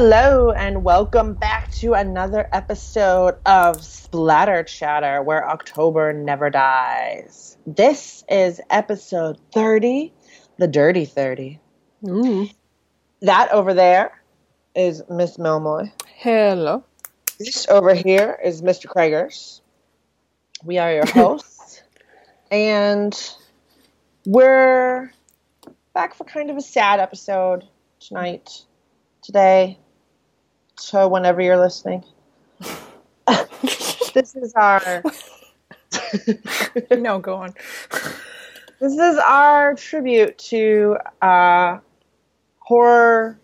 Hello, 0.00 0.52
and 0.52 0.84
welcome 0.84 1.34
back 1.34 1.72
to 1.72 1.94
another 1.94 2.48
episode 2.52 3.34
of 3.44 3.82
Splatter 3.82 4.62
Chatter, 4.62 5.24
where 5.24 5.44
October 5.44 6.12
never 6.12 6.50
dies. 6.50 7.56
This 7.66 8.22
is 8.28 8.60
episode 8.70 9.40
30, 9.52 10.12
the 10.56 10.68
Dirty 10.68 11.04
30. 11.04 11.58
Ooh. 12.06 12.48
That 13.22 13.50
over 13.50 13.74
there 13.74 14.22
is 14.72 15.02
Miss 15.10 15.36
Melmoy. 15.36 15.90
Hello. 16.14 16.84
This 17.40 17.66
over 17.68 17.92
here 17.92 18.38
is 18.40 18.62
Mr. 18.62 18.86
Kragers. 18.86 19.62
We 20.62 20.78
are 20.78 20.92
your 20.92 21.06
hosts, 21.12 21.82
and 22.52 23.20
we're 24.24 25.10
back 25.92 26.14
for 26.14 26.22
kind 26.22 26.50
of 26.50 26.56
a 26.56 26.62
sad 26.62 27.00
episode 27.00 27.64
tonight, 27.98 28.62
today, 29.22 29.76
so 30.78 31.08
whenever 31.08 31.40
you're 31.40 31.58
listening. 31.58 32.04
this 34.14 34.34
is 34.34 34.54
our 34.54 35.02
no, 36.90 37.18
go 37.18 37.36
on. 37.36 37.54
this 38.80 38.92
is 38.92 39.18
our 39.18 39.74
tribute 39.74 40.38
to 40.38 40.96
uh, 41.22 41.78
horror 42.58 43.38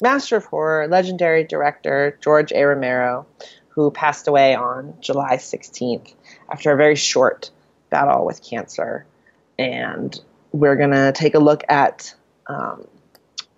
master 0.00 0.36
of 0.36 0.44
horror, 0.44 0.88
legendary 0.88 1.44
director 1.44 2.18
George 2.20 2.52
A. 2.52 2.64
Romero, 2.64 3.26
who 3.68 3.90
passed 3.90 4.28
away 4.28 4.54
on 4.54 4.94
July 5.00 5.36
16th 5.36 6.14
after 6.50 6.72
a 6.72 6.76
very 6.76 6.96
short 6.96 7.50
battle 7.90 8.24
with 8.24 8.42
cancer. 8.42 9.06
And 9.58 10.18
we're 10.52 10.76
going 10.76 10.92
to 10.92 11.12
take 11.12 11.34
a 11.34 11.38
look 11.38 11.64
at 11.68 12.14
um, 12.46 12.86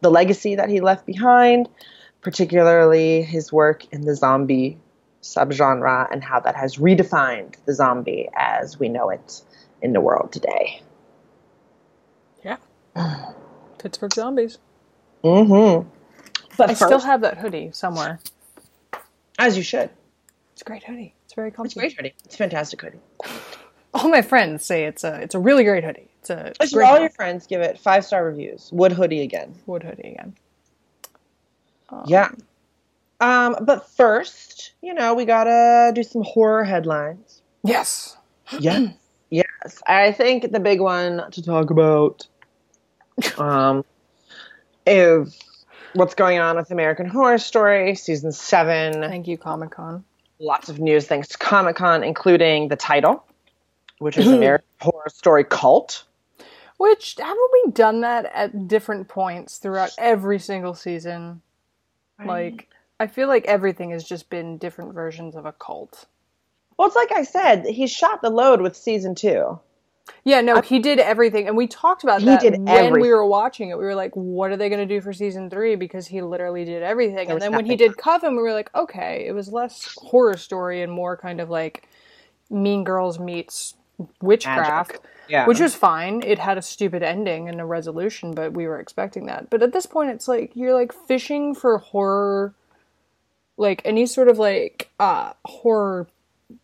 the 0.00 0.10
legacy 0.10 0.56
that 0.56 0.68
he 0.68 0.80
left 0.80 1.06
behind, 1.06 1.68
particularly 2.22 3.22
his 3.22 3.52
work 3.52 3.84
in 3.92 4.02
the 4.02 4.14
zombie 4.14 4.78
subgenre 5.22 6.06
and 6.10 6.22
how 6.24 6.40
that 6.40 6.56
has 6.56 6.76
redefined 6.76 7.54
the 7.66 7.74
zombie 7.74 8.28
as 8.36 8.78
we 8.78 8.88
know 8.88 9.10
it 9.10 9.42
in 9.82 9.92
the 9.92 10.00
world 10.00 10.32
today. 10.32 10.82
Yeah. 12.44 12.56
Pittsburgh 13.78 14.12
Zombies. 14.14 14.58
Mm-hmm. 15.24 15.88
But 16.56 16.70
I 16.70 16.74
first, 16.74 16.84
still 16.86 16.98
have 17.00 17.20
that 17.22 17.38
hoodie 17.38 17.70
somewhere. 17.72 18.18
as 19.38 19.56
you 19.56 19.62
should. 19.62 19.90
It's 20.52 20.62
a 20.62 20.64
great 20.64 20.84
hoodie. 20.84 21.14
It's 21.24 21.34
very 21.34 21.48
It's 21.48 21.56
comfy. 21.56 21.78
a 21.78 21.82
great 21.82 21.96
hoodie. 21.96 22.14
It's 22.24 22.34
a 22.34 22.38
fantastic 22.38 22.80
hoodie. 22.82 22.98
All 23.94 24.08
my 24.08 24.22
friends 24.22 24.64
say 24.64 24.84
it's 24.84 25.02
a 25.04 25.14
it's 25.20 25.34
a 25.34 25.38
really 25.38 25.64
great 25.64 25.82
hoodie. 25.82 26.08
It's 26.20 26.30
a 26.30 26.52
Listen, 26.60 26.76
great 26.78 26.86
all 26.88 27.00
your 27.00 27.08
friends 27.10 27.46
give 27.48 27.60
it 27.60 27.76
five 27.76 28.04
star 28.04 28.24
reviews. 28.24 28.68
Wood 28.72 28.92
hoodie 28.92 29.22
again. 29.22 29.54
wood 29.66 29.82
hoodie 29.82 30.12
again. 30.12 30.36
Um, 31.90 32.04
Yeah. 32.06 32.30
Um, 33.20 33.56
but 33.60 33.88
first, 33.90 34.72
you 34.82 34.94
know, 34.94 35.14
we 35.14 35.24
gotta 35.24 35.92
do 35.94 36.02
some 36.02 36.22
horror 36.22 36.64
headlines. 36.64 37.42
Yes. 37.64 38.16
Yes. 38.58 38.92
yes. 39.30 39.80
I 39.86 40.10
think 40.10 40.50
the 40.50 40.58
big 40.58 40.80
one 40.80 41.30
to 41.30 41.40
talk 41.40 41.70
about 41.70 42.26
um 43.38 43.84
is 44.84 45.38
what's 45.94 46.14
going 46.14 46.38
on 46.40 46.56
with 46.56 46.72
American 46.72 47.06
Horror 47.06 47.38
Story 47.38 47.94
season 47.94 48.32
seven. 48.32 48.94
Thank 48.94 49.28
you, 49.28 49.38
Comic 49.38 49.70
Con. 49.70 50.04
Lots 50.40 50.68
of 50.68 50.80
news 50.80 51.06
thanks 51.06 51.28
to 51.28 51.38
Comic 51.38 51.76
Con, 51.76 52.02
including 52.02 52.68
the 52.68 52.76
title, 52.76 53.24
which 53.98 54.16
is 54.18 54.26
American 54.32 54.66
Horror 54.80 55.08
Story 55.08 55.44
Cult. 55.44 56.04
Which 56.78 57.16
haven't 57.18 57.50
we 57.52 57.70
done 57.72 58.00
that 58.00 58.30
at 58.34 58.66
different 58.66 59.06
points 59.06 59.58
throughout 59.58 59.90
every 59.98 60.38
single 60.38 60.74
season? 60.74 61.42
Like 62.26 62.68
I 62.98 63.06
feel 63.06 63.28
like 63.28 63.44
everything 63.46 63.90
has 63.90 64.04
just 64.04 64.30
been 64.30 64.58
different 64.58 64.94
versions 64.94 65.36
of 65.36 65.46
a 65.46 65.52
cult. 65.52 66.06
Well, 66.76 66.86
it's 66.88 66.96
like 66.96 67.12
I 67.12 67.24
said, 67.24 67.66
he 67.66 67.86
shot 67.86 68.22
the 68.22 68.30
load 68.30 68.60
with 68.60 68.76
season 68.76 69.14
two. 69.14 69.60
Yeah, 70.24 70.40
no, 70.40 70.60
he 70.60 70.80
did 70.80 70.98
everything, 70.98 71.46
and 71.46 71.56
we 71.56 71.66
talked 71.66 72.02
about 72.02 72.20
He 72.20 72.26
that 72.26 72.40
did 72.40 72.58
when 72.58 72.68
everything. 72.68 73.00
we 73.00 73.10
were 73.10 73.24
watching 73.26 73.70
it. 73.70 73.78
We 73.78 73.84
were 73.84 73.94
like, 73.94 74.12
"What 74.14 74.50
are 74.50 74.56
they 74.56 74.68
going 74.68 74.86
to 74.86 74.92
do 74.94 75.00
for 75.00 75.12
season 75.12 75.48
three? 75.50 75.76
Because 75.76 76.06
he 76.06 76.20
literally 76.20 76.64
did 76.64 76.82
everything. 76.82 77.28
There 77.28 77.28
and 77.28 77.34
was 77.34 77.42
then 77.42 77.54
when 77.54 77.64
he 77.64 77.72
nothing. 77.72 77.88
did 77.88 77.96
Coven, 77.96 78.36
we 78.36 78.42
were 78.42 78.52
like, 78.52 78.74
"Okay, 78.74 79.24
it 79.26 79.32
was 79.32 79.52
less 79.52 79.94
horror 79.96 80.36
story 80.36 80.82
and 80.82 80.90
more 80.92 81.16
kind 81.16 81.40
of 81.40 81.48
like 81.48 81.86
Mean 82.50 82.82
Girls 82.84 83.18
meets 83.18 83.74
witchcraft." 84.20 84.92
Magic. 84.92 85.06
Yeah. 85.28 85.46
Which 85.46 85.60
was 85.60 85.76
fine. 85.76 86.22
It 86.24 86.40
had 86.40 86.58
a 86.58 86.62
stupid 86.62 87.04
ending 87.04 87.48
and 87.48 87.60
a 87.60 87.64
resolution, 87.64 88.32
but 88.32 88.52
we 88.52 88.66
were 88.66 88.80
expecting 88.80 89.26
that. 89.26 89.48
But 89.48 89.62
at 89.62 89.72
this 89.72 89.86
point, 89.86 90.10
it's 90.10 90.26
like 90.26 90.56
you're 90.56 90.74
like 90.74 90.92
fishing 90.92 91.54
for 91.54 91.78
horror, 91.78 92.54
like 93.56 93.80
any 93.84 94.06
sort 94.06 94.28
of 94.28 94.38
like 94.38 94.90
uh 94.98 95.32
horror, 95.44 96.08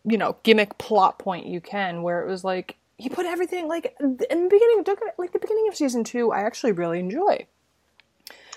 you 0.03 0.17
know, 0.17 0.35
gimmick 0.43 0.77
plot 0.77 1.17
point 1.17 1.45
you 1.45 1.61
can. 1.61 2.03
Where 2.03 2.21
it 2.21 2.29
was 2.29 2.43
like 2.43 2.75
he 2.97 3.07
put 3.07 3.25
everything 3.25 3.67
like 3.69 3.95
in 4.01 4.17
the 4.17 4.49
beginning, 4.49 4.83
like 5.17 5.31
the 5.31 5.39
beginning 5.39 5.67
of 5.69 5.75
season 5.75 6.03
two. 6.03 6.31
I 6.31 6.41
actually 6.41 6.73
really 6.73 6.99
enjoy 6.99 7.47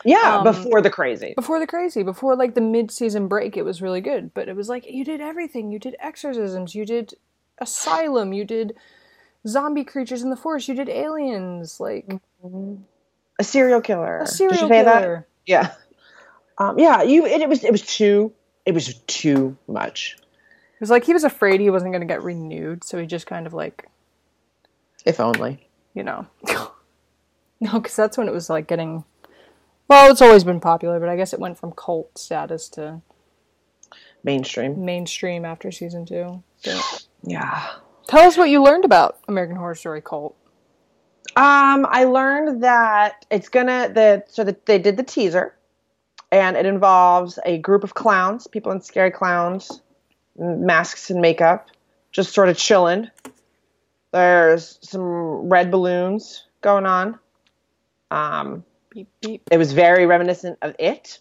yeah, 0.04 0.38
um, 0.38 0.44
before 0.44 0.80
the 0.80 0.90
crazy. 0.90 1.34
before 1.36 1.60
the 1.60 1.66
crazy, 1.66 2.02
before 2.02 2.36
like 2.36 2.54
the 2.54 2.60
mid 2.60 2.90
season 2.90 3.28
break. 3.28 3.56
It 3.56 3.64
was 3.64 3.82
really 3.82 4.00
good, 4.00 4.32
but 4.34 4.48
it 4.48 4.56
was 4.56 4.68
like 4.68 4.90
you 4.90 5.04
did 5.04 5.20
everything. 5.20 5.70
You 5.70 5.78
did 5.78 5.96
exorcisms. 6.00 6.74
You 6.74 6.86
did 6.86 7.14
asylum. 7.60 8.32
You 8.32 8.44
did 8.44 8.74
zombie 9.46 9.84
creatures 9.84 10.22
in 10.22 10.30
the 10.30 10.36
forest. 10.36 10.68
You 10.68 10.74
did 10.74 10.88
aliens. 10.88 11.78
Like 11.80 12.06
A 13.38 13.44
serial 13.44 13.80
killer. 13.80 14.18
a 14.18 14.26
serial 14.26 14.68
say 14.68 14.82
that? 14.82 15.00
killer. 15.02 15.26
Yeah. 15.46 15.72
Um, 16.58 16.78
yeah, 16.78 17.02
you 17.02 17.24
it, 17.26 17.40
it 17.40 17.48
was 17.48 17.64
it 17.64 17.72
was 17.72 17.82
too 17.82 18.32
it 18.66 18.74
was 18.74 18.94
too 19.06 19.56
much. 19.66 20.16
It 20.74 20.80
was 20.80 20.90
like 20.90 21.04
he 21.04 21.12
was 21.12 21.24
afraid 21.24 21.60
he 21.60 21.70
wasn't 21.70 21.92
going 21.92 22.00
to 22.06 22.06
get 22.12 22.22
renewed, 22.22 22.84
so 22.84 22.98
he 22.98 23.06
just 23.06 23.26
kind 23.26 23.46
of 23.46 23.52
like, 23.54 23.88
If 25.04 25.20
only. 25.20 25.68
you 25.94 26.02
know, 26.02 26.26
no, 27.60 27.72
because 27.80 27.96
that's 27.96 28.16
when 28.18 28.28
it 28.28 28.32
was 28.34 28.48
like 28.50 28.66
getting. 28.66 29.04
Well, 29.88 30.10
it's 30.10 30.22
always 30.22 30.44
been 30.44 30.60
popular, 30.60 31.00
but 31.00 31.08
I 31.08 31.16
guess 31.16 31.32
it 31.32 31.40
went 31.40 31.58
from 31.58 31.72
cult 31.72 32.16
status 32.16 32.68
to 32.70 33.00
Mainstream. 34.22 34.84
mainstream 34.84 35.44
after 35.44 35.70
season 35.72 36.06
two. 36.06 36.42
But 36.64 36.99
Yeah. 37.22 37.68
tell 38.08 38.26
us 38.26 38.36
what 38.36 38.50
you 38.50 38.62
learned 38.62 38.84
about 38.84 39.18
American 39.28 39.56
Horror 39.56 39.74
Story 39.74 40.02
cult. 40.02 40.36
Um, 41.36 41.86
I 41.88 42.04
learned 42.04 42.62
that 42.62 43.24
it's 43.30 43.48
gonna 43.48 43.88
the 43.92 44.24
so 44.26 44.42
that 44.44 44.66
they 44.66 44.78
did 44.78 44.96
the 44.96 45.02
teaser, 45.02 45.54
and 46.32 46.56
it 46.56 46.66
involves 46.66 47.38
a 47.44 47.58
group 47.58 47.84
of 47.84 47.94
clowns, 47.94 48.46
people 48.46 48.72
in 48.72 48.80
scary 48.80 49.10
clowns, 49.10 49.80
masks 50.36 51.10
and 51.10 51.20
makeup, 51.20 51.68
just 52.10 52.32
sort 52.34 52.48
of 52.48 52.56
chilling. 52.56 53.08
There's 54.12 54.78
some 54.82 55.48
red 55.48 55.70
balloons 55.70 56.46
going 56.62 56.84
on. 56.86 57.18
Um, 58.10 58.64
Beep 58.90 59.08
beep. 59.20 59.42
it 59.52 59.56
was 59.56 59.72
very 59.72 60.04
reminiscent 60.06 60.58
of 60.62 60.74
it 60.80 61.20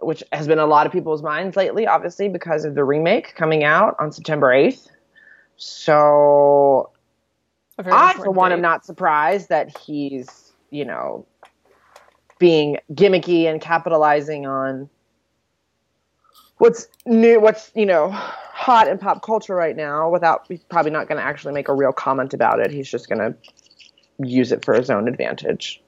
which 0.00 0.22
has 0.32 0.46
been 0.46 0.60
a 0.60 0.66
lot 0.66 0.86
of 0.86 0.92
people's 0.92 1.24
minds 1.24 1.56
lately 1.56 1.88
obviously 1.88 2.28
because 2.28 2.64
of 2.64 2.76
the 2.76 2.84
remake 2.84 3.34
coming 3.34 3.64
out 3.64 3.96
on 3.98 4.12
september 4.12 4.46
8th 4.46 4.86
so 5.58 6.90
i 7.78 8.14
for 8.14 8.30
one 8.30 8.52
am 8.52 8.60
not 8.60 8.84
surprised 8.84 9.48
that 9.50 9.76
he's 9.78 10.52
you 10.70 10.84
know 10.84 11.26
being 12.38 12.78
gimmicky 12.92 13.44
and 13.44 13.60
capitalizing 13.60 14.46
on 14.46 14.88
what's 16.58 16.88
new 17.06 17.40
what's 17.40 17.70
you 17.74 17.86
know 17.86 18.10
hot 18.58 18.88
in 18.88 18.98
pop 18.98 19.22
culture 19.22 19.54
right 19.54 19.76
now 19.76 20.10
without 20.10 20.44
he's 20.48 20.62
probably 20.64 20.90
not 20.90 21.08
going 21.08 21.16
to 21.16 21.24
actually 21.24 21.54
make 21.54 21.68
a 21.68 21.74
real 21.74 21.92
comment 21.92 22.34
about 22.34 22.58
it. 22.58 22.72
He's 22.72 22.90
just 22.90 23.08
going 23.08 23.20
to 23.20 23.34
use 24.26 24.50
it 24.50 24.64
for 24.64 24.74
his 24.74 24.90
own 24.90 25.06
advantage. 25.06 25.80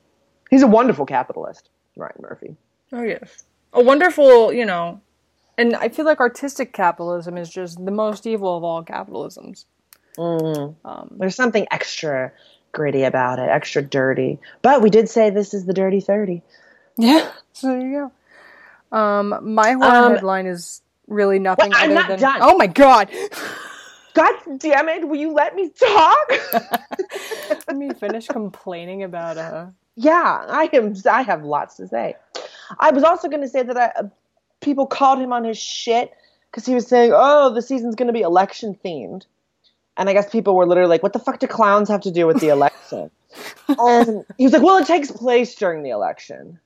He's 0.51 0.63
a 0.63 0.69
wonderful 0.69 1.05
capitalist 1.05 1.69
ryan 1.97 2.15
murphy. 2.21 2.57
Oh 2.93 3.03
yes, 3.03 3.45
a 3.73 3.83
wonderful, 3.83 4.53
you 4.53 4.65
know, 4.65 5.01
and 5.61 5.77
I 5.77 5.89
feel 5.91 6.05
like 6.05 6.21
artistic 6.21 6.73
capitalism 6.73 7.37
is 7.37 7.51
just 7.51 7.85
the 7.85 7.91
most 7.91 8.27
evil 8.27 8.57
of 8.57 8.65
all 8.65 8.85
capitalisms. 8.85 9.65
Um, 10.85 11.17
There's 11.19 11.37
something 11.37 11.67
extra 11.71 12.33
gritty 12.73 13.05
about 13.05 13.39
it, 13.39 13.49
extra 13.49 13.83
dirty. 13.83 14.39
But 14.63 14.83
we 14.83 14.91
did 14.91 15.09
say 15.09 15.31
this 15.31 15.55
is 15.55 15.67
the 15.67 15.73
dirty 15.75 16.01
30. 16.01 16.43
Yeah. 16.99 17.31
So 17.53 17.67
there 17.67 17.81
you 17.81 18.11
go. 18.91 18.97
Um, 18.97 19.55
my 19.55 19.73
horror 19.73 19.93
Um, 19.93 20.13
headline 20.15 20.47
is 20.47 20.81
really 21.09 21.39
nothing 21.39 21.73
Well, 21.73 21.83
I'm 21.83 21.91
other 21.91 21.95
not 21.95 22.09
than. 22.09 22.21
done. 22.21 22.39
Oh 22.41 22.57
my 22.57 22.69
god! 22.69 23.11
God 24.15 24.35
damn 24.59 24.89
it, 24.89 25.07
will 25.07 25.17
you 25.17 25.33
let 25.33 25.55
me 25.55 25.69
talk? 25.69 26.31
Let 27.51 27.77
me 27.77 27.91
finish 27.93 28.27
complaining 28.29 29.03
about 29.03 29.37
uh 29.37 29.67
yeah, 29.97 30.47
I 30.49 30.71
am 30.73 30.95
I 31.11 31.23
have 31.23 31.45
lots 31.45 31.77
to 31.77 31.89
say. 31.89 32.17
I 32.79 32.93
was 32.93 33.05
also 33.05 33.29
going 33.29 33.43
to 33.43 33.49
say 33.49 33.63
that 33.63 33.77
I, 33.77 33.93
people 34.61 34.87
called 34.87 35.19
him 35.19 35.33
on 35.33 35.45
his 35.45 35.59
shit 35.59 36.13
cuz 36.53 36.67
he 36.67 36.75
was 36.75 36.87
saying, 36.87 37.13
"Oh, 37.15 37.53
the 37.53 37.63
season's 37.63 37.95
going 37.95 38.07
to 38.09 38.13
be 38.13 38.21
election 38.23 38.79
themed." 38.85 39.25
And 39.97 40.09
I 40.09 40.13
guess 40.13 40.31
people 40.31 40.55
were 40.57 40.67
literally 40.67 40.89
like, 40.89 41.03
"What 41.03 41.13
the 41.13 41.19
fuck 41.19 41.39
do 41.39 41.47
clowns 41.47 41.89
have 41.89 42.01
to 42.03 42.11
do 42.11 42.27
with 42.27 42.41
the 42.41 42.49
election?" 42.57 43.11
and 43.69 44.25
he 44.39 44.45
was 44.45 44.53
like, 44.53 44.63
"Well, 44.63 44.79
it 44.79 44.87
takes 44.87 45.11
place 45.11 45.55
during 45.55 45.83
the 45.83 45.91
election." 45.91 46.59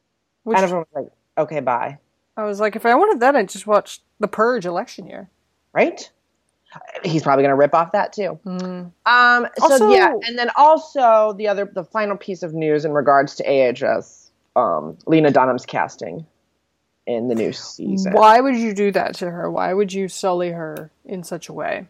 which 0.44 0.56
and 0.56 0.64
everyone 0.64 0.84
was 0.92 1.04
like, 1.04 1.12
"Okay, 1.46 1.60
bye." 1.60 1.98
I 2.36 2.44
was 2.44 2.58
like, 2.60 2.74
if 2.76 2.84
I 2.84 2.94
wanted 2.96 3.20
that, 3.20 3.36
I'd 3.36 3.48
just 3.48 3.66
watch 3.66 4.02
The 4.18 4.26
Purge 4.28 4.66
election 4.66 5.06
year. 5.06 5.28
right? 5.72 6.10
He's 7.04 7.22
probably 7.22 7.42
going 7.44 7.52
to 7.52 7.56
rip 7.56 7.74
off 7.74 7.92
that 7.92 8.12
too. 8.12 8.38
Mm. 8.44 8.90
Um, 9.06 9.46
so 9.58 9.64
Also- 9.72 9.90
yeah, 9.92 10.12
and 10.26 10.36
then 10.36 10.50
also 10.56 11.32
the 11.38 11.46
other, 11.46 11.64
the 11.64 11.84
final 11.84 12.16
piece 12.16 12.42
of 12.42 12.52
news 12.52 12.84
in 12.84 12.92
regards 12.92 13.36
to 13.36 13.44
AHS, 13.48 14.30
um, 14.56 14.98
Lena 15.06 15.30
Dunham's 15.30 15.64
casting 15.64 16.26
in 17.06 17.28
the 17.28 17.34
new 17.34 17.52
season. 17.54 18.12
Why 18.12 18.40
would 18.40 18.56
you 18.56 18.74
do 18.74 18.90
that 18.92 19.14
to 19.16 19.30
her? 19.30 19.50
Why 19.50 19.72
would 19.72 19.92
you 19.92 20.08
sully 20.08 20.50
her 20.50 20.90
in 21.04 21.22
such 21.22 21.48
a 21.48 21.52
way? 21.52 21.86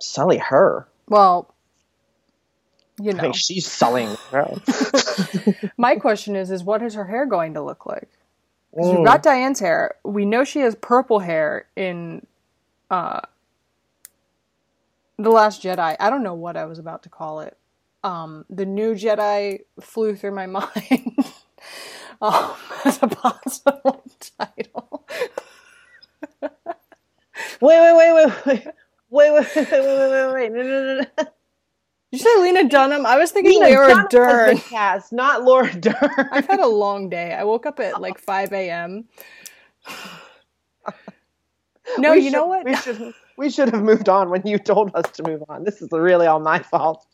Sully 0.00 0.38
her. 0.38 0.88
Well, 1.08 1.54
you 3.00 3.10
I 3.10 3.14
know, 3.14 3.20
think 3.20 3.34
she's 3.36 3.66
sullying 3.66 4.16
her. 4.30 4.60
my 5.76 5.96
question 5.96 6.36
is, 6.36 6.50
is 6.50 6.64
what 6.64 6.82
is 6.82 6.94
her 6.94 7.04
hair 7.06 7.26
going 7.26 7.54
to 7.54 7.62
look 7.62 7.86
like? 7.86 8.08
Mm. 8.76 8.96
we've 8.96 9.04
got 9.04 9.22
Diane's 9.22 9.60
hair. 9.60 9.96
We 10.04 10.24
know 10.24 10.44
she 10.44 10.60
has 10.60 10.74
purple 10.76 11.18
hair 11.20 11.66
in 11.76 12.26
uh, 12.90 13.20
the 15.18 15.30
Last 15.30 15.62
Jedi. 15.62 15.96
I 15.98 16.10
don't 16.10 16.22
know 16.22 16.34
what 16.34 16.56
I 16.56 16.66
was 16.66 16.78
about 16.78 17.02
to 17.04 17.08
call 17.08 17.40
it. 17.40 17.56
Um, 18.02 18.44
the 18.48 18.64
new 18.64 18.94
Jedi 18.94 19.60
flew 19.80 20.16
through 20.16 20.34
my 20.34 20.46
mind 20.46 21.24
um, 22.20 22.54
as 22.84 22.98
a 23.02 23.08
possible 23.08 24.02
title. 24.38 25.06
Wait, 26.42 27.80
wait, 27.80 27.96
wait, 27.96 28.12
wait, 28.14 28.46
wait. 28.46 28.66
Wait, 29.12 29.32
wait, 29.32 29.46
wait, 29.56 29.70
wait, 29.70 29.70
wait, 29.72 30.10
wait, 30.10 30.32
wait. 30.34 30.52
No, 30.52 30.62
no, 30.62 30.94
no, 30.94 31.00
no. 31.18 31.24
You 32.12 32.18
say 32.18 32.28
Lena 32.40 32.68
Dunham? 32.68 33.06
I 33.06 33.16
was 33.18 33.30
thinking 33.30 33.60
Lena 33.60 33.74
Laura 33.76 34.06
Dern. 34.10 34.58
cast, 34.58 35.12
not 35.12 35.42
Laura 35.44 35.72
Dern. 35.74 35.94
I've 36.32 36.46
had 36.46 36.60
a 36.60 36.66
long 36.66 37.08
day. 37.08 37.32
I 37.34 37.44
woke 37.44 37.66
up 37.66 37.78
at 37.80 38.00
like 38.00 38.18
5 38.18 38.52
a.m. 38.52 39.04
No, 41.98 42.12
We 42.12 42.20
you 42.20 42.30
know 42.30 42.42
should- 42.44 42.48
what? 42.48 42.64
We 42.66 42.76
should 42.76 43.14
we 43.36 43.50
should 43.50 43.68
have 43.70 43.82
moved 43.82 44.08
on 44.08 44.30
when 44.30 44.42
you 44.46 44.58
told 44.58 44.92
us 44.94 45.10
to 45.12 45.24
move 45.26 45.42
on. 45.48 45.64
This 45.64 45.82
is 45.82 45.88
really 45.90 46.26
all 46.26 46.38
my 46.38 46.60
fault. 46.60 47.04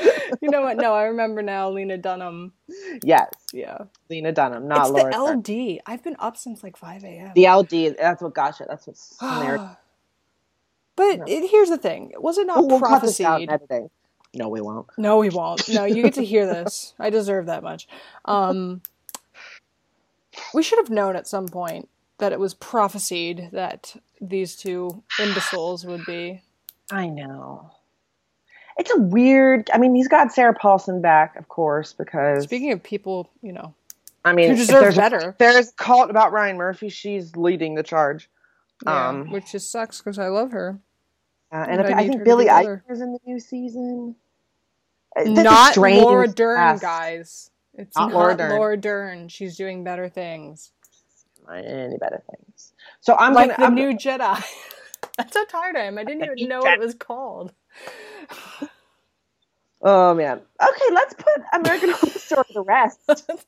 You 0.40 0.50
know 0.50 0.62
what? 0.62 0.76
No, 0.78 0.94
I 0.94 1.04
remember 1.04 1.42
now. 1.42 1.68
Lena 1.70 1.98
Dunham. 1.98 2.52
Yes, 3.04 3.30
Yeah, 3.52 3.78
Lena 4.08 4.32
Dunham, 4.32 4.66
not 4.66 4.80
it's 4.80 4.88
the 4.88 4.94
Laura. 4.94 5.12
Dern. 5.12 5.38
LD. 5.38 5.80
I've 5.86 6.02
been 6.02 6.16
up 6.18 6.36
since 6.36 6.62
like 6.62 6.76
5 6.76 7.04
a.m. 7.04 7.32
The 7.34 7.48
LD. 7.48 7.96
That's 7.98 8.22
what 8.22 8.34
gotcha. 8.34 8.64
That's 8.68 8.86
what's 8.86 9.16
there. 9.20 9.76
but 10.96 11.28
it, 11.28 11.50
here's 11.50 11.68
the 11.68 11.78
thing: 11.78 12.12
was 12.16 12.38
it 12.38 12.46
not 12.46 12.58
We'll, 12.58 12.80
we'll 12.80 12.80
cut 12.80 13.02
this 13.02 13.20
out 13.20 13.46
prophesied? 13.46 13.90
No, 14.34 14.48
we 14.48 14.60
won't. 14.62 14.86
No, 14.96 15.18
we 15.18 15.28
won't. 15.28 15.68
No, 15.68 15.84
you 15.84 16.02
get 16.02 16.14
to 16.14 16.24
hear 16.24 16.46
this. 16.46 16.94
I 16.98 17.10
deserve 17.10 17.46
that 17.46 17.62
much. 17.62 17.86
Um, 18.24 18.80
we 20.54 20.62
should 20.62 20.78
have 20.78 20.90
known 20.90 21.16
at 21.16 21.26
some 21.28 21.46
point 21.48 21.88
that 22.18 22.32
it 22.32 22.40
was 22.40 22.54
prophesied 22.54 23.50
that 23.52 23.94
these 24.20 24.56
two 24.56 25.02
imbeciles 25.18 25.84
would 25.84 26.06
be. 26.06 26.40
I 26.90 27.08
know. 27.08 27.72
It's 28.78 28.90
a 28.90 28.98
weird. 28.98 29.70
I 29.72 29.78
mean, 29.78 29.94
he's 29.94 30.08
got 30.08 30.32
Sarah 30.32 30.54
Paulson 30.54 31.00
back, 31.00 31.36
of 31.36 31.48
course, 31.48 31.92
because 31.92 32.44
Speaking 32.44 32.72
of 32.72 32.82
people, 32.82 33.30
you 33.42 33.52
know, 33.52 33.74
I 34.24 34.32
mean, 34.32 34.50
who 34.50 34.56
deserve 34.56 34.80
there's 34.82 34.96
better. 34.96 35.34
There's 35.38 35.68
a 35.68 35.72
cult 35.72 36.10
about 36.10 36.32
Ryan 36.32 36.56
Murphy. 36.56 36.88
She's 36.88 37.36
leading 37.36 37.74
the 37.74 37.82
charge. 37.82 38.30
yeah, 38.84 39.08
Um, 39.08 39.30
which 39.30 39.52
just 39.52 39.70
sucks 39.70 39.98
because 40.00 40.18
I 40.18 40.28
love 40.28 40.52
her. 40.52 40.78
Uh, 41.52 41.66
and 41.68 41.80
And 41.82 41.94
I 41.94 41.98
I 42.00 42.08
think 42.08 42.24
Billy 42.24 42.46
better. 42.46 42.82
Eichner's 42.88 43.00
in 43.02 43.12
the 43.12 43.18
new 43.26 43.38
season. 43.38 44.16
Uh, 45.14 45.24
that's 45.34 45.44
Not 45.44 45.76
Laura 45.76 46.26
Dern, 46.28 46.56
cast. 46.56 46.82
guys. 46.82 47.50
It's 47.74 47.94
Not 47.96 48.10
not, 48.10 48.14
Laura 48.14 48.48
Laura, 48.56 48.76
Dern. 48.76 49.18
Dern. 49.18 49.28
She's 49.28 49.56
doing 49.56 49.84
better 49.84 50.08
things. 50.08 50.70
Any 51.52 51.98
better 51.98 52.22
things? 52.30 52.72
So 53.00 53.16
I'm 53.18 53.34
like 53.34 53.48
gonna. 53.50 53.58
the 53.58 53.64
I'm- 53.64 53.74
new 53.74 53.98
Jedi. 53.98 54.42
That's 55.18 55.36
how 55.36 55.44
tired 55.44 55.76
I 55.76 55.80
am. 55.80 55.98
I 55.98 56.04
didn't 56.04 56.24
even 56.24 56.48
know 56.48 56.60
what 56.60 56.72
it 56.74 56.80
was 56.80 56.94
called. 56.94 57.52
Oh 59.82 60.14
man. 60.14 60.40
Okay, 60.62 60.94
let's 60.94 61.14
put 61.14 61.42
American 61.52 61.90
Horror 61.90 62.12
Story 62.18 62.44
to 62.52 62.60
rest. 62.62 63.00
Let's 63.08 63.44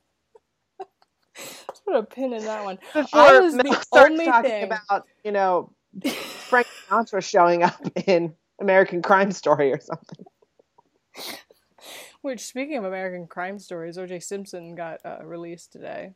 put 1.85 1.97
a 1.97 2.03
pin 2.03 2.33
in 2.33 2.45
that 2.45 2.65
one. 2.65 2.79
Before 2.93 3.21
I 3.21 3.41
was 3.41 3.57
the 3.57 3.63
Mel 3.65 3.83
only 3.93 4.25
talking 4.27 4.51
thing- 4.51 4.65
about, 4.65 5.07
you 5.25 5.33
know, 5.33 5.73
Frank 6.05 6.67
Sinatra 6.91 7.23
showing 7.23 7.63
up 7.63 7.81
in 8.07 8.35
American 8.61 9.01
Crime 9.03 9.31
Story 9.33 9.73
or 9.73 9.81
something. 9.81 10.25
Which, 12.23 12.41
speaking 12.41 12.79
of 12.79 12.85
American 12.85 13.27
crime 13.27 13.59
stories, 13.59 13.99
O.J. 13.99 14.21
Simpson 14.21 14.75
got 14.75 15.01
uh, 15.05 15.19
released 15.25 15.73
today. 15.73 16.15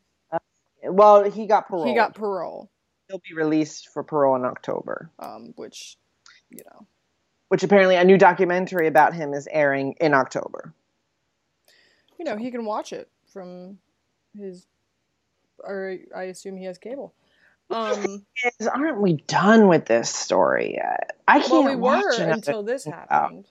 Well, 0.82 1.30
he 1.30 1.46
got 1.46 1.68
parole. 1.68 1.86
He 1.86 1.94
got 1.94 2.14
parole, 2.14 2.70
He'll 3.08 3.20
be 3.28 3.34
released 3.34 3.88
for 3.92 4.02
parole 4.02 4.36
in 4.36 4.44
October, 4.44 5.10
um, 5.18 5.52
which, 5.56 5.96
you 6.50 6.60
know, 6.64 6.86
which 7.48 7.62
apparently 7.62 7.96
a 7.96 8.04
new 8.04 8.18
documentary 8.18 8.86
about 8.86 9.14
him 9.14 9.32
is 9.34 9.48
airing 9.50 9.94
in 10.00 10.14
October. 10.14 10.72
you 12.18 12.24
know, 12.24 12.36
he 12.36 12.50
can 12.50 12.64
watch 12.64 12.92
it 12.92 13.08
from 13.32 13.78
his, 14.36 14.66
or 15.58 15.96
I 16.14 16.24
assume 16.24 16.56
he 16.56 16.64
has 16.64 16.78
cable. 16.78 17.14
Um, 17.70 18.24
Is- 18.60 18.66
Aren't 18.66 19.00
we 19.00 19.14
done 19.26 19.68
with 19.68 19.86
this 19.86 20.10
story 20.10 20.74
yet? 20.74 21.12
I 21.26 21.40
can't 21.40 21.50
well, 21.50 21.64
we 21.64 21.76
watch 21.76 22.02
were 22.02 22.24
until 22.24 22.62
this 22.62 22.84
happened. 22.84 23.46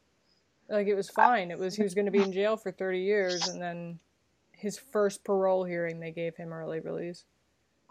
Like 0.69 0.87
it 0.87 0.95
was 0.95 1.09
fine. 1.09 1.51
It 1.51 1.59
was 1.59 1.75
he 1.75 1.83
was 1.83 1.93
going 1.93 2.05
to 2.05 2.11
be 2.11 2.21
in 2.21 2.33
jail 2.33 2.57
for 2.57 2.71
thirty 2.71 2.99
years, 3.01 3.47
and 3.47 3.61
then 3.61 3.99
his 4.51 4.77
first 4.77 5.23
parole 5.23 5.63
hearing, 5.63 5.99
they 5.99 6.11
gave 6.11 6.35
him 6.35 6.51
early 6.51 6.79
release. 6.81 7.23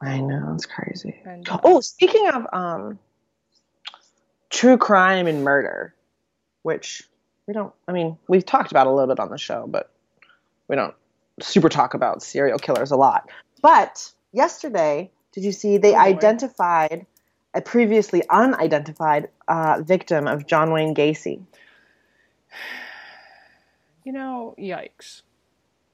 I 0.02 0.20
know 0.20 0.52
it's 0.54 0.66
crazy. 0.66 1.22
And 1.24 1.48
Oh, 1.64 1.80
speaking 1.80 2.28
of 2.28 2.46
um, 2.52 2.98
true 4.50 4.76
crime 4.78 5.26
and 5.26 5.44
murder, 5.44 5.94
which 6.62 7.02
we 7.46 7.54
don't. 7.54 7.72
I 7.88 7.92
mean, 7.92 8.18
we've 8.28 8.44
talked 8.46 8.70
about 8.70 8.86
a 8.86 8.90
little 8.90 9.14
bit 9.14 9.20
on 9.20 9.30
the 9.30 9.38
show, 9.38 9.66
but 9.66 9.90
we 10.68 10.76
don't 10.76 10.94
super 11.40 11.68
talk 11.68 11.94
about 11.94 12.22
serial 12.22 12.58
killers 12.58 12.90
a 12.90 12.96
lot. 12.96 13.30
But 13.62 14.12
yesterday, 14.32 15.10
did 15.32 15.44
you 15.44 15.52
see 15.52 15.78
they 15.78 15.94
Oh, 15.94 15.98
identified 15.98 17.06
a 17.54 17.60
previously 17.60 18.22
unidentified 18.28 19.28
uh, 19.48 19.82
victim 19.84 20.26
of 20.26 20.46
John 20.46 20.72
Wayne 20.72 20.94
Gacy? 20.94 21.42
you 24.04 24.12
know, 24.12 24.54
yikes. 24.58 25.22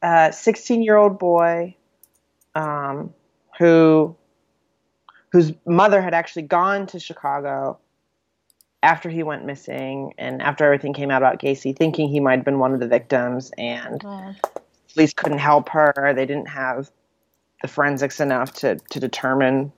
a 0.02 0.32
16 0.32 0.82
year 0.82 0.96
old 0.96 1.18
boy 1.18 1.74
um, 2.54 3.14
who 3.58 4.14
whose 5.30 5.52
mother 5.66 6.02
had 6.02 6.12
actually 6.12 6.42
gone 6.42 6.86
to 6.88 7.00
Chicago 7.00 7.78
after 8.82 9.08
he 9.08 9.22
went 9.22 9.44
missing 9.44 10.14
and 10.18 10.42
after 10.42 10.64
everything 10.64 10.92
came 10.92 11.10
out 11.10 11.22
about 11.22 11.40
Gacy, 11.40 11.76
thinking 11.76 12.08
he 12.08 12.20
might 12.20 12.36
have 12.36 12.44
been 12.44 12.58
one 12.58 12.74
of 12.74 12.80
the 12.80 12.88
victims, 12.88 13.52
and 13.56 14.02
Oh, 14.04 14.34
police 14.92 15.14
couldn't 15.14 15.38
help 15.38 15.68
her. 15.70 16.12
They 16.14 16.26
didn't 16.26 16.48
have 16.48 16.90
the 17.62 17.68
forensics 17.68 18.20
enough 18.20 18.52
to 18.54 18.76
to 18.90 19.00
determine, 19.00 19.72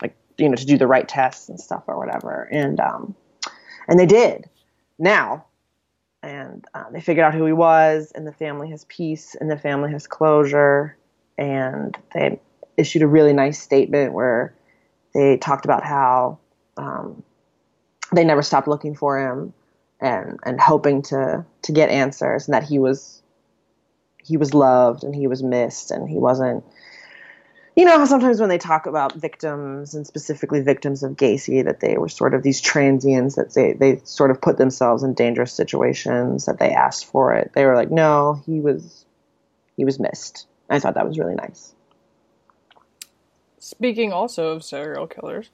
like 0.00 0.16
you 0.38 0.48
know, 0.48 0.56
to 0.56 0.66
do 0.66 0.78
the 0.78 0.86
right 0.86 1.06
tests 1.06 1.48
and 1.48 1.60
stuff 1.60 1.84
or 1.86 1.98
whatever. 1.98 2.48
And 2.50 2.80
um, 2.80 3.14
and 3.86 3.98
they 3.98 4.06
did. 4.06 4.48
Now, 4.98 5.46
and 6.22 6.64
uh, 6.74 6.90
they 6.92 7.00
figured 7.00 7.24
out 7.24 7.34
who 7.34 7.44
he 7.46 7.52
was, 7.52 8.12
and 8.14 8.26
the 8.26 8.32
family 8.32 8.70
has 8.70 8.84
peace, 8.86 9.34
and 9.38 9.50
the 9.50 9.58
family 9.58 9.90
has 9.92 10.06
closure, 10.06 10.96
and 11.36 11.96
they 12.14 12.40
issued 12.76 13.02
a 13.02 13.06
really 13.06 13.32
nice 13.32 13.60
statement 13.60 14.12
where 14.12 14.54
they 15.14 15.36
talked 15.36 15.64
about 15.64 15.84
how 15.84 16.38
um, 16.76 17.22
they 18.12 18.24
never 18.24 18.42
stopped 18.42 18.68
looking 18.68 18.94
for 18.94 19.18
him 19.18 19.52
and 20.00 20.38
and 20.44 20.60
hoping 20.60 21.02
to 21.02 21.44
to 21.62 21.72
get 21.72 21.90
answers, 21.90 22.46
and 22.46 22.54
that 22.54 22.64
he 22.64 22.78
was 22.78 23.20
he 24.22 24.36
was 24.36 24.54
loved 24.54 25.04
and 25.04 25.14
he 25.14 25.26
was 25.26 25.42
missed 25.42 25.90
and 25.90 26.08
he 26.08 26.18
wasn't 26.18 26.64
you 27.76 27.84
know 27.84 28.04
sometimes 28.04 28.40
when 28.40 28.48
they 28.48 28.58
talk 28.58 28.86
about 28.86 29.14
victims 29.14 29.94
and 29.94 30.06
specifically 30.06 30.60
victims 30.60 31.02
of 31.02 31.12
Gacy 31.12 31.64
that 31.64 31.80
they 31.80 31.96
were 31.96 32.08
sort 32.08 32.34
of 32.34 32.42
these 32.42 32.60
transients 32.60 33.36
that 33.36 33.54
they 33.54 33.72
they 33.72 34.00
sort 34.04 34.30
of 34.30 34.40
put 34.40 34.58
themselves 34.58 35.02
in 35.02 35.14
dangerous 35.14 35.52
situations 35.52 36.46
that 36.46 36.58
they 36.58 36.70
asked 36.70 37.06
for 37.06 37.34
it. 37.34 37.52
They 37.54 37.64
were 37.64 37.74
like 37.74 37.90
no 37.90 38.42
he 38.46 38.60
was 38.60 39.04
he 39.76 39.84
was 39.84 39.98
missed. 39.98 40.46
I 40.68 40.78
thought 40.78 40.94
that 40.94 41.06
was 41.06 41.18
really 41.18 41.34
nice. 41.34 41.74
Speaking 43.58 44.12
also 44.12 44.48
of 44.48 44.64
serial 44.64 45.06
killers, 45.06 45.50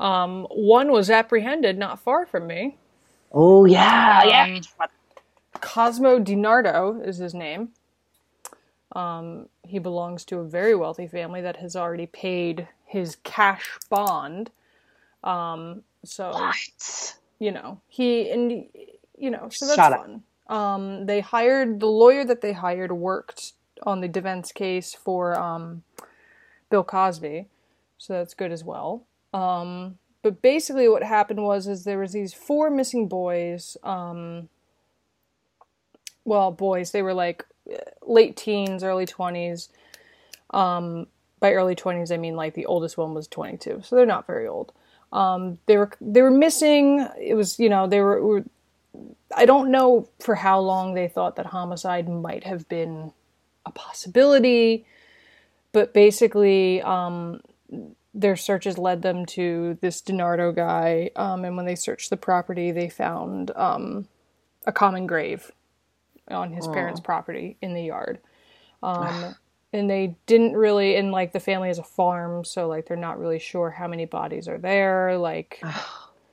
um, 0.00 0.46
one 0.50 0.92
was 0.92 1.10
apprehended 1.10 1.78
not 1.78 2.00
far 2.00 2.26
from 2.26 2.46
me. 2.46 2.78
oh 3.32 3.64
yeah 3.66 4.22
Um, 4.24 4.66
Cosmo 5.60 6.20
DiNardo 6.20 7.06
is 7.06 7.18
his 7.18 7.34
name. 7.34 7.70
Um, 8.94 9.48
he 9.64 9.78
belongs 9.78 10.24
to 10.26 10.38
a 10.38 10.44
very 10.48 10.74
wealthy 10.74 11.06
family 11.08 11.42
that 11.42 11.56
has 11.58 11.76
already 11.76 12.06
paid 12.06 12.68
his 12.86 13.16
cash 13.24 13.78
bond. 13.90 14.50
Um, 15.24 15.84
so 16.04 16.32
what 16.32 16.56
you 17.40 17.52
know 17.52 17.82
he 17.88 18.30
and 18.30 18.64
you 19.18 19.30
know 19.30 19.48
so 19.50 19.66
that's 19.66 19.76
Shut 19.76 19.92
up. 19.94 20.02
fun. 20.04 20.24
Um, 20.48 21.06
they 21.06 21.20
hired 21.20 21.80
the 21.80 21.86
lawyer 21.88 22.24
that 22.24 22.42
they 22.42 22.54
hired 22.54 22.92
worked 22.92 23.54
on 23.84 24.00
the 24.02 24.08
defense 24.08 24.52
case 24.52 24.94
for 24.94 25.38
um, 25.38 25.84
Bill 26.70 26.84
Cosby, 26.84 27.48
so 27.98 28.14
that's 28.14 28.34
good 28.34 28.52
as 28.52 28.64
well. 28.64 29.07
Um, 29.32 29.98
but 30.22 30.42
basically, 30.42 30.88
what 30.88 31.02
happened 31.02 31.42
was 31.42 31.66
is 31.66 31.84
there 31.84 31.98
was 31.98 32.12
these 32.12 32.34
four 32.34 32.70
missing 32.70 33.08
boys. 33.08 33.76
Um, 33.82 34.48
well, 36.24 36.50
boys, 36.50 36.90
they 36.90 37.02
were 37.02 37.14
like 37.14 37.44
late 38.06 38.36
teens, 38.36 38.82
early 38.82 39.06
twenties. 39.06 39.68
Um, 40.50 41.06
by 41.40 41.52
early 41.52 41.74
twenties, 41.74 42.10
I 42.10 42.16
mean 42.16 42.36
like 42.36 42.54
the 42.54 42.66
oldest 42.66 42.98
one 42.98 43.14
was 43.14 43.28
twenty 43.28 43.56
two, 43.56 43.82
so 43.84 43.96
they're 43.96 44.06
not 44.06 44.26
very 44.26 44.46
old. 44.46 44.72
Um, 45.12 45.58
they 45.66 45.76
were 45.76 45.90
they 46.00 46.22
were 46.22 46.30
missing. 46.30 47.06
It 47.20 47.34
was 47.34 47.58
you 47.58 47.68
know 47.68 47.86
they 47.86 48.00
were, 48.00 48.22
were 48.22 48.44
I 49.36 49.46
don't 49.46 49.70
know 49.70 50.08
for 50.20 50.34
how 50.34 50.60
long 50.60 50.94
they 50.94 51.08
thought 51.08 51.36
that 51.36 51.46
homicide 51.46 52.08
might 52.08 52.44
have 52.44 52.68
been 52.68 53.12
a 53.64 53.70
possibility, 53.70 54.86
but 55.72 55.92
basically, 55.92 56.82
um, 56.82 57.40
their 58.18 58.36
searches 58.36 58.76
led 58.76 59.02
them 59.02 59.24
to 59.24 59.78
this 59.80 60.02
DiNardo 60.02 60.54
guy. 60.54 61.10
Um, 61.14 61.44
and 61.44 61.56
when 61.56 61.66
they 61.66 61.76
searched 61.76 62.10
the 62.10 62.16
property, 62.16 62.72
they 62.72 62.88
found 62.88 63.52
um, 63.54 64.08
a 64.66 64.72
common 64.72 65.06
grave 65.06 65.52
on 66.28 66.52
his 66.52 66.66
parents' 66.66 67.00
property 67.00 67.56
in 67.62 67.74
the 67.74 67.82
yard. 67.82 68.18
Um, 68.82 69.36
and 69.72 69.88
they 69.88 70.16
didn't 70.26 70.54
really, 70.54 70.96
and 70.96 71.12
like 71.12 71.32
the 71.32 71.40
family 71.40 71.68
has 71.68 71.78
a 71.78 71.84
farm, 71.84 72.44
so 72.44 72.66
like 72.66 72.86
they're 72.86 72.96
not 72.96 73.20
really 73.20 73.38
sure 73.38 73.70
how 73.70 73.86
many 73.86 74.04
bodies 74.04 74.48
are 74.48 74.58
there. 74.58 75.16
Like, 75.16 75.62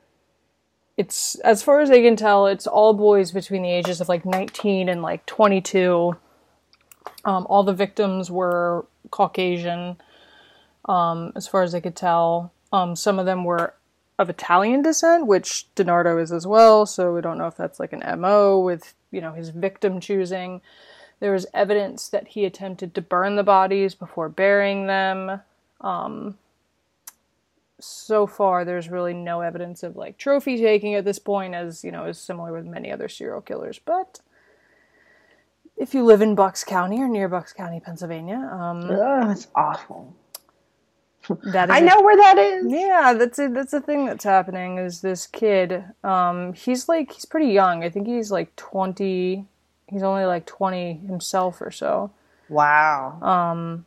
it's 0.97 1.35
as 1.35 1.61
far 1.61 1.81
as 1.81 1.89
they 1.89 2.01
can 2.01 2.15
tell, 2.15 2.47
it's 2.47 2.65
all 2.65 2.93
boys 2.93 3.31
between 3.31 3.61
the 3.61 3.71
ages 3.71 4.01
of 4.01 4.09
like 4.09 4.25
19 4.25 4.89
and 4.89 5.03
like 5.03 5.25
22. 5.27 6.15
Um, 7.25 7.45
all 7.47 7.63
the 7.63 7.73
victims 7.73 8.31
were 8.31 8.87
Caucasian, 9.11 9.97
um, 10.85 11.31
as 11.35 11.47
far 11.47 11.63
as 11.63 11.75
I 11.75 11.79
could 11.79 11.95
tell. 11.95 12.51
Um, 12.71 12.95
some 12.95 13.19
of 13.19 13.25
them 13.25 13.43
were 13.43 13.73
of 14.17 14.29
Italian 14.29 14.81
descent, 14.81 15.27
which 15.27 15.67
DiNardo 15.75 16.21
is 16.21 16.31
as 16.31 16.47
well. 16.47 16.85
So 16.85 17.13
we 17.13 17.21
don't 17.21 17.37
know 17.37 17.47
if 17.47 17.57
that's 17.57 17.79
like 17.79 17.93
an 17.93 18.19
MO 18.19 18.59
with 18.59 18.93
you 19.11 19.21
know 19.21 19.33
his 19.33 19.49
victim 19.49 19.99
choosing. 19.99 20.61
There 21.19 21.31
was 21.31 21.47
evidence 21.53 22.09
that 22.09 22.29
he 22.29 22.45
attempted 22.45 22.93
to 22.93 23.01
burn 23.01 23.35
the 23.35 23.43
bodies 23.43 23.95
before 23.95 24.29
burying 24.29 24.87
them. 24.87 25.41
Um, 25.81 26.37
so 27.79 28.25
far, 28.25 28.65
there's 28.65 28.89
really 28.89 29.13
no 29.13 29.41
evidence 29.41 29.83
of 29.83 29.95
like 29.95 30.17
trophy 30.17 30.57
taking 30.57 30.95
at 30.95 31.05
this 31.05 31.19
point, 31.19 31.53
as 31.53 31.83
you 31.83 31.91
know, 31.91 32.05
is 32.05 32.17
similar 32.17 32.53
with 32.53 32.65
many 32.65 32.91
other 32.91 33.07
serial 33.07 33.41
killers. 33.41 33.79
But 33.79 34.21
if 35.77 35.93
you 35.93 36.03
live 36.03 36.21
in 36.21 36.35
Bucks 36.35 36.63
County 36.63 37.01
or 37.01 37.07
near 37.07 37.27
Bucks 37.27 37.53
County, 37.53 37.79
Pennsylvania, 37.79 38.37
um, 38.51 38.89
Ugh, 38.89 39.27
that's 39.27 39.47
awful. 39.55 40.15
That 41.45 41.69
is 41.69 41.75
I 41.75 41.79
a- 41.79 41.81
know 41.81 42.01
where 42.01 42.17
that 42.17 42.37
is. 42.37 42.65
Yeah, 42.67 43.13
that's 43.13 43.39
a, 43.39 43.49
that's 43.49 43.71
the 43.71 43.81
thing 43.81 44.05
that's 44.05 44.23
happening. 44.23 44.77
Is 44.77 45.01
this 45.01 45.27
kid? 45.27 45.83
Um, 46.03 46.53
he's 46.53 46.87
like 46.89 47.11
he's 47.11 47.25
pretty 47.25 47.51
young. 47.51 47.83
I 47.83 47.89
think 47.89 48.07
he's 48.07 48.31
like 48.31 48.55
twenty. 48.55 49.45
He's 49.87 50.03
only 50.03 50.25
like 50.25 50.45
twenty 50.45 50.93
himself 51.07 51.61
or 51.61 51.71
so. 51.71 52.11
Wow. 52.49 53.19
Um, 53.21 53.85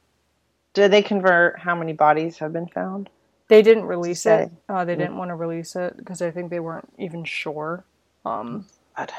Did 0.74 0.90
they 0.92 1.02
convert 1.02 1.60
how 1.60 1.74
many 1.74 1.92
bodies 1.92 2.38
have 2.38 2.52
been 2.52 2.68
found? 2.68 3.10
they 3.48 3.62
didn't 3.62 3.84
release 3.86 4.26
it. 4.26 4.50
Uh, 4.68 4.84
they 4.84 4.94
didn't 4.94 5.16
want 5.16 5.30
to 5.30 5.34
release 5.34 5.74
it 5.74 5.96
because 5.96 6.20
I 6.20 6.30
think 6.30 6.50
they 6.50 6.60
weren't 6.60 6.92
even 6.98 7.24
sure. 7.24 7.82
Um, 8.26 8.66
God. 8.94 9.10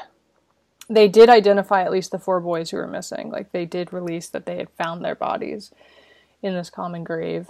they 0.88 1.08
did 1.08 1.28
identify 1.28 1.82
at 1.82 1.90
least 1.90 2.12
the 2.12 2.18
four 2.20 2.38
boys 2.40 2.70
who 2.70 2.76
were 2.76 2.86
missing. 2.86 3.30
Like 3.30 3.50
they 3.50 3.66
did 3.66 3.92
release 3.92 4.28
that 4.28 4.46
they 4.46 4.56
had 4.58 4.70
found 4.70 5.04
their 5.04 5.16
bodies 5.16 5.72
in 6.42 6.54
this 6.54 6.70
common 6.70 7.02
grave. 7.02 7.48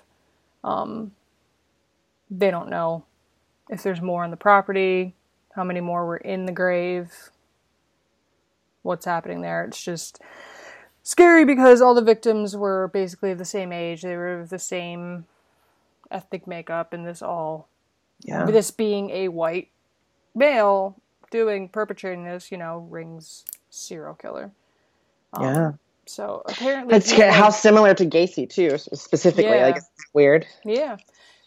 Um, 0.65 1.13
they 2.31 2.51
don't 2.51 2.71
know 2.71 3.05
if 3.71 3.83
there's 3.83 4.01
more 4.03 4.25
on 4.25 4.31
the 4.31 4.37
property, 4.37 5.15
how 5.55 5.65
many 5.65 5.81
more 5.81 6.07
were 6.07 6.17
in 6.19 6.47
the 6.47 6.53
grave, 6.53 7.13
what's 8.83 9.05
happening 9.07 9.43
there. 9.43 9.65
It's 9.65 9.83
just 9.83 10.21
scary 11.03 11.45
because 11.45 11.81
all 11.83 11.95
the 11.95 12.03
victims 12.03 12.57
were 12.57 12.89
basically 12.89 13.33
of 13.33 13.39
the 13.39 13.45
same 13.45 13.73
age. 13.73 14.03
They 14.03 14.17
were 14.17 14.41
of 14.41 14.51
the 14.51 14.59
same 14.59 15.27
ethnic 16.11 16.47
makeup, 16.47 16.93
and 16.93 17.07
this 17.07 17.23
all 17.23 17.69
Yeah. 18.25 18.53
this 18.53 18.71
being 18.71 19.11
a 19.11 19.29
white 19.29 19.69
male 20.35 20.97
doing 21.31 21.69
perpetrating 21.69 22.25
this, 22.25 22.53
you 22.53 22.59
know, 22.59 22.87
rings 22.91 23.45
serial 23.71 24.15
killer. 24.15 24.53
Um, 25.33 25.55
yeah. 25.55 25.73
So 26.11 26.43
apparently, 26.47 26.93
That's 26.93 27.13
people- 27.13 27.31
how 27.31 27.51
similar 27.51 27.95
to 27.95 28.05
Gacy 28.05 28.49
too, 28.51 28.77
specifically. 28.79 29.45
Yeah. 29.45 29.67
Like 29.67 29.83
weird. 30.13 30.45
yeah, 30.65 30.97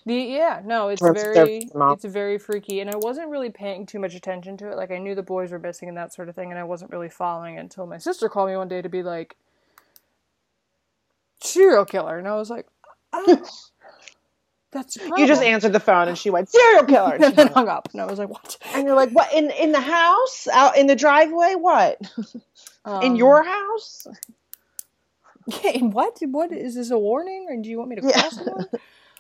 the 0.06 0.16
yeah 0.16 0.62
no, 0.64 0.88
it's 0.88 1.02
very 1.02 1.68
it's 1.70 2.06
very 2.06 2.38
freaky, 2.38 2.80
and 2.80 2.90
I 2.90 2.96
wasn't 2.96 3.30
really 3.30 3.50
paying 3.50 3.86
too 3.86 4.00
much 4.00 4.16
attention 4.16 4.56
to 4.58 4.72
it. 4.72 4.78
Like 4.78 4.90
I 4.92 5.00
knew 5.00 5.16
the 5.16 5.24
boys 5.24 5.52
were 5.52 5.60
missing 5.60 5.90
and 5.90 5.98
that 5.98 6.14
sort 6.14 6.30
of 6.30 6.36
thing, 6.36 6.50
and 6.52 6.60
I 6.60 6.64
wasn't 6.64 6.92
really 6.92 7.10
following 7.10 7.56
it 7.56 7.60
until 7.60 7.86
my 7.86 7.98
sister 7.98 8.30
called 8.30 8.50
me 8.50 8.56
one 8.56 8.68
day 8.70 8.82
to 8.82 8.90
be 8.90 9.04
like, 9.04 9.36
serial 11.42 11.86
killer, 11.86 12.18
and 12.18 12.28
I 12.28 12.36
was 12.36 12.50
like, 12.50 12.66
oh, 13.12 13.46
that's 14.72 14.96
You 14.98 15.28
just 15.28 15.44
answered 15.44 15.74
the 15.74 15.80
phone 15.80 16.08
and 16.08 16.18
she 16.18 16.30
went 16.30 16.50
serial 16.50 16.84
killer. 16.94 17.16
And, 17.16 17.38
and 17.38 17.50
hung 17.50 17.68
up. 17.68 17.90
and 17.92 18.02
I 18.02 18.06
was 18.06 18.18
like, 18.18 18.30
what? 18.30 18.58
And 18.74 18.88
you're 18.88 18.96
like, 18.96 19.12
what 19.12 19.32
in 19.34 19.52
in 19.52 19.72
the 19.72 19.82
house, 19.82 20.48
out 20.52 20.78
in 20.78 20.88
the 20.88 20.96
driveway, 20.96 21.54
what 21.56 21.98
in 22.36 22.42
Um, 22.86 23.16
your 23.16 23.44
house? 23.44 24.08
Yeah, 25.48 25.72
and 25.76 25.94
what? 25.94 26.18
What 26.22 26.52
is 26.52 26.76
this 26.76 26.92
a 26.92 26.98
warning, 26.98 27.48
or 27.50 27.58
do 27.62 27.70
you 27.70 27.78
want 27.78 27.90
me 27.90 27.96
to 27.98 28.08
Yeah. 28.08 28.30
someone? 28.30 28.66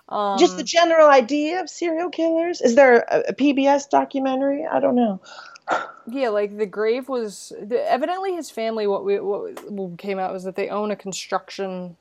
Um, 0.09 0.37
Just 0.39 0.57
the 0.57 0.63
general 0.63 1.07
idea 1.09 1.61
of 1.61 1.69
serial 1.69 2.09
killers. 2.09 2.61
Is 2.61 2.75
there 2.75 3.05
a, 3.09 3.29
a 3.29 3.33
PBS 3.33 3.89
documentary? 3.89 4.65
I 4.65 4.79
don't 4.79 4.95
know. 4.95 5.21
yeah, 6.07 6.29
like 6.29 6.57
the 6.57 6.65
grave 6.65 7.07
was 7.09 7.53
the, 7.61 7.89
evidently 7.89 8.35
his 8.35 8.49
family. 8.49 8.87
What 8.87 9.05
we 9.05 9.19
what 9.19 9.97
came 9.97 10.19
out 10.19 10.33
was 10.33 10.43
that 10.43 10.55
they 10.55 10.69
own 10.69 10.91
a 10.91 10.95
construction 10.95 11.95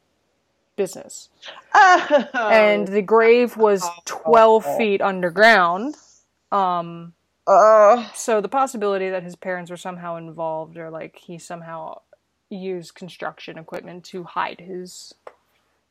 business, 0.77 1.29
Oh. 1.75 2.29
and 2.35 2.89
the 2.89 3.03
grave 3.03 3.57
was 3.57 3.87
twelve 4.05 4.65
feet 4.77 5.01
underground. 5.01 5.97
Um, 6.51 7.15
uh, 7.47 8.09
so 8.15 8.41
the 8.41 8.49
possibility 8.49 9.11
that 9.11 9.23
his 9.23 9.37
parents 9.37 9.71
were 9.71 9.77
somehow 9.77 10.17
involved, 10.17 10.77
or 10.77 10.91
like 10.91 11.17
he 11.17 11.39
somehow 11.39 12.01
used 12.57 12.95
construction 12.95 13.59
equipment 13.59 14.05
to 14.05 14.25
hide 14.25 14.61
his 14.61 15.15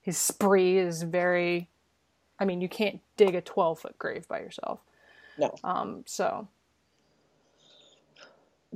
his 0.01 0.17
spree, 0.17 0.77
is 0.77 1.03
very. 1.03 1.69
I 2.39 2.45
mean, 2.45 2.61
you 2.61 2.69
can't 2.69 2.99
dig 3.17 3.35
a 3.35 3.41
twelve 3.41 3.79
foot 3.79 3.97
grave 3.99 4.27
by 4.27 4.39
yourself. 4.39 4.79
no. 5.37 5.55
Um, 5.63 6.03
so 6.07 6.47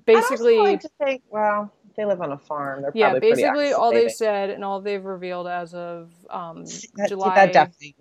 basically, 0.06 0.58
like 0.58 0.82
to 0.82 0.89
think, 1.04 1.24
well, 1.30 1.72
they 1.96 2.06
live 2.06 2.22
on 2.22 2.32
a 2.32 2.38
farm. 2.38 2.82
They're 2.82 2.92
yeah, 2.94 3.12
probably 3.12 3.32
basically 3.32 3.74
all 3.74 3.92
they've 3.92 4.12
said 4.12 4.50
and 4.50 4.63
all 4.63 4.82
they've 4.82 5.04
revealed 5.04 5.48
as 5.48 5.74
of 5.74 6.12
um, 6.30 6.65
that, 6.96 7.10
July. 7.10 7.36
that 7.36 7.54
definitely. 7.54 7.96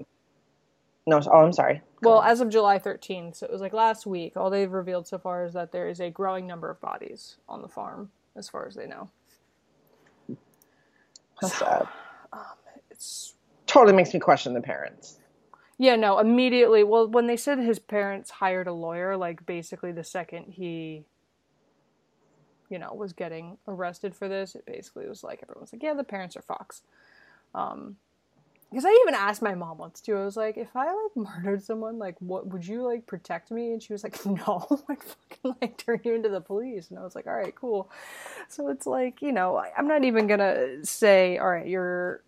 No, 1.07 1.21
oh, 1.27 1.45
I'm 1.45 1.53
sorry. 1.53 1.83
Go 2.03 2.11
well, 2.11 2.19
on. 2.21 2.31
as 2.31 2.41
of 2.41 2.49
July 2.49 2.79
13th, 2.79 3.37
so 3.37 3.47
it 3.47 3.53
was 3.53 3.61
like 3.61 3.75
last 3.75 4.07
week. 4.07 4.37
All 4.37 4.49
they've 4.49 4.73
revealed 4.73 5.07
so 5.07 5.19
far 5.19 5.45
is 5.45 5.53
that 5.53 5.71
there 5.71 5.89
is 5.89 6.01
a 6.01 6.11
growing 6.11 6.47
number 6.47 6.71
of 6.71 6.81
bodies 6.81 7.37
on 7.47 7.61
the 7.61 7.69
farm, 7.69 8.11
as 8.37 8.49
far 8.49 8.67
as 8.67 8.75
they 8.75 8.87
know. 8.87 9.11
That's 11.49 11.59
sad. 11.59 11.89
It's 12.91 13.35
Totally 13.67 13.95
makes 13.97 14.13
me 14.15 14.21
question 14.21 14.55
the 14.55 14.61
parents. 14.61 15.19
yeah, 15.79 15.97
no, 15.97 16.19
immediately. 16.19 16.85
Well, 16.85 17.09
when 17.09 17.27
they 17.27 17.37
said 17.37 17.59
his 17.59 17.79
parents 17.79 18.31
hired 18.31 18.67
a 18.67 18.73
lawyer, 18.73 19.17
like 19.17 19.45
basically 19.47 19.91
the 19.93 20.05
second 20.05 20.53
he, 20.53 21.05
you 22.69 22.79
know, 22.79 22.93
was 22.95 23.13
getting 23.13 23.59
arrested 23.67 24.15
for 24.15 24.29
this, 24.29 24.55
it 24.55 24.65
basically 24.67 25.09
was 25.09 25.25
like 25.25 25.41
everyone's 25.43 25.73
like, 25.73 25.83
yeah, 25.83 25.95
the 25.95 26.05
parents 26.05 26.37
are 26.37 26.43
Fox. 26.43 26.83
Um, 27.55 27.97
because 28.75 28.85
I 28.85 28.99
even 29.03 29.15
asked 29.15 29.41
my 29.41 29.55
mom 29.55 29.79
once 29.79 30.01
too. 30.01 30.17
I 30.17 30.25
was 30.25 30.37
like, 30.37 30.57
if 30.57 30.75
I 30.75 30.87
like 30.87 31.17
murdered 31.17 31.63
someone, 31.63 31.97
like, 31.97 32.17
what 32.19 32.49
would 32.49 32.67
you 32.67 32.83
like 32.83 33.07
protect 33.07 33.53
me? 33.53 33.73
And 33.73 33.81
she 33.81 33.93
was 33.93 34.03
like, 34.03 34.27
no, 34.27 34.67
I'd 34.89 35.03
fucking 35.03 35.55
like 35.61 35.79
turn 35.79 36.01
you 36.05 36.15
into 36.15 36.29
the 36.29 36.41
police. 36.41 36.91
And 36.91 36.99
I 36.99 37.05
was 37.05 37.15
like, 37.15 37.29
all 37.29 37.35
right, 37.37 37.55
cool. 37.55 37.89
So 38.49 38.69
it's 38.69 38.85
like, 38.85 39.23
you 39.23 39.31
know, 39.31 39.63
I'm 39.79 39.87
not 39.87 40.03
even 40.03 40.27
gonna 40.27 40.85
say, 40.85 41.39
all 41.39 41.49
right, 41.49 41.69
you're 41.69 42.23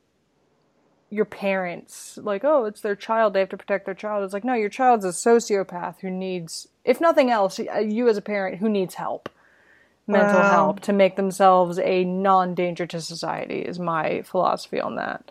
your 1.09 1.25
parents 1.25 2.19
like 2.21 2.43
oh 2.45 2.65
it's 2.65 2.81
their 2.81 2.97
child 2.97 3.33
they 3.33 3.39
have 3.39 3.49
to 3.49 3.57
protect 3.57 3.87
their 3.87 3.95
child 3.95 4.25
it's 4.25 4.33
like 4.33 4.43
no 4.43 4.55
your 4.55 4.69
child's 4.69 5.05
a 5.05 5.11
sociopath 5.11 6.01
who 6.01 6.11
needs 6.11 6.67
if 6.85 7.01
nothing 7.01 7.31
else 7.31 7.61
you 7.61 8.09
as 8.09 8.17
a 8.17 8.23
parent 8.23 8.59
who 8.59 8.69
needs 8.69 8.95
help 8.95 9.29
mental 10.09 10.41
Wow. 10.41 10.51
help 10.51 10.81
to 10.81 10.93
make 10.93 11.15
themselves 11.15 11.79
a 11.79 12.05
non-danger 12.05 12.87
to 12.87 13.01
society 13.01 13.61
is 13.61 13.79
my 13.79 14.21
philosophy 14.23 14.81
on 14.81 14.97
that 14.97 15.31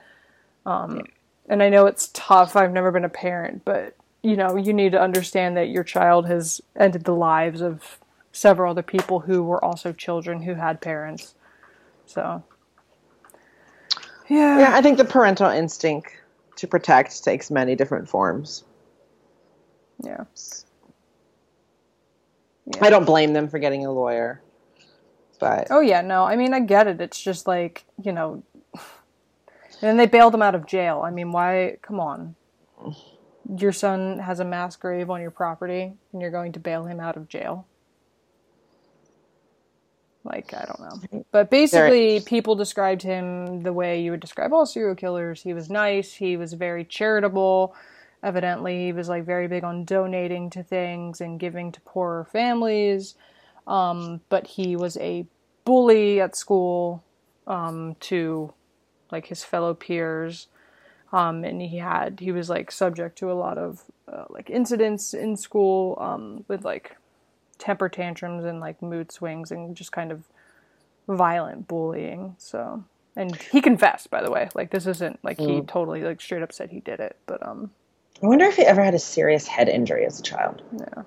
um, 0.65 1.03
and 1.47 1.63
i 1.63 1.69
know 1.69 1.85
it's 1.85 2.09
tough 2.13 2.55
i've 2.55 2.73
never 2.73 2.91
been 2.91 3.05
a 3.05 3.09
parent 3.09 3.63
but 3.65 3.95
you 4.23 4.35
know 4.35 4.55
you 4.55 4.73
need 4.73 4.91
to 4.91 5.01
understand 5.01 5.57
that 5.57 5.69
your 5.69 5.83
child 5.83 6.27
has 6.27 6.61
ended 6.75 7.03
the 7.03 7.13
lives 7.15 7.61
of 7.61 7.99
several 8.31 8.71
other 8.71 8.83
people 8.83 9.21
who 9.21 9.43
were 9.43 9.63
also 9.63 9.93
children 9.93 10.41
who 10.43 10.55
had 10.55 10.81
parents 10.81 11.35
so 12.05 12.43
Yeah, 14.27 14.59
Yeah, 14.59 14.75
I 14.75 14.81
think 14.81 14.97
the 14.97 15.05
parental 15.05 15.49
instinct 15.49 16.11
to 16.57 16.67
protect 16.67 17.23
takes 17.23 17.51
many 17.51 17.75
different 17.75 18.09
forms. 18.09 18.63
Yeah. 20.03 20.23
I 22.81 22.89
don't 22.89 23.05
blame 23.05 23.33
them 23.33 23.47
for 23.47 23.59
getting 23.59 23.85
a 23.85 23.91
lawyer, 23.91 24.41
but 25.39 25.67
Oh 25.69 25.81
yeah, 25.81 26.01
no. 26.01 26.23
I 26.23 26.35
mean, 26.35 26.53
I 26.53 26.59
get 26.61 26.87
it. 26.87 27.01
It's 27.01 27.21
just 27.21 27.47
like 27.47 27.85
you 28.01 28.11
know. 28.11 28.43
And 29.85 29.91
then 29.91 29.97
they 29.97 30.07
bailed 30.07 30.33
him 30.33 30.41
out 30.41 30.55
of 30.55 30.65
jail. 30.65 31.03
I 31.05 31.11
mean, 31.11 31.31
why? 31.31 31.77
Come 31.83 31.99
on. 31.99 32.35
Your 33.55 33.71
son 33.71 34.17
has 34.17 34.39
a 34.39 34.43
mass 34.43 34.75
grave 34.75 35.11
on 35.11 35.21
your 35.21 35.29
property, 35.29 35.93
and 36.11 36.21
you're 36.23 36.31
going 36.31 36.53
to 36.53 36.59
bail 36.59 36.85
him 36.85 36.99
out 36.99 37.17
of 37.17 37.29
jail. 37.29 37.67
Like 40.23 40.55
I 40.55 40.65
don't 40.65 40.79
know, 41.11 41.23
but 41.31 41.51
basically, 41.51 42.19
people 42.21 42.55
described 42.55 43.03
him 43.03 43.61
the 43.61 43.71
way 43.71 44.01
you 44.01 44.09
would 44.09 44.21
describe 44.21 44.53
all 44.53 44.65
serial 44.65 44.95
killers. 44.95 45.43
He 45.43 45.53
was 45.53 45.69
nice. 45.69 46.13
He 46.13 46.35
was 46.35 46.53
very 46.53 46.83
charitable. 46.83 47.75
Evidently, 48.23 48.85
he 48.85 48.91
was 48.91 49.07
like 49.07 49.23
very 49.23 49.47
big 49.47 49.63
on 49.63 49.85
donating 49.85 50.49
to 50.49 50.63
things 50.63 51.21
and 51.21 51.39
giving 51.39 51.71
to 51.71 51.81
poorer 51.81 52.23
families. 52.23 53.13
Um, 53.67 54.21
but 54.29 54.47
he 54.47 54.75
was 54.75 54.97
a 54.97 55.27
bully 55.63 56.21
at 56.21 56.35
school 56.35 57.03
um, 57.45 57.97
to 57.99 58.51
like 59.11 59.27
his 59.27 59.43
fellow 59.43 59.73
peers. 59.73 60.47
Um, 61.13 61.43
and 61.43 61.61
he 61.61 61.77
had 61.77 62.19
he 62.19 62.31
was 62.31 62.49
like 62.49 62.71
subject 62.71 63.17
to 63.19 63.31
a 63.31 63.33
lot 63.33 63.57
of 63.57 63.83
uh, 64.11 64.25
like 64.29 64.49
incidents 64.49 65.13
in 65.13 65.37
school 65.37 65.97
um, 66.01 66.43
with 66.47 66.65
like 66.65 66.97
temper 67.57 67.87
tantrums 67.89 68.43
and 68.43 68.59
like 68.59 68.81
mood 68.81 69.11
swings 69.11 69.51
and 69.51 69.75
just 69.75 69.91
kind 69.91 70.11
of 70.11 70.23
violent 71.07 71.67
bullying. 71.67 72.35
So 72.37 72.83
and 73.15 73.35
he 73.35 73.61
confessed 73.61 74.09
by 74.11 74.21
the 74.21 74.31
way 74.31 74.49
like 74.55 74.71
this 74.71 74.85
isn't 74.85 75.19
like 75.23 75.39
he 75.39 75.61
totally 75.61 76.01
like 76.03 76.19
straight 76.21 76.41
up 76.41 76.51
said 76.51 76.69
he 76.69 76.81
did 76.81 76.99
it 76.99 77.15
but 77.25 77.45
um 77.47 77.71
I 78.21 78.27
wonder 78.27 78.45
if 78.45 78.55
he 78.55 78.63
ever 78.63 78.83
had 78.83 78.93
a 78.93 78.99
serious 78.99 79.47
head 79.47 79.67
injury 79.67 80.05
as 80.05 80.19
a 80.19 80.23
child. 80.23 80.61
yeah 80.77 81.03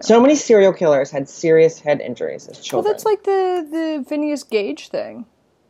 So 0.00 0.20
many 0.20 0.34
serial 0.34 0.72
killers 0.72 1.10
had 1.10 1.28
serious 1.28 1.78
head 1.78 2.00
injuries 2.00 2.48
as 2.48 2.60
children. 2.60 2.84
well 2.84 2.92
that's 2.92 3.04
like 3.04 3.24
the 3.24 3.66
the 3.70 4.04
Phineas 4.08 4.42
Gage 4.44 4.88
thing 4.90 5.26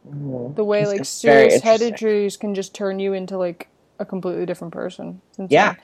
Mhm. 0.08 0.54
the 0.56 0.64
way 0.64 0.80
It's- 0.80 0.96
like 0.98 1.04
serious 1.04 1.62
head 1.62 1.82
injuries 1.82 2.36
can 2.36 2.54
just 2.54 2.74
turn 2.74 2.98
you 2.98 3.12
into 3.12 3.36
like 3.36 3.68
a 3.98 4.04
completely 4.04 4.46
different 4.46 4.72
person. 4.72 5.20
Yeah. 5.48 5.74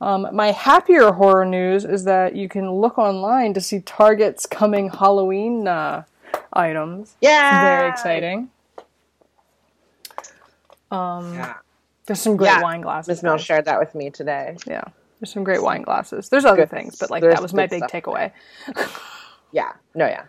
Um, 0.00 0.28
my 0.32 0.52
happier 0.52 1.10
horror 1.12 1.44
news 1.46 1.84
is 1.84 2.04
that 2.04 2.36
you 2.36 2.48
can 2.48 2.70
look 2.70 2.98
online 2.98 3.54
to 3.54 3.60
see 3.60 3.80
Target's 3.80 4.46
coming 4.46 4.90
Halloween 4.90 5.66
uh, 5.66 6.04
items. 6.52 7.16
Yeah. 7.20 7.78
Very 7.78 7.90
exciting. 7.90 8.50
Um, 10.90 11.34
Yeah. 11.34 11.54
There's 12.06 12.20
some 12.20 12.36
great 12.36 12.48
Yeah. 12.48 12.62
wine 12.62 12.82
glasses. 12.82 13.08
Miss 13.08 13.22
Mel 13.24 13.36
shared 13.36 13.64
that 13.64 13.80
with 13.80 13.94
me 13.96 14.10
today. 14.10 14.56
Yeah. 14.64 14.84
There's 15.18 15.32
some 15.32 15.42
great 15.42 15.62
wine 15.62 15.82
glasses. 15.82 16.28
There's 16.28 16.44
other 16.44 16.58
Good. 16.58 16.70
things, 16.70 16.96
but 16.98 17.10
like 17.10 17.20
There's 17.22 17.34
that 17.34 17.42
was 17.42 17.52
my 17.52 17.66
big 17.66 17.82
takeaway. 17.84 18.30
Yeah. 19.52 19.72
No, 19.94 20.06
yeah. 20.06 20.24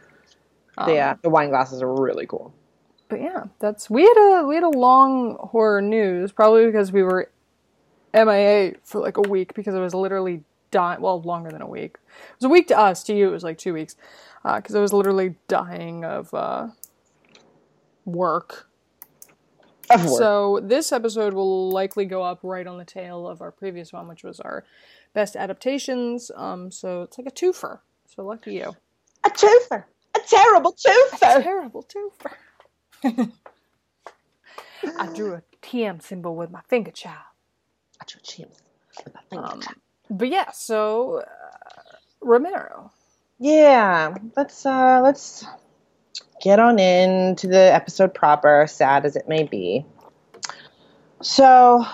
Um, 0.77 0.87
the, 0.89 0.99
uh, 0.99 1.15
the 1.23 1.29
wine 1.29 1.49
glasses 1.49 1.81
are 1.81 1.91
really 1.91 2.25
cool. 2.27 2.53
But 3.09 3.21
yeah, 3.21 3.45
that's 3.59 3.89
we 3.89 4.03
had 4.03 4.17
a 4.17 4.47
we 4.47 4.55
had 4.55 4.63
a 4.63 4.69
long 4.69 5.37
horror 5.39 5.81
news 5.81 6.31
probably 6.31 6.65
because 6.65 6.91
we 6.91 7.03
were 7.03 7.29
MIA 8.13 8.73
for 8.83 9.01
like 9.01 9.17
a 9.17 9.21
week 9.21 9.53
because 9.53 9.75
I 9.75 9.79
was 9.79 9.93
literally 9.93 10.43
dying. 10.71 11.01
Well, 11.01 11.21
longer 11.21 11.51
than 11.51 11.61
a 11.61 11.67
week. 11.67 11.97
It 12.05 12.41
was 12.41 12.45
a 12.45 12.49
week 12.49 12.67
to 12.67 12.77
us. 12.77 13.03
To 13.03 13.15
you, 13.15 13.27
it 13.27 13.31
was 13.31 13.43
like 13.43 13.57
two 13.57 13.73
weeks 13.73 13.95
because 14.43 14.75
I 14.75 14.79
was 14.79 14.93
literally 14.93 15.35
dying 15.47 16.03
of 16.05 16.33
uh, 16.33 16.67
work. 18.05 18.67
Of 19.89 20.01
course. 20.01 20.17
So 20.17 20.59
this 20.61 20.91
episode 20.91 21.33
will 21.33 21.69
likely 21.69 22.05
go 22.05 22.21
up 22.21 22.39
right 22.43 22.67
on 22.67 22.77
the 22.77 22.85
tail 22.85 23.27
of 23.27 23.41
our 23.41 23.51
previous 23.51 23.93
one, 23.93 24.07
which 24.07 24.23
was 24.23 24.39
our 24.41 24.65
best 25.13 25.35
adaptations. 25.35 26.29
Um, 26.35 26.71
so 26.71 27.03
it's 27.03 27.17
like 27.17 27.27
a 27.27 27.31
twofer. 27.31 27.79
So 28.05 28.23
lucky 28.23 28.55
you. 28.55 28.75
a 29.25 29.29
twofer. 29.29 29.85
A 30.15 30.19
terrible 30.27 30.73
twofer. 30.73 31.39
A 31.39 31.43
terrible 31.43 31.83
twofer. 31.83 32.33
I 34.97 35.07
drew 35.13 35.33
a 35.33 35.41
TM 35.61 36.01
symbol 36.01 36.35
with 36.35 36.51
my 36.51 36.61
finger 36.67 36.91
child. 36.91 37.17
I 38.01 38.05
drew 38.05 38.21
chimps 38.21 38.57
with 39.03 39.13
my 39.13 39.21
finger. 39.29 39.45
Um, 39.45 39.61
but 40.09 40.29
yeah, 40.29 40.51
so 40.51 41.21
uh, 41.21 41.95
Romero. 42.21 42.91
Yeah, 43.39 44.15
let's 44.35 44.65
uh 44.65 45.01
let's 45.03 45.45
get 46.41 46.59
on 46.59 46.79
into 46.79 47.47
the 47.47 47.73
episode 47.73 48.13
proper, 48.13 48.65
sad 48.67 49.05
as 49.05 49.15
it 49.15 49.27
may 49.27 49.43
be. 49.43 49.85
So 51.21 51.85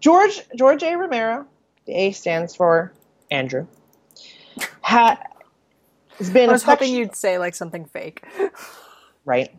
George 0.00 0.42
George 0.56 0.82
A. 0.82 0.96
Romero, 0.96 1.46
the 1.86 1.94
A 1.94 2.12
stands 2.12 2.54
for 2.54 2.92
Andrew. 3.30 3.66
Ha, 4.82 5.18
has 6.18 6.30
been 6.30 6.48
I 6.48 6.52
was 6.52 6.62
hoping 6.62 6.94
you'd 6.94 7.16
say 7.16 7.38
like 7.38 7.54
something 7.54 7.84
fake. 7.84 8.22
right, 9.24 9.54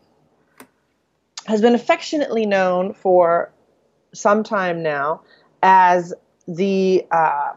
has 1.46 1.60
been 1.60 1.74
affectionately 1.74 2.46
known 2.46 2.92
for 2.94 3.52
some 4.12 4.42
time 4.42 4.82
now 4.82 5.20
as 5.62 6.14
the 6.48 7.04
uh, 7.10 7.52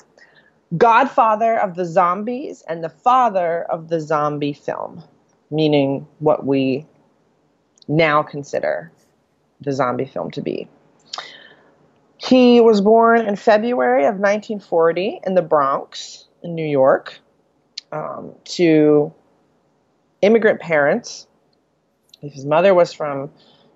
godfather 0.77 1.57
of 1.59 1.75
the 1.75 1.85
zombies 1.85 2.63
and 2.67 2.83
the 2.83 2.89
father 2.89 3.63
of 3.63 3.89
the 3.89 3.99
zombie 3.99 4.53
film, 4.53 5.03
meaning 5.51 6.07
what 6.19 6.45
we 6.45 6.85
now 7.87 8.21
consider 8.21 8.91
the 9.61 9.73
zombie 9.73 10.05
film 10.05 10.31
to 10.31 10.41
be. 10.41 10.67
He 12.17 12.59
was 12.59 12.81
born 12.81 13.25
in 13.25 13.35
February 13.35 14.03
of 14.03 14.15
1940 14.15 15.21
in 15.25 15.35
the 15.35 15.41
Bronx, 15.41 16.25
in 16.43 16.53
New 16.53 16.67
York, 16.67 17.17
um, 17.91 18.33
to 18.43 19.13
immigrant 20.21 20.59
parents. 20.59 21.27
His 22.21 22.45
mother 22.45 22.73
was 22.73 22.91
from 22.93 23.31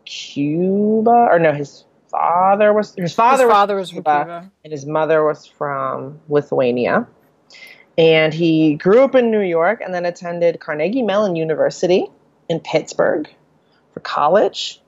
Cuba, 0.06 1.12
or 1.32 1.40
no, 1.40 1.54
his 1.54 1.86
father 2.10 2.74
was 2.74 2.94
his 2.96 3.14
father, 3.14 3.44
His 3.44 3.48
was 3.48 3.54
father 3.54 3.76
was 3.76 3.90
from 3.90 3.96
Cuba, 3.98 4.24
Cuba. 4.24 4.52
and 4.64 4.72
his 4.72 4.86
mother 4.86 5.24
was 5.24 5.46
from 5.46 6.20
Lithuania. 6.30 7.08
And 7.98 8.34
he 8.34 8.76
grew 8.76 9.04
up 9.04 9.16
in 9.16 9.30
New 9.32 9.42
York 9.42 9.82
and 9.82 9.94
then 9.94 10.06
attended 10.06 10.60
Carnegie 10.60 11.04
Mellon 11.04 11.36
University 11.36 12.08
in 12.50 12.60
Pittsburgh 12.60 13.30
for 13.92 14.00
college. 14.00 14.82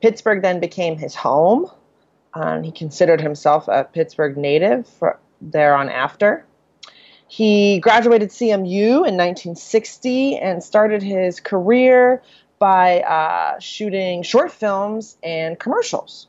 Pittsburgh 0.00 0.42
then 0.42 0.58
became 0.60 0.96
his 0.96 1.14
home. 1.14 1.70
Um, 2.34 2.62
he 2.62 2.72
considered 2.72 3.20
himself 3.20 3.68
a 3.68 3.84
Pittsburgh 3.84 4.36
native 4.36 4.86
for 4.86 5.18
there 5.40 5.74
on 5.74 5.88
after. 5.90 6.44
He 7.28 7.80
graduated 7.80 8.30
CMU 8.30 9.06
in 9.06 9.16
1960 9.16 10.38
and 10.38 10.62
started 10.62 11.02
his 11.02 11.40
career 11.40 12.22
by 12.58 13.00
uh, 13.00 13.58
shooting 13.58 14.22
short 14.22 14.52
films 14.52 15.16
and 15.22 15.58
commercials. 15.58 16.28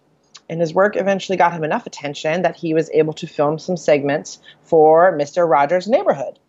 And 0.49 0.61
his 0.61 0.73
work 0.73 0.95
eventually 0.95 1.37
got 1.37 1.53
him 1.53 1.63
enough 1.63 1.87
attention 1.87 2.43
that 2.43 2.55
he 2.55 2.73
was 2.73 2.89
able 2.91 3.13
to 3.13 3.27
film 3.27 3.59
some 3.59 3.77
segments 3.77 4.39
for 4.61 5.11
Mr. 5.17 5.49
Rogers' 5.49 5.87
Neighborhood, 5.87 6.39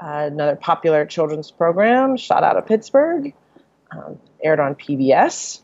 uh, 0.00 0.28
another 0.30 0.56
popular 0.56 1.04
children's 1.04 1.50
program 1.50 2.16
shot 2.16 2.44
out 2.44 2.56
of 2.56 2.66
Pittsburgh, 2.66 3.34
um, 3.90 4.18
aired 4.42 4.60
on 4.60 4.74
PBS. 4.74 5.60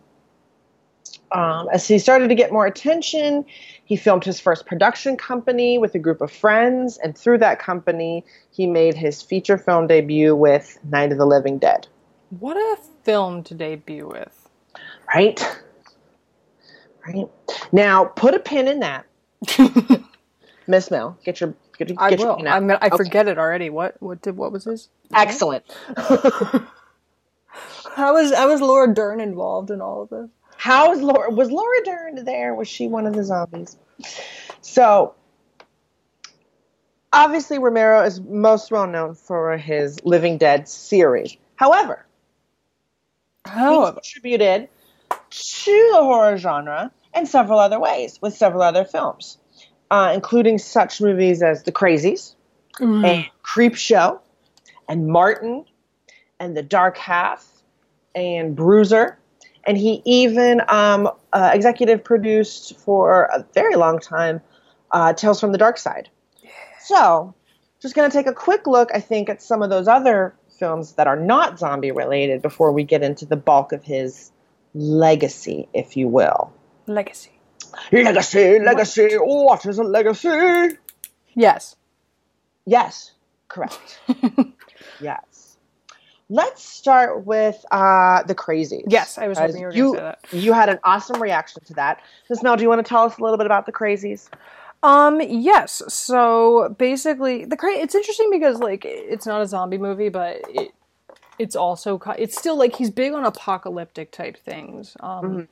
Um, 1.31 1.69
as 1.73 1.87
he 1.87 1.99
started 1.99 2.29
to 2.29 2.35
get 2.35 2.53
more 2.53 2.67
attention, 2.67 3.45
he 3.85 3.97
filmed 3.97 4.25
his 4.25 4.41
first 4.41 4.67
production 4.67 5.17
company 5.17 5.79
with 5.79 5.95
a 5.95 5.99
group 5.99 6.21
of 6.21 6.33
friends, 6.33 6.97
and 6.97 7.17
through 7.17 7.39
that 7.39 7.59
company, 7.59 8.25
he 8.51 8.67
made 8.67 8.95
his 8.95 9.23
feature 9.23 9.59
film 9.59 9.87
debut 9.87 10.35
with 10.35 10.79
Night 10.85 11.13
of 11.13 11.19
the 11.19 11.27
Living 11.27 11.59
Dead. 11.59 11.87
What 12.31 12.57
a 12.57 12.77
film 13.09 13.43
to 13.45 13.55
debut 13.55 14.07
with. 14.07 14.49
Right? 15.15 15.41
Right. 17.07 17.27
Now, 17.73 18.05
put 18.05 18.35
a 18.35 18.39
pin 18.39 18.69
in 18.69 18.81
that. 18.81 19.07
Miss 20.67 20.91
Mel, 20.91 21.17
get 21.25 21.41
your 21.41 21.55
get, 21.79 21.89
your- 21.89 21.97
I 21.99 22.11
get 22.11 22.19
will. 22.19 22.35
I'm 22.47 22.67
gonna, 22.67 22.79
I 22.83 22.89
Okay. 22.89 22.97
forget 22.99 23.27
it 23.29 23.39
already. 23.39 23.71
What 23.71 23.97
what 24.03 24.21
did 24.21 24.37
what 24.37 24.53
was 24.53 24.65
his? 24.65 24.91
Excellent. 25.15 25.65
How 27.97 28.13
was 28.13 28.33
I 28.33 28.45
was 28.45 28.61
Laura 28.61 28.93
Dern 28.93 29.21
involved 29.21 29.71
in 29.71 29.81
all 29.81 30.03
of 30.03 30.11
this? 30.11 30.29
How 30.59 30.93
is 30.93 31.01
Laura? 31.01 31.31
Was 31.31 31.51
Laura 31.51 31.83
Dern 31.85 32.25
there? 32.27 32.55
Was 32.55 32.69
she 32.69 32.89
one 32.89 33.07
of 33.07 33.15
the 33.15 33.25
zombies? 33.25 33.79
So, 34.61 35.15
obviously, 37.13 37.59
Romero 37.59 38.03
is 38.05 38.21
most 38.21 38.71
well 38.71 38.87
known 38.87 39.15
for 39.15 39.57
his 39.57 40.05
Living 40.05 40.37
Dead 40.37 40.69
series. 40.69 41.37
However, 41.57 42.05
he 43.49 43.59
However, 43.59 44.01
contributed 44.01 44.69
to 45.31 45.91
the 45.93 45.99
horror 45.99 46.37
genre 46.37 46.93
in 47.15 47.27
several 47.27 47.59
other 47.59 47.79
ways 47.79 48.19
with 48.21 48.35
several 48.35 48.63
other 48.63 48.85
films, 48.85 49.39
uh, 49.91 50.13
including 50.15 50.59
such 50.59 51.01
movies 51.01 51.43
as 51.43 51.63
The 51.65 51.73
Crazies 51.73 52.35
and 53.05 53.27
Creep 53.43 53.75
Show 53.75 54.21
and 54.89 55.09
Martin 55.09 55.65
and 56.39 56.57
The 56.57 56.63
Dark 56.63 56.97
Half 56.97 57.47
and 58.15 58.55
Bruiser. 58.55 59.19
And 59.65 59.77
he 59.77 60.03
even 60.05 60.63
um, 60.69 61.11
uh, 61.33 61.51
executive 61.53 62.03
produced 62.03 62.79
for 62.79 63.25
a 63.25 63.45
very 63.55 63.75
long 63.75 63.99
time 63.99 64.41
uh, 64.91 65.13
Tales 65.13 65.41
from 65.41 65.53
the 65.53 65.59
Dark 65.59 65.77
Side. 65.77 66.09
So, 66.81 67.35
just 67.81 67.95
going 67.95 68.11
to 68.11 68.17
take 68.17 68.27
a 68.27 68.33
quick 68.33 68.67
look, 68.67 68.91
I 68.95 69.01
think, 69.01 69.29
at 69.29 69.43
some 69.43 69.63
of 69.63 69.69
those 69.69 69.89
other 69.89 70.35
films 70.59 70.93
that 70.95 71.07
are 71.07 71.17
not 71.17 71.59
zombie 71.59 71.93
related 71.93 72.43
before 72.43 72.73
we 72.73 72.85
get 72.85 73.03
into 73.03 73.27
the 73.27 73.37
bulk 73.37 73.73
of 73.73 73.85
his 73.85 74.31
legacy, 74.75 75.69
if 75.73 75.97
you 75.97 76.09
will. 76.09 76.53
Legacy. 76.87 77.33
Legacy, 77.93 78.59
legacy, 78.59 79.15
what 79.17 79.65
is 79.67 79.79
a 79.79 79.85
legacy? 79.85 80.77
Yes. 81.35 81.77
Yes, 82.67 83.13
correct. 83.49 84.01
yes. 85.01 85.57
Let's 86.31 86.63
start 86.63 87.25
with 87.25 87.65
uh, 87.71 88.23
the 88.25 88.35
crazies. 88.35 88.85
Yes, 88.89 89.17
I 89.17 89.29
was 89.29 89.39
As 89.39 89.55
hoping 89.55 89.61
you 89.63 89.67
were 89.67 89.73
you, 89.73 89.83
going 89.85 89.95
to 89.95 90.01
say 90.01 90.37
that. 90.37 90.43
you 90.43 90.53
had 90.53 90.69
an 90.69 90.79
awesome 90.85 91.23
reaction 91.23 91.63
to 91.65 91.75
that. 91.75 92.03
Ms. 92.29 92.43
Mel, 92.43 92.57
do 92.57 92.63
you 92.63 92.69
want 92.69 92.85
to 92.85 92.89
tell 92.89 93.05
us 93.05 93.17
a 93.17 93.23
little 93.23 93.39
bit 93.39 93.47
about 93.47 93.65
the 93.65 93.73
crazies? 93.73 94.29
Um, 94.83 95.21
yes. 95.21 95.83
So 95.89 96.75
basically, 96.79 97.45
the 97.45 97.57
cra- 97.57 97.73
it's 97.73 97.95
interesting 97.95 98.31
because 98.31 98.59
like 98.59 98.85
it's 98.85 99.27
not 99.27 99.41
a 99.41 99.47
zombie 99.47 99.79
movie, 99.79 100.09
but 100.09 100.41
it 100.49 100.73
it's 101.39 101.57
also 101.57 102.01
it's 102.19 102.37
still 102.37 102.57
like 102.57 102.77
he's 102.77 102.91
big 102.91 103.13
on 103.13 103.25
apocalyptic 103.25 104.11
type 104.13 104.37
things. 104.37 104.97
Um, 105.01 105.49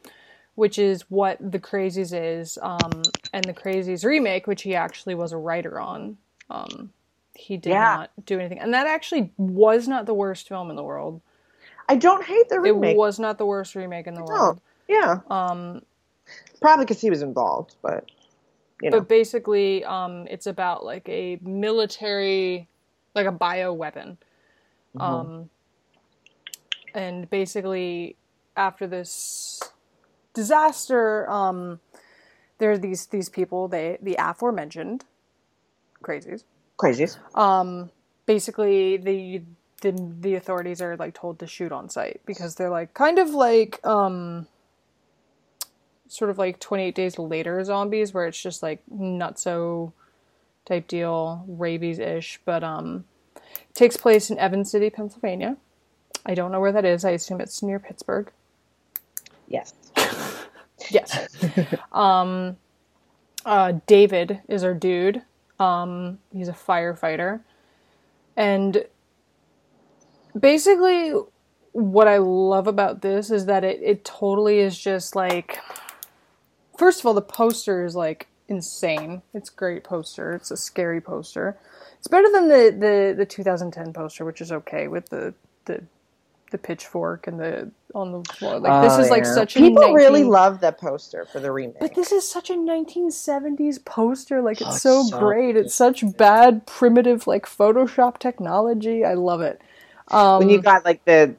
which 0.55 0.79
is 0.79 1.03
what 1.11 1.37
the 1.39 1.59
Crazies 1.59 2.13
is. 2.19 2.59
Um, 2.63 3.03
and 3.35 3.45
the 3.45 3.53
Crazies 3.53 4.05
remake, 4.07 4.47
which 4.47 4.63
he 4.63 4.75
actually 4.75 5.15
was 5.15 5.33
a 5.33 5.37
writer 5.37 5.79
on. 5.79 6.17
Um, 6.49 6.93
he 7.35 7.59
did 7.59 7.71
Yeah. 7.71 7.97
not 7.97 8.11
do 8.25 8.39
anything, 8.39 8.59
and 8.61 8.73
that 8.73 8.87
actually 8.87 9.33
was 9.37 9.87
not 9.87 10.07
the 10.07 10.15
worst 10.15 10.49
film 10.49 10.71
in 10.71 10.77
the 10.77 10.83
world. 10.83 11.21
I 11.91 11.97
don't 11.97 12.25
hate 12.25 12.49
the 12.49 12.59
remake. 12.59 12.93
It 12.95 12.97
was 12.97 13.19
not 13.19 13.37
the 13.37 13.45
worst 13.45 13.75
remake 13.75 14.07
in 14.07 14.15
the 14.15 14.25
world. 14.25 14.61
Yeah, 14.89 15.19
Um, 15.31 15.83
probably 16.63 16.87
because 16.87 17.03
he 17.03 17.11
was 17.11 17.21
involved, 17.21 17.77
but 17.83 18.09
you 18.83 18.91
know. 18.91 18.99
but 18.99 19.09
basically 19.09 19.85
um, 19.85 20.27
it's 20.29 20.47
about 20.47 20.85
like 20.85 21.09
a 21.09 21.39
military 21.43 22.69
like 23.15 23.27
a 23.27 23.33
bio 23.33 23.73
weapon 23.73 24.19
um, 25.01 25.51
and 26.95 27.29
basically 27.31 28.17
after 28.57 28.87
this 28.87 29.61
disaster 30.35 31.29
um, 31.31 31.81
there 32.59 32.71
are 32.71 32.79
these 32.79 33.07
these 33.07 33.29
people 33.29 33.69
they 33.69 33.99
the 34.03 34.17
aforementioned 34.19 35.05
crazies 36.03 36.45
Crazies. 36.79 37.17
um, 37.35 37.91
basically 38.27 38.97
the, 38.99 39.43
the 39.81 39.93
the 40.21 40.35
authorities 40.35 40.83
are 40.83 40.97
like 40.97 41.15
told 41.15 41.39
to 41.39 41.47
shoot 41.47 41.73
on 41.73 41.89
site 41.89 42.21
because 42.27 42.55
they're 42.55 42.71
like 42.71 42.93
kind 42.95 43.19
of 43.19 43.31
like 43.31 43.81
um 43.85 44.47
sort 46.09 46.31
of 46.31 46.39
like 46.39 46.61
28 46.61 46.95
days 46.95 47.19
later 47.19 47.63
zombies 47.65 48.15
where 48.15 48.27
it's 48.27 48.41
just 48.43 48.63
like 48.63 48.81
nutso 48.93 49.93
type 50.67 50.89
deal 50.89 51.45
rabies 51.49 51.99
ish 51.99 52.41
but 52.45 52.65
um 52.65 53.05
it 53.37 53.75
takes 53.75 53.97
place 53.97 54.31
in 54.31 54.39
Evans 54.39 54.71
City 54.71 54.91
Pennsylvania 54.91 55.57
I 56.25 56.35
don't 56.35 56.53
know 56.53 56.61
where 56.61 56.73
that 56.73 56.85
is 56.85 57.05
I 57.05 57.11
assume 57.11 57.41
it's 57.41 57.63
near 57.63 57.79
Pittsburgh 57.79 58.31
Yes. 59.49 59.75
Yes. 60.91 61.29
um, 61.93 62.57
uh, 63.45 63.75
David 63.87 64.41
is 64.49 64.65
our 64.65 64.75
dude. 64.75 65.23
Um, 65.59 66.19
he's 66.33 66.49
a 66.49 66.53
firefighter. 66.53 67.41
And 68.37 68.85
basically, 70.39 71.15
what 71.73 72.09
I 72.09 72.19
love 72.19 72.67
about 72.67 73.03
this 73.03 73.31
is 73.31 73.47
that 73.47 73.65
it, 73.65 73.81
it 73.83 74.05
totally 74.05 74.59
is 74.59 74.79
just 74.79 75.17
like. 75.17 75.59
First 76.77 77.01
of 77.01 77.07
all, 77.07 77.15
the 77.15 77.23
poster 77.23 77.85
is 77.85 77.97
like 77.97 78.29
insane. 78.49 79.23
It's 79.35 79.51
a 79.51 79.55
great 79.55 79.85
poster. 79.85 80.35
It's 80.35 80.51
a 80.51 80.57
scary 80.57 81.01
poster. 81.01 81.59
It's 81.99 82.09
better 82.09 82.31
than 82.33 82.49
the, 82.49 82.77
the, 82.79 83.15
the 83.19 83.27
2010 83.27 83.93
poster, 83.93 84.25
which 84.25 84.41
is 84.41 84.53
okay 84.53 84.89
with 84.89 85.09
the, 85.11 85.35
the 85.67 85.85
the 86.53 86.59
pitchfork 86.59 87.27
and 87.27 87.41
the 87.41 87.71
on 87.95 88.13
the 88.13 88.23
floor. 88.25 88.59
Like 88.61 88.81
this 88.81 88.93
Oh, 88.95 89.01
is 89.01 89.11
like 89.11 89.25
yeah. 89.25 89.35
such 89.35 89.57
a 89.57 89.61
people 89.61 89.83
19 89.83 89.95
really 89.95 90.25
love 90.25 90.61
the 90.61 90.73
poster 90.73 91.27
for 91.27 91.41
the 91.41 91.53
remake. 91.53 91.79
but 91.81 91.95
this 91.95 92.13
is 92.13 92.29
such 92.29 92.51
a 92.51 92.55
1970s 92.55 93.85
poster. 93.85 94.43
Like 94.43 94.61
it's 94.61 94.77
Oh, 94.77 94.77
so, 94.77 95.05
so 95.05 95.19
great. 95.19 95.57
It's 95.57 95.75
such 95.75 96.05
bad 96.17 96.67
primitive 96.67 97.27
like 97.27 97.47
Photoshop 97.47 98.19
technology. 98.19 99.05
I 99.05 99.15
love 99.15 99.41
it. 99.43 99.61
Um, 100.09 100.41
when 100.41 100.51
you 100.51 100.63
got 100.63 100.85
like 100.85 101.05
the 101.05 101.37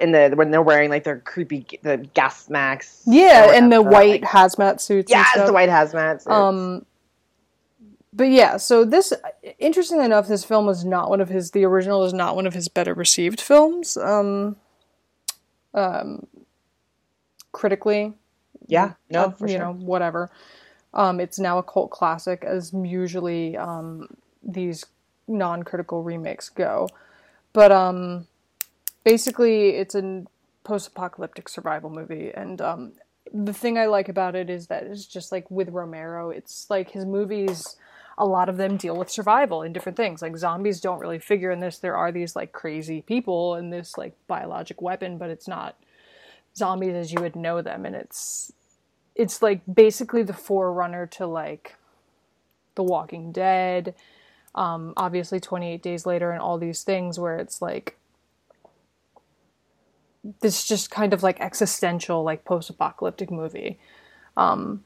in 0.00 0.12
the 0.12 0.32
when 0.34 0.50
they're 0.50 0.62
wearing 0.62 0.90
like 0.90 1.04
their 1.04 1.18
creepy 1.20 1.66
the 1.82 1.98
gas 2.14 2.48
masks. 2.48 3.02
yeah, 3.06 3.52
and 3.54 3.72
the 3.72 3.82
white 3.82 4.22
like- 4.22 4.30
hazmat 4.30 4.80
suits. 4.80 5.10
stuff. 5.10 5.46
the 5.46 5.52
white 5.52 5.68
hazmats. 5.68 6.26
Um, 6.28 6.84
but 8.12 8.30
yeah, 8.30 8.56
so 8.56 8.86
this, 8.86 9.12
interestingly 9.58 10.06
enough, 10.06 10.26
this 10.26 10.42
film 10.42 10.64
was 10.64 10.86
not 10.86 11.10
one 11.10 11.20
of 11.20 11.28
his. 11.28 11.50
The 11.50 11.64
original 11.64 12.04
is 12.04 12.14
not 12.14 12.34
one 12.34 12.46
of 12.46 12.54
his 12.54 12.66
better 12.68 12.94
received 12.94 13.42
films. 13.42 13.98
Um, 13.98 14.56
um, 15.74 16.26
critically, 17.52 18.14
yeah, 18.66 18.94
no, 19.10 19.24
of, 19.24 19.38
for 19.38 19.46
you 19.46 19.58
sure. 19.58 19.66
know 19.66 19.72
whatever. 19.74 20.30
Um, 20.94 21.20
it's 21.20 21.38
now 21.38 21.58
a 21.58 21.62
cult 21.62 21.90
classic, 21.90 22.42
as 22.42 22.72
usually 22.72 23.54
um, 23.58 24.08
these 24.42 24.86
non-critical 25.28 26.02
remakes 26.02 26.48
go. 26.48 26.88
But 27.52 27.70
um, 27.70 28.26
basically, 29.06 29.68
it's 29.68 29.94
a 29.94 30.24
post-apocalyptic 30.64 31.48
survival 31.48 31.88
movie, 31.88 32.32
and 32.34 32.60
um, 32.60 32.92
the 33.32 33.52
thing 33.52 33.78
I 33.78 33.86
like 33.86 34.08
about 34.08 34.34
it 34.34 34.50
is 34.50 34.66
that 34.66 34.82
it's 34.82 35.06
just 35.06 35.30
like 35.30 35.48
with 35.48 35.68
Romero, 35.68 36.30
it's 36.30 36.68
like 36.68 36.90
his 36.90 37.06
movies. 37.06 37.76
A 38.18 38.26
lot 38.26 38.48
of 38.48 38.56
them 38.56 38.78
deal 38.78 38.96
with 38.96 39.10
survival 39.10 39.62
and 39.62 39.74
different 39.74 39.96
things. 39.96 40.22
Like 40.22 40.36
zombies 40.38 40.80
don't 40.80 40.98
really 40.98 41.18
figure 41.18 41.50
in 41.50 41.60
this. 41.60 41.78
There 41.78 41.96
are 41.96 42.10
these 42.10 42.34
like 42.34 42.50
crazy 42.50 43.02
people 43.02 43.54
and 43.54 43.70
this 43.72 43.98
like 43.98 44.14
biologic 44.26 44.80
weapon, 44.80 45.18
but 45.18 45.28
it's 45.28 45.46
not 45.46 45.76
zombies 46.56 46.94
as 46.94 47.12
you 47.12 47.20
would 47.20 47.36
know 47.36 47.62
them, 47.62 47.84
and 47.86 47.94
it's 47.94 48.52
it's 49.14 49.40
like 49.40 49.60
basically 49.72 50.24
the 50.24 50.32
forerunner 50.32 51.06
to 51.06 51.26
like 51.26 51.76
The 52.74 52.82
Walking 52.82 53.30
Dead, 53.30 53.94
um, 54.56 54.94
obviously 54.96 55.38
28 55.38 55.80
Days 55.80 56.06
Later, 56.06 56.32
and 56.32 56.40
all 56.40 56.58
these 56.58 56.82
things 56.82 57.20
where 57.20 57.36
it's 57.36 57.62
like 57.62 57.98
this 60.40 60.64
just 60.66 60.90
kind 60.90 61.12
of 61.12 61.22
like 61.22 61.40
existential, 61.40 62.22
like 62.22 62.44
post 62.44 62.70
apocalyptic 62.70 63.30
movie. 63.30 63.78
Um, 64.36 64.84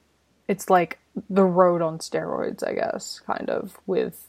it's 0.49 0.69
like 0.71 0.99
The 1.29 1.45
Road 1.45 1.83
on 1.83 1.99
steroids, 1.99 2.67
I 2.67 2.75
guess, 2.75 3.21
kind 3.27 3.49
of 3.51 3.79
with 3.87 4.27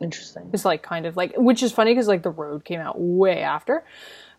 Interesting. 0.00 0.48
it's 0.54 0.64
like 0.64 0.82
kind 0.82 1.04
of 1.04 1.14
like 1.16 1.34
which 1.36 1.62
is 1.62 1.72
funny 1.72 1.92
because 1.92 2.08
like 2.08 2.22
the 2.22 2.30
road 2.30 2.64
came 2.64 2.80
out 2.80 2.98
way 2.98 3.40
after 3.42 3.84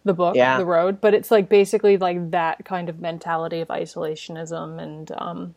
the 0.03 0.13
book 0.13 0.35
Yeah. 0.35 0.57
the 0.57 0.65
road 0.65 0.99
but 0.99 1.13
it's 1.13 1.29
like 1.29 1.49
basically 1.49 1.97
like 1.97 2.31
that 2.31 2.65
kind 2.65 2.89
of 2.89 2.99
mentality 2.99 3.59
of 3.61 3.67
isolationism 3.67 4.81
and 4.81 5.11
um 5.19 5.53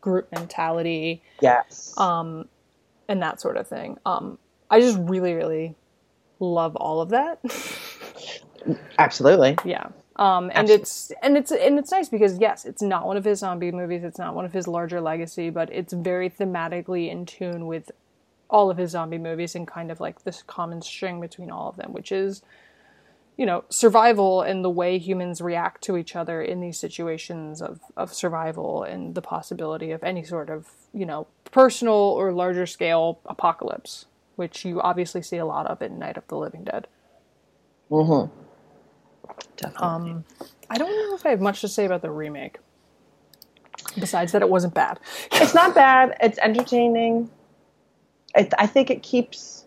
group 0.00 0.26
mentality 0.32 1.22
Yes. 1.40 1.94
um 1.98 2.48
and 3.06 3.22
that 3.22 3.40
sort 3.40 3.56
of 3.56 3.68
thing 3.68 3.96
um 4.04 4.38
i 4.72 4.80
just 4.80 4.98
really 5.02 5.34
really 5.34 5.76
love 6.40 6.74
all 6.74 7.00
of 7.00 7.10
that 7.10 7.38
Absolutely. 8.98 9.56
yeah 9.64 9.88
um 10.16 10.50
and 10.54 10.70
Absolutely. 10.70 10.74
it's 10.82 11.12
and 11.22 11.36
it's 11.38 11.52
and 11.52 11.78
it's 11.78 11.92
nice 11.92 12.08
because 12.08 12.38
yes 12.38 12.64
it's 12.66 12.82
not 12.82 13.06
one 13.06 13.16
of 13.16 13.24
his 13.24 13.40
zombie 13.40 13.72
movies 13.72 14.04
it's 14.04 14.18
not 14.18 14.34
one 14.34 14.44
of 14.44 14.52
his 14.52 14.68
larger 14.68 15.00
legacy 15.00 15.50
but 15.50 15.72
it's 15.72 15.92
very 15.92 16.30
thematically 16.30 17.10
in 17.10 17.26
tune 17.26 17.66
with 17.66 17.90
all 18.50 18.70
of 18.70 18.78
his 18.78 18.92
zombie 18.92 19.18
movies 19.18 19.54
and 19.54 19.68
kind 19.68 19.90
of 19.90 20.00
like 20.00 20.24
this 20.24 20.42
common 20.42 20.82
string 20.82 21.20
between 21.20 21.50
all 21.50 21.68
of 21.68 21.76
them 21.76 21.92
which 21.92 22.12
is 22.12 22.42
you 23.36 23.46
know 23.46 23.64
survival 23.70 24.42
and 24.42 24.64
the 24.64 24.70
way 24.70 24.98
humans 24.98 25.40
react 25.40 25.82
to 25.82 25.96
each 25.96 26.16
other 26.16 26.42
in 26.42 26.60
these 26.60 26.78
situations 26.78 27.62
of 27.62 27.80
of 27.96 28.14
survival 28.14 28.82
and 28.84 29.14
the 29.14 29.22
possibility 29.22 29.92
of 29.92 30.04
any 30.04 30.24
sort 30.24 30.50
of 30.50 30.68
you 30.94 31.06
know 31.06 31.26
personal 31.52 31.94
or 31.94 32.32
larger 32.32 32.66
scale 32.66 33.20
apocalypse 33.26 34.06
which 34.36 34.64
you 34.64 34.80
obviously 34.82 35.22
see 35.22 35.36
a 35.38 35.46
lot 35.46 35.66
of 35.66 35.82
in 35.82 35.98
Night 35.98 36.16
of 36.16 36.26
the 36.28 36.36
Living 36.36 36.64
Dead 36.64 36.86
Mm-hmm. 37.90 38.47
Definitely. 39.56 40.16
Um, 40.16 40.24
I 40.70 40.78
don't 40.78 40.90
know 40.90 41.16
if 41.16 41.26
I 41.26 41.30
have 41.30 41.40
much 41.40 41.60
to 41.62 41.68
say 41.68 41.84
about 41.86 42.02
the 42.02 42.10
remake, 42.10 42.58
besides 43.98 44.32
that 44.32 44.42
it 44.42 44.50
wasn't 44.50 44.74
bad. 44.74 45.00
it's 45.32 45.54
not 45.54 45.74
bad. 45.74 46.16
It's 46.20 46.38
entertaining. 46.38 47.30
It, 48.34 48.54
I 48.58 48.66
think 48.66 48.90
it 48.90 49.02
keeps 49.02 49.66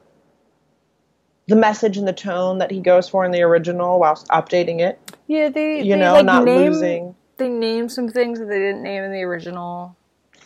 the 1.47 1.55
message 1.57 1.97
and 1.97 2.07
the 2.07 2.13
tone 2.13 2.59
that 2.59 2.71
he 2.71 2.79
goes 2.81 3.09
for 3.09 3.25
in 3.25 3.31
the 3.31 3.41
original 3.43 3.99
whilst 3.99 4.27
updating 4.29 4.81
it. 4.81 4.99
Yeah, 5.27 5.49
they 5.49 5.81
You 5.81 5.95
they, 5.95 5.97
know, 5.97 6.13
like, 6.13 6.25
not 6.25 6.45
name, 6.45 6.57
losing. 6.65 7.15
They 7.37 7.49
name 7.49 7.89
some 7.89 8.09
things 8.09 8.39
that 8.39 8.47
they 8.47 8.59
didn't 8.59 8.83
name 8.83 9.03
in 9.03 9.11
the 9.11 9.23
original. 9.23 9.97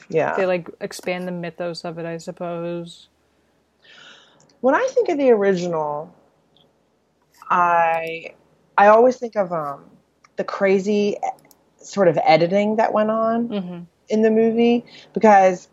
Yeah. 0.10 0.36
They 0.36 0.46
like 0.46 0.70
expand 0.82 1.28
the 1.28 1.34
mythos 1.34 1.86
of 1.86 2.00
it, 2.00 2.06
I 2.06 2.18
suppose. 2.18 3.10
when 4.62 4.76
I 4.76 4.88
think 4.92 5.10
of 5.10 5.18
the 5.18 5.32
original, 5.32 6.14
I 7.50 8.34
I 8.78 8.88
always 8.88 9.18
think 9.18 9.36
of 9.36 9.52
um, 9.52 9.86
the 10.38 10.44
crazy 10.44 11.18
sort 11.78 12.08
of 12.08 12.18
editing 12.24 12.78
that 12.78 12.94
went 12.94 13.12
on 13.12 13.48
Mm-hmm. 13.50 13.80
in 14.10 14.22
the 14.22 14.32
movie 14.32 14.86
because 15.14 15.68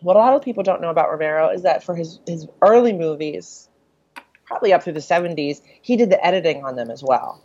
what 0.00 0.16
a 0.16 0.18
lot 0.18 0.34
of 0.34 0.42
people 0.42 0.62
don't 0.62 0.80
know 0.80 0.90
about 0.90 1.10
Romero 1.10 1.48
is 1.50 1.62
that 1.62 1.82
for 1.82 1.94
his 1.94 2.20
his 2.26 2.46
early 2.62 2.92
movies, 2.92 3.68
probably 4.44 4.72
up 4.72 4.82
through 4.82 4.92
the 4.94 5.00
70s, 5.00 5.60
he 5.82 5.96
did 5.96 6.10
the 6.10 6.24
editing 6.24 6.64
on 6.64 6.76
them 6.76 6.90
as 6.90 7.02
well. 7.02 7.40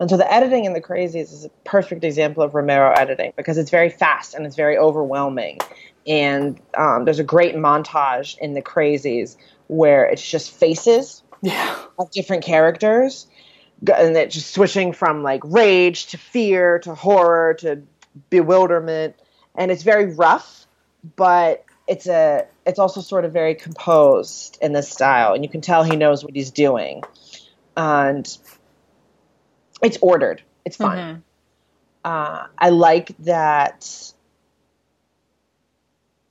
And 0.00 0.10
so 0.10 0.16
the 0.16 0.30
editing 0.32 0.64
in 0.64 0.72
The 0.72 0.80
Crazies 0.80 1.32
is 1.32 1.44
a 1.44 1.50
perfect 1.64 2.02
example 2.02 2.42
of 2.42 2.54
Romero 2.54 2.90
editing 2.92 3.32
because 3.36 3.58
it's 3.58 3.70
very 3.70 3.88
fast 3.90 4.34
and 4.34 4.44
it's 4.44 4.56
very 4.56 4.76
overwhelming. 4.76 5.58
And 6.06 6.60
um, 6.76 7.04
there's 7.04 7.20
a 7.20 7.24
great 7.24 7.54
montage 7.54 8.36
in 8.38 8.54
The 8.54 8.62
Crazies 8.62 9.36
where 9.68 10.04
it's 10.04 10.28
just 10.28 10.50
faces 10.50 11.22
Yeah. 11.42 11.76
of 11.98 12.10
different 12.10 12.42
characters 12.42 13.28
and 13.88 14.16
it 14.16 14.30
just 14.30 14.52
switching 14.52 14.92
from 14.92 15.22
like 15.22 15.40
rage 15.44 16.06
to 16.06 16.18
fear 16.18 16.78
to 16.80 16.94
horror 16.94 17.54
to 17.54 17.82
bewilderment 18.30 19.14
and 19.56 19.70
it's 19.70 19.82
very 19.82 20.06
rough 20.14 20.66
but 21.16 21.64
it's 21.86 22.06
a 22.06 22.46
it's 22.66 22.78
also 22.78 23.00
sort 23.00 23.24
of 23.24 23.32
very 23.32 23.54
composed 23.54 24.56
in 24.62 24.72
this 24.72 24.88
style 24.88 25.34
and 25.34 25.44
you 25.44 25.50
can 25.50 25.60
tell 25.60 25.82
he 25.82 25.96
knows 25.96 26.24
what 26.24 26.34
he's 26.34 26.50
doing 26.50 27.02
and 27.76 28.38
it's 29.82 29.98
ordered 30.00 30.42
it's 30.64 30.76
fun 30.76 30.98
Mhm. 30.98 31.22
uh, 32.04 32.46
I 32.58 32.68
like 32.70 33.16
that. 33.20 34.12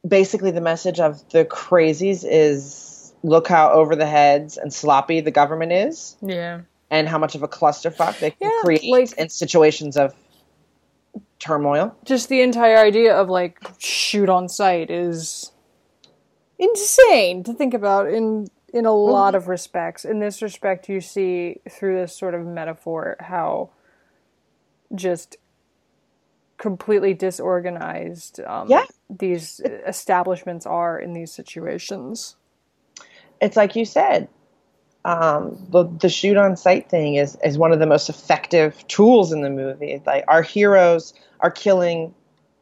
Basically, 0.08 0.52
the 0.52 0.62
message 0.62 1.00
of 1.00 1.28
the 1.30 1.46
crazies 1.46 2.26
is 2.30 3.14
look 3.24 3.48
how 3.48 3.72
over 3.72 3.96
the 3.96 4.06
heads 4.06 4.58
and 4.58 4.74
sloppy 4.74 5.22
the 5.22 5.32
government 5.32 5.72
is, 5.72 6.18
Yeah. 6.22 6.62
And 6.94 7.10
how 7.10 7.18
much 7.18 7.34
of 7.34 7.42
a 7.42 7.48
clusterfuck 7.48 8.20
they 8.20 8.30
can 8.30 8.52
Yeah, 8.52 8.62
create 8.62 8.84
like- 8.86 9.18
in 9.18 9.28
situations 9.30 9.98
of 9.98 10.14
turmoil. 11.40 11.96
Just 12.06 12.30
the 12.30 12.42
entire 12.42 12.78
idea 12.78 13.16
of 13.16 13.30
like 13.30 13.60
shoot 13.80 14.30
on 14.30 14.48
sight 14.48 14.92
is 14.92 15.52
insane 16.60 17.44
to 17.44 17.54
think 17.54 17.74
about 17.74 18.08
in 18.14 18.48
in 18.74 18.86
a 18.86 18.94
lot 18.94 19.36
of 19.36 19.48
respects. 19.48 20.06
In 20.06 20.20
this 20.20 20.42
respect, 20.42 20.88
you 20.90 21.02
see 21.02 21.62
through 21.70 21.96
this 22.00 22.16
sort 22.18 22.34
of 22.36 22.46
metaphor 22.46 23.18
how 23.20 23.70
just 24.96 25.38
completely 26.58 27.14
disorganized 27.14 28.40
um, 28.42 28.68
Yeah. 28.70 28.86
these 29.10 29.60
establishments 29.86 30.66
are 30.66 30.98
in 31.00 31.14
these 31.14 31.32
situations. 31.32 32.36
It's 33.42 33.58
like 33.58 33.76
you 33.76 33.86
said. 33.86 34.28
Um, 35.06 35.58
the, 35.70 35.84
the 35.84 36.10
shoot 36.10 36.38
on 36.38 36.56
sight 36.56 36.90
thing 36.90 37.16
is, 37.16 37.38
is 37.44 37.58
one 37.58 37.74
of 37.74 37.80
the 37.80 37.86
most 37.86 38.10
effective 38.10 38.88
tools 38.88 39.32
in 39.34 39.42
the 39.42 39.50
movie. 39.50 40.02
Like 40.06 40.24
our 40.28 40.42
heroes 40.42 41.14
are 41.42 41.52
killing 41.52 42.14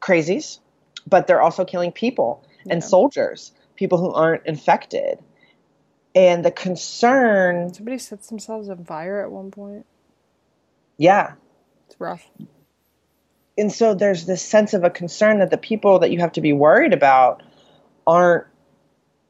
crazies, 0.02 0.60
but 1.08 1.28
they're 1.28 1.42
also 1.42 1.66
killing 1.66 1.92
people 1.92 2.44
and 2.70 2.84
soldiers, 2.84 3.52
people 3.76 3.98
who 4.00 4.12
aren't 4.12 4.46
infected. 4.46 5.20
And 6.16 6.44
the 6.44 6.52
concern, 6.52 7.74
Somebody 7.74 7.98
sets 8.00 8.28
themselves 8.28 8.70
on 8.70 8.84
fire 8.86 9.22
at 9.22 9.32
one 9.32 9.52
point. 9.52 9.86
yeah. 10.98 11.34
It's 11.88 12.00
rough. 12.00 12.28
And 13.58 13.72
so 13.72 13.94
there's 13.94 14.26
this 14.26 14.42
sense 14.42 14.74
of 14.74 14.84
a 14.84 14.90
concern 14.90 15.40
that 15.40 15.52
the 15.52 15.58
people 15.58 16.00
that 16.00 16.12
you 16.12 16.20
have 16.20 16.32
to 16.34 16.42
be 16.42 16.54
worried 16.54 16.94
about 16.94 17.44
aren't 18.08 18.48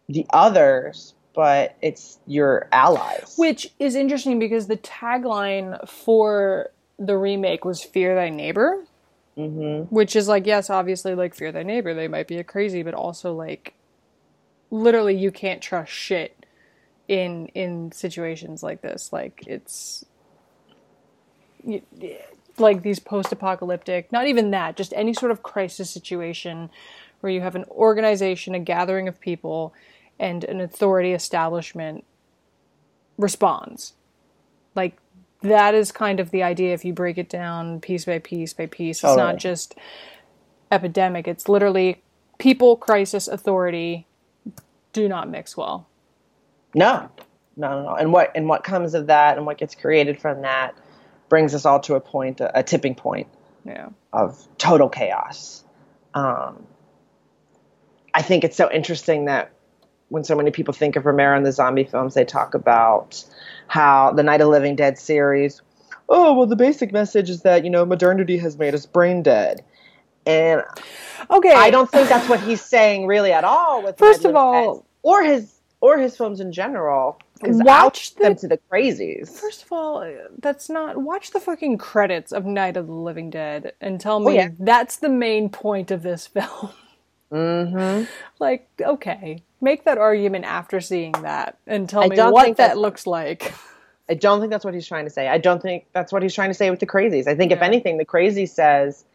the 0.07 0.25
others, 0.31 1.13
but 1.35 1.77
it's 1.81 2.19
your 2.27 2.67
allies. 2.71 3.35
Which 3.37 3.73
is 3.79 3.95
interesting 3.95 4.39
because 4.39 4.67
the 4.67 4.77
tagline 4.77 5.87
for 5.89 6.71
the 6.99 7.17
remake 7.17 7.65
was 7.65 7.83
"Fear 7.83 8.15
Thy 8.15 8.29
Neighbor," 8.29 8.85
hmm 9.35 9.83
which 9.89 10.15
is 10.15 10.27
like, 10.27 10.47
yes, 10.47 10.69
obviously, 10.69 11.15
like 11.15 11.35
fear 11.35 11.51
thy 11.51 11.63
neighbor. 11.63 11.93
They 11.93 12.07
might 12.07 12.27
be 12.27 12.37
a 12.37 12.43
crazy, 12.43 12.83
but 12.83 12.93
also 12.93 13.33
like, 13.33 13.73
literally, 14.71 15.15
you 15.17 15.31
can't 15.31 15.61
trust 15.61 15.91
shit 15.91 16.45
in 17.07 17.47
in 17.49 17.91
situations 17.91 18.63
like 18.63 18.81
this. 18.81 19.13
Like 19.13 19.43
it's 19.47 20.05
y- 21.63 21.83
like 22.57 22.83
these 22.83 22.99
post-apocalyptic, 22.99 24.11
not 24.11 24.27
even 24.27 24.51
that, 24.51 24.77
just 24.77 24.93
any 24.95 25.13
sort 25.13 25.31
of 25.31 25.43
crisis 25.43 25.89
situation 25.91 26.69
where 27.21 27.31
you 27.31 27.41
have 27.41 27.55
an 27.55 27.65
organization, 27.71 28.55
a 28.55 28.59
gathering 28.59 29.07
of 29.07 29.19
people, 29.21 29.73
and 30.21 30.45
an 30.45 30.61
authority 30.61 31.13
establishment 31.13 32.05
responds. 33.17 33.93
Like 34.75 34.97
that 35.41 35.75
is 35.75 35.91
kind 35.91 36.19
of 36.21 36.31
the 36.31 36.43
idea 36.43 36.73
if 36.73 36.85
you 36.85 36.93
break 36.93 37.17
it 37.17 37.29
down 37.29 37.81
piece 37.81 38.05
by 38.05 38.19
piece 38.19 38.53
by 38.53 38.67
piece. 38.67 39.03
It's 39.03 39.03
Totally. 39.03 39.17
not 39.17 39.37
just 39.37 39.75
epidemic, 40.71 41.27
it's 41.27 41.49
literally 41.49 42.03
people, 42.39 42.77
crisis, 42.77 43.27
authority 43.27 44.07
do 44.93 45.09
not 45.09 45.29
mix 45.29 45.57
well. 45.57 45.89
No, 46.75 47.09
no, 47.57 47.69
no, 47.69 47.83
no. 47.83 47.95
And 47.95 48.13
what 48.13 48.31
and 48.35 48.47
what 48.47 48.63
comes 48.63 48.93
of 48.93 49.07
that, 49.07 49.37
and 49.37 49.45
what 49.45 49.57
gets 49.57 49.75
created 49.75 50.21
from 50.21 50.43
that, 50.43 50.75
brings 51.29 51.55
us 51.55 51.65
all 51.65 51.79
to 51.81 51.95
a 51.95 52.01
point, 52.01 52.41
a, 52.41 52.59
a 52.59 52.63
tipping 52.63 52.95
point 52.95 53.27
Yeah. 53.65 53.89
of 54.13 54.47
total 54.57 54.89
chaos. 54.89 55.63
Um, 56.13 56.65
I 58.13 58.21
think 58.21 58.43
it's 58.43 58.57
so 58.57 58.71
interesting 58.71 59.25
that 59.25 59.51
when 60.11 60.23
so 60.23 60.35
many 60.35 60.51
people 60.51 60.73
think 60.73 60.95
of 60.95 61.05
Romero 61.05 61.35
and 61.37 61.45
the 61.45 61.51
zombie 61.51 61.85
films, 61.85 62.13
they 62.13 62.25
talk 62.25 62.53
about 62.53 63.23
how 63.67 64.11
the 64.11 64.23
Night 64.23 64.41
of 64.41 64.45
the 64.45 64.51
Living 64.51 64.75
Dead 64.75 64.97
series. 64.99 65.61
Oh 66.09 66.33
well, 66.33 66.45
the 66.45 66.55
basic 66.57 66.91
message 66.91 67.29
is 67.29 67.41
that 67.43 67.63
you 67.63 67.69
know 67.69 67.85
modernity 67.85 68.37
has 68.37 68.57
made 68.57 68.73
us 68.75 68.85
brain 68.85 69.23
dead, 69.23 69.63
and 70.25 70.61
Okay. 71.29 71.53
I 71.53 71.69
don't 71.69 71.89
think 71.89 72.09
that's 72.09 72.27
what 72.27 72.41
he's 72.41 72.61
saying 72.61 73.07
really 73.07 73.31
at 73.31 73.43
all. 73.45 73.83
With 73.83 73.97
First 73.97 74.25
of 74.25 74.35
all- 74.35 74.75
Dead, 74.75 74.83
or 75.03 75.23
his 75.23 75.59
or 75.79 75.97
his 75.97 76.15
films 76.17 76.39
in 76.41 76.51
general, 76.51 77.17
Watch 77.43 78.13
the- 78.15 78.23
them 78.23 78.35
to 78.35 78.47
the 78.47 78.59
crazies. 78.69 79.29
First 79.39 79.63
of 79.63 79.71
all, 79.71 80.05
that's 80.39 80.69
not. 80.69 80.97
Watch 80.97 81.31
the 81.31 81.39
fucking 81.39 81.77
credits 81.79 82.31
of 82.33 82.45
Night 82.45 82.75
of 82.77 82.85
the 82.87 82.93
Living 82.93 83.29
Dead 83.31 83.73
and 83.81 83.99
tell 83.99 84.19
me 84.19 84.33
Oh, 84.33 84.35
yeah. 84.35 84.49
that's 84.59 84.97
the 84.97 85.09
main 85.09 85.49
point 85.49 85.89
of 85.89 86.03
this 86.03 86.27
film. 86.35 86.69
hmm 87.31 88.03
like, 88.39 88.67
okay, 88.81 89.41
make 89.61 89.85
that 89.85 89.97
argument 89.97 90.45
after 90.45 90.81
seeing 90.81 91.11
that 91.21 91.57
and 91.67 91.87
tell 91.87 92.03
I 92.03 92.07
me 92.07 92.15
don't 92.15 92.33
what 92.33 92.45
think 92.45 92.57
that 92.57 92.77
looks 92.77 93.05
like. 93.07 93.53
I 94.09 94.13
don't 94.13 94.39
think 94.41 94.51
that's 94.51 94.65
what 94.65 94.73
he's 94.73 94.87
trying 94.87 95.05
to 95.05 95.11
say. 95.11 95.27
I 95.27 95.37
don't 95.37 95.61
think 95.61 95.85
that's 95.93 96.11
what 96.11 96.21
he's 96.21 96.35
trying 96.35 96.49
to 96.49 96.53
say 96.53 96.69
with 96.69 96.79
the 96.79 96.87
crazies. 96.87 97.27
I 97.27 97.35
think 97.35 97.51
if 97.51 97.61
anything, 97.61 97.97
the 97.97 98.05
crazy 98.05 98.45
says 98.45 99.05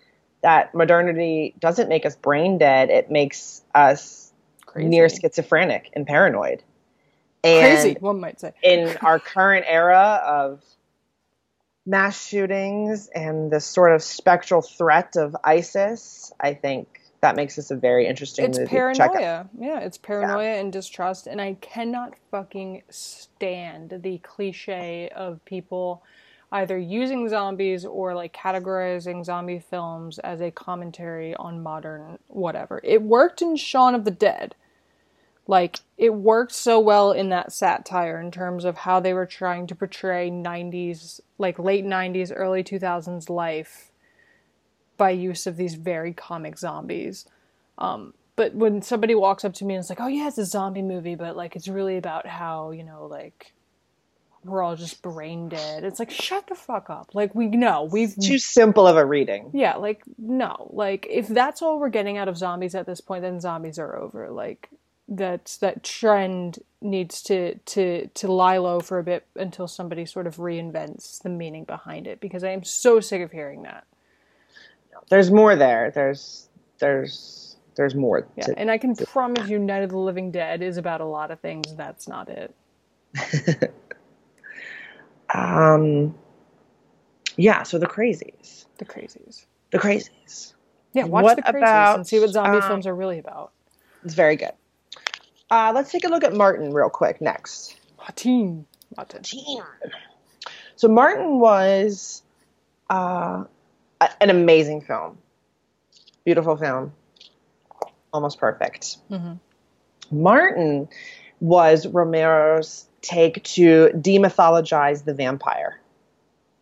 that 0.43 0.75
modernity 0.75 1.55
doesn't 1.59 1.89
make 1.89 2.07
us 2.07 2.17
brain 2.17 2.57
dead; 2.59 2.89
it 2.89 3.11
makes 3.11 3.63
us 3.75 4.33
Crazy. 4.65 4.89
near 4.89 5.09
schizophrenic 5.09 5.91
and 5.95 6.07
paranoid. 6.07 6.63
And 7.45 7.77
Crazy, 7.79 7.97
one 8.01 8.21
might 8.21 8.41
say. 8.41 8.53
in 8.63 8.97
our 9.03 9.19
current 9.19 9.67
era 9.69 10.23
of 10.25 10.63
mass 11.85 12.27
shootings 12.27 13.09
and 13.09 13.51
the 13.51 13.61
sort 13.61 13.93
of 13.95 14.03
spectral 14.03 14.63
threat 14.63 15.17
of 15.17 15.37
ISIS, 15.45 16.33
I 16.41 16.55
think 16.55 17.01
that 17.21 17.37
makes 17.37 17.57
this 17.57 17.71
a 17.71 17.77
very 17.77 18.07
interesting 18.07 18.47
It's 18.47 18.59
movie 18.59 18.81
to 18.81 18.89
check 18.93 19.15
out. 19.17 19.23
paranoia. 19.23 19.49
Yeah, 19.59 19.81
it's 19.81 19.99
paranoia 19.99 20.57
and 20.61 20.73
distrust, 20.73 21.27
and 21.27 21.41
I 21.41 21.55
cannot 21.61 22.15
fucking 22.31 22.83
stand 22.91 24.01
the 24.03 24.19
cliche 24.19 25.09
of 25.15 25.45
people 25.45 26.03
either 26.53 26.79
using 26.79 27.29
zombies 27.29 27.85
or 27.85 28.15
like 28.15 28.33
categorizing 28.35 29.25
zombie 29.25 29.59
films 29.59 30.19
as 30.21 30.41
a 30.41 30.51
commentary 30.51 31.35
on 31.37 31.63
modern 31.63 32.19
whatever. 32.29 32.81
It 32.85 33.03
worked 33.03 33.43
in 33.43 33.57
Shaun 33.57 33.95
of 33.95 34.05
the 34.05 34.11
Dead. 34.11 34.55
Like 35.49 35.81
it 35.97 36.15
worked 36.15 36.53
so 36.53 36.81
well 36.81 37.13
in 37.13 37.29
that 37.31 37.53
satire 37.53 38.21
in 38.21 38.31
terms 38.31 38.65
of 38.65 38.79
how 38.79 39.01
they 39.01 39.13
were 39.13 39.27
trying 39.27 39.67
to 39.69 39.75
portray 39.75 40.31
90s 40.31 41.21
like 41.39 41.59
late 41.59 41.85
90s 41.85 42.33
early 42.35 42.65
2000s 42.65 43.31
life 43.31 43.91
by 44.97 45.11
use 45.11 45.47
of 45.47 45.57
these 45.57 45.75
very 45.75 46.13
comic 46.13 46.59
zombies. 46.59 47.27
Um, 47.79 48.15
but 48.37 48.55
when 48.55 48.83
somebody 48.83 49.15
walks 49.15 49.45
up 49.45 49.55
to 49.55 49.65
me 49.65 49.75
and 49.75 49.81
it's 49.81 49.91
like, 49.91 50.01
"Oh 50.01 50.09
yeah, 50.09 50.29
it's 50.29 50.39
a 50.39 50.45
zombie 50.45 50.83
movie, 50.83 51.15
but 51.15 51.37
like 51.37 51.57
it's 51.57 51.69
really 51.69 51.97
about 51.97 52.27
how 52.27 52.71
you 52.71 52.85
know 52.85 53.07
like 53.07 53.53
we're 54.45 54.63
all 54.63 54.77
just 54.77 55.03
brain 55.03 55.49
dead," 55.49 55.85
it's 55.85 55.99
like, 55.99 56.11
shut 56.11 56.47
the 56.47 56.55
fuck 56.55 56.91
up. 56.91 57.15
Like 57.15 57.35
we 57.35 57.49
know 57.49 57.89
we've 57.91 58.15
Too 58.17 58.39
simple 58.39 58.87
of 58.87 58.97
a 58.97 59.05
reading. 59.05 59.51
yeah, 59.55 59.77
like 59.77 60.03
no, 60.19 60.71
like 60.73 61.07
if 61.11 61.29
that's 61.29 61.63
all 61.63 61.79
we're 61.81 61.89
getting 61.89 62.19
out 62.19 62.29
of 62.29 62.37
zombies 62.37 62.75
at 62.75 62.87
this 62.87 63.01
point, 63.01 63.23
then 63.23 63.41
zombies 63.41 63.79
are 63.79 63.97
over. 63.97 64.31
Like 64.31 64.69
that's 65.09 65.57
that 65.59 65.83
trend 65.83 66.59
needs 66.83 67.23
to 67.23 67.55
to 67.59 68.09
to 68.09 68.31
lie 68.31 68.59
low 68.59 68.81
for 68.81 68.99
a 68.99 69.05
bit 69.05 69.27
until 69.37 69.67
somebody 69.69 70.05
sort 70.05 70.27
of 70.27 70.37
reinvents 70.37 71.23
the 71.23 71.29
meaning 71.29 71.65
behind 71.65 72.07
it 72.07 72.21
because 72.21 72.45
I 72.45 72.51
am 72.51 72.65
so 72.65 73.01
sick 73.01 73.23
of 73.23 73.33
hearing 73.33 73.63
that. 73.63 73.85
There's 75.09 75.31
more 75.31 75.57
there. 75.57 75.91
There's 75.95 76.49
there's 76.79 77.57
there's 77.77 77.95
more. 77.95 78.27
Yeah, 78.37 78.45
to- 78.47 78.59
and 78.59 78.71
I 78.71 78.79
can 78.79 78.95
promise 78.97 79.49
you, 79.49 79.59
Night 79.59 79.83
of 79.83 79.91
the 79.91 79.99
Living 79.99 80.31
Dead 80.31 80.63
is 80.63 80.77
about 80.77 81.01
a 81.01 81.05
lot 81.05 81.31
of 81.31 81.41
things. 81.41 81.75
That's 81.77 82.09
not 82.09 82.29
it. 82.29 82.55
Um, 85.35 86.15
Yeah, 87.37 87.63
so 87.65 87.79
the 87.79 87.87
crazies. 87.87 88.67
The 88.79 88.85
crazies. 88.85 89.45
The 89.73 89.79
crazies. 89.79 90.55
Yeah, 90.93 91.05
watch 91.05 91.25
What 91.25 91.37
the 91.37 91.43
crazies 91.43 91.57
about, 91.59 91.97
and 91.97 92.07
see 92.07 92.19
what 92.21 92.31
zombie 92.31 92.59
um, 92.59 92.63
films 92.63 92.87
are 92.87 92.95
really 92.95 93.19
about. 93.19 93.53
It's 94.05 94.15
very 94.15 94.37
good. 94.37 94.53
Uh, 95.51 95.73
let's 95.75 95.91
take 95.93 96.05
a 96.05 96.09
look 96.09 96.25
at 96.25 96.33
Martin 96.33 96.73
real 96.73 96.89
quick 96.89 97.21
next. 97.21 97.79
Martin. 97.99 98.67
Martin. 98.97 99.23
Martin. 99.57 99.91
So 100.77 100.89
Martin 100.89 101.39
was 101.39 102.23
uh, 102.89 103.45
an 104.01 104.31
amazing 104.31 104.83
film, 104.83 105.19
beautiful 106.25 106.57
film, 106.57 106.93
almost 108.13 108.39
perfect. 108.39 108.99
Mhm. 109.11 109.39
Martin 110.11 110.89
was 111.41 111.87
Romero's 111.87 112.87
take 113.03 113.43
to 113.45 113.91
demythologize 113.95 115.05
the 115.05 115.15
vampire. 115.15 115.81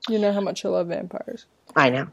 You 0.08 0.18
know 0.18 0.32
how 0.32 0.40
much 0.40 0.64
I 0.64 0.68
love 0.68 0.88
vampires. 0.88 1.46
I 1.76 1.90
know. 1.90 2.08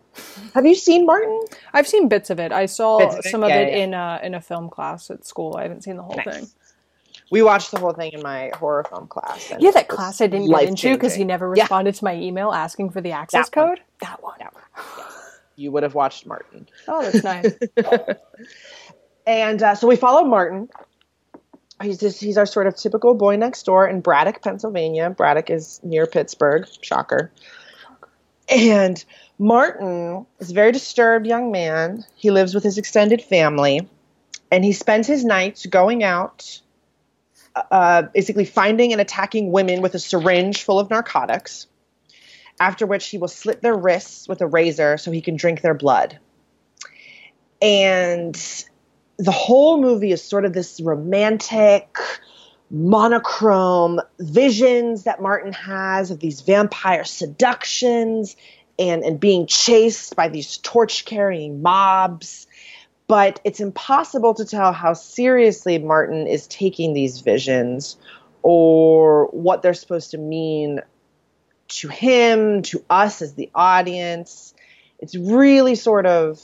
Have 0.53 0.65
you 0.65 0.75
seen 0.75 1.05
Martin? 1.05 1.39
I've 1.73 1.88
seen 1.88 2.07
bits 2.07 2.29
of 2.29 2.39
it. 2.39 2.51
I 2.51 2.65
saw 2.65 2.99
of 3.10 3.19
it? 3.19 3.25
some 3.25 3.43
of 3.43 3.49
Yeah, 3.49 3.57
it 3.60 3.71
yeah. 3.73 3.84
in 3.84 3.93
a 3.93 4.19
in 4.23 4.34
a 4.34 4.41
film 4.41 4.69
class 4.69 5.10
at 5.12 5.25
school. 5.25 5.55
I 5.57 5.63
haven't 5.63 5.84
seen 5.84 5.97
the 5.97 6.03
whole 6.03 6.15
Nice. 6.15 6.25
thing. 6.25 6.47
We 7.31 7.41
watched 7.41 7.71
the 7.71 7.79
whole 7.79 7.93
thing 7.93 8.11
in 8.11 8.21
my 8.21 8.51
horror 8.53 8.83
film 8.83 9.07
class. 9.07 9.51
Yeah, 9.57 9.71
that 9.71 9.87
class 9.87 10.21
I 10.21 10.27
didn't 10.27 10.49
get 10.49 10.63
into 10.63 10.93
because 10.93 11.15
he 11.15 11.23
never 11.23 11.53
Yeah. 11.55 11.63
responded 11.63 11.95
to 11.95 12.03
my 12.03 12.13
email 12.15 12.51
asking 12.51 12.91
for 12.91 13.01
the 13.01 13.11
access 13.13 13.49
That 13.49 13.57
one. 13.59 13.67
code. 13.77 13.81
That 14.01 14.21
one. 14.21 14.37
You 15.57 15.71
would 15.73 15.83
have 15.83 15.93
watched 15.95 16.25
Martin. 16.25 16.67
Oh, 16.87 17.03
that's 17.03 17.23
nice. 17.23 17.53
And 19.27 19.61
uh, 19.61 19.75
so 19.75 19.87
we 19.87 19.95
follow 19.95 20.23
Martin. 20.23 20.67
He's 21.83 21.99
just, 21.99 22.19
he's 22.19 22.37
our 22.37 22.45
sort 22.47 22.65
of 22.67 22.75
typical 22.75 23.13
boy 23.13 23.35
next 23.35 23.63
door 23.63 23.87
in 23.87 24.01
Braddock, 24.01 24.41
Pennsylvania. 24.41 25.09
Braddock 25.11 25.49
is 25.51 25.79
near 25.83 26.07
Pittsburgh. 26.07 26.67
Shocker. 26.81 27.31
And 28.49 29.03
Martin 29.37 30.25
is 30.39 30.51
a 30.51 30.53
very 30.55 30.71
disturbed 30.71 31.27
young 31.27 31.51
man. 31.51 32.03
He 32.15 32.31
lives 32.31 32.53
with 32.55 32.63
his 32.63 32.77
extended 32.79 33.21
family, 33.21 33.87
and 34.51 34.65
he 34.65 34.73
spends 34.73 35.07
his 35.07 35.23
nights 35.23 35.65
going 35.67 36.03
out, 36.03 36.59
uh, 37.55 38.03
basically 38.13 38.45
finding 38.45 38.91
and 38.91 39.01
attacking 39.01 39.51
women 39.51 39.81
with 39.81 39.95
a 39.95 39.99
syringe 39.99 40.63
full 40.63 40.79
of 40.79 40.89
narcotics. 40.89 41.67
After 42.59 42.85
which 42.85 43.07
he 43.07 43.17
will 43.17 43.27
slit 43.27 43.61
their 43.61 43.75
wrists 43.75 44.27
with 44.27 44.41
a 44.41 44.47
razor 44.47 44.97
so 44.97 45.11
he 45.11 45.21
can 45.21 45.35
drink 45.35 45.61
their 45.61 45.73
blood. 45.73 46.19
And 47.61 48.35
the 49.17 49.31
whole 49.31 49.81
movie 49.81 50.11
is 50.11 50.23
sort 50.23 50.45
of 50.45 50.53
this 50.53 50.79
romantic, 50.79 51.97
monochrome 52.69 53.99
visions 54.19 55.03
that 55.03 55.21
Martin 55.21 55.53
has 55.53 56.09
of 56.11 56.19
these 56.19 56.41
vampire 56.41 57.03
seductions 57.03 58.35
and, 58.79 59.03
and 59.03 59.19
being 59.19 59.45
chased 59.45 60.15
by 60.15 60.29
these 60.29 60.57
torch 60.57 61.05
carrying 61.05 61.61
mobs. 61.61 62.47
But 63.12 63.41
it's 63.43 63.60
impossible 63.60 64.36
to 64.36 64.45
tell 64.45 64.71
how 64.71 64.93
seriously 64.93 65.78
Martin 65.78 66.28
is 66.28 66.47
taking 66.47 66.93
these 66.93 67.19
visions 67.19 67.97
or 68.41 69.26
what 69.32 69.62
they're 69.62 69.74
supposed 69.74 70.12
to 70.12 70.17
mean 70.17 70.80
to 71.67 71.89
him, 71.89 72.62
to 72.62 72.82
us 72.89 73.21
as 73.21 73.34
the 73.34 73.50
audience. 73.54 74.54
It's 74.97 75.13
really 75.13 75.76
sort 75.76 76.06
of 76.06 76.39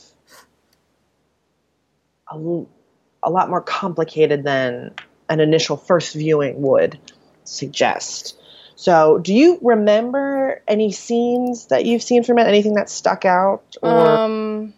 a 2.30 3.30
lot 3.30 3.50
more 3.50 3.62
complicated 3.62 4.44
than 4.44 4.94
an 5.30 5.40
initial 5.40 5.78
first 5.78 6.16
viewing 6.16 6.62
would 6.64 7.00
suggest. 7.46 8.38
So, 8.76 9.20
do 9.20 9.34
you 9.34 9.58
remember 9.62 10.62
any 10.68 10.92
scenes 10.92 11.68
that 11.68 11.86
you've 11.86 12.04
seen 12.04 12.26
from 12.26 12.40
it? 12.40 12.46
Anything 12.46 12.74
that 12.74 12.90
stuck 12.90 13.24
out? 13.24 13.78
Or 13.82 13.90
um, 13.90 14.74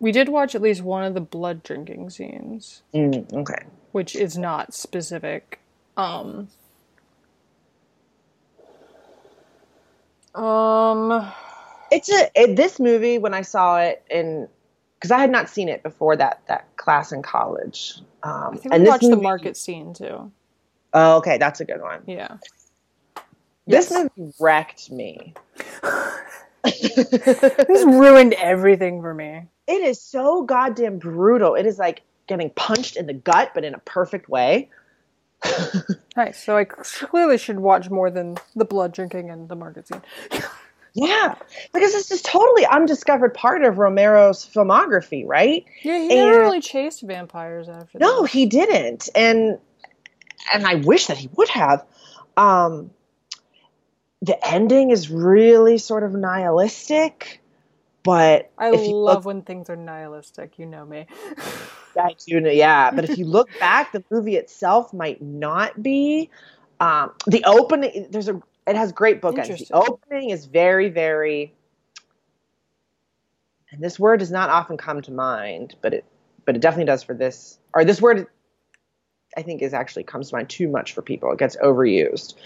we 0.00 0.12
did 0.12 0.28
watch 0.28 0.54
at 0.54 0.62
least 0.62 0.82
one 0.82 1.04
of 1.04 1.14
the 1.14 1.20
blood 1.20 1.62
drinking 1.62 2.10
scenes, 2.10 2.82
Mm, 2.94 3.32
okay, 3.32 3.64
which 3.92 4.14
is 4.16 4.36
not 4.38 4.74
specific. 4.74 5.60
Um, 5.96 6.48
um, 10.34 11.30
it's 11.90 12.10
a 12.12 12.30
it, 12.34 12.56
this 12.56 12.78
movie 12.78 13.18
when 13.18 13.34
I 13.34 13.42
saw 13.42 13.78
it 13.78 14.04
in 14.10 14.48
because 14.94 15.10
I 15.10 15.18
had 15.18 15.30
not 15.30 15.48
seen 15.48 15.68
it 15.68 15.82
before 15.82 16.16
that 16.16 16.42
that 16.48 16.76
class 16.76 17.12
in 17.12 17.22
college. 17.22 18.00
Um, 18.22 18.54
I 18.54 18.56
think 18.56 18.74
and 18.74 18.82
we 18.82 18.86
this 18.86 18.90
watched 18.90 19.10
the 19.10 19.16
market 19.16 19.56
scene 19.56 19.94
too. 19.94 20.32
Oh, 20.94 21.16
okay, 21.18 21.38
that's 21.38 21.60
a 21.60 21.64
good 21.64 21.80
one. 21.82 22.02
Yeah. 22.06 22.36
This 23.66 23.90
Yes. 23.90 24.08
movie 24.16 24.32
wrecked 24.40 24.90
me. 24.90 25.34
This 26.64 27.84
ruined 27.84 28.34
everything 28.34 29.00
for 29.00 29.12
me. 29.14 29.46
It 29.68 29.82
is 29.82 30.00
so 30.02 30.42
goddamn 30.42 30.98
brutal. 30.98 31.54
It 31.54 31.66
is 31.66 31.78
like 31.78 32.02
getting 32.26 32.50
punched 32.50 32.96
in 32.96 33.06
the 33.06 33.12
gut, 33.14 33.52
but 33.54 33.64
in 33.64 33.74
a 33.74 33.78
perfect 33.78 34.28
way. 34.28 34.70
Nice. 36.16 36.42
So 36.42 36.56
I 36.56 36.64
clearly 36.64 37.38
should 37.38 37.60
watch 37.60 37.90
more 37.90 38.10
than 38.10 38.38
the 38.56 38.64
blood 38.64 38.92
drinking 38.92 39.30
and 39.30 39.48
the 39.48 39.54
market 39.54 39.86
scene. 39.86 40.02
Yeah, 40.94 41.36
because 41.72 41.92
this 41.92 42.10
is 42.10 42.22
totally 42.22 42.66
undiscovered 42.66 43.32
part 43.34 43.62
of 43.62 43.78
Romero's 43.78 44.44
filmography, 44.44 45.24
right? 45.24 45.64
Yeah, 45.84 45.96
he 45.98 46.08
never 46.08 46.32
And- 46.32 46.40
really 46.40 46.60
chased 46.60 47.02
vampires 47.02 47.68
after 47.68 47.98
No, 48.00 48.22
that. 48.22 48.30
he 48.32 48.46
didn't, 48.46 49.08
and 49.14 49.58
and 50.52 50.66
I 50.66 50.76
wish 50.76 51.06
that 51.06 51.16
he 51.18 51.28
would 51.36 51.50
have. 51.50 51.84
Um, 52.36 52.90
the 54.22 54.44
ending 54.44 54.90
is 54.90 55.08
really 55.08 55.78
sort 55.78 56.02
of 56.02 56.14
nihilistic, 56.14 57.40
but 58.08 58.50
I 58.56 58.70
love 58.70 58.86
look 58.86 59.24
when 59.26 59.42
things 59.42 59.68
are 59.68 59.76
nihilistic. 59.76 60.58
You 60.58 60.64
know 60.64 60.86
me. 60.86 61.06
I 62.00 62.14
do 62.26 62.40
know, 62.40 62.48
yeah. 62.48 62.90
But 62.90 63.04
if 63.04 63.18
you 63.18 63.26
look 63.26 63.50
back, 63.60 63.92
the 63.92 64.02
movie 64.10 64.36
itself 64.36 64.94
might 64.94 65.20
not 65.20 65.82
be. 65.82 66.30
Um, 66.80 67.12
the 67.26 67.44
opening, 67.44 68.06
there's 68.10 68.28
a, 68.28 68.40
it 68.66 68.76
has 68.76 68.92
great 68.92 69.20
bookends. 69.20 69.68
The 69.68 69.74
opening 69.74 70.30
is 70.30 70.46
very, 70.46 70.88
very, 70.88 71.52
and 73.72 73.82
this 73.82 74.00
word 74.00 74.20
does 74.20 74.30
not 74.30 74.48
often 74.48 74.78
come 74.78 75.02
to 75.02 75.12
mind, 75.12 75.76
but 75.82 75.92
it, 75.92 76.04
but 76.46 76.56
it 76.56 76.62
definitely 76.62 76.86
does 76.86 77.02
for 77.02 77.12
this. 77.14 77.58
Or 77.74 77.84
this 77.84 78.00
word, 78.00 78.26
I 79.36 79.42
think, 79.42 79.60
is 79.60 79.74
actually 79.74 80.04
comes 80.04 80.30
to 80.30 80.36
mind 80.36 80.48
too 80.48 80.68
much 80.68 80.94
for 80.94 81.02
people. 81.02 81.30
It 81.32 81.38
gets 81.38 81.56
overused. 81.56 82.36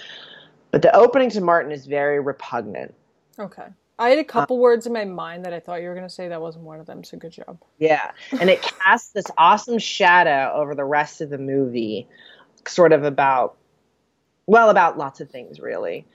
But 0.72 0.83
the 0.83 0.92
opening 0.96 1.31
to 1.31 1.40
Martin 1.40 1.70
is 1.70 1.87
very 1.87 2.18
repugnant. 2.18 2.94
Okay. 3.38 3.68
I 3.98 4.09
had 4.11 4.18
a 4.18 4.24
couple 4.24 4.59
words 4.59 4.87
in 4.87 4.92
my 4.92 5.05
mind 5.05 5.44
that 5.44 5.52
I 5.52 5.61
thought 5.61 5.83
you 5.83 5.88
were 5.88 5.94
going 5.94 6.07
to 6.07 6.12
say. 6.12 6.28
That 6.28 6.40
wasn't 6.40 6.64
one 6.64 6.81
of 6.81 6.87
them, 6.87 7.05
so 7.05 7.18
good 7.18 7.33
job. 7.33 7.59
Yeah, 7.78 8.11
and 8.40 8.50
it 8.50 8.62
casts 8.85 9.12
this 9.12 9.26
awesome 9.38 9.78
shadow 9.78 10.52
over 10.55 10.74
the 10.74 10.85
rest 10.85 11.20
of 11.20 11.31
the 11.31 11.38
movie, 11.38 12.09
sort 12.66 12.92
of 12.92 13.05
about, 13.05 13.57
well, 14.46 14.70
about 14.70 14.98
lots 14.98 15.20
of 15.20 15.31
things 15.31 15.61
really, 15.61 16.07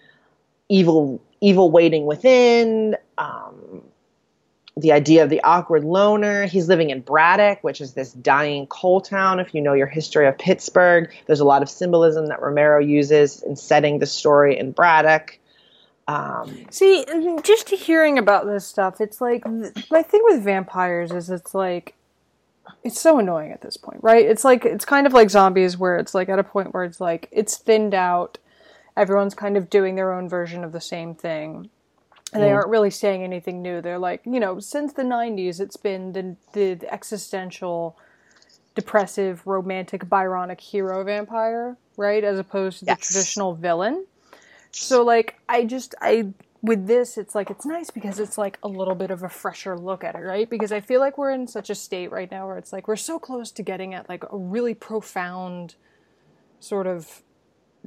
evil, 0.69 1.21
evil 1.39 1.71
waiting 1.71 2.05
within, 2.05 2.97
um, 3.17 3.83
the 4.77 4.91
idea 4.91 5.23
of 5.23 5.29
the 5.29 5.41
awkward 5.41 5.83
loner. 5.83 6.45
He's 6.45 6.67
living 6.67 6.91
in 6.91 7.01
Braddock, 7.01 7.63
which 7.63 7.81
is 7.81 7.93
this 7.93 8.13
dying 8.13 8.67
coal 8.67 9.01
town. 9.01 9.39
If 9.39 9.55
you 9.55 9.61
know 9.61 9.73
your 9.73 9.87
history 9.87 10.27
of 10.27 10.37
Pittsburgh, 10.37 11.11
there's 11.25 11.39
a 11.39 11.45
lot 11.45 11.63
of 11.63 11.69
symbolism 11.69 12.27
that 12.27 12.41
Romero 12.41 12.79
uses 12.79 13.41
in 13.41 13.55
setting 13.55 13.99
the 13.99 14.05
story 14.05 14.57
in 14.57 14.71
Braddock. 14.71 15.39
Um, 16.07 16.65
See, 16.69 17.05
just 17.43 17.69
hearing 17.69 18.17
about 18.17 18.45
this 18.45 18.65
stuff, 18.65 19.01
it's 19.01 19.19
like 19.19 19.45
my 19.91 20.01
thing 20.01 20.21
with 20.23 20.41
vampires 20.43 21.11
is 21.11 21.29
it's 21.29 21.53
like 21.53 21.95
it's 22.83 22.99
so 22.99 23.19
annoying 23.19 23.51
at 23.51 23.61
this 23.61 23.75
point, 23.77 23.99
right? 24.01 24.25
It's 24.25 24.45
like 24.45 24.63
it's 24.65 24.85
kind 24.85 25.05
of 25.05 25.13
like 25.13 25.29
zombies 25.29 25.77
where 25.77 25.97
it's 25.97 26.13
like 26.15 26.29
at 26.29 26.39
a 26.39 26.43
point 26.43 26.73
where 26.73 26.83
it's 26.85 27.01
like 27.01 27.27
it's 27.31 27.57
thinned 27.57 27.93
out. 27.93 28.37
Everyone's 28.95 29.35
kind 29.35 29.57
of 29.57 29.69
doing 29.69 29.95
their 29.95 30.13
own 30.13 30.29
version 30.29 30.63
of 30.63 30.71
the 30.71 30.81
same 30.81 31.13
thing. 31.13 31.69
And 32.33 32.41
they 32.43 32.49
Mm. 32.49 32.55
aren't 32.55 32.69
really 32.69 32.89
saying 32.89 33.23
anything 33.23 33.61
new. 33.61 33.81
They're 33.81 33.99
like, 33.99 34.21
you 34.25 34.39
know, 34.39 34.59
since 34.59 34.93
the 34.93 35.03
90s 35.03 35.59
it's 35.59 35.77
been 35.77 36.13
the 36.13 36.35
the 36.53 36.93
existential 36.93 37.97
depressive 38.75 39.45
romantic 39.45 40.05
Byronic 40.05 40.59
hero 40.61 41.03
vampire, 41.03 41.75
right? 41.97 42.23
As 42.23 42.37
opposed 42.39 42.79
to 42.79 42.85
the 42.85 42.91
Yes. 42.91 42.99
traditional 42.99 43.55
villain. 43.55 44.05
So 44.71 45.03
like 45.03 45.39
I 45.47 45.65
just 45.65 45.95
I 46.01 46.33
with 46.61 46.87
this 46.87 47.17
it's 47.17 47.35
like 47.35 47.49
it's 47.49 47.65
nice 47.65 47.89
because 47.89 48.19
it's 48.19 48.37
like 48.37 48.57
a 48.63 48.67
little 48.67 48.95
bit 48.95 49.11
of 49.11 49.23
a 49.23 49.29
fresher 49.29 49.77
look 49.77 50.03
at 50.03 50.15
it, 50.15 50.19
right? 50.19 50.49
Because 50.49 50.71
I 50.71 50.79
feel 50.79 50.99
like 50.99 51.17
we're 51.17 51.31
in 51.31 51.47
such 51.47 51.69
a 51.69 51.75
state 51.75 52.11
right 52.11 52.29
now 52.29 52.47
where 52.47 52.57
it's 52.57 52.73
like 52.73 52.87
we're 52.87 52.95
so 52.95 53.19
close 53.19 53.51
to 53.51 53.63
getting 53.63 53.93
at 53.93 54.09
like 54.09 54.23
a 54.31 54.37
really 54.37 54.73
profound 54.73 55.75
sort 56.59 56.87
of 56.87 57.21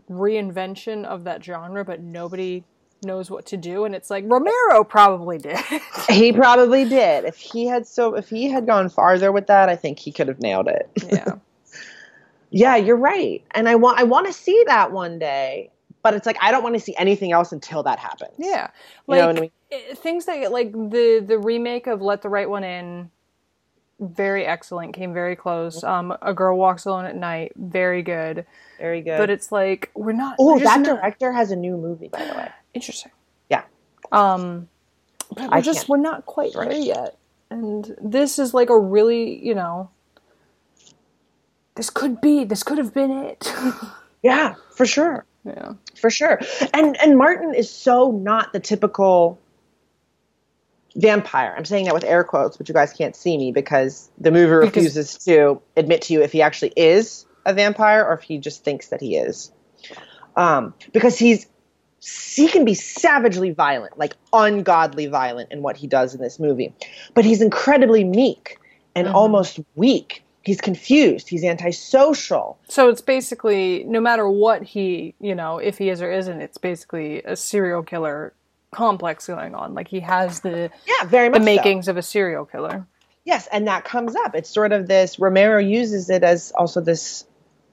reinvention 0.09 1.05
of 1.05 1.25
that 1.25 1.45
genre 1.45 1.85
but 1.85 2.01
nobody 2.01 2.65
knows 3.03 3.31
what 3.31 3.47
to 3.47 3.57
do 3.57 3.85
and 3.85 3.95
it's 3.95 4.11
like 4.11 4.25
Romero 4.27 4.85
probably 4.85 5.39
did. 5.39 5.59
he 6.09 6.33
probably 6.33 6.89
did. 6.89 7.25
If 7.25 7.37
he 7.37 7.67
had 7.67 7.87
so, 7.87 8.15
if 8.15 8.29
he 8.29 8.51
had 8.51 8.67
gone 8.67 8.89
farther 8.89 9.33
with 9.33 9.47
that, 9.49 9.69
I 9.69 9.77
think 9.77 9.99
he 9.99 10.13
could 10.13 10.29
have 10.29 10.41
nailed 10.41 10.69
it. 10.69 10.91
yeah. 11.11 11.35
Yeah, 12.53 12.75
you're 12.75 12.97
right. 12.97 13.45
And 13.53 13.69
I 13.69 13.77
want 13.77 14.01
I 14.01 14.03
want 14.03 14.27
to 14.27 14.33
see 14.33 14.65
that 14.67 14.91
one 14.91 15.21
day. 15.21 15.71
But 16.03 16.15
it's 16.15 16.27
like 16.27 16.37
I 16.41 16.51
don't 16.51 16.63
want 16.63 16.75
to 16.75 16.81
see 16.81 16.95
anything 16.97 17.33
else 17.33 17.53
until 17.53 17.83
that 17.85 17.99
happens. 17.99 18.33
Yeah, 18.39 18.69
You 19.09 19.17
know 19.17 19.27
what 19.29 19.37
I 19.37 19.41
mean? 19.41 19.51
i- 19.73 19.95
things 19.95 20.25
that 20.27 20.51
like 20.53 20.73
the 20.73 21.25
the 21.27 21.39
remake 21.39 21.87
of 21.87 22.01
Let 22.03 22.23
the 22.23 22.29
Right 22.29 22.49
One 22.49 22.65
In, 22.65 23.11
very 24.01 24.47
excellent, 24.47 24.95
came 24.95 25.13
very 25.13 25.37
close. 25.37 25.85
Um, 25.85 26.17
A 26.23 26.33
Girl 26.33 26.57
Walks 26.57 26.87
Alone 26.87 27.05
at 27.05 27.17
Night, 27.17 27.53
very 27.57 28.03
good. 28.03 28.47
Very 28.79 29.03
good. 29.03 29.19
But 29.19 29.29
it's 29.31 29.53
like 29.53 29.91
we're 29.95 30.13
not. 30.13 30.37
oh, 30.39 30.55
we're 30.55 30.61
that 30.65 30.81
not- 30.81 30.87
director 30.87 31.33
has 31.33 31.51
a 31.51 31.57
new 31.57 31.77
movie, 31.77 32.09
by 32.09 32.25
the 32.25 32.35
way. 32.35 32.49
interesting. 32.75 33.13
Yeah. 33.51 33.65
Um, 34.13 34.69
but 35.35 35.51
we're 35.51 35.57
I 35.57 35.61
just 35.61 35.81
can't- 35.81 35.89
we're 35.91 35.97
not 35.99 36.25
quite 36.27 36.53
there 36.55 36.73
yet, 36.73 37.17
and 37.51 37.95
this 38.01 38.39
is 38.39 38.55
like 38.55 38.71
a 38.71 38.79
really 38.79 39.45
you 39.45 39.55
know. 39.55 39.91
This 41.77 41.89
could 41.91 42.21
be. 42.21 42.45
This 42.45 42.63
could 42.63 42.79
have 42.79 42.93
been 42.95 43.11
it. 43.11 43.53
Yeah, 44.23 44.57
for 44.77 44.85
sure. 44.85 45.25
Yeah. 45.45 45.73
for 45.97 46.11
sure. 46.11 46.41
And 46.73 47.01
and 47.01 47.17
Martin 47.17 47.55
is 47.55 47.71
so 47.71 48.11
not 48.11 48.53
the 48.53 48.61
typical 48.61 49.39
vampire. 50.97 51.55
I'm 51.57 51.65
saying 51.65 51.85
that 51.87 51.95
with 51.95 52.05
air 52.05 52.25
quotes, 52.25 52.57
but 52.57 52.69
you 52.69 52.75
guys 52.75 52.93
can't 52.93 53.15
see 53.15 53.37
me 53.37 53.53
because 53.53 54.11
the 54.19 54.31
movie 54.31 54.67
Because- 54.67 54.85
refuses 54.85 55.19
to 55.25 55.61
admit 55.77 56.03
to 56.03 56.13
you 56.13 56.23
if 56.23 56.33
he 56.33 56.43
actually 56.43 56.73
is 56.77 57.27
a 57.47 57.55
vampire 57.55 58.05
or 58.05 58.15
if 58.15 58.23
he 58.23 58.39
just 58.39 58.65
thinks 58.65 58.89
that 58.89 59.01
he 59.01 59.17
is. 59.17 59.53
Um, 60.37 60.75
because 60.93 61.19
he's 61.19 61.47
he 62.01 62.49
can 62.49 62.65
be 62.65 62.75
savagely 62.75 63.51
violent, 63.51 63.99
like 63.99 64.15
ungodly 64.33 65.07
violent 65.07 65.53
in 65.53 65.61
what 65.63 65.77
he 65.77 65.87
does 65.87 66.15
in 66.15 66.21
this 66.21 66.39
movie. 66.39 66.75
But 67.15 67.25
he's 67.25 67.43
incredibly 67.43 68.05
meek 68.05 68.59
and 68.95 69.07
almost 69.07 69.61
weak. 69.75 70.25
He's 70.43 70.61
confused. 70.61 71.29
He's 71.29 71.45
antisocial. 71.45 72.59
So 72.69 72.89
it's 72.89 73.03
basically 73.03 73.85
no 73.85 74.01
matter 74.01 74.29
what 74.29 74.63
he, 74.63 75.15
you 75.21 75.35
know, 75.35 75.59
if 75.59 75.79
he 75.79 75.91
is 75.91 76.01
or 76.01 76.11
isn't, 76.11 76.41
it's 76.41 76.59
basically 76.59 77.23
a 77.23 77.37
serial 77.37 77.83
killer 77.83 78.33
complex 78.71 79.27
going 79.27 79.55
on. 79.55 79.75
Like 79.75 79.89
he 79.89 80.01
has 80.01 80.41
the 80.41 80.71
Yeah, 80.87 81.05
very 81.07 81.29
the 81.29 81.33
much 81.33 81.43
so. 81.43 81.45
makings 81.45 81.89
of 81.89 81.97
a 81.97 82.03
serial 82.03 82.45
killer. 82.47 82.87
Yes, 83.25 83.49
and 83.53 83.67
that 83.69 83.85
comes 83.85 84.17
up. 84.17 84.35
It's 84.35 84.49
sort 84.49 84.73
of 84.73 84.89
this 84.89 85.19
Romero 85.19 85.59
uses 85.59 86.09
it 86.09 86.23
as 86.23 86.53
also 86.53 86.81
this 86.81 87.27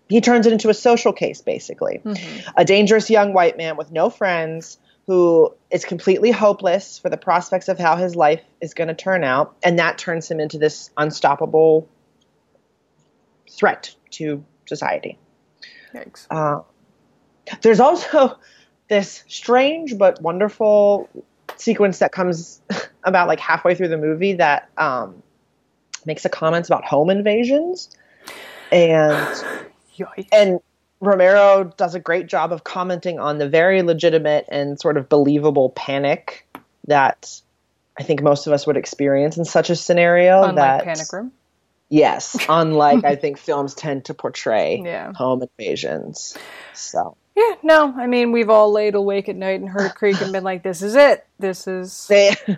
he 0.09 0.21
turns 0.21 0.45
it 0.47 0.53
into 0.53 0.69
a 0.69 0.73
social 0.73 1.13
case 1.13 1.41
basically. 1.41 2.01
Mm-hmm. 2.03 2.49
A 2.57 2.65
dangerous 2.65 3.09
young 3.09 3.33
white 3.33 3.57
man 3.57 3.77
with 3.77 3.91
no 3.91 4.09
friends 4.09 4.77
who 5.05 5.53
is 5.71 5.85
completely 5.85 6.31
hopeless 6.31 6.99
for 6.99 7.09
the 7.09 7.17
prospects 7.17 7.69
of 7.69 7.79
how 7.79 7.95
his 7.95 8.13
life 8.15 8.41
is 8.59 8.73
going 8.73 8.89
to 8.89 8.93
turn 8.93 9.23
out 9.23 9.55
and 9.63 9.79
that 9.79 9.97
turns 9.97 10.29
him 10.29 10.41
into 10.41 10.57
this 10.57 10.89
unstoppable 10.97 11.87
threat 13.49 13.95
to 14.11 14.43
society. 14.65 15.17
Thanks. 15.93 16.27
Uh, 16.29 16.61
there's 17.61 17.79
also 17.79 18.37
this 18.89 19.23
strange 19.27 19.97
but 19.97 20.21
wonderful 20.21 21.09
sequence 21.55 21.99
that 21.99 22.11
comes 22.11 22.61
about 23.03 23.27
like 23.27 23.39
halfway 23.39 23.75
through 23.75 23.89
the 23.89 23.97
movie 23.97 24.33
that 24.33 24.69
um, 24.77 25.21
makes 26.05 26.25
a 26.25 26.29
comments 26.29 26.69
about 26.69 26.85
home 26.85 27.09
invasions, 27.09 27.89
and 28.71 29.43
and 30.31 30.59
Romero 30.99 31.63
does 31.77 31.95
a 31.95 31.99
great 31.99 32.27
job 32.27 32.51
of 32.51 32.63
commenting 32.63 33.19
on 33.19 33.37
the 33.37 33.47
very 33.47 33.81
legitimate 33.83 34.45
and 34.49 34.79
sort 34.79 34.97
of 34.97 35.09
believable 35.09 35.69
panic 35.69 36.47
that 36.87 37.41
I 37.99 38.03
think 38.03 38.21
most 38.21 38.47
of 38.47 38.53
us 38.53 38.65
would 38.65 38.77
experience 38.77 39.37
in 39.37 39.45
such 39.45 39.69
a 39.69 39.75
scenario. 39.75 40.43
Unlike 40.43 40.55
that 40.55 40.83
Panic 40.83 41.13
Room. 41.13 41.31
Yes, 41.89 42.37
unlike 42.49 43.03
I 43.05 43.15
think 43.15 43.37
films 43.37 43.73
tend 43.73 44.05
to 44.05 44.13
portray 44.13 44.81
Yeah. 44.83 45.13
home 45.13 45.41
invasions. 45.43 46.37
So. 46.73 47.15
Yeah, 47.35 47.53
no, 47.61 47.93
I 47.97 48.07
mean 48.07 48.31
we've 48.31 48.49
all 48.49 48.71
laid 48.71 48.95
awake 48.95 49.29
at 49.29 49.35
night 49.35 49.59
and 49.59 49.69
heard 49.69 49.91
a 49.91 49.93
creak 49.93 50.19
and 50.21 50.31
been 50.33 50.43
like, 50.43 50.63
"This 50.63 50.81
is 50.81 50.95
it. 50.95 51.25
This 51.39 51.67
is." 51.67 52.09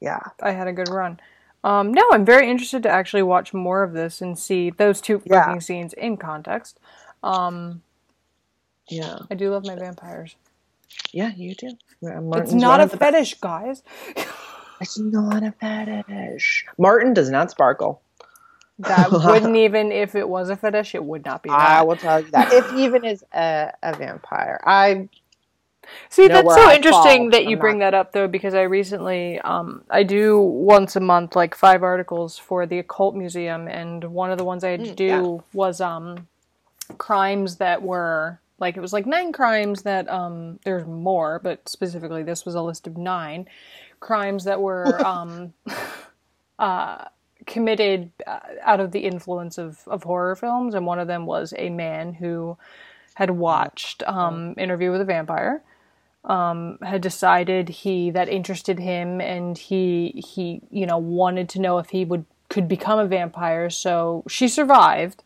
Yeah, 0.00 0.20
I 0.40 0.52
had 0.52 0.68
a 0.68 0.72
good 0.72 0.88
run. 0.88 1.18
Um, 1.64 1.92
no, 1.92 2.04
I'm 2.12 2.24
very 2.24 2.48
interested 2.48 2.84
to 2.84 2.88
actually 2.88 3.24
watch 3.24 3.52
more 3.52 3.82
of 3.82 3.92
this 3.94 4.20
and 4.20 4.38
see 4.38 4.70
those 4.70 5.00
two 5.00 5.20
Yeah. 5.24 5.44
fucking 5.44 5.60
scenes 5.60 5.92
in 5.92 6.16
context. 6.16 6.78
Um, 7.24 7.82
yeah, 8.88 9.18
I 9.28 9.34
do 9.34 9.50
love 9.50 9.66
my 9.66 9.74
vampires. 9.74 10.36
yeah. 11.12 11.32
You 11.34 11.54
do. 11.56 11.70
It's 12.00 12.52
not 12.52 12.80
a 12.80 12.88
fetish, 12.88 13.34
guys. 13.40 13.82
It's 14.80 14.96
not 14.96 15.42
a 15.42 15.50
fetish. 15.50 16.64
Martin 16.78 17.12
does 17.12 17.28
not 17.30 17.50
sparkle. 17.50 18.00
That 18.80 19.10
wouldn't 19.24 19.56
even 19.56 19.90
if 19.92 20.14
it 20.14 20.28
was 20.28 20.50
a 20.50 20.56
fetish, 20.56 20.94
it 20.94 21.04
would 21.04 21.24
not 21.24 21.42
be 21.42 21.50
that. 21.50 21.58
I 21.58 21.82
will 21.82 21.96
tell 21.96 22.20
you 22.20 22.30
that. 22.30 22.52
If 22.52 22.72
even 22.74 23.04
is 23.04 23.24
a, 23.32 23.72
a 23.82 23.96
vampire, 23.96 24.60
I 24.64 25.08
See, 26.10 26.28
that's 26.28 26.54
so 26.54 26.68
I 26.68 26.74
interesting 26.76 27.22
fall. 27.22 27.30
that 27.30 27.46
you 27.46 27.56
I'm 27.56 27.60
bring 27.60 27.78
not- 27.78 27.86
that 27.92 27.94
up 27.94 28.12
though, 28.12 28.28
because 28.28 28.54
I 28.54 28.62
recently, 28.62 29.40
um, 29.40 29.82
I 29.88 30.02
do 30.02 30.38
once 30.38 30.96
a 30.96 31.00
month 31.00 31.34
like 31.34 31.54
five 31.54 31.82
articles 31.82 32.36
for 32.38 32.66
the 32.66 32.78
occult 32.78 33.14
museum, 33.14 33.68
and 33.68 34.04
one 34.04 34.30
of 34.30 34.36
the 34.38 34.44
ones 34.44 34.64
I 34.64 34.70
had 34.70 34.84
to 34.84 34.94
do 34.94 35.10
Mm, 35.10 35.38
yeah. 35.38 35.42
was 35.54 35.80
um, 35.80 36.28
crimes 36.98 37.56
that 37.56 37.82
were 37.82 38.38
like 38.58 38.76
it 38.76 38.80
was 38.80 38.92
like 38.92 39.06
nine 39.06 39.32
crimes 39.32 39.82
that 39.82 40.08
um, 40.10 40.58
there's 40.64 40.84
more, 40.86 41.38
but 41.42 41.66
specifically 41.68 42.22
this 42.22 42.44
was 42.44 42.54
a 42.54 42.62
list 42.62 42.86
of 42.86 42.96
nine 42.98 43.48
crimes 44.00 44.44
that 44.44 44.60
were 44.60 45.04
um, 45.06 45.54
uh, 46.58 47.04
committed 47.48 48.12
uh, 48.26 48.38
out 48.62 48.78
of 48.78 48.92
the 48.92 49.00
influence 49.00 49.58
of, 49.58 49.80
of 49.88 50.04
horror 50.04 50.36
films, 50.36 50.74
and 50.74 50.86
one 50.86 51.00
of 51.00 51.08
them 51.08 51.26
was 51.26 51.52
a 51.56 51.70
man 51.70 52.12
who 52.12 52.56
had 53.14 53.30
watched 53.30 54.04
um, 54.06 54.54
Interview 54.56 54.92
with 54.92 55.00
a 55.00 55.04
Vampire, 55.04 55.62
um, 56.24 56.78
had 56.82 57.00
decided 57.00 57.68
he 57.68 58.10
that 58.12 58.28
interested 58.28 58.78
him, 58.78 59.20
and 59.20 59.58
he 59.58 60.22
he 60.24 60.60
you 60.70 60.86
know 60.86 60.98
wanted 60.98 61.48
to 61.48 61.60
know 61.60 61.78
if 61.78 61.90
he 61.90 62.04
would 62.04 62.24
could 62.48 62.68
become 62.68 62.98
a 62.98 63.06
vampire. 63.06 63.70
So 63.70 64.24
she 64.28 64.46
survived, 64.48 65.22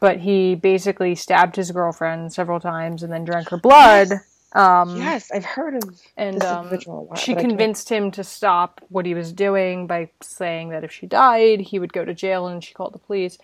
but 0.00 0.18
he 0.20 0.54
basically 0.54 1.14
stabbed 1.14 1.56
his 1.56 1.70
girlfriend 1.70 2.32
several 2.32 2.60
times 2.60 3.02
and 3.02 3.12
then 3.12 3.24
drank 3.24 3.48
her 3.48 3.58
blood. 3.58 4.08
Um, 4.54 4.96
yes, 4.96 5.30
I've 5.32 5.44
heard 5.44 5.74
of 5.74 6.00
and 6.16 6.42
um, 6.44 6.70
lot, 6.70 7.18
she 7.18 7.34
but 7.34 7.40
I 7.40 7.42
can't- 7.42 7.48
convinced 7.48 7.88
him 7.88 8.10
to 8.12 8.24
stop 8.24 8.80
what 8.88 9.04
he 9.06 9.14
was 9.14 9.32
doing 9.32 9.86
by 9.86 10.10
saying 10.22 10.68
that 10.70 10.84
if 10.84 10.92
she 10.92 11.06
died, 11.06 11.60
he 11.60 11.78
would 11.78 11.92
go 11.92 12.04
to 12.04 12.14
jail, 12.14 12.46
and 12.46 12.62
she 12.62 12.72
called 12.74 12.94
the 12.94 12.98
police. 12.98 13.38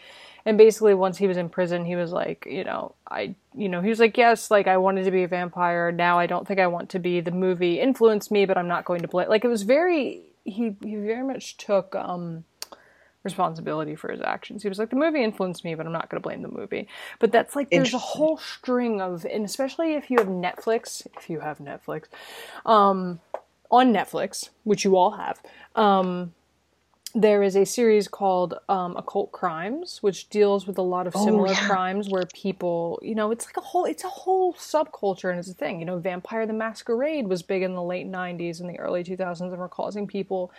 And 0.46 0.56
basically, 0.56 0.94
once 0.94 1.18
he 1.18 1.26
was 1.26 1.36
in 1.36 1.48
prison, 1.50 1.84
he 1.84 1.96
was 1.96 2.12
like, 2.12 2.46
you 2.48 2.64
know, 2.64 2.94
I, 3.10 3.34
you 3.54 3.68
know, 3.68 3.82
he 3.82 3.90
was 3.90 4.00
like, 4.00 4.16
yes, 4.16 4.50
like 4.50 4.68
I 4.68 4.76
wanted 4.78 5.04
to 5.04 5.10
be 5.10 5.24
a 5.24 5.28
vampire. 5.28 5.92
Now 5.92 6.18
I 6.18 6.26
don't 6.26 6.46
think 6.48 6.60
I 6.60 6.66
want 6.68 6.90
to 6.90 6.98
be. 6.98 7.20
The 7.20 7.30
movie 7.30 7.80
influenced 7.80 8.30
me, 8.30 8.46
but 8.46 8.56
I'm 8.56 8.68
not 8.68 8.84
going 8.86 9.02
to 9.02 9.08
blame. 9.08 9.28
Like 9.28 9.44
it 9.44 9.48
was 9.48 9.62
very, 9.62 10.22
he 10.44 10.76
he 10.82 10.96
very 10.96 11.24
much 11.24 11.56
took 11.58 11.94
um 11.94 12.44
responsibility 13.22 13.94
for 13.94 14.10
his 14.10 14.20
actions. 14.20 14.62
He 14.62 14.68
was 14.68 14.78
like, 14.78 14.90
the 14.90 14.96
movie 14.96 15.22
influenced 15.22 15.64
me, 15.64 15.74
but 15.74 15.86
I'm 15.86 15.92
not 15.92 16.08
going 16.08 16.22
to 16.22 16.26
blame 16.26 16.42
the 16.42 16.48
movie. 16.48 16.88
But 17.18 17.32
that's 17.32 17.54
like, 17.54 17.70
there's 17.70 17.94
a 17.94 17.98
whole 17.98 18.38
string 18.38 19.00
of, 19.00 19.24
and 19.26 19.44
especially 19.44 19.94
if 19.94 20.10
you 20.10 20.18
have 20.18 20.28
Netflix, 20.28 21.06
if 21.16 21.28
you 21.28 21.40
have 21.40 21.58
Netflix, 21.58 22.04
um, 22.64 23.20
on 23.70 23.92
Netflix, 23.92 24.48
which 24.64 24.84
you 24.84 24.96
all 24.96 25.12
have, 25.12 25.40
um, 25.76 26.32
there 27.14 27.42
is 27.42 27.56
a 27.56 27.66
series 27.66 28.06
called 28.06 28.54
um, 28.68 28.96
Occult 28.96 29.32
Crimes, 29.32 29.98
which 30.00 30.28
deals 30.28 30.66
with 30.66 30.78
a 30.78 30.82
lot 30.82 31.08
of 31.08 31.14
similar 31.14 31.48
yeah. 31.48 31.66
crimes 31.66 32.08
where 32.08 32.24
people, 32.32 33.00
you 33.02 33.16
know, 33.16 33.32
it's 33.32 33.46
like 33.46 33.56
a 33.56 33.60
whole, 33.60 33.84
it's 33.84 34.04
a 34.04 34.08
whole 34.08 34.54
subculture 34.54 35.28
and 35.28 35.38
it's 35.38 35.50
a 35.50 35.54
thing. 35.54 35.80
You 35.80 35.86
know, 35.86 35.98
Vampire 35.98 36.46
the 36.46 36.52
Masquerade 36.52 37.26
was 37.26 37.42
big 37.42 37.62
in 37.62 37.74
the 37.74 37.82
late 37.82 38.06
'90s 38.06 38.60
and 38.60 38.70
the 38.70 38.78
early 38.78 39.02
2000s, 39.02 39.40
and 39.40 39.56
were 39.56 39.68
causing 39.68 40.06
people 40.06 40.52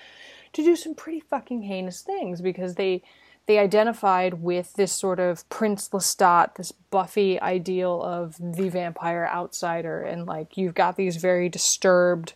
to 0.53 0.63
do 0.63 0.75
some 0.75 0.95
pretty 0.95 1.19
fucking 1.19 1.63
heinous 1.63 2.01
things 2.01 2.41
because 2.41 2.75
they 2.75 3.03
they 3.47 3.57
identified 3.57 4.35
with 4.35 4.73
this 4.73 4.91
sort 4.91 5.19
of 5.19 5.47
Prince 5.49 5.89
Lestat, 5.89 6.55
this 6.55 6.71
Buffy 6.71 7.41
ideal 7.41 8.01
of 8.01 8.35
the 8.39 8.69
vampire 8.69 9.27
outsider, 9.31 10.01
and 10.03 10.25
like 10.25 10.57
you've 10.57 10.75
got 10.75 10.95
these 10.95 11.17
very 11.17 11.49
disturbed, 11.49 12.33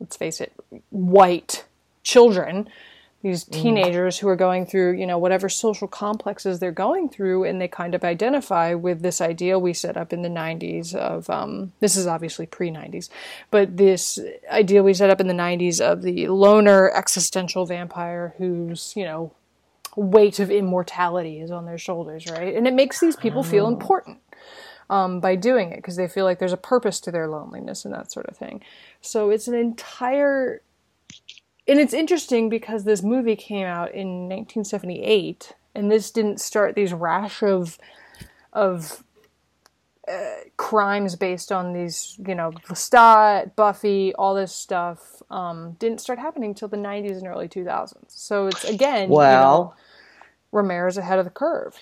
let's 0.00 0.16
face 0.16 0.40
it, 0.40 0.52
white 0.90 1.64
children, 2.02 2.68
these 3.26 3.44
teenagers 3.44 4.18
who 4.18 4.28
are 4.28 4.36
going 4.36 4.66
through, 4.66 4.92
you 4.92 5.06
know, 5.06 5.18
whatever 5.18 5.48
social 5.48 5.88
complexes 5.88 6.60
they're 6.60 6.70
going 6.70 7.08
through, 7.08 7.44
and 7.44 7.60
they 7.60 7.66
kind 7.66 7.94
of 7.94 8.04
identify 8.04 8.72
with 8.74 9.02
this 9.02 9.20
ideal 9.20 9.60
we 9.60 9.72
set 9.72 9.96
up 9.96 10.12
in 10.12 10.22
the 10.22 10.28
90s 10.28 10.94
of, 10.94 11.28
um, 11.28 11.72
this 11.80 11.96
is 11.96 12.06
obviously 12.06 12.46
pre 12.46 12.70
90s, 12.70 13.08
but 13.50 13.76
this 13.76 14.20
ideal 14.50 14.84
we 14.84 14.94
set 14.94 15.10
up 15.10 15.20
in 15.20 15.26
the 15.26 15.34
90s 15.34 15.80
of 15.80 16.02
the 16.02 16.28
loner 16.28 16.90
existential 16.90 17.66
vampire 17.66 18.34
who's, 18.38 18.92
you 18.94 19.04
know, 19.04 19.32
weight 19.96 20.38
of 20.38 20.50
immortality 20.50 21.40
is 21.40 21.50
on 21.50 21.66
their 21.66 21.78
shoulders, 21.78 22.26
right? 22.30 22.54
And 22.54 22.66
it 22.66 22.74
makes 22.74 23.00
these 23.00 23.16
people 23.16 23.42
feel 23.42 23.66
important 23.66 24.18
um, 24.88 25.20
by 25.20 25.34
doing 25.34 25.72
it 25.72 25.76
because 25.76 25.96
they 25.96 26.06
feel 26.06 26.24
like 26.24 26.38
there's 26.38 26.52
a 26.52 26.58
purpose 26.58 27.00
to 27.00 27.10
their 27.10 27.26
loneliness 27.26 27.84
and 27.84 27.92
that 27.92 28.12
sort 28.12 28.26
of 28.26 28.36
thing. 28.36 28.62
So 29.00 29.30
it's 29.30 29.48
an 29.48 29.54
entire. 29.54 30.62
And 31.68 31.80
it's 31.80 31.94
interesting 31.94 32.48
because 32.48 32.84
this 32.84 33.02
movie 33.02 33.36
came 33.36 33.66
out 33.66 33.92
in 33.92 34.28
1978, 34.28 35.54
and 35.74 35.90
this 35.90 36.10
didn't 36.10 36.40
start 36.40 36.74
these 36.74 36.92
rash 36.92 37.42
of 37.42 37.78
of 38.52 39.02
crimes 40.56 41.16
based 41.16 41.50
on 41.50 41.72
these, 41.72 42.16
you 42.26 42.34
know, 42.34 42.52
Lestat, 42.68 43.56
Buffy, 43.56 44.14
all 44.14 44.34
this 44.34 44.52
stuff 44.52 45.22
um, 45.30 45.72
didn't 45.80 46.00
start 46.00 46.18
happening 46.18 46.50
until 46.50 46.68
the 46.68 46.76
90s 46.76 47.18
and 47.18 47.26
early 47.26 47.48
2000s. 47.48 47.96
So 48.08 48.46
it's 48.46 48.64
again, 48.64 49.02
you 49.02 49.08
know, 49.08 49.14
Well, 49.16 49.76
Romero's 50.52 50.96
ahead 50.96 51.18
of 51.18 51.24
the 51.24 51.30
curve. 51.30 51.76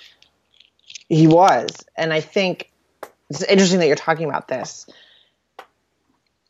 he 1.08 1.26
was, 1.26 1.68
and 1.96 2.12
I 2.12 2.20
think 2.20 2.70
it's 3.28 3.42
interesting 3.42 3.78
that 3.80 3.86
you're 3.86 3.96
talking 3.96 4.28
about 4.28 4.48
this 4.48 4.86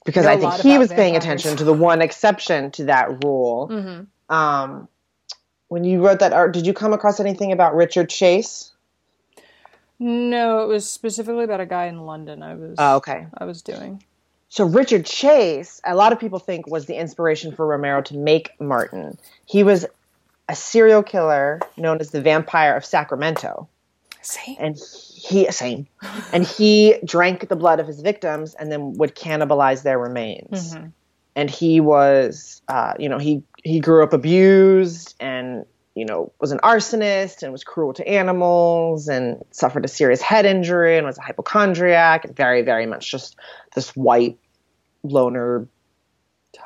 because 0.05 0.27
I 0.27 0.37
think 0.37 0.55
he 0.55 0.79
was 0.79 0.89
paying 0.89 1.15
vampires. 1.15 1.41
attention 1.41 1.57
to 1.59 1.65
the 1.65 1.73
one 1.73 2.03
exception 2.03 2.71
to 2.73 2.85
that 2.85 3.25
rule. 3.25 3.69
Mm-hmm. 3.71 4.35
Um, 4.35 4.89
when 5.69 5.85
you 5.85 6.05
wrote 6.05 6.21
that 6.21 6.33
art, 6.33 6.53
did 6.53 6.67
you 6.67 6.73
come 6.73 6.93
across 6.93 7.21
anything 7.21 7.51
about 7.53 7.75
Richard 7.75 8.09
Chase? 8.09 8.73
No, 9.99 10.63
it 10.63 10.67
was 10.67 10.89
specifically 10.89 11.45
about 11.45 11.61
a 11.61 11.67
guy 11.67 11.87
in 11.87 12.05
London. 12.05 12.43
I 12.43 12.55
was 12.55 12.77
Oh, 12.79 12.97
okay. 12.97 13.27
I 13.39 13.45
was 13.45 13.63
doing. 13.63 14.03
So 14.49 14.65
Richard 14.65 15.05
Chase, 15.07 15.81
a 15.85 15.95
lot 15.95 16.13
of 16.13 16.21
people 16.21 16.39
think 16.39 16.67
was 16.67 16.87
the 16.87 16.95
inspiration 16.95 17.53
for 17.53 17.67
Romero 17.67 18.03
to 18.03 18.17
make 18.17 18.51
Martin. 18.61 19.19
He 19.47 19.65
was 19.65 19.87
a 20.49 20.55
serial 20.55 21.03
killer 21.03 21.61
known 21.77 22.01
as 22.01 22.11
the 22.11 22.21
Vampire 22.21 22.77
of 22.77 22.85
Sacramento, 22.85 23.69
See, 24.21 24.57
and 24.61 24.79
he 25.27 25.51
same, 25.51 25.87
and 26.33 26.45
he 26.45 26.97
drank 27.05 27.49
the 27.49 27.57
blood 27.57 27.81
of 27.81 27.87
his 27.87 28.01
victims 28.01 28.55
and 28.55 28.71
then 28.71 28.93
would 28.95 29.15
cannibalize 29.15 29.83
their 29.83 29.99
remains. 29.99 30.75
Mm-hmm. 30.75 30.87
And 31.35 31.51
he 31.51 31.81
was, 31.81 32.61
uh, 32.69 32.93
you 32.99 33.09
know, 33.09 33.19
he 33.19 33.43
he 33.63 33.81
grew 33.81 34.05
up 34.05 34.13
abused 34.13 35.15
and 35.21 35.65
you 35.95 36.05
know 36.05 36.31
was 36.41 36.53
an 36.53 36.59
arsonist 36.59 37.43
and 37.43 37.53
was 37.53 37.65
cruel 37.65 37.95
to 37.95 38.07
animals 38.07 39.09
and 39.09 39.43
suffered 39.51 39.85
a 39.85 39.89
serious 39.89 40.21
head 40.21 40.45
injury 40.45 40.99
and 40.99 41.07
was 41.07 41.17
a 41.17 41.23
hypochondriac 41.23 42.27
and 42.27 42.37
very 42.37 42.63
very 42.63 42.85
much 42.85 43.11
just 43.11 43.37
this 43.75 43.97
white 43.97 44.39
loner 45.03 45.67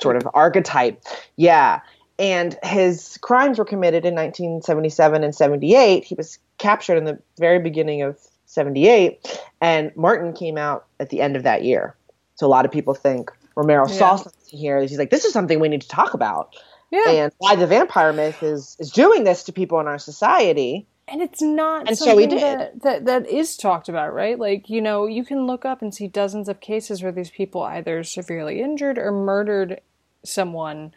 sort 0.00 0.16
of 0.16 0.28
archetype. 0.34 1.02
Yeah. 1.36 1.80
And 2.18 2.58
his 2.64 3.16
crimes 3.18 3.58
were 3.58 3.64
committed 3.64 4.04
in 4.04 4.14
1977 4.14 5.22
and 5.22 5.32
78. 5.32 6.04
He 6.04 6.16
was 6.16 6.40
captured 6.58 6.96
in 6.96 7.04
the 7.04 7.20
very 7.38 7.60
beginning 7.60 8.02
of 8.02 8.18
78, 8.48 9.40
and 9.60 9.92
Martin 9.94 10.32
came 10.32 10.58
out 10.58 10.86
at 10.98 11.10
the 11.10 11.20
end 11.20 11.36
of 11.36 11.44
that 11.44 11.62
year. 11.64 11.94
So 12.34 12.46
a 12.46 12.48
lot 12.48 12.64
of 12.64 12.72
people 12.72 12.94
think 12.94 13.30
Romero 13.56 13.86
saw 13.86 14.16
something 14.16 14.32
here. 14.58 14.80
He's 14.80 14.98
like, 14.98 15.10
this 15.10 15.24
is 15.24 15.32
something 15.32 15.60
we 15.60 15.68
need 15.68 15.82
to 15.82 15.88
talk 15.88 16.14
about. 16.14 16.54
yeah, 16.90 17.10
And 17.10 17.32
why 17.38 17.56
the 17.56 17.66
vampire 17.66 18.12
myth 18.12 18.42
is, 18.42 18.76
is 18.78 18.90
doing 18.90 19.24
this 19.24 19.44
to 19.44 19.52
people 19.52 19.78
in 19.80 19.86
our 19.86 19.98
society. 19.98 20.86
and 21.08 21.20
it's 21.20 21.42
not 21.42 21.88
And 21.88 21.96
something 21.98 22.28
did. 22.28 22.40
That, 22.40 22.82
that 22.82 23.04
that 23.06 23.26
is 23.28 23.56
talked 23.56 23.88
about, 23.88 24.14
right? 24.14 24.38
Like 24.38 24.68
you 24.70 24.80
know, 24.80 25.06
you 25.06 25.24
can 25.24 25.46
look 25.46 25.64
up 25.64 25.82
and 25.82 25.94
see 25.94 26.06
dozens 26.08 26.48
of 26.48 26.60
cases 26.60 27.02
where 27.02 27.12
these 27.12 27.30
people 27.30 27.62
either 27.62 28.02
severely 28.04 28.60
injured 28.62 28.98
or 28.98 29.10
murdered 29.12 29.80
someone 30.24 30.92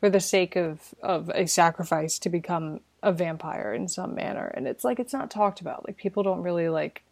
for 0.00 0.10
the 0.10 0.20
sake 0.20 0.56
of 0.56 0.94
of 1.02 1.30
a 1.34 1.46
sacrifice 1.46 2.18
to 2.20 2.28
become 2.28 2.80
a 3.02 3.12
vampire 3.12 3.74
in 3.74 3.88
some 3.88 4.14
manner, 4.14 4.46
and 4.54 4.66
it's 4.66 4.84
like 4.84 4.98
it's 5.00 5.12
not 5.12 5.30
talked 5.30 5.60
about. 5.60 5.86
Like 5.86 5.96
people 5.96 6.22
don't 6.22 6.42
really 6.42 6.68
like. 6.68 7.02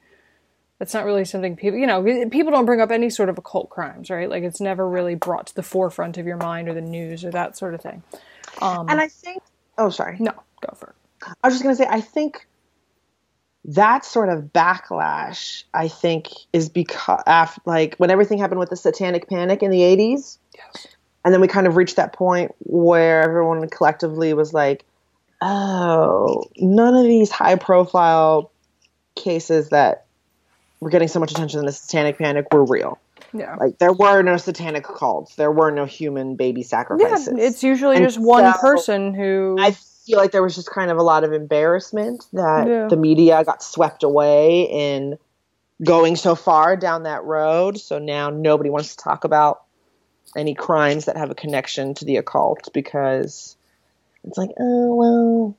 It's 0.80 0.94
not 0.94 1.04
really 1.04 1.26
something 1.26 1.56
people, 1.56 1.78
you 1.78 1.86
know, 1.86 2.02
people 2.30 2.52
don't 2.52 2.64
bring 2.64 2.80
up 2.80 2.90
any 2.90 3.10
sort 3.10 3.28
of 3.28 3.36
occult 3.36 3.68
crimes, 3.68 4.08
right? 4.08 4.30
Like 4.30 4.44
it's 4.44 4.62
never 4.62 4.88
really 4.88 5.14
brought 5.14 5.48
to 5.48 5.54
the 5.54 5.62
forefront 5.62 6.16
of 6.16 6.26
your 6.26 6.38
mind 6.38 6.68
or 6.70 6.72
the 6.74 6.80
news 6.80 7.22
or 7.22 7.30
that 7.32 7.58
sort 7.58 7.74
of 7.74 7.82
thing. 7.82 8.02
Um, 8.62 8.88
And 8.88 8.98
I 8.98 9.08
think, 9.08 9.42
oh, 9.76 9.90
sorry. 9.90 10.16
no, 10.18 10.32
go 10.66 10.74
for 10.74 10.88
it. 11.22 11.34
I 11.44 11.48
was 11.48 11.52
just 11.54 11.62
going 11.64 11.76
to 11.76 11.82
say, 11.82 11.86
I 11.90 12.00
think 12.00 12.46
that 13.66 14.06
sort 14.06 14.30
of 14.30 14.44
backlash, 14.44 15.64
I 15.74 15.88
think, 15.88 16.28
is 16.52 16.70
because, 16.70 17.22
after, 17.26 17.60
like, 17.66 17.96
when 17.98 18.10
everything 18.10 18.38
happened 18.38 18.58
with 18.60 18.70
the 18.70 18.76
satanic 18.76 19.28
panic 19.28 19.62
in 19.62 19.70
the 19.70 19.80
80s, 19.80 20.38
Yes. 20.56 20.86
and 21.26 21.34
then 21.34 21.42
we 21.42 21.48
kind 21.48 21.66
of 21.66 21.76
reached 21.76 21.96
that 21.96 22.14
point 22.14 22.54
where 22.60 23.22
everyone 23.22 23.68
collectively 23.68 24.32
was 24.32 24.54
like, 24.54 24.86
oh, 25.40 26.44
none 26.58 26.94
of 26.94 27.04
these 27.04 27.30
high 27.30 27.56
profile 27.56 28.52
cases 29.14 29.70
that 29.70 30.06
were 30.80 30.90
getting 30.90 31.08
so 31.08 31.20
much 31.20 31.32
attention 31.32 31.60
in 31.60 31.66
the 31.66 31.72
satanic 31.72 32.18
panic 32.18 32.46
were 32.52 32.64
real. 32.64 32.98
Yeah. 33.32 33.54
Like, 33.56 33.78
there 33.78 33.92
were 33.92 34.22
no 34.22 34.36
satanic 34.36 34.84
cults, 34.84 35.36
there 35.36 35.52
were 35.52 35.70
no 35.70 35.84
human 35.84 36.36
baby 36.36 36.62
sacrifices. 36.62 37.34
Yeah, 37.36 37.44
it's 37.44 37.62
usually 37.62 37.96
And 37.96 38.04
just 38.04 38.18
one 38.18 38.52
so 38.52 38.60
person 38.60 39.14
who. 39.14 39.56
I 39.58 39.72
feel 40.06 40.18
like 40.18 40.32
there 40.32 40.42
was 40.42 40.54
just 40.54 40.70
kind 40.70 40.90
of 40.90 40.96
a 40.96 41.02
lot 41.02 41.24
of 41.24 41.32
embarrassment 41.32 42.26
that 42.32 42.66
Yeah. 42.66 42.86
the 42.88 42.96
media 42.96 43.44
got 43.44 43.62
swept 43.62 44.02
away 44.02 44.62
in 44.62 45.18
going 45.84 46.16
so 46.16 46.34
far 46.34 46.76
down 46.76 47.04
that 47.04 47.24
road. 47.24 47.78
So 47.78 47.98
now 47.98 48.30
nobody 48.30 48.70
wants 48.70 48.96
to 48.96 49.02
talk 49.02 49.24
about 49.24 49.62
any 50.36 50.54
crimes 50.54 51.04
that 51.06 51.16
have 51.16 51.30
a 51.30 51.34
connection 51.34 51.94
to 51.94 52.04
the 52.04 52.16
occult 52.16 52.68
because 52.72 53.56
it's 54.24 54.38
like, 54.38 54.50
oh, 54.58 54.94
well, 54.94 55.56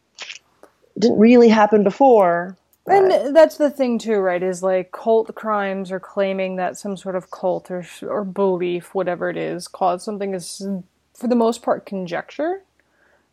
it 0.95 0.99
didn't 0.99 1.19
really 1.19 1.49
happen 1.49 1.83
before. 1.83 2.57
but- 2.85 3.11
and 3.11 3.35
that's 3.35 3.57
the 3.57 3.69
thing 3.69 3.99
too, 3.99 4.19
right? 4.19 4.41
Is 4.41 4.63
like 4.63 4.91
cult 4.91 5.33
crimes 5.35 5.91
or 5.91 5.99
claiming 5.99 6.55
that 6.57 6.77
some 6.77 6.97
sort 6.97 7.15
of 7.15 7.29
cult 7.31 7.69
or 7.71 7.85
or 8.07 8.23
belief, 8.23 8.93
whatever 8.95 9.29
it 9.29 9.37
is, 9.37 9.67
caused 9.67 10.03
something 10.03 10.33
is 10.33 10.61
for 11.13 11.27
the 11.27 11.35
most 11.35 11.61
part 11.61 11.85
conjecture. 11.85 12.63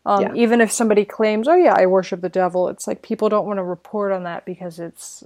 Um, 0.05 0.21
Yeah. 0.21 0.33
Even 0.35 0.61
if 0.61 0.71
somebody 0.71 1.03
claims, 1.05 1.47
"Oh 1.47 1.55
yeah, 1.55 1.73
I 1.75 1.85
worship 1.87 2.21
the 2.21 2.29
devil," 2.29 2.69
it's 2.69 2.87
like 2.87 3.01
people 3.01 3.27
don't 3.29 3.45
want 3.45 3.57
to 3.57 3.63
report 3.63 4.11
on 4.11 4.23
that 4.23 4.45
because 4.45 4.79
it's, 4.79 5.23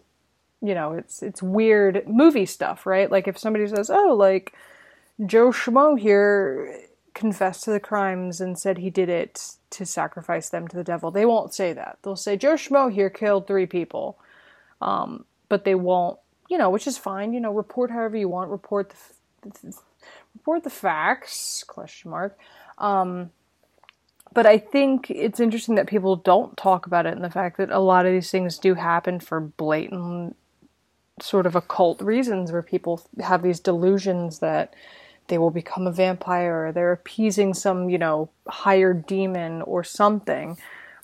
you 0.62 0.74
know, 0.74 0.94
it's 0.94 1.22
it's 1.22 1.44
weird 1.44 2.08
movie 2.08 2.46
stuff, 2.48 2.86
right? 2.86 3.12
Like 3.12 3.28
if 3.28 3.38
somebody 3.38 3.68
says, 3.68 3.90
"Oh, 3.90 4.14
like 4.18 4.54
Joe 5.26 5.50
Schmo 5.52 5.98
here 6.00 6.76
confessed 7.14 7.64
to 7.64 7.72
the 7.72 7.80
crimes 7.80 8.42
and 8.42 8.58
said 8.58 8.78
he 8.78 8.90
did 8.90 9.10
it 9.10 9.56
to 9.72 9.86
sacrifice 9.86 10.50
them 10.50 10.68
to 10.68 10.76
the 10.76 10.84
devil. 10.84 11.12
They 11.12 11.26
won't 11.26 11.54
say 11.54 11.74
that. 11.74 12.00
They'll 12.02 12.16
say 12.16 12.38
Joe 12.38 12.54
Schmo 12.54 12.92
here 12.92 13.10
killed 13.10 13.48
three 13.48 13.66
people, 13.66 14.18
um, 14.82 15.26
but 15.50 15.66
they 15.66 15.76
won't. 15.76 16.20
You 16.50 16.58
know, 16.58 16.70
which 16.70 16.88
is 16.88 16.98
fine. 16.98 17.34
You 17.34 17.40
know, 17.40 17.54
report 17.54 17.90
however 17.90 18.18
you 18.18 18.30
want. 18.30 18.52
Report 18.52 18.94
the 19.42 19.74
report 20.36 20.64
the 20.64 20.70
facts? 20.70 21.64
Question 21.64 22.12
mark. 22.12 22.38
Um, 22.78 23.32
but 24.34 24.46
I 24.46 24.58
think 24.58 25.12
it's 25.12 25.40
interesting 25.40 25.76
that 25.76 25.88
people 25.88 26.16
don't 26.16 26.58
talk 26.58 26.86
about 26.86 27.06
it, 27.06 27.14
and 27.14 27.24
the 27.24 27.30
fact 27.30 27.58
that 27.58 27.70
a 27.70 27.80
lot 27.80 28.06
of 28.06 28.12
these 28.12 28.32
things 28.32 28.58
do 28.58 28.74
happen 28.74 29.20
for 29.20 29.40
blatant 29.40 30.36
sort 31.22 31.46
of 31.46 31.56
occult 31.56 32.02
reasons, 32.02 32.52
where 32.52 32.64
people 32.64 33.02
have 33.22 33.44
these 33.44 33.60
delusions 33.60 34.40
that 34.40 34.74
they 35.28 35.38
will 35.38 35.52
become 35.52 35.88
a 35.88 35.92
vampire 35.92 36.68
or 36.68 36.72
they're 36.72 36.92
appeasing 36.92 37.54
some, 37.54 37.90
you 37.90 37.98
know, 37.98 38.30
higher 38.48 38.94
demon 38.94 39.62
or 39.64 39.84
something. 39.84 40.58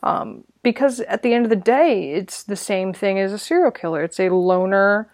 Um, 0.04 0.44
because 0.64 1.00
at 1.02 1.24
the 1.24 1.34
end 1.34 1.46
of 1.46 1.50
the 1.50 1.56
day, 1.56 2.14
it's 2.14 2.44
the 2.44 2.56
same 2.56 2.94
thing 2.94 3.20
as 3.20 3.34
a 3.34 3.38
serial 3.38 3.72
killer. 3.72 4.04
It's 4.04 4.20
a 4.20 4.30
loner, 4.30 5.10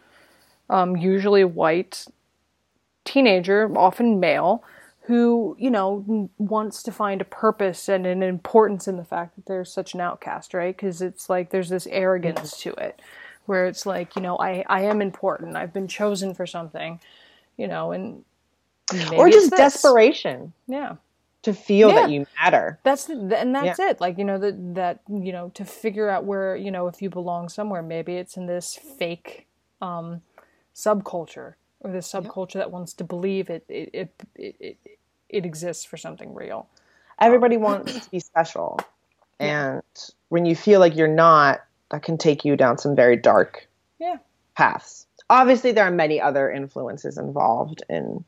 um, 0.69 0.95
usually 0.95 1.43
white 1.43 2.05
teenager, 3.03 3.71
often 3.77 4.19
male, 4.19 4.63
who, 5.03 5.55
you 5.59 5.69
know, 5.69 6.29
wants 6.39 6.81
to 6.83 6.91
find 6.91 7.21
a 7.21 7.25
purpose 7.25 7.87
and 7.87 8.07
an 8.07 8.23
importance 8.23 8.87
in 8.87 8.97
the 8.97 9.03
fact 9.03 9.35
that 9.35 9.45
they're 9.45 9.65
such 9.65 9.93
an 9.93 10.01
outcast, 10.01 10.53
right? 10.53 10.75
Because 10.75 11.01
it's 11.01 11.29
like 11.29 11.51
there's 11.51 11.69
this 11.69 11.87
arrogance 11.87 12.57
to 12.61 12.73
it 12.73 12.99
where 13.45 13.67
it's 13.67 13.85
like, 13.85 14.15
you 14.15 14.21
know, 14.21 14.37
I, 14.39 14.63
I 14.67 14.81
am 14.81 15.01
important. 15.01 15.55
I've 15.55 15.73
been 15.73 15.87
chosen 15.87 16.33
for 16.33 16.47
something, 16.47 16.99
you 17.57 17.67
know, 17.67 17.91
and 17.91 18.23
maybe 18.93 19.15
or 19.17 19.29
just 19.29 19.51
desperation 19.51 20.53
Yeah. 20.67 20.95
to 21.43 21.53
feel 21.53 21.89
Yeah. 21.89 21.95
that 22.01 22.09
you 22.09 22.25
matter. 22.41 22.79
That's 22.83 23.05
the, 23.05 23.37
and 23.39 23.53
that's 23.55 23.79
it. 23.79 24.01
Like 24.01 24.17
you 24.17 24.23
know 24.25 24.37
that 24.37 24.75
that 24.75 24.99
you 25.09 25.31
know 25.31 25.49
to 25.55 25.65
figure 25.65 26.09
out 26.09 26.25
where 26.25 26.55
you 26.55 26.71
know 26.71 26.87
if 26.87 27.01
you 27.01 27.09
belong 27.09 27.49
somewhere. 27.49 27.81
Maybe 27.81 28.15
it's 28.17 28.37
in 28.37 28.45
this 28.47 28.75
fake 28.75 29.47
um, 29.81 30.21
subculture 30.73 31.55
or 31.81 31.91
this 31.91 32.11
subculture 32.11 32.53
that 32.53 32.71
wants 32.71 32.93
to 32.93 33.03
believe 33.03 33.49
it 33.49 33.63
it, 33.69 33.89
it 33.93 34.23
it 34.35 34.55
it 34.59 34.77
it 35.29 35.45
exists 35.45 35.83
for 35.85 35.97
something 35.97 36.33
real. 36.33 36.67
Everybody 37.19 37.57
wants 37.57 38.05
to 38.05 38.09
be 38.11 38.19
special. 38.31 38.79
And 39.39 39.81
when 40.29 40.45
you 40.45 40.55
feel 40.55 40.79
like 40.79 40.95
you're 40.95 41.07
not, 41.09 41.61
that 41.91 42.03
can 42.03 42.17
take 42.17 42.45
you 42.45 42.55
down 42.55 42.77
some 42.77 42.95
very 42.95 43.17
dark 43.17 43.67
Yeah. 43.99 44.17
paths. 44.55 45.05
Obviously, 45.29 45.71
there 45.73 45.83
are 45.85 45.91
many 45.91 46.21
other 46.21 46.49
influences 46.51 47.17
involved 47.17 47.83
in. 47.89 48.23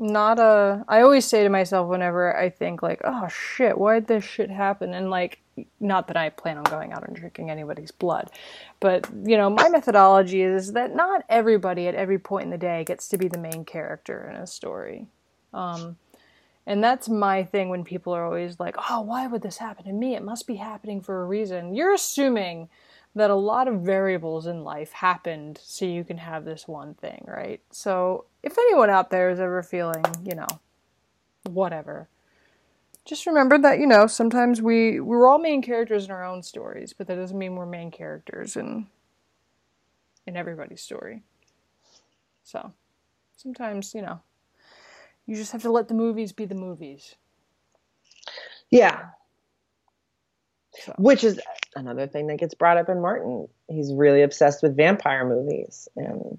Not 0.00 0.38
a. 0.38 0.84
I 0.86 1.00
always 1.00 1.24
say 1.24 1.42
to 1.42 1.48
myself 1.48 1.88
whenever 1.88 2.36
I 2.36 2.50
think 2.50 2.84
like, 2.84 3.00
oh 3.02 3.26
shit, 3.26 3.76
why'd 3.76 4.06
this 4.06 4.22
shit 4.22 4.48
happen? 4.48 4.94
And 4.94 5.10
like, 5.10 5.40
not 5.80 6.06
that 6.06 6.16
I 6.16 6.30
plan 6.30 6.56
on 6.56 6.62
going 6.62 6.92
out 6.92 7.04
and 7.04 7.16
drinking 7.16 7.50
anybody's 7.50 7.90
blood, 7.90 8.30
but 8.78 9.08
you 9.24 9.36
know, 9.36 9.50
my 9.50 9.68
methodology 9.68 10.40
is 10.40 10.72
that 10.74 10.94
not 10.94 11.24
everybody 11.28 11.88
at 11.88 11.96
every 11.96 12.20
point 12.20 12.44
in 12.44 12.50
the 12.50 12.58
day 12.58 12.84
gets 12.84 13.08
to 13.08 13.18
be 13.18 13.26
the 13.26 13.38
main 13.38 13.64
character 13.64 14.30
in 14.32 14.36
a 14.36 14.46
story. 14.46 15.08
Um, 15.52 15.96
and 16.64 16.84
that's 16.84 17.08
my 17.08 17.42
thing 17.42 17.68
when 17.68 17.82
people 17.82 18.12
are 18.12 18.24
always 18.24 18.60
like, 18.60 18.76
oh, 18.88 19.00
why 19.00 19.26
would 19.26 19.42
this 19.42 19.58
happen 19.58 19.84
to 19.86 19.92
me? 19.92 20.14
It 20.14 20.22
must 20.22 20.46
be 20.46 20.56
happening 20.56 21.00
for 21.00 21.22
a 21.22 21.26
reason. 21.26 21.74
You're 21.74 21.94
assuming 21.94 22.68
that 23.16 23.30
a 23.30 23.34
lot 23.34 23.66
of 23.66 23.80
variables 23.80 24.46
in 24.46 24.62
life 24.62 24.92
happened 24.92 25.58
so 25.60 25.84
you 25.84 26.04
can 26.04 26.18
have 26.18 26.44
this 26.44 26.68
one 26.68 26.94
thing, 26.94 27.24
right? 27.26 27.60
So 27.72 28.26
if 28.42 28.56
anyone 28.58 28.90
out 28.90 29.10
there 29.10 29.30
is 29.30 29.40
ever 29.40 29.62
feeling, 29.62 30.04
you 30.24 30.34
know, 30.34 30.46
whatever, 31.44 32.08
just 33.04 33.26
remember 33.26 33.58
that, 33.58 33.78
you 33.78 33.86
know, 33.86 34.06
sometimes 34.06 34.60
we 34.60 35.00
we're 35.00 35.26
all 35.26 35.38
main 35.38 35.62
characters 35.62 36.04
in 36.04 36.10
our 36.10 36.24
own 36.24 36.42
stories, 36.42 36.92
but 36.92 37.06
that 37.06 37.16
doesn't 37.16 37.38
mean 37.38 37.56
we're 37.56 37.66
main 37.66 37.90
characters 37.90 38.56
in 38.56 38.86
in 40.26 40.36
everybody's 40.36 40.82
story. 40.82 41.22
So 42.42 42.72
sometimes, 43.36 43.94
you 43.94 44.02
know, 44.02 44.20
you 45.26 45.36
just 45.36 45.52
have 45.52 45.62
to 45.62 45.72
let 45.72 45.88
the 45.88 45.94
movies 45.94 46.32
be 46.32 46.44
the 46.44 46.54
movies. 46.54 47.14
Yeah. 48.70 49.06
So. 50.84 50.94
Which 50.98 51.24
is 51.24 51.40
another 51.74 52.06
thing 52.06 52.26
that 52.28 52.38
gets 52.38 52.54
brought 52.54 52.76
up 52.76 52.88
in 52.88 53.00
Martin. 53.00 53.48
He's 53.68 53.92
really 53.92 54.22
obsessed 54.22 54.62
with 54.62 54.76
vampire 54.76 55.26
movies. 55.26 55.88
And 55.96 56.38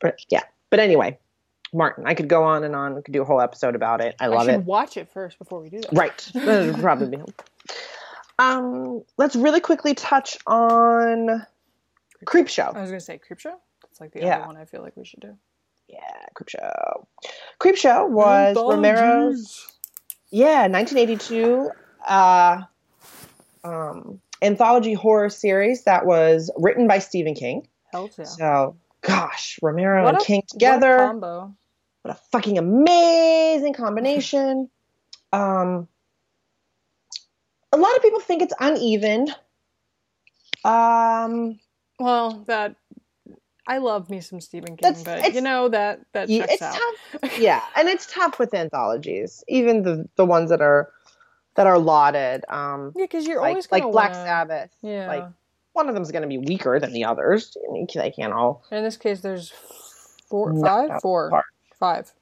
but 0.00 0.18
yeah. 0.30 0.42
But 0.70 0.80
anyway, 0.80 1.18
Martin. 1.72 2.04
I 2.06 2.14
could 2.14 2.28
go 2.28 2.42
on 2.44 2.64
and 2.64 2.74
on. 2.74 2.94
We 2.94 3.02
could 3.02 3.12
do 3.14 3.22
a 3.22 3.24
whole 3.24 3.40
episode 3.40 3.74
about 3.74 4.00
it. 4.00 4.16
I 4.20 4.26
love 4.28 4.42
I 4.48 4.52
should 4.52 4.60
it. 4.60 4.64
watch 4.64 4.96
it 4.96 5.08
first 5.12 5.38
before 5.38 5.60
we 5.60 5.68
do 5.70 5.80
that. 5.80 5.92
Right. 5.92 6.30
That 6.34 6.66
would 6.72 6.80
probably 6.80 7.08
be 7.08 7.16
helpful. 7.16 7.44
Um, 8.38 9.02
let's 9.16 9.34
really 9.36 9.60
quickly 9.60 9.94
touch 9.94 10.36
on 10.46 11.46
Creepshow. 12.24 12.74
I 12.76 12.80
was 12.80 12.90
gonna 12.90 13.00
say 13.00 13.18
Creepshow. 13.18 13.54
It's 13.90 14.00
like 14.00 14.12
the 14.12 14.20
Yeah. 14.20 14.38
other 14.38 14.46
one 14.48 14.56
I 14.56 14.64
feel 14.66 14.82
like 14.82 14.96
we 14.96 15.04
should 15.04 15.20
do. 15.20 15.36
Yeah, 15.88 16.00
Creepshow. 16.34 17.06
Creep 17.58 17.76
Show 17.76 18.06
was 18.06 18.56
Romero's 18.56 19.66
yeah 20.30 20.66
1982 20.66 21.70
uh, 22.06 22.62
um, 23.64 24.20
anthology 24.42 24.94
horror 24.94 25.30
series 25.30 25.84
that 25.84 26.04
was 26.04 26.50
written 26.58 26.86
by 26.88 26.98
Stephen 26.98 27.34
King. 27.34 27.68
Hell 27.92 28.10
yeah. 28.18 28.24
So 28.24 28.76
gosh, 29.06 29.58
Romero 29.62 30.04
What 30.04 30.14
and 30.14 30.22
a- 30.22 30.24
King 30.24 30.36
What 30.40 30.44
a 30.44 30.54
together. 30.54 30.96
combo. 30.98 31.54
what 32.02 32.14
a 32.16 32.18
fucking 32.32 32.58
amazing 32.58 33.72
combination. 33.74 34.68
um, 35.32 35.88
a 37.72 37.76
lot 37.76 37.94
of 37.96 38.02
people 38.02 38.20
think 38.20 38.42
it's 38.42 38.54
uneven. 38.60 39.28
Um, 40.64 41.58
Well, 41.98 42.44
that 42.46 42.76
I 43.68 43.78
love 43.78 44.08
me 44.10 44.20
some 44.20 44.40
Stephen 44.40 44.76
King, 44.76 44.94
but 45.04 45.34
you 45.34 45.40
know 45.40 45.68
that 45.68 46.00
that 46.12 46.28
yeah, 46.28 46.46
it's 46.48 46.62
out. 46.62 46.78
tough. 47.20 47.38
Yeah, 47.38 47.62
and 47.76 47.88
it's 47.88 48.06
tough 48.12 48.38
with 48.38 48.54
anthologies, 48.54 49.42
even 49.48 49.82
the 49.82 50.08
the 50.16 50.24
ones 50.24 50.50
that 50.50 50.60
are 50.60 50.90
that 51.56 51.66
are 51.66 51.78
lauded. 51.78 52.44
Um, 52.48 52.92
Yeah, 52.94 53.04
because 53.04 53.26
you're 53.26 53.40
like 53.40 53.48
always 53.50 53.70
like 53.72 53.82
Black 53.82 54.12
wanna- 54.12 54.24
Sabbath. 54.24 54.70
Yeah. 54.82 55.08
Like 55.08 55.24
one 55.76 55.88
of 55.88 55.94
them 55.94 56.02
is 56.02 56.10
going 56.10 56.22
to 56.22 56.28
be 56.28 56.38
weaker 56.38 56.80
than 56.80 56.92
the 56.92 57.04
others. 57.04 57.56
They 57.94 58.10
can't 58.10 58.32
all. 58.32 58.64
in 58.72 58.82
this 58.82 58.96
case, 58.96 59.20
there's 59.20 59.50
four, 60.28 60.52
five, 60.60 61.00
four, 61.02 61.30
four. 61.30 61.44
five, 61.78 62.12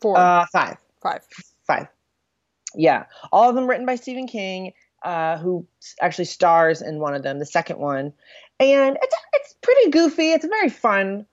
four, 0.00 0.16
Uh, 0.16 0.46
five. 0.52 0.76
five. 1.02 1.22
five. 1.66 1.88
Yeah, 2.74 3.06
all 3.32 3.48
of 3.48 3.54
them 3.54 3.66
written 3.66 3.86
by 3.86 3.96
Stephen 3.96 4.26
King, 4.26 4.74
uh, 5.02 5.38
who 5.38 5.66
actually 6.00 6.26
stars 6.26 6.82
in 6.82 7.00
one 7.00 7.14
of 7.14 7.22
them, 7.22 7.38
the 7.38 7.46
second 7.46 7.78
one, 7.78 8.12
and 8.60 8.98
it's 9.00 9.16
it's 9.32 9.54
pretty 9.62 9.90
goofy. 9.90 10.32
It's 10.32 10.44
a 10.44 10.48
very 10.48 10.68
fun 10.68 11.26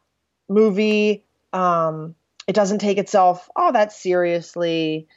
movie. 0.48 1.26
Um, 1.52 2.16
it 2.48 2.54
doesn't 2.54 2.80
take 2.80 2.98
itself 2.98 3.50
all 3.56 3.74
that 3.74 3.92
seriously. 3.92 5.08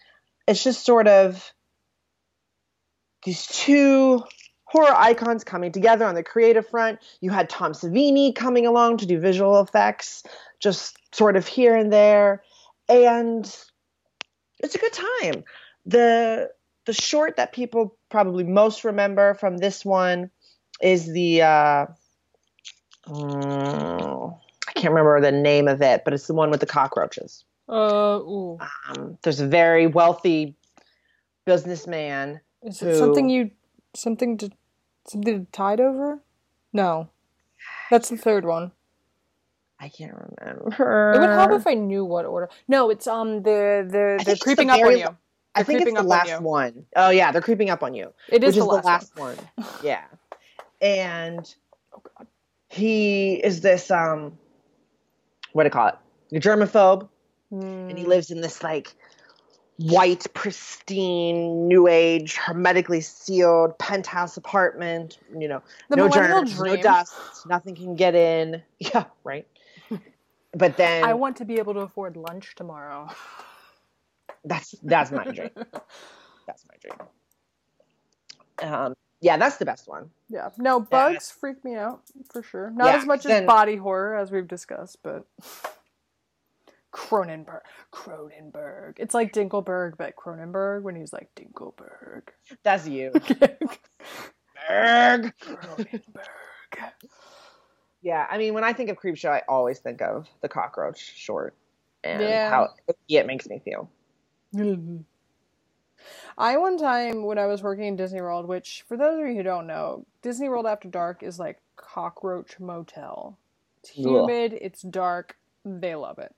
It's 0.48 0.64
just 0.64 0.84
sort 0.84 1.06
of 1.06 1.52
these 3.24 3.46
two 3.46 4.24
horror 4.68 4.94
icons 4.94 5.44
coming 5.44 5.72
together 5.72 6.04
on 6.04 6.14
the 6.14 6.22
creative 6.22 6.66
front. 6.68 7.00
You 7.20 7.30
had 7.30 7.48
Tom 7.48 7.72
Savini 7.72 8.34
coming 8.34 8.66
along 8.66 8.98
to 8.98 9.06
do 9.06 9.18
visual 9.18 9.60
effects, 9.60 10.22
just 10.60 10.96
sort 11.14 11.36
of 11.36 11.46
here 11.46 11.74
and 11.74 11.92
there, 11.92 12.42
and 12.88 13.44
it's 14.60 14.74
a 14.74 14.78
good 14.78 14.92
time. 14.92 15.44
The 15.86 16.50
the 16.84 16.92
short 16.92 17.36
that 17.36 17.52
people 17.52 17.96
probably 18.10 18.44
most 18.44 18.84
remember 18.84 19.34
from 19.34 19.58
this 19.58 19.84
one 19.84 20.30
is 20.82 21.10
the 21.12 21.42
uh, 21.42 21.86
mm, 23.08 24.38
I 24.68 24.72
can't 24.72 24.92
remember 24.92 25.20
the 25.20 25.32
name 25.32 25.68
of 25.68 25.82
it, 25.82 26.04
but 26.04 26.12
it's 26.12 26.26
the 26.26 26.34
one 26.34 26.50
with 26.50 26.60
the 26.60 26.66
cockroaches. 26.66 27.44
Uh, 27.68 28.20
ooh. 28.22 28.58
Um, 28.88 29.18
there's 29.22 29.40
a 29.40 29.46
very 29.46 29.86
wealthy 29.86 30.56
businessman. 31.44 32.40
Is 32.62 32.80
who- 32.80 32.88
it 32.88 32.98
something 32.98 33.28
you 33.28 33.50
something 33.94 34.36
to 34.38 34.50
something 35.06 35.46
to 35.46 35.52
tide 35.52 35.80
over? 35.80 36.20
No, 36.72 37.08
that's 37.90 38.08
the 38.08 38.16
third 38.16 38.44
one. 38.44 38.72
I 39.80 39.88
can't 39.88 40.12
remember. 40.12 41.12
It 41.14 41.20
would 41.20 41.30
help 41.30 41.52
if 41.52 41.66
I 41.66 41.74
knew 41.74 42.04
what 42.04 42.26
order. 42.26 42.48
No, 42.66 42.90
it's 42.90 43.06
um 43.06 43.42
the 43.42 43.86
the 43.88 44.22
they're 44.24 44.36
creeping 44.36 44.68
the 44.68 44.74
up 44.74 44.84
on 44.84 44.98
you. 44.98 45.16
I 45.54 45.62
think 45.62 45.80
it's 45.80 45.92
the 45.92 46.00
on 46.00 46.06
last 46.08 46.30
you. 46.40 46.46
one. 46.46 46.86
Oh 46.96 47.10
yeah, 47.10 47.32
they're 47.32 47.40
creeping 47.42 47.70
up 47.70 47.82
on 47.82 47.94
you. 47.94 48.12
It 48.28 48.44
is 48.44 48.54
the 48.56 48.64
is 48.64 48.66
last, 48.66 49.14
the 49.14 49.16
one. 49.16 49.36
last 49.36 49.48
one. 49.58 49.66
Yeah. 49.82 50.04
And 50.80 51.54
Oh 51.94 52.02
god. 52.16 52.26
he 52.68 53.34
is 53.34 53.60
this 53.60 53.90
um 53.90 54.38
what 55.52 55.62
do 55.64 55.66
you 55.68 55.70
call 55.70 55.88
it? 55.88 55.94
A 56.36 56.40
germaphobe. 56.40 57.08
and 57.50 57.96
he 57.98 58.04
Hmm. 58.04 58.10
lives 58.10 58.30
in 58.30 58.40
this 58.40 58.62
like 58.62 58.94
white, 59.78 60.26
pristine, 60.34 61.68
new 61.68 61.86
age, 61.86 62.34
hermetically 62.34 63.00
sealed 63.00 63.78
penthouse 63.78 64.36
apartment. 64.36 65.18
You 65.36 65.48
know, 65.48 65.62
The 65.88 65.96
no 65.96 66.08
germs, 66.08 66.60
no 66.60 66.76
dust, 66.76 67.14
nothing 67.46 67.74
can 67.74 67.94
get 67.96 68.14
in. 68.14 68.62
Yeah, 68.78 69.04
right. 69.24 69.46
but 70.52 70.76
then 70.76 71.04
I 71.04 71.14
want 71.14 71.36
to 71.38 71.44
be 71.44 71.58
able 71.58 71.74
to 71.74 71.80
afford 71.80 72.16
lunch 72.16 72.54
tomorrow. 72.56 73.08
that's 74.44 74.74
that's 74.82 75.10
my 75.10 75.24
dream. 75.24 75.50
That's 76.46 76.64
my 76.68 76.74
dream. 76.80 77.08
Um, 78.60 78.94
yeah, 79.20 79.36
that's 79.36 79.56
the 79.56 79.64
best 79.64 79.86
one. 79.88 80.10
Yeah. 80.28 80.50
No, 80.58 80.78
Yeah. 80.80 80.86
bugs 80.90 81.30
freak 81.30 81.64
me 81.64 81.74
out 81.74 82.02
for 82.32 82.42
sure. 82.42 82.70
Not 82.70 82.86
Yeah, 82.86 82.96
as 82.96 83.06
much 83.06 83.20
as 83.20 83.24
then- 83.26 83.46
body 83.46 83.76
horror 83.76 84.16
as 84.16 84.30
we've 84.30 84.48
discussed, 84.48 84.98
but 85.02 85.24
Cronenberg. 86.92 87.60
Cronenberg. 87.92 88.94
It's 88.98 89.14
like 89.14 89.32
Dinkelberg, 89.32 89.96
but 89.96 90.16
Cronenberg 90.16 90.82
when 90.82 90.96
he's 90.96 91.12
like 91.12 91.28
Dinkelberg. 91.36 92.22
That's 92.62 92.86
you. 92.88 93.10
Cronenberg. 94.70 95.32
Berg. 96.12 96.92
Yeah, 98.00 98.26
I 98.30 98.38
mean, 98.38 98.54
when 98.54 98.64
I 98.64 98.72
think 98.72 98.90
of 98.90 98.96
Creepshow, 98.96 99.30
I 99.30 99.42
always 99.48 99.80
think 99.80 100.00
of 100.00 100.28
the 100.40 100.48
cockroach 100.48 100.98
short 101.16 101.54
and 102.04 102.22
Yeah. 102.22 102.48
how 102.50 102.74
it 103.08 103.26
makes 103.26 103.48
me 103.48 103.58
feel. 103.64 103.90
I 106.38 106.56
one 106.58 106.78
time 106.78 107.24
when 107.24 107.38
I 107.38 107.46
was 107.46 107.62
working 107.62 107.86
in 107.86 107.96
Disney 107.96 108.20
World, 108.20 108.46
which 108.46 108.84
for 108.88 108.96
those 108.96 109.18
of 109.20 109.26
you 109.26 109.34
who 109.34 109.42
don't 109.42 109.66
know, 109.66 110.06
Disney 110.22 110.48
World 110.48 110.66
After 110.66 110.88
Dark 110.88 111.22
is 111.24 111.38
like 111.40 111.60
cockroach 111.76 112.60
motel. 112.60 113.36
It's 113.82 113.90
Ugh. 113.98 114.04
humid, 114.06 114.56
it's 114.60 114.82
dark, 114.82 115.36
they 115.64 115.94
love 115.96 116.18
it. 116.18 116.34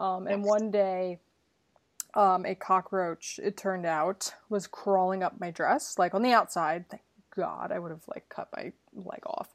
Um, 0.00 0.26
and 0.26 0.42
one 0.42 0.70
day, 0.70 1.18
um, 2.14 2.44
a 2.46 2.54
cockroach, 2.54 3.38
it 3.42 3.56
turned 3.56 3.86
out, 3.86 4.34
was 4.48 4.66
crawling 4.66 5.22
up 5.22 5.38
my 5.38 5.50
dress, 5.50 5.98
like 5.98 6.14
on 6.14 6.22
the 6.22 6.32
outside. 6.32 6.88
Thank 6.88 7.02
God, 7.36 7.70
I 7.70 7.78
would 7.78 7.90
have 7.92 8.02
like 8.08 8.28
cut 8.28 8.48
my 8.56 8.72
leg 8.94 9.22
off. 9.26 9.50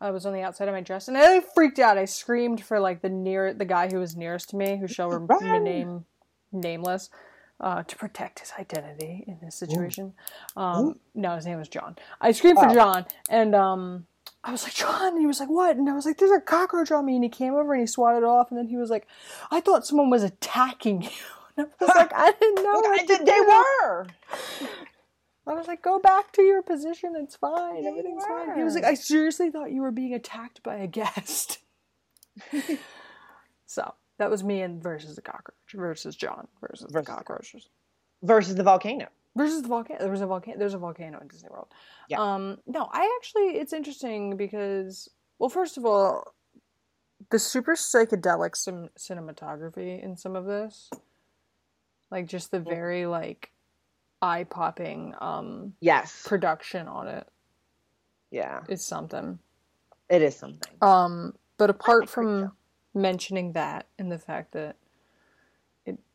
I 0.00 0.10
was 0.10 0.26
on 0.26 0.34
the 0.34 0.42
outside 0.42 0.68
of 0.68 0.74
my 0.74 0.82
dress, 0.82 1.08
and 1.08 1.16
I 1.16 1.40
freaked 1.40 1.78
out. 1.78 1.96
I 1.96 2.04
screamed 2.04 2.62
for 2.62 2.78
like 2.78 3.00
the 3.00 3.08
near 3.08 3.54
the 3.54 3.64
guy 3.64 3.88
who 3.90 3.98
was 3.98 4.14
nearest 4.14 4.50
to 4.50 4.56
me, 4.56 4.76
who 4.76 4.86
shall 4.86 5.08
remain 5.08 6.04
nameless, 6.52 7.08
uh, 7.60 7.82
to 7.84 7.96
protect 7.96 8.40
his 8.40 8.52
identity 8.60 9.24
in 9.26 9.38
this 9.42 9.56
situation. 9.56 10.12
Um, 10.56 11.00
no, 11.14 11.34
his 11.36 11.46
name 11.46 11.58
was 11.58 11.68
John. 11.68 11.96
I 12.20 12.32
screamed 12.32 12.58
for 12.58 12.68
Oh. 12.68 12.74
John, 12.74 13.06
and 13.30 13.54
um, 13.54 14.06
I 14.46 14.52
was 14.52 14.62
like, 14.62 14.74
John, 14.74 15.08
and 15.08 15.18
he 15.20 15.26
was 15.26 15.40
like, 15.40 15.50
what? 15.50 15.76
And 15.76 15.88
I 15.88 15.92
was 15.92 16.06
like, 16.06 16.18
there's 16.18 16.30
a 16.30 16.40
cockroach 16.40 16.92
on 16.92 17.04
me, 17.04 17.16
and 17.16 17.24
he 17.24 17.28
came 17.28 17.54
over 17.54 17.72
and 17.72 17.80
he 17.80 17.86
swatted 17.86 18.18
it 18.18 18.24
off, 18.24 18.50
and 18.50 18.56
then 18.58 18.68
he 18.68 18.76
was 18.76 18.90
like, 18.90 19.06
I 19.50 19.60
thought 19.60 19.84
someone 19.86 20.08
was 20.08 20.22
attacking 20.22 21.02
you. 21.02 21.10
And 21.58 21.68
I 21.80 21.84
was 21.86 21.96
like, 21.96 22.12
I 22.14 22.32
didn't 22.32 22.62
know. 22.62 22.82
I 22.86 23.04
did, 23.06 23.24
they 23.24 23.40
were. 23.40 24.06
I 25.46 25.54
was 25.54 25.66
like, 25.66 25.80
go 25.80 25.98
back 25.98 26.30
to 26.32 26.42
your 26.42 26.60
position. 26.60 27.14
It's 27.16 27.34
fine. 27.36 27.82
They 27.82 27.88
Everything's 27.88 28.26
fine. 28.26 28.58
He 28.58 28.62
was 28.62 28.74
like, 28.74 28.84
I 28.84 28.92
seriously 28.92 29.50
thought 29.50 29.70
you 29.72 29.80
were 29.80 29.90
being 29.90 30.12
attacked 30.12 30.62
by 30.62 30.74
a 30.76 30.86
guest. 30.86 31.60
so 33.66 33.94
that 34.18 34.30
was 34.30 34.44
me 34.44 34.60
and 34.60 34.82
versus 34.82 35.16
the 35.16 35.22
cockroach 35.22 35.56
versus 35.74 36.14
John 36.14 36.46
versus, 36.60 36.86
Versus- 36.90 37.06
the 37.06 37.12
cockroaches 37.12 37.68
Versus 38.22 38.54
the 38.54 38.62
volcano. 38.62 39.08
Versus 39.36 39.62
the 39.62 39.68
volcano. 39.68 40.00
There 40.00 40.10
was 40.10 40.20
a 40.22 40.26
volcano. 40.26 40.58
There's 40.58 40.74
a 40.74 40.78
volcano 40.78 41.20
in 41.20 41.28
Disney 41.28 41.50
World. 41.50 41.68
Yeah. 42.08 42.20
Um. 42.20 42.58
No, 42.66 42.88
I 42.92 43.18
actually 43.20 43.58
it's 43.58 43.72
interesting 43.72 44.36
because 44.36 45.08
well, 45.38 45.50
first 45.50 45.76
of 45.76 45.84
all, 45.84 46.34
the 47.30 47.38
super 47.38 47.74
psychedelic 47.74 48.56
sim- 48.56 48.90
cinematography 48.98 50.02
in 50.02 50.16
some 50.16 50.34
of 50.36 50.46
this, 50.46 50.90
like 52.10 52.26
just 52.26 52.50
the 52.50 52.60
very 52.60 53.06
like 53.06 53.52
eye 54.22 54.44
popping 54.44 55.14
um 55.20 55.74
Yes. 55.80 56.24
production 56.26 56.88
on 56.88 57.06
it 57.06 57.28
Yeah, 58.30 58.60
is 58.68 58.84
something. 58.84 59.38
it 60.08 60.22
is 60.22 60.34
something. 60.36 60.72
Um, 60.80 61.34
but 61.58 61.68
apart 61.70 62.08
from 62.08 62.52
mentioning 62.94 63.52
that 63.52 63.86
and 63.98 64.10
the 64.10 64.18
fact 64.18 64.52
that 64.52 64.76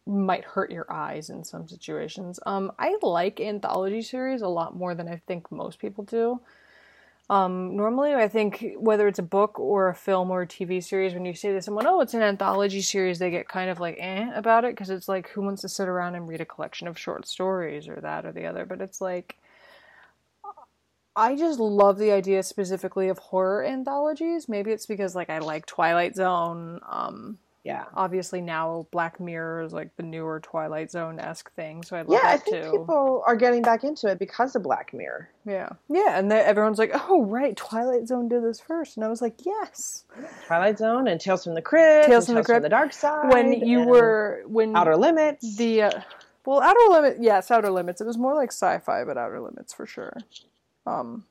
might 0.08 0.43
hurt 0.43 0.72
your 0.72 0.91
eyes 0.91 1.30
in 1.30 1.43
some 1.43 1.68
situations, 1.68 2.39
um, 2.45 2.72
I 2.80 2.97
like 3.02 3.39
anthology 3.39 4.02
series 4.02 4.41
a 4.41 4.47
lot 4.47 4.76
more 4.76 4.95
than 4.95 5.08
I 5.08 5.18
think 5.28 5.52
most 5.52 5.80
people 5.80 6.04
do. 6.04 6.41
Um, 7.30 7.78
normally, 7.78 8.14
I 8.14 8.28
think 8.28 8.74
whether 8.78 9.08
it's 9.08 9.20
a 9.20 9.24
book 9.24 9.58
or 9.60 9.88
a 9.89 9.95
film 9.95 10.32
or 10.32 10.41
a 10.41 10.47
TV 10.47 10.84
series, 10.84 11.14
when 11.14 11.24
you 11.26 11.34
say 11.34 11.54
to 11.54 11.62
someone, 11.62 11.88
"Oh, 11.88 12.02
it's 12.02 12.14
an 12.14 12.22
anthology 12.22 12.82
series," 12.82 13.20
they 13.20 13.32
get 13.32 13.47
kind 13.47 13.70
of 13.70 13.80
like 13.80 13.95
eh 13.99 14.30
about 14.36 14.66
it 14.66 14.74
because 14.76 14.89
it's 14.89 15.08
like, 15.08 15.30
who 15.30 15.41
wants 15.41 15.62
to 15.62 15.70
sit 15.70 15.88
around 15.88 16.16
and 16.16 16.28
read 16.28 16.41
a 16.41 16.45
collection 16.45 16.88
of 16.89 16.99
short 16.99 17.26
stories 17.28 17.88
or 17.88 18.02
that 18.02 18.26
or 18.26 18.34
the 18.34 18.45
other? 18.47 18.66
But 18.66 18.82
it's 18.82 18.99
like, 18.99 19.38
I 21.16 21.36
just 21.36 21.60
love 21.60 21.97
the 21.97 22.12
idea 22.12 22.41
specifically 22.43 23.10
of 23.10 23.18
horror 23.18 23.64
anthologies. 23.66 24.47
Maybe 24.49 24.72
it's 24.72 24.86
because 24.86 25.16
like 25.16 25.30
I 25.30 25.39
like 25.39 25.66
Twilight 25.66 26.16
Zone. 26.16 26.80
Um, 26.89 27.38
Yeah, 27.64 27.86
obviously 27.93 28.41
now 28.41 28.88
Black 28.89 29.20
Mirror 29.20 29.62
is 29.62 29.72
like 29.72 29.95
the 29.95 30.01
newer 30.01 30.39
Twilight 30.39 30.89
Zone 30.89 31.20
esque 31.20 31.53
thing, 31.53 31.84
so 31.84 31.95
I 31.95 32.01
love 32.01 32.20
yeah. 32.24 32.30
I 32.30 32.38
think 32.38 32.64
too. 32.64 32.72
people 32.72 33.24
are 33.28 33.36
getting 33.36 33.62
back 33.62 33.84
into 33.84 34.07
it 34.07 34.18
because 34.18 34.55
of 34.55 34.64
Black 34.64 34.95
Mirror. 34.95 35.30
Yeah, 35.45 35.70
yeah, 35.88 36.18
and 36.18 36.32
then 36.32 36.43
everyone's 36.43 36.80
like, 36.80 36.91
"Oh, 36.93 37.24
right, 37.24 37.55
Twilight 37.55 38.07
Zone 38.07 38.28
did 38.28 38.43
this 38.43 38.59
first. 38.59 38.97
and 38.97 39.05
I 39.05 39.09
was 39.09 39.22
like, 39.22 39.45
"Yes." 39.45 40.05
Twilight 40.47 40.80
Zone 40.80 41.07
and 41.07 41.22
Tales 41.22 41.43
from 41.43 41.53
the 41.53 41.62
Crypt, 41.62 42.07
Tales 42.07 42.26
from 42.26 42.36
the 42.36 42.43
Crypt. 42.43 42.64
the 42.64 42.70
Dark 42.70 42.93
Side. 42.93 43.32
When 43.32 43.53
you 43.53 43.84
were 43.84 44.41
when 44.47 44.76
Outer 44.76 44.97
Limits. 44.97 45.55
the 45.55 45.84
uh, 45.84 46.01
well, 46.45 46.62
Outer 46.62 46.80
Limits, 46.89 47.20
yes, 47.22 47.51
Outer 47.51 47.70
Limits. 47.70 48.01
It 48.01 48.07
was 48.07 48.18
more 48.18 48.34
like 48.34 48.51
sci-fi, 48.51 49.03
but 49.03 49.18
Outer 49.18 49.39
Limits 49.39 49.72
for 49.72 49.86
sure. 49.86 50.18
Um, 50.88 51.26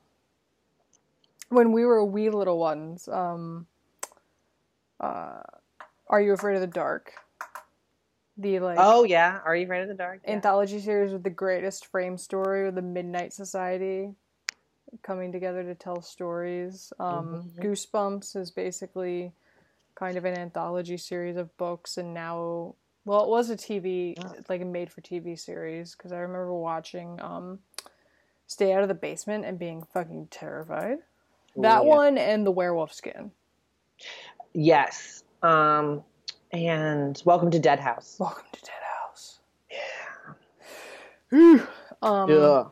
when 1.48 1.72
we 1.72 1.84
were 1.84 2.04
wee 2.04 2.30
little 2.30 2.58
ones, 2.58 3.08
um, 3.08 3.66
uh, 5.00 5.40
Are 6.10 6.20
You 6.20 6.32
Afraid 6.32 6.56
of 6.56 6.60
the 6.60 6.66
Dark? 6.66 7.12
The 8.36 8.58
like 8.58 8.78
oh 8.80 9.04
yeah, 9.04 9.38
Are 9.44 9.54
You 9.54 9.64
Afraid 9.64 9.82
of 9.82 9.88
the 9.88 9.94
Dark? 9.94 10.20
Yeah. 10.24 10.32
anthology 10.32 10.80
series 10.80 11.12
with 11.12 11.22
the 11.22 11.30
greatest 11.30 11.86
frame 11.86 12.18
story 12.18 12.64
with 12.64 12.74
the 12.74 12.82
Midnight 12.82 13.32
Society 13.32 14.12
coming 15.02 15.30
together 15.30 15.62
to 15.62 15.74
tell 15.74 16.02
stories. 16.02 16.92
Um, 16.98 17.48
Mhm. 17.56 17.64
Goosebumps 17.64 18.34
is 18.34 18.50
basically 18.50 19.32
kind 19.94 20.16
of 20.16 20.24
an 20.24 20.36
anthology 20.36 20.96
series 20.96 21.36
of 21.36 21.56
books, 21.56 21.96
and 21.96 22.12
now, 22.12 22.74
well, 23.04 23.22
it 23.22 23.28
was 23.28 23.50
a 23.50 23.56
TV, 23.56 24.16
like 24.48 24.62
a 24.62 24.64
made 24.64 24.90
for 24.90 25.00
TV 25.00 25.36
series, 25.36 25.94
because 25.94 26.10
I 26.10 26.18
remember 26.18 26.52
watching 26.54 27.20
um, 27.20 27.60
Stay 28.48 28.72
Out 28.72 28.82
of 28.82 28.88
the 28.88 28.94
Basement 28.94 29.44
and 29.44 29.60
being 29.60 29.84
fucking 29.84 30.26
terrified. 30.32 30.98
That 31.54 31.84
yeah. 31.84 31.88
one 31.88 32.18
and 32.18 32.44
The 32.44 32.50
Werewolf 32.50 32.92
Skin. 32.92 33.30
Yes. 34.52 35.22
Um, 35.42 36.02
and 36.52 37.20
Welcome 37.24 37.50
to 37.52 37.58
Dead 37.58 37.80
House. 37.80 38.16
Welcome 38.18 38.44
to 38.52 38.60
Dead 38.60 38.70
House. 39.02 39.40
Yeah. 41.32 41.64
um, 42.02 42.28
Yeah. 42.28 42.64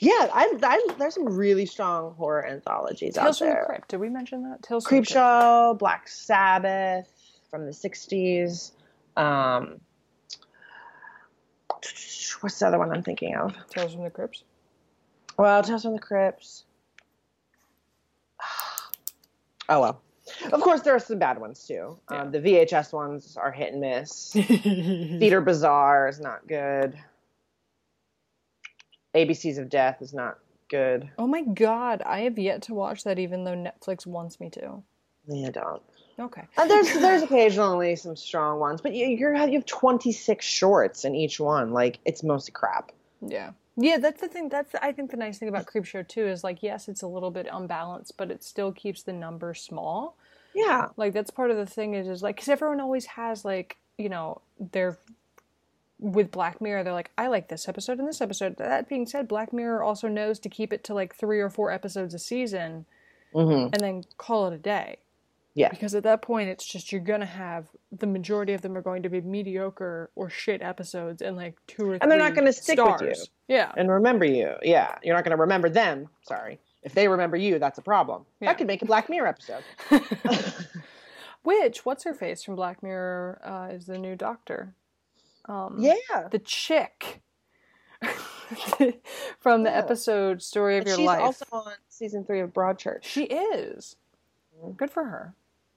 Yeah, 0.00 0.28
I, 0.32 0.52
I, 0.62 0.86
there's 0.98 1.14
some 1.14 1.26
really 1.26 1.66
strong 1.66 2.14
horror 2.14 2.46
anthologies 2.46 3.14
Tales 3.14 3.26
out 3.26 3.38
from 3.38 3.48
the 3.48 3.54
there. 3.54 3.64
Crypt. 3.66 3.88
Did 3.88 4.00
we 4.00 4.08
mention 4.08 4.48
that? 4.50 4.62
Tales 4.62 4.86
from 4.86 4.98
the 4.98 5.02
Crypt. 5.02 5.12
Creepshow, 5.12 5.78
Black 5.78 6.08
Sabbath 6.08 7.08
from 7.50 7.64
the 7.66 7.72
60s. 7.72 8.72
Um, 9.16 9.80
what's 12.40 12.58
the 12.58 12.66
other 12.66 12.78
one 12.78 12.92
I'm 12.92 13.02
thinking 13.02 13.34
of? 13.36 13.54
Tales 13.70 13.94
from 13.94 14.04
the 14.04 14.10
Crypts. 14.10 14.44
Well, 15.38 15.62
Tales 15.62 15.82
from 15.82 15.92
the 15.94 15.98
Crypts. 16.00 16.64
Oh 19.66 19.80
well. 19.80 20.02
Of 20.52 20.60
course, 20.60 20.80
there 20.82 20.94
are 20.94 21.00
some 21.00 21.18
bad 21.18 21.38
ones 21.38 21.66
too. 21.66 21.98
Um, 22.08 22.30
the 22.30 22.40
VHS 22.40 22.92
ones 22.92 23.36
are 23.36 23.52
hit 23.52 23.72
and 23.72 23.80
miss. 23.80 24.32
Theater 24.32 25.40
Bizarre 25.40 26.08
is 26.08 26.20
not 26.20 26.46
good. 26.46 26.96
ABCs 29.14 29.58
of 29.58 29.68
Death 29.68 30.00
is 30.00 30.12
not 30.12 30.38
good. 30.68 31.08
Oh 31.18 31.26
my 31.26 31.42
god, 31.42 32.02
I 32.02 32.20
have 32.20 32.38
yet 32.38 32.62
to 32.62 32.74
watch 32.74 33.04
that 33.04 33.18
even 33.18 33.44
though 33.44 33.54
Netflix 33.54 34.06
wants 34.06 34.40
me 34.40 34.50
to. 34.50 34.82
Yeah, 35.28 35.50
don't. 35.50 35.82
Okay. 36.18 36.42
And 36.56 36.70
there's 36.70 36.92
there's 37.00 37.22
occasionally 37.22 37.96
some 37.96 38.16
strong 38.16 38.58
ones, 38.60 38.80
but 38.80 38.94
you 38.94 39.06
you're, 39.06 39.34
you 39.34 39.58
have 39.58 39.66
26 39.66 40.44
shorts 40.44 41.04
in 41.04 41.14
each 41.14 41.38
one. 41.38 41.72
Like 41.72 41.98
it's 42.04 42.22
mostly 42.22 42.52
crap. 42.52 42.92
Yeah. 43.20 43.52
Yeah, 43.76 43.98
that's 43.98 44.20
the 44.20 44.28
thing. 44.28 44.48
That's 44.48 44.74
I 44.82 44.92
think 44.92 45.10
the 45.10 45.16
nice 45.16 45.38
thing 45.38 45.48
about 45.48 45.66
Creepshow 45.66 46.06
too 46.06 46.26
is 46.26 46.44
like 46.44 46.62
yes, 46.62 46.88
it's 46.88 47.02
a 47.02 47.08
little 47.08 47.30
bit 47.30 47.48
unbalanced, 47.50 48.16
but 48.16 48.30
it 48.30 48.44
still 48.44 48.72
keeps 48.72 49.02
the 49.02 49.12
number 49.12 49.54
small. 49.54 50.16
Yeah. 50.54 50.88
Like 50.96 51.12
that's 51.12 51.30
part 51.30 51.50
of 51.50 51.56
the 51.56 51.66
thing 51.66 51.94
is 51.94 52.06
is 52.08 52.22
like 52.22 52.36
cuz 52.38 52.48
everyone 52.48 52.80
always 52.80 53.06
has 53.06 53.44
like, 53.44 53.78
you 53.98 54.08
know, 54.08 54.42
their 54.58 54.98
with 55.98 56.30
Black 56.30 56.60
Mirror, 56.60 56.84
they're 56.84 56.92
like, 56.92 57.10
I 57.16 57.28
like 57.28 57.48
this 57.48 57.68
episode 57.68 57.98
and 57.98 58.08
this 58.08 58.20
episode. 58.20 58.56
That 58.58 58.88
being 58.88 59.06
said, 59.06 59.28
Black 59.28 59.52
Mirror 59.52 59.82
also 59.82 60.08
knows 60.08 60.38
to 60.40 60.48
keep 60.48 60.72
it 60.72 60.84
to 60.84 60.94
like 60.94 61.14
three 61.14 61.40
or 61.40 61.50
four 61.50 61.70
episodes 61.70 62.14
a 62.14 62.18
season 62.18 62.86
hmm 63.34 63.68
and 63.72 63.82
then 63.82 64.04
call 64.18 64.48
it 64.48 64.54
a 64.54 64.58
day. 64.58 64.98
Yeah. 65.54 65.68
Because 65.68 65.94
at 65.94 66.02
that 66.02 66.20
point, 66.20 66.48
it's 66.48 66.66
just 66.66 66.90
you're 66.90 67.00
gonna 67.00 67.24
have 67.26 67.68
the 67.92 68.06
majority 68.08 68.54
of 68.54 68.62
them 68.62 68.76
are 68.76 68.82
going 68.82 69.04
to 69.04 69.08
be 69.08 69.20
mediocre 69.20 70.10
or 70.16 70.28
shit 70.28 70.62
episodes 70.62 71.22
and 71.22 71.36
like 71.36 71.56
two 71.68 71.90
or 71.90 71.98
And 72.00 72.10
they're 72.10 72.18
not 72.18 72.34
gonna 72.34 72.52
stick 72.52 72.78
with 72.84 73.00
you. 73.02 73.14
Yeah. 73.46 73.70
And 73.76 73.88
remember 73.90 74.24
you. 74.24 74.54
Yeah. 74.62 74.96
You're 75.02 75.14
not 75.14 75.22
going 75.24 75.36
to 75.36 75.40
remember 75.40 75.68
them. 75.68 76.08
Sorry. 76.22 76.58
If 76.82 76.94
they 76.94 77.06
remember 77.08 77.36
you, 77.36 77.58
that's 77.58 77.78
a 77.78 77.82
problem. 77.82 78.24
Yeah. 78.40 78.48
That 78.48 78.58
could 78.58 78.66
make 78.66 78.82
a 78.82 78.86
Black 78.86 79.08
Mirror 79.08 79.28
episode. 79.28 79.62
Which 81.42 81.84
what's 81.84 82.04
her 82.04 82.14
face 82.14 82.42
from 82.42 82.56
Black 82.56 82.82
Mirror 82.82 83.40
uh, 83.44 83.74
is 83.74 83.86
the 83.86 83.98
new 83.98 84.16
Doctor. 84.16 84.74
Um, 85.46 85.76
yeah. 85.78 86.28
the 86.30 86.38
chick 86.38 87.20
from 89.40 89.62
the 89.62 89.70
Yeah. 89.70 89.78
episode 89.78 90.42
"Story 90.42 90.76
of 90.78 90.80
And 90.82 90.88
Your 90.88 90.96
she's 90.96 91.06
Life." 91.06 91.20
also 91.20 91.44
on 91.52 91.72
season 91.88 92.24
three 92.24 92.40
of 92.40 92.52
Broadchurch. 92.52 93.04
She 93.04 93.24
is. 93.24 93.96
Good 94.76 94.90
for 94.90 95.04
her. 95.04 95.34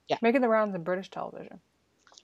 Yeah. 0.08 0.16
Making 0.22 0.40
the 0.40 0.48
rounds 0.48 0.74
in 0.74 0.82
British 0.82 1.10
television. 1.10 1.60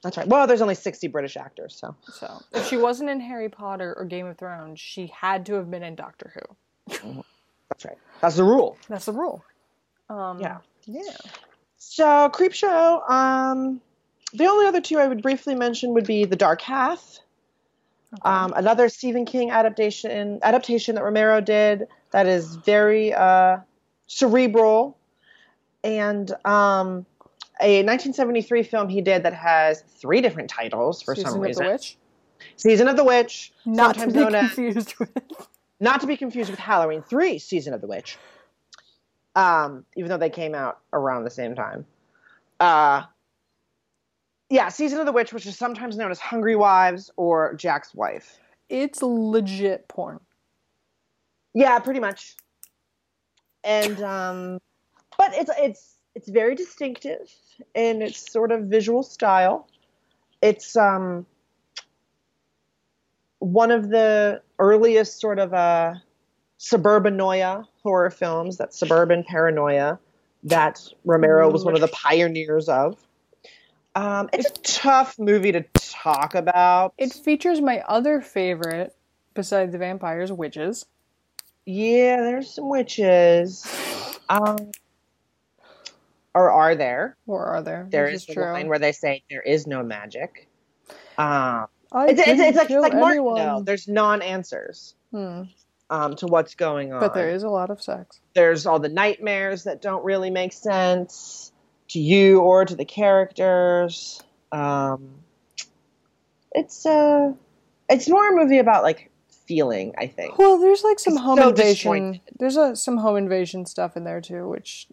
That's 0.03 0.17
right. 0.17 0.27
Well, 0.27 0.47
there's 0.47 0.61
only 0.61 0.75
60 0.75 1.09
British 1.09 1.37
actors, 1.37 1.77
so. 1.79 1.95
So 2.13 2.41
if 2.53 2.67
she 2.67 2.77
wasn't 2.77 3.11
in 3.11 3.21
Harry 3.21 3.49
Potter 3.49 3.95
or 3.97 4.05
Game 4.05 4.27
of 4.27 4.37
Thrones, 4.37 4.79
she 4.79 5.07
had 5.07 5.47
to 5.47 5.55
have 5.55 5.71
been 5.71 5.83
in 5.83 5.95
Doctor 5.95 6.33
Who. 6.35 7.25
That's 7.71 7.85
right. 7.85 7.99
That's 8.21 8.37
the 8.37 8.45
rule. 8.45 8.77
That's 8.89 9.07
the 9.07 9.13
rule. 9.13 9.43
Um, 10.11 10.41
Yeah. 10.41 10.59
Yeah. 10.87 11.03
So, 11.79 12.31
Creepshow. 12.33 13.11
Um, 13.11 13.81
the 14.35 14.47
only 14.47 14.67
other 14.67 14.81
two 14.81 14.99
I 14.99 15.07
would 15.07 15.23
briefly 15.23 15.55
mention 15.55 15.95
would 15.95 16.07
be 16.07 16.25
The 16.25 16.37
Dark 16.37 16.61
Half, 16.61 17.21
um, 18.23 18.53
another 18.57 18.89
Stephen 18.89 19.25
King 19.25 19.51
adaptation 19.51 20.39
adaptation 20.43 20.95
that 20.95 21.05
Romero 21.05 21.41
did 21.41 21.89
that 22.13 22.27
is 22.27 22.57
very 22.57 23.13
uh, 23.13 23.59
cerebral, 24.07 24.97
and 25.83 26.31
um, 26.45 27.07
a 27.61 27.83
1973 27.85 28.63
film 28.65 28.89
he 28.89 29.01
did 29.01 29.23
that 29.23 29.35
has 29.35 29.83
three 29.83 30.21
different 30.21 30.51
titles 30.51 31.03
for 31.03 31.15
Season 31.15 31.31
some 31.31 31.41
of 31.41 31.47
reason. 31.47 31.65
the 31.65 31.73
Witch. 31.73 31.97
Season 32.57 32.89
of 32.89 32.97
the 32.97 33.05
Witch, 33.05 33.53
Not 33.65 33.97
to 33.99 34.07
be 34.07 34.13
known 34.13 34.35
as 34.35 34.55
confused 34.55 34.95
with. 34.99 35.11
not 35.81 36.01
to 36.01 36.07
be 36.07 36.17
confused 36.17 36.51
with 36.51 36.59
Halloween 36.59 37.03
3 37.03 37.39
Season 37.39 37.73
of 37.73 37.81
the 37.81 37.87
Witch. 37.87 38.19
Um, 39.35 39.85
even 39.97 40.09
though 40.09 40.19
they 40.19 40.31
came 40.31 40.55
out 40.55 40.79
around 40.93 41.25
the 41.25 41.31
same 41.31 41.55
time. 41.55 41.87
Uh, 42.61 43.03
yeah, 44.51 44.69
Season 44.69 45.01
of 45.01 45.07
the 45.07 45.13
Witch, 45.13 45.33
which 45.33 45.47
is 45.47 45.57
sometimes 45.57 45.97
known 45.97 46.11
as 46.11 46.21
Hungry 46.21 46.55
Wives 46.55 47.11
or 47.17 47.55
Jack's 47.55 47.95
Wife. 47.95 48.39
It's 48.69 49.03
legit 49.03 49.89
porn. 49.89 50.21
Yeah, 51.55 51.79
pretty 51.79 52.01
much. 52.01 52.37
And 53.63 54.01
um, 54.03 54.59
but 55.17 55.33
it's 55.35 55.51
it's 55.59 55.94
it's 56.15 56.29
very 56.29 56.55
distinctive 56.55 57.33
in 57.75 58.03
its 58.03 58.31
sort 58.31 58.53
of 58.53 58.65
visual 58.65 59.03
style. 59.03 59.69
It's 60.43 60.77
um 60.77 61.27
one 63.39 63.71
of 63.71 63.89
the 63.91 64.41
earliest 64.59 65.21
sort 65.21 65.39
of 65.39 65.53
uh 65.53 65.95
suburbanoia 66.59 67.65
horror 67.83 68.11
films, 68.11 68.57
that 68.57 68.73
suburban 68.73 69.25
paranoia 69.25 69.99
that 70.45 70.81
Romero 71.05 71.51
was 71.51 71.65
one 71.65 71.75
of 71.75 71.81
the 71.81 71.89
pioneers 71.89 72.69
of. 72.69 72.99
Um, 73.95 74.29
it's 74.33 74.47
a 74.47 74.63
tough 74.63 75.19
movie 75.19 75.53
to 75.53 75.65
talk 75.75 76.35
about. 76.35 76.95
It 76.99 77.13
features 77.13 77.61
my 77.61 77.81
other 77.87 78.21
favorite, 78.21 78.95
besides 79.35 79.73
the 79.73 79.79
vampires, 79.79 80.33
witches. 80.33 80.87
Yeah, 81.65 82.17
there's 82.23 82.55
some 82.55 82.69
witches. 82.69 83.65
Um, 84.27 84.71
or 86.35 86.51
are 86.51 86.75
there? 86.75 87.17
Or 87.27 87.47
are 87.47 87.63
there? 87.63 87.87
There 87.91 88.09
is 88.09 88.27
the 88.27 88.35
true. 88.35 88.45
line 88.45 88.69
where 88.69 88.79
they 88.79 88.93
say 88.93 89.23
there 89.31 89.43
is 89.43 89.67
no 89.67 89.83
magic. 89.83 90.49
Um, 91.17 91.67
I 91.93 92.09
it's, 92.09 92.21
it's, 92.21 92.41
it's 92.41 92.57
like, 92.59 92.71
it's 92.71 92.83
like 92.83 92.95
Martin, 92.95 93.25
though. 93.25 93.63
There's 93.65 93.87
non-answers. 93.87 94.97
Hmm. 95.13 95.43
um, 95.91 96.17
to 96.17 96.27
what's 96.27 96.55
going 96.55 96.93
on. 96.93 97.01
But 97.01 97.15
there 97.15 97.31
is 97.31 97.43
a 97.43 97.49
lot 97.49 97.71
of 97.71 97.83
sex. 97.83 98.21
There's 98.35 98.67
all 98.67 98.81
the 98.81 98.89
nightmares 98.89 99.65
that 99.65 99.81
don't 99.81 100.05
really 100.05 100.31
make 100.31 100.53
sense 100.53 101.53
to 101.89 102.01
you 102.01 102.41
or 102.41 102.65
to 102.65 102.75
the 102.75 102.85
characters. 102.85 104.23
Um, 104.51 105.17
it's 106.53 106.87
uh, 106.87 107.33
it's 107.89 108.09
more 108.09 108.29
a 108.29 108.35
movie 108.35 108.59
about 108.59 108.83
like 108.83 109.11
feeling. 109.47 109.95
I 109.99 110.07
think 110.07 110.39
Well, 110.39 110.59
there's 110.59 110.83
like 110.83 110.99
some 110.99 111.15
It's 111.15 111.23
home 111.23 111.39
so 111.39 111.49
invasion. 111.51 112.21
There's 112.39 112.57
a, 112.57 112.75
some 112.75 112.97
home 112.97 113.17
invasion 113.17 113.67
stuff 113.67 113.97
in 113.97 114.05
there 114.05 114.21
too, 114.21 114.49
which 114.49 114.89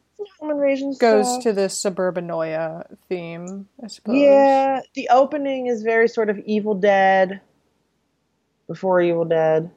Goes 0.98 1.28
stuff. 1.28 1.44
to 1.44 1.54
this 1.54 1.78
suburbanoia 1.78 2.86
theme, 3.10 3.68
I 3.84 3.88
suppose. 3.88 4.16
Yeah, 4.16 4.82
the 4.94 5.10
opening 5.10 5.68
is 5.68 5.84
very 5.84 6.08
sort 6.08 6.30
of 6.30 6.40
Evil 6.40 6.76
Dead, 6.76 7.42
before 8.68 9.02
Evil 9.02 9.26
Dead, 9.26 9.70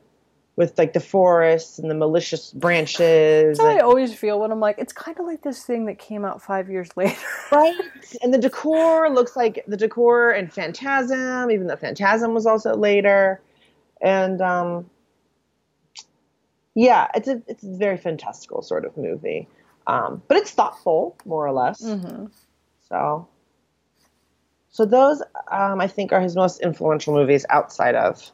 with 0.56 0.78
like 0.78 0.92
the 0.92 1.00
forests 1.00 1.78
and 1.78 1.90
the 1.90 1.94
malicious 1.94 2.52
branches, 2.52 3.58
That's 3.58 3.68
how 3.68 3.76
I 3.76 3.80
always 3.80 4.14
feel 4.14 4.38
when 4.38 4.52
I'm 4.52 4.60
like, 4.60 4.78
it's 4.78 4.92
kind 4.92 5.18
of 5.18 5.26
like 5.26 5.42
this 5.42 5.64
thing 5.64 5.86
that 5.86 5.98
came 5.98 6.24
out 6.24 6.40
five 6.40 6.70
years 6.70 6.88
later. 6.96 7.16
right? 7.50 7.76
And 8.22 8.32
the 8.32 8.38
decor 8.38 9.10
looks 9.10 9.36
like 9.36 9.64
the 9.66 9.76
decor 9.76 10.30
and 10.30 10.52
Phantasm, 10.52 11.50
even 11.50 11.66
though 11.66 11.76
Phantasm 11.76 12.34
was 12.34 12.46
also 12.46 12.76
later, 12.76 13.40
and 14.00 14.40
um, 14.40 14.90
yeah, 16.74 17.08
it's 17.14 17.28
a 17.28 17.42
it's 17.48 17.64
a 17.64 17.76
very 17.76 17.96
fantastical 17.96 18.62
sort 18.62 18.84
of 18.84 18.96
movie, 18.96 19.48
um, 19.86 20.22
but 20.28 20.36
it's 20.36 20.50
thoughtful 20.50 21.16
more 21.24 21.46
or 21.46 21.52
less. 21.52 21.80
hmm 21.82 22.26
So, 22.88 23.28
so 24.70 24.84
those 24.84 25.22
um, 25.50 25.80
I 25.80 25.86
think 25.86 26.12
are 26.12 26.20
his 26.20 26.34
most 26.36 26.60
influential 26.60 27.14
movies 27.14 27.46
outside 27.50 27.94
of 27.94 28.30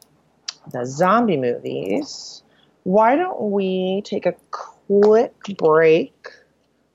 the 0.73 0.85
zombie 0.87 1.37
movies. 1.37 2.43
Why 2.85 3.17
don't 3.17 3.51
we 3.51 4.03
take 4.05 4.27
a 4.27 4.35
quick 4.51 5.35
break? 5.59 6.15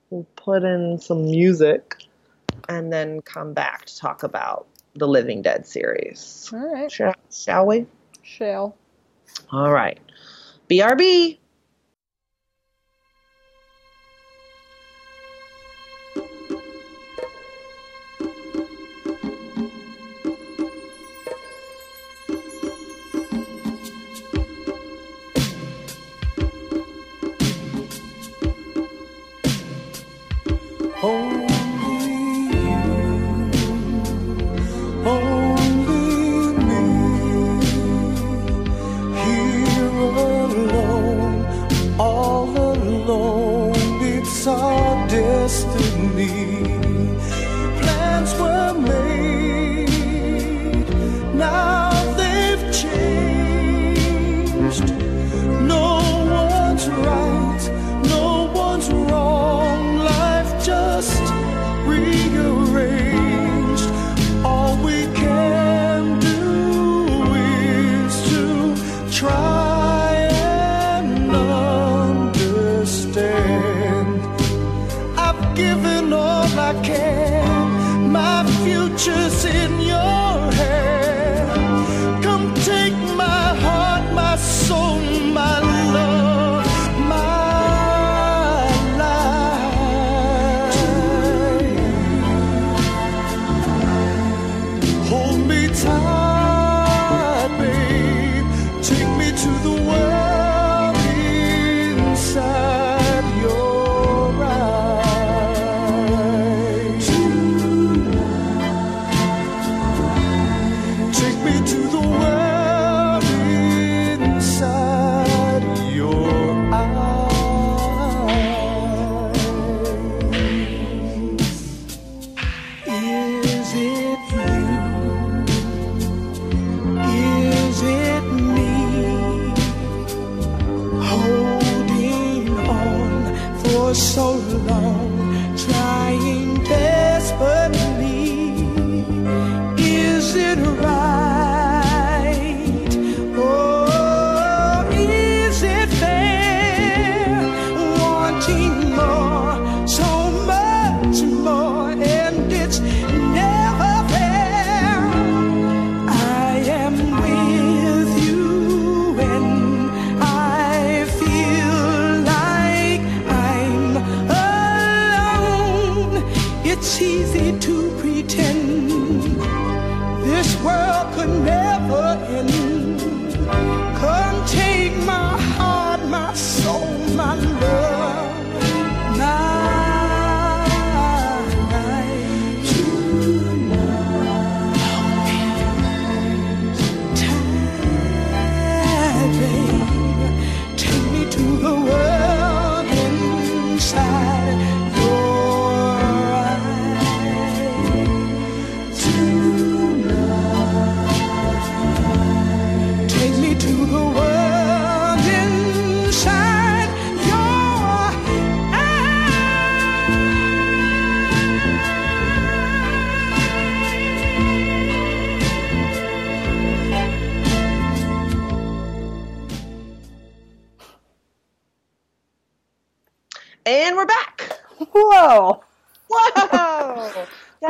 We'll 0.09 0.25
put 0.35 0.63
in 0.63 0.99
some 0.99 1.25
music 1.25 2.03
and 2.69 2.91
then 2.91 3.21
come 3.21 3.53
back 3.53 3.85
to 3.85 3.97
talk 3.97 4.23
about 4.23 4.67
the 4.95 5.07
Living 5.07 5.41
Dead 5.41 5.67
series. 5.67 6.49
All 6.53 6.73
right. 6.73 6.91
Shall, 6.91 7.13
shall 7.31 7.65
we? 7.67 7.85
Shall. 8.23 8.75
All 9.51 9.71
right. 9.71 9.99
BRB. 10.69 11.37
Only 31.05 31.34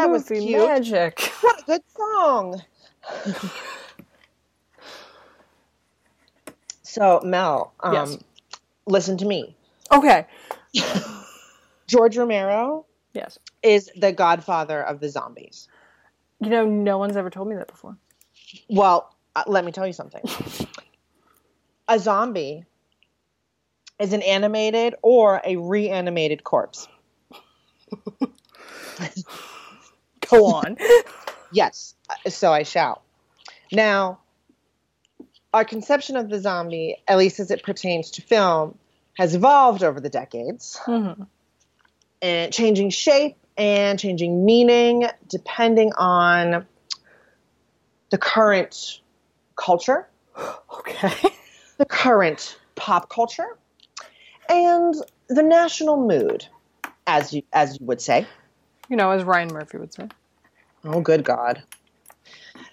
That 0.05 0.11
was 0.11 0.27
cute. 0.27 0.67
magic. 0.67 1.31
What 1.41 1.59
a 1.61 1.63
good 1.65 1.81
song. 1.95 2.61
So 6.83 7.21
Mel, 7.23 7.73
um, 7.81 7.93
Yes. 7.93 8.17
listen 8.87 9.17
to 9.17 9.25
me. 9.25 9.55
Okay. 9.91 10.25
George 11.87 12.17
Romero 12.17 12.85
Yes. 13.13 13.37
is 13.63 13.89
the 13.95 14.11
godfather 14.11 14.81
of 14.81 14.99
the 14.99 15.09
zombies. 15.09 15.67
You 16.39 16.49
know, 16.49 16.65
no 16.65 16.97
one's 16.97 17.15
ever 17.17 17.29
told 17.29 17.47
me 17.47 17.55
that 17.55 17.67
before. 17.67 17.97
Well, 18.69 19.15
uh, 19.35 19.43
let 19.47 19.65
me 19.65 19.71
tell 19.71 19.87
you 19.87 19.93
something. 19.93 20.23
a 21.87 21.99
zombie 21.99 22.65
is 23.99 24.13
an 24.13 24.21
animated 24.23 24.95
or 25.01 25.41
a 25.45 25.55
reanimated 25.57 26.43
corpse. 26.43 26.87
Go 30.29 30.45
on. 30.47 30.77
Yes, 31.51 31.95
so 32.27 32.51
I 32.51 32.63
shall. 32.63 33.01
Now, 33.71 34.19
our 35.53 35.63
conception 35.63 36.17
of 36.17 36.27
the 36.29 36.39
zombie, 36.39 36.97
at 37.07 37.17
least 37.17 37.39
as 37.39 37.49
it 37.49 37.63
pertains 37.63 38.11
to 38.11 38.21
film, 38.21 38.77
has 39.17 39.35
evolved 39.35 39.81
over 39.81 40.01
the 40.01 40.09
decades, 40.09 40.77
Mhm. 40.85 41.27
and 42.21 42.51
changing 42.51 42.89
shape 42.89 43.37
and 43.55 43.97
changing 43.97 44.43
meaning 44.43 45.07
depending 45.29 45.93
on 45.93 46.65
the 48.09 48.17
current 48.17 48.99
culture, 49.55 50.09
Okay. 50.79 51.13
the 51.77 51.85
current 51.85 52.57
pop 52.75 53.07
culture, 53.09 53.57
and 54.49 54.93
the 55.29 55.43
national 55.43 55.95
mood, 56.05 56.45
as 57.07 57.31
you 57.31 57.43
as 57.53 57.79
you 57.79 57.85
would 57.85 58.01
say. 58.01 58.27
You 58.89 58.95
know, 58.95 59.11
as 59.11 59.23
Ryan 59.23 59.49
Murphy 59.49 59.77
would 59.77 59.93
say. 59.93 60.07
Oh, 60.83 61.01
good 61.01 61.23
God. 61.23 61.63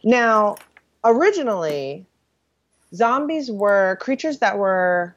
Now, 0.04 0.56
originally, 1.04 2.06
zombies 2.94 3.50
were 3.50 3.96
creatures 4.00 4.38
that 4.38 4.58
were 4.58 5.16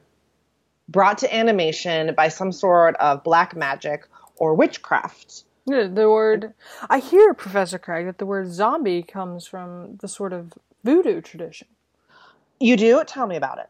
brought 0.88 1.18
to 1.18 1.34
animation 1.34 2.14
by 2.14 2.28
some 2.28 2.52
sort 2.52 2.96
of 2.96 3.24
black 3.24 3.56
magic 3.56 4.06
or 4.36 4.54
witchcraft. 4.54 5.44
Yeah, 5.66 5.88
the 5.88 6.08
word 6.08 6.54
I 6.88 7.00
hear, 7.00 7.34
Professor 7.34 7.78
Craig, 7.78 8.06
that 8.06 8.18
the 8.18 8.26
word 8.26 8.52
zombie 8.52 9.02
comes 9.02 9.46
from 9.46 9.96
the 9.96 10.06
sort 10.06 10.32
of 10.32 10.52
voodoo 10.84 11.20
tradition. 11.20 11.66
You 12.60 12.76
do? 12.76 13.02
Tell 13.04 13.26
me 13.26 13.36
about 13.36 13.58
it. 13.58 13.68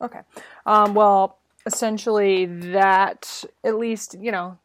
Okay. 0.00 0.20
Um, 0.66 0.94
well, 0.94 1.38
essentially, 1.64 2.46
that 2.46 3.44
at 3.62 3.76
least 3.76 4.16
you 4.20 4.32
know, 4.32 4.58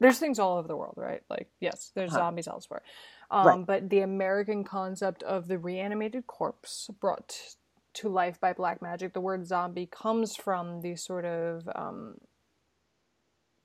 there's 0.00 0.18
things 0.18 0.38
all 0.38 0.58
over 0.58 0.68
the 0.68 0.76
world, 0.76 0.94
right? 0.96 1.22
Like, 1.30 1.50
yes, 1.60 1.92
there's 1.94 2.12
Huh. 2.12 2.14
zombies 2.14 2.48
elsewhere, 2.48 2.82
um, 3.30 3.64
Right. 3.64 3.64
but 3.64 3.90
the 3.90 4.00
American 4.00 4.64
concept 4.64 5.22
of 5.24 5.48
the 5.48 5.58
reanimated 5.58 6.26
corpse 6.26 6.90
brought 7.00 7.38
to 7.94 8.08
life 8.08 8.40
by 8.40 8.52
black 8.52 8.82
magic, 8.82 9.12
the 9.14 9.20
word 9.20 9.46
zombie 9.46 9.86
comes 9.86 10.36
from 10.36 10.82
the 10.82 10.96
sort 10.96 11.24
of 11.24 11.68
um, 11.74 12.16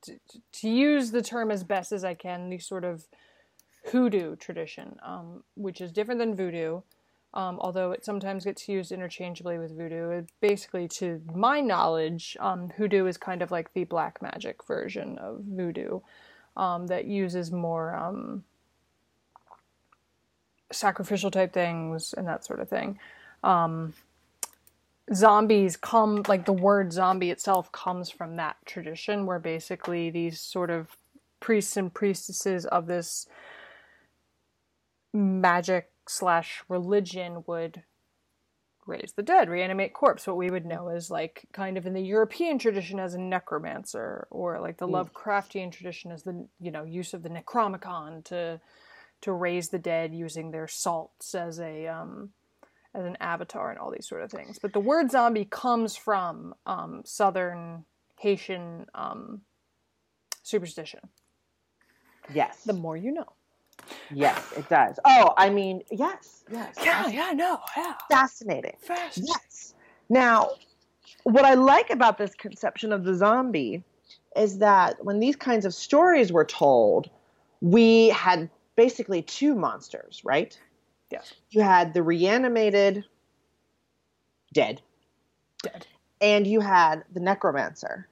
to, 0.04 0.20
to 0.54 0.70
use 0.70 1.12
the 1.12 1.22
term 1.22 1.52
as 1.52 1.64
best 1.64 1.92
as 1.92 2.04
I 2.04 2.14
can, 2.16 2.50
the 2.50 2.60
sort 2.60 2.84
of 2.86 3.06
hoodoo 3.92 4.36
tradition, 4.36 4.98
um, 5.04 5.44
which 5.56 5.82
is 5.82 5.92
different 5.92 6.20
than 6.20 6.36
voodoo 6.36 6.82
um, 7.36 7.60
although 7.60 7.92
it 7.92 8.06
sometimes 8.06 8.46
gets 8.46 8.68
used 8.70 8.92
interchangeably 8.92 9.60
with 9.60 9.78
voodoo. 9.78 10.24
Basically, 10.40 10.88
to 10.90 11.22
my 11.34 11.60
knowledge, 11.60 12.38
um, 12.40 12.70
hoodoo 12.78 13.06
is 13.06 13.18
kind 13.18 13.42
of 13.42 13.52
like 13.52 13.74
the 13.74 13.84
black 13.84 14.22
magic 14.22 14.64
version 14.66 15.18
of 15.18 15.42
voodoo 15.44 16.00
um, 16.56 16.88
that 16.88 17.06
uses 17.06 17.52
more 17.52 17.94
um, 17.94 18.44
sacrificial 20.72 21.30
type 21.30 21.54
things 21.54 22.14
and 22.14 22.28
that 22.28 22.46
sort 22.46 22.62
of 22.62 22.70
thing. 22.70 22.98
Um, 23.44 23.94
zombies 25.14 25.76
come, 25.76 26.24
like 26.28 26.46
the 26.46 26.54
word 26.54 26.94
zombie 26.94 27.32
itself 27.32 27.72
comes 27.74 28.10
from 28.10 28.38
that 28.38 28.56
tradition 28.66 29.26
where 29.26 29.40
basically 29.40 30.10
these 30.10 30.40
sort 30.40 30.70
of 30.70 30.96
priests 31.42 31.76
and 31.76 31.94
priestesses 31.94 32.66
of 32.66 32.88
this 32.88 33.28
magic 35.14 35.92
slash 36.08 36.64
religion 36.68 37.44
would 37.48 37.84
raise 38.86 39.14
the 39.16 39.24
dead, 39.24 39.50
reanimate 39.50 39.94
corpse, 39.94 40.28
what 40.28 40.38
we 40.38 40.52
would 40.52 40.66
know 40.66 40.90
as 40.90 41.10
like 41.10 41.48
kind 41.54 41.78
of 41.78 41.86
in 41.86 41.94
the 41.94 42.02
European 42.02 42.60
tradition 42.60 43.00
as 43.00 43.14
a 43.14 43.20
necromancer, 43.20 44.28
or 44.30 44.60
like 44.60 44.78
the 44.78 44.88
Lovecraftian 44.88 45.72
tradition 45.72 46.12
as 46.12 46.24
the 46.24 46.48
you 46.60 46.72
know 46.72 46.84
use 46.84 47.14
of 47.14 47.24
the 47.24 47.30
Necromicon 47.30 48.24
to 48.26 48.60
to 49.22 49.32
raise 49.32 49.70
the 49.70 49.80
dead 49.80 50.14
using 50.14 50.52
their 50.52 50.68
salts 50.68 51.34
as 51.34 51.60
a 51.60 51.88
um, 51.88 52.30
as 52.94 53.06
an 53.06 53.18
avatar 53.20 53.72
and 53.72 53.80
all 53.80 53.92
these 53.92 54.08
sort 54.08 54.22
of 54.22 54.32
things. 54.32 54.60
But 54.60 54.74
the 54.74 54.80
word 54.80 55.12
zombie 55.12 55.46
comes 55.46 55.96
from 55.96 56.54
um, 56.66 57.02
southern 57.06 57.86
Haitian 58.20 58.86
um, 58.94 59.42
superstition. 60.44 61.02
Yes. 62.34 62.64
The 62.64 62.74
more 62.74 62.98
you 62.98 63.12
know. 63.12 63.35
Yes, 64.12 64.52
it 64.58 64.68
does. 64.70 65.00
Oh, 65.06 65.34
I 65.38 65.50
mean, 65.50 65.82
yes, 65.92 66.44
yes. 66.52 66.76
yeah, 66.84 67.08
yeah, 67.08 67.32
no, 67.34 67.60
yeah. 67.76 67.94
Fascinating. 68.10 68.76
Yes. 68.88 69.74
Now, 70.10 70.52
what 71.24 71.46
I 71.46 71.54
like 71.56 71.90
about 71.90 72.18
this 72.18 72.34
conception 72.36 72.92
of 72.94 73.04
the 73.04 73.14
zombie 73.16 73.84
is 74.36 74.60
that 74.60 75.04
when 75.04 75.20
these 75.20 75.36
kinds 75.36 75.66
of 75.66 75.74
stories 75.74 76.32
were 76.32 76.46
told, 76.46 77.10
we 77.62 78.10
had 78.10 78.50
basically 78.76 79.22
two 79.22 79.56
monsters, 79.56 80.22
right? 80.24 80.58
Yes. 81.12 81.34
You 81.52 81.62
had 81.62 81.94
the 81.94 82.04
reanimated 82.04 83.06
dead, 84.54 84.82
Dead. 85.64 85.86
and 86.22 86.46
you 86.46 86.60
had 86.60 87.04
the 87.14 87.20
necromancer 87.20 88.08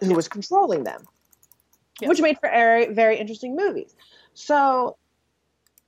who 0.00 0.14
was 0.14 0.28
controlling 0.28 0.84
them, 0.84 1.02
Yes. 2.00 2.08
which 2.08 2.20
made 2.20 2.38
for 2.40 2.48
very, 2.50 2.92
very 2.92 3.16
interesting 3.18 3.56
movies. 3.56 3.94
So 4.36 4.98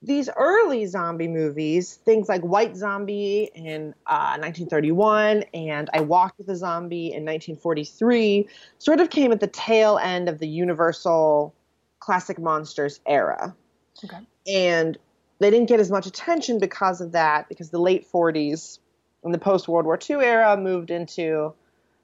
these 0.01 0.31
early 0.37 0.87
zombie 0.87 1.29
movies, 1.29 1.95
things 1.95 2.29
like 2.29 2.41
White 2.41 2.77
Zombie 2.77 3.51
in 3.55 3.95
uh, 4.07 4.39
1931 4.41 5.45
and 5.53 5.91
I 5.93 6.01
Walked 6.01 6.39
with 6.39 6.49
a 6.49 6.57
Zombie 6.57 7.09
in 7.09 7.25
1943, 7.25 8.49
sort 8.79 9.01
of 9.01 9.11
came 9.11 9.33
at 9.33 9.41
the 9.41 9.49
tail 9.49 9.99
end 9.99 10.31
of 10.31 10.39
the 10.39 10.49
Universal 10.49 11.55
classic 12.01 12.39
monsters 12.39 13.01
era. 13.07 13.55
Okay. 14.03 14.19
And 14.47 14.97
they 15.41 15.51
didn't 15.51 15.69
get 15.69 15.79
as 15.79 15.91
much 15.91 16.07
attention 16.07 16.59
because 16.59 17.03
of 17.03 17.13
that, 17.13 17.49
because 17.51 17.69
the 17.69 17.81
late 17.81 18.11
40s 18.11 18.79
and 19.25 19.35
the 19.35 19.39
post 19.39 19.69
World 19.69 19.85
War 19.85 19.99
II 20.09 20.17
era 20.17 20.57
moved 20.57 20.91
into 20.91 21.53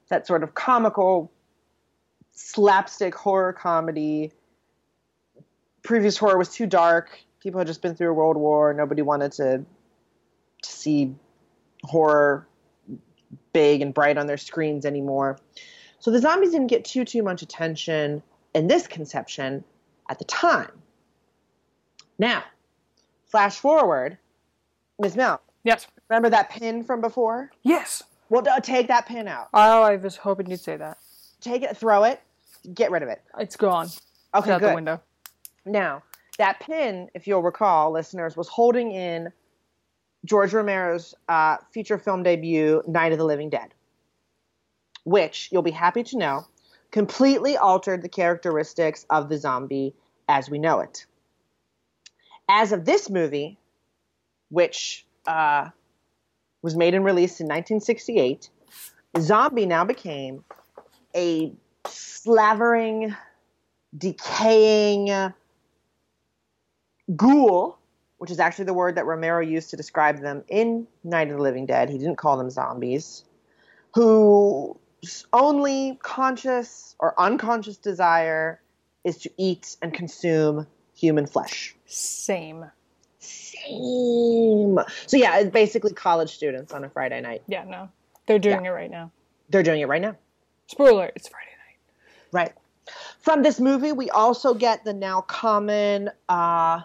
that 0.09 0.27
sort 0.27 0.43
of 0.43 0.53
comical 0.53 1.31
slapstick 2.33 3.15
horror 3.15 3.53
comedy. 3.53 4.31
Previous 5.85 6.17
horror 6.17 6.37
was 6.37 6.49
too 6.49 6.65
dark. 6.65 7.17
People 7.39 7.59
had 7.59 7.67
just 7.67 7.81
been 7.81 7.95
through 7.95 8.09
a 8.09 8.13
world 8.13 8.37
war. 8.37 8.73
Nobody 8.73 9.03
wanted 9.03 9.31
to, 9.33 9.59
to 10.63 10.69
see 10.69 11.13
horror 11.83 12.47
big 13.53 13.81
and 13.81 13.93
bright 13.93 14.17
on 14.17 14.25
their 14.25 14.37
screens 14.37 14.85
anymore. 14.85 15.37
So 15.99 16.09
the 16.11 16.19
zombies 16.19 16.51
didn't 16.51 16.67
get 16.67 16.85
too 16.85 17.05
too 17.05 17.21
much 17.21 17.41
attention 17.43 18.23
in 18.55 18.67
this 18.67 18.87
conception 18.87 19.63
at 20.09 20.17
the 20.17 20.25
time. 20.25 20.71
Now, 22.17 22.43
flash 23.27 23.57
forward, 23.59 24.17
Ms. 24.99 25.15
Mel, 25.15 25.41
Yes. 25.63 25.85
remember 26.09 26.29
that 26.31 26.49
pin 26.49 26.83
from 26.83 27.01
before? 27.01 27.51
Yes. 27.63 28.01
Well, 28.29 28.43
take 28.63 28.87
that 28.87 29.05
pin 29.05 29.27
out. 29.27 29.49
Oh, 29.53 29.83
I 29.83 29.97
was 29.97 30.15
hoping 30.17 30.49
you'd 30.49 30.59
say 30.59 30.77
that. 30.77 30.97
Take 31.41 31.61
it, 31.61 31.77
throw 31.77 32.05
it, 32.05 32.21
get 32.73 32.89
rid 32.89 33.03
of 33.03 33.09
it. 33.09 33.21
It's 33.37 33.55
gone. 33.55 33.85
It's 33.85 34.01
Okay, 34.33 34.51
out 34.51 34.61
the 34.61 34.73
window. 34.73 34.99
Now, 35.65 36.03
that 36.37 36.59
pin, 36.59 37.09
if 37.13 37.27
you'll 37.27 37.43
recall, 37.43 37.91
listeners, 37.91 38.37
was 38.37 38.47
holding 38.47 38.91
in 38.91 39.31
George 40.25 40.53
Romero's 40.53 41.15
uh, 41.27 41.57
feature 41.71 41.97
film 41.97 42.23
debut, 42.23 42.83
Night 42.87 43.11
of 43.11 43.17
the 43.17 43.25
Living 43.25 43.49
Dead, 43.49 43.73
which 45.03 45.49
you'll 45.51 45.61
be 45.61 45.71
happy 45.71 46.03
to 46.03 46.17
know 46.17 46.45
completely 46.91 47.57
altered 47.57 48.01
the 48.01 48.07
characteristics 48.07 49.05
of 49.09 49.27
the 49.27 49.37
zombie 49.37 49.93
as 50.29 50.49
we 50.49 50.57
know 50.57 50.79
it. 50.79 51.05
As 52.49 52.71
of 52.71 52.85
this 52.85 53.09
movie, 53.09 53.57
which 54.49 55.05
uh, 55.27 55.69
was 56.61 56.75
made 56.75 56.93
and 56.93 57.03
released 57.03 57.41
in 57.41 57.47
1968, 57.47 58.49
zombie 59.19 59.65
now 59.65 59.83
became 59.83 60.45
a 61.13 61.51
slavering, 61.85 63.13
decaying, 63.97 65.09
ghoul, 67.15 67.77
which 68.17 68.31
is 68.31 68.39
actually 68.39 68.65
the 68.65 68.73
word 68.73 68.95
that 68.95 69.05
Romero 69.05 69.41
used 69.41 69.69
to 69.71 69.77
describe 69.77 70.21
them 70.21 70.43
in 70.47 70.87
Night 71.03 71.29
of 71.29 71.37
the 71.37 71.43
Living 71.43 71.65
Dead. 71.65 71.89
He 71.89 71.97
didn't 71.97 72.17
call 72.17 72.37
them 72.37 72.49
zombies, 72.49 73.23
whose 73.93 75.25
only 75.33 75.99
conscious 76.01 76.95
or 76.99 77.19
unconscious 77.19 77.77
desire 77.77 78.61
is 79.03 79.17
to 79.17 79.29
eat 79.37 79.77
and 79.81 79.93
consume 79.93 80.67
human 80.95 81.27
flesh. 81.27 81.75
Same. 81.85 82.65
Same. 83.19 84.79
So 85.07 85.17
yeah, 85.17 85.39
it's 85.39 85.51
basically 85.51 85.93
college 85.93 86.33
students 86.33 86.71
on 86.73 86.83
a 86.83 86.89
Friday 86.89 87.21
night. 87.21 87.43
Yeah, 87.47 87.63
no. 87.65 87.89
They're 88.27 88.39
doing 88.39 88.65
it 88.65 88.69
right 88.69 88.89
now. 88.89 89.11
They're 89.49 89.63
doing 89.63 89.81
it 89.81 89.87
right 89.87 90.01
now. 90.01 90.15
Spoiler: 90.67 91.11
It's 91.15 91.27
Friday 91.27 91.51
night. 91.51 92.31
Right. 92.31 92.53
From 93.19 93.43
this 93.43 93.59
movie, 93.59 93.91
we 93.91 94.09
also 94.11 94.53
get 94.53 94.83
the 94.83 94.93
now 94.93 95.21
common 95.21 96.11
uh, 96.29 96.81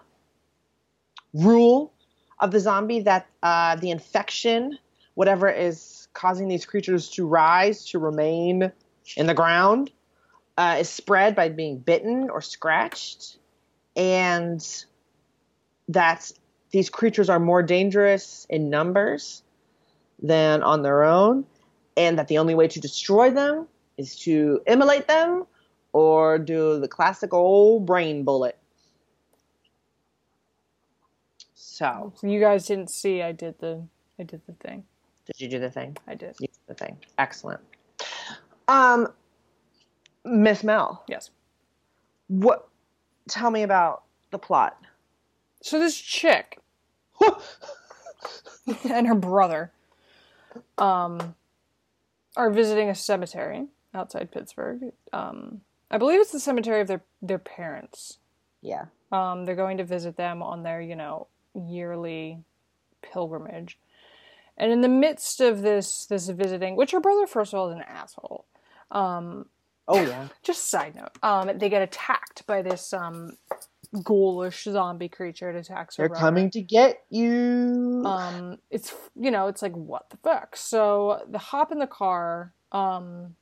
rule 1.35 1.93
of 2.39 2.51
the 2.51 2.61
zombie 2.61 3.01
that 3.01 3.27
uh, 3.43 3.77
the 3.77 3.91
infection, 3.91 4.79
whatever 5.15 5.49
is 5.49 6.09
causing 6.15 6.49
these 6.49 6.65
creatures 6.65 7.09
to 7.11 7.27
rise, 7.27 7.85
to 7.87 7.99
remain 7.99 8.73
in 9.17 9.27
the 9.27 9.35
ground, 9.35 9.91
uh, 10.57 10.77
is 10.81 10.89
spread 10.89 11.35
by 11.35 11.49
being 11.49 11.79
bitten 11.79 12.29
or 12.31 12.41
scratched, 12.41 13.39
and 13.97 14.85
that 15.89 16.31
these 16.71 16.91
creatures 16.91 17.29
are 17.29 17.41
more 17.41 17.63
dangerous 17.63 18.47
in 18.49 18.71
numbers 18.71 19.43
than 20.23 20.63
on 20.63 20.83
their 20.83 21.03
own, 21.03 21.45
and 21.97 22.19
that 22.19 22.29
the 22.29 22.39
only 22.39 22.55
way 22.55 22.69
to 22.69 22.81
destroy 22.81 23.31
them 23.31 23.67
is 23.97 24.17
to 24.17 24.61
immolate 24.67 25.09
them 25.09 25.45
or 25.93 26.39
do 26.39 26.79
the 26.79 26.89
classic 26.89 27.33
old 27.35 27.87
brain 27.87 28.25
bullet. 28.25 28.57
So, 31.81 32.13
So 32.15 32.27
you 32.27 32.41
guys 32.41 32.67
didn't 32.67 32.91
see. 32.91 33.23
I 33.23 33.33
did 33.33 33.59
the. 33.59 33.83
I 34.19 34.25
did 34.25 34.43
the 34.47 34.53
thing. 34.53 34.85
did 35.25 35.41
you 35.41 35.49
do 35.49 35.59
the 35.59 35.71
thing? 35.71 35.97
I 36.07 36.15
did. 36.15 36.37
You 36.39 36.49
did 36.49 36.59
the 36.67 36.75
thing. 36.75 36.99
Excellent. 37.17 37.59
Um, 38.69 39.09
Miss 40.27 40.63
Mel, 40.63 41.03
Yes. 41.09 41.31
what? 42.29 42.69
Tell 43.31 43.51
me 43.51 43.63
about 43.63 44.03
the 44.31 44.37
plot. 44.39 44.77
So 45.63 45.79
this 45.79 45.97
chick 45.97 46.59
and 48.91 49.07
her 49.07 49.15
brother 49.15 49.73
um, 50.77 51.35
are 52.37 52.51
visiting 52.51 52.91
a 52.91 52.95
cemetery 52.95 53.69
outside 53.95 54.31
Pittsburgh. 54.31 54.93
Um, 55.15 55.63
I 55.91 55.97
believe 55.97 56.21
it's 56.21 56.31
the 56.33 56.41
cemetery 56.41 56.83
of 56.83 56.89
their 56.89 57.03
their 57.23 57.39
parents. 57.39 58.19
yeah. 58.61 58.85
Um, 59.13 59.47
they're 59.47 59.57
going 59.57 59.79
to 59.79 59.85
visit 59.85 60.17
them 60.19 60.41
on 60.43 60.63
their, 60.63 60.81
you 60.83 60.95
know, 60.95 61.27
yearly 61.55 62.43
pilgrimage. 63.03 63.79
And 64.57 64.73
in 64.73 64.81
the 64.83 64.89
midst 64.89 65.41
of 65.41 65.63
this 65.63 66.07
this 66.07 66.29
visiting, 66.29 66.77
which 66.77 66.91
her 66.93 67.01
brother 67.01 67.27
first 67.27 67.53
of 67.55 67.59
all 67.61 67.71
is 67.71 67.77
an 67.77 67.83
asshole. 67.83 68.47
Um, 68.91 69.47
Oh 69.89 70.03
yeah. 70.03 70.29
Just 70.43 70.71
side 70.71 70.95
note, 70.95 71.13
um, 71.23 71.59
they 71.59 71.69
get 71.69 71.83
attacked 71.83 72.47
by 72.47 72.63
this 72.63 72.93
um, 72.93 73.33
ghoulish 74.05 74.65
zombie 74.65 75.09
creature. 75.09 75.51
It 75.51 75.57
attacks 75.57 75.97
her 75.97 76.03
They're 76.03 76.09
brother. 76.09 76.21
coming 76.21 76.51
to 76.53 76.61
get 76.63 77.03
you. 77.11 78.03
um 78.05 78.59
it's 78.71 78.95
you 79.17 79.31
know 79.31 79.47
it's 79.49 79.63
like 79.63 79.75
what 79.75 80.11
the 80.11 80.17
fuck 80.19 80.57
so 80.57 81.23
the 81.29 81.39
hop 81.39 81.73
in 81.73 81.79
the 81.79 81.87
car 81.87 82.53
um 82.73 83.35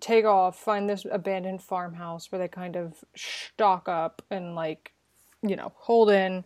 take 0.00 0.24
off 0.24 0.58
find 0.58 0.88
this 0.90 1.06
abandoned 1.10 1.62
farmhouse 1.62 2.30
where 2.32 2.38
they 2.38 2.48
kind 2.48 2.76
of 2.76 3.04
stock 3.16 3.88
up 3.88 4.22
and 4.30 4.54
like 4.54 4.92
you 5.46 5.56
know 5.56 5.72
hold 5.76 6.10
in. 6.10 6.44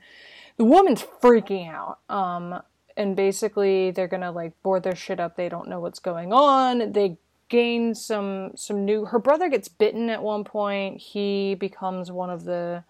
The 0.56 0.64
woman's 0.64 1.02
freaking 1.02 1.70
out. 1.70 1.98
Um 2.08 2.62
and 2.96 3.14
basically 3.14 3.90
they're 3.92 4.08
gonna 4.08 4.32
like 4.32 4.60
board 4.62 4.82
their 4.82 4.96
shit 4.96 5.20
up. 5.20 5.36
They 5.36 5.48
don't 5.48 5.68
know 5.68 5.80
what's 5.80 6.00
going 6.00 6.32
on. 6.32 6.92
They 6.92 7.18
gain 7.48 7.94
some 7.94 8.52
some 8.54 8.84
new 8.84 9.06
her 9.06 9.18
brother 9.18 9.48
gets 9.48 9.68
bitten 9.68 10.10
at 10.10 10.22
one 10.22 10.44
point. 10.44 11.00
He 11.00 11.54
becomes 11.54 12.10
one 12.10 12.30
of 12.30 12.44
the 12.44 12.84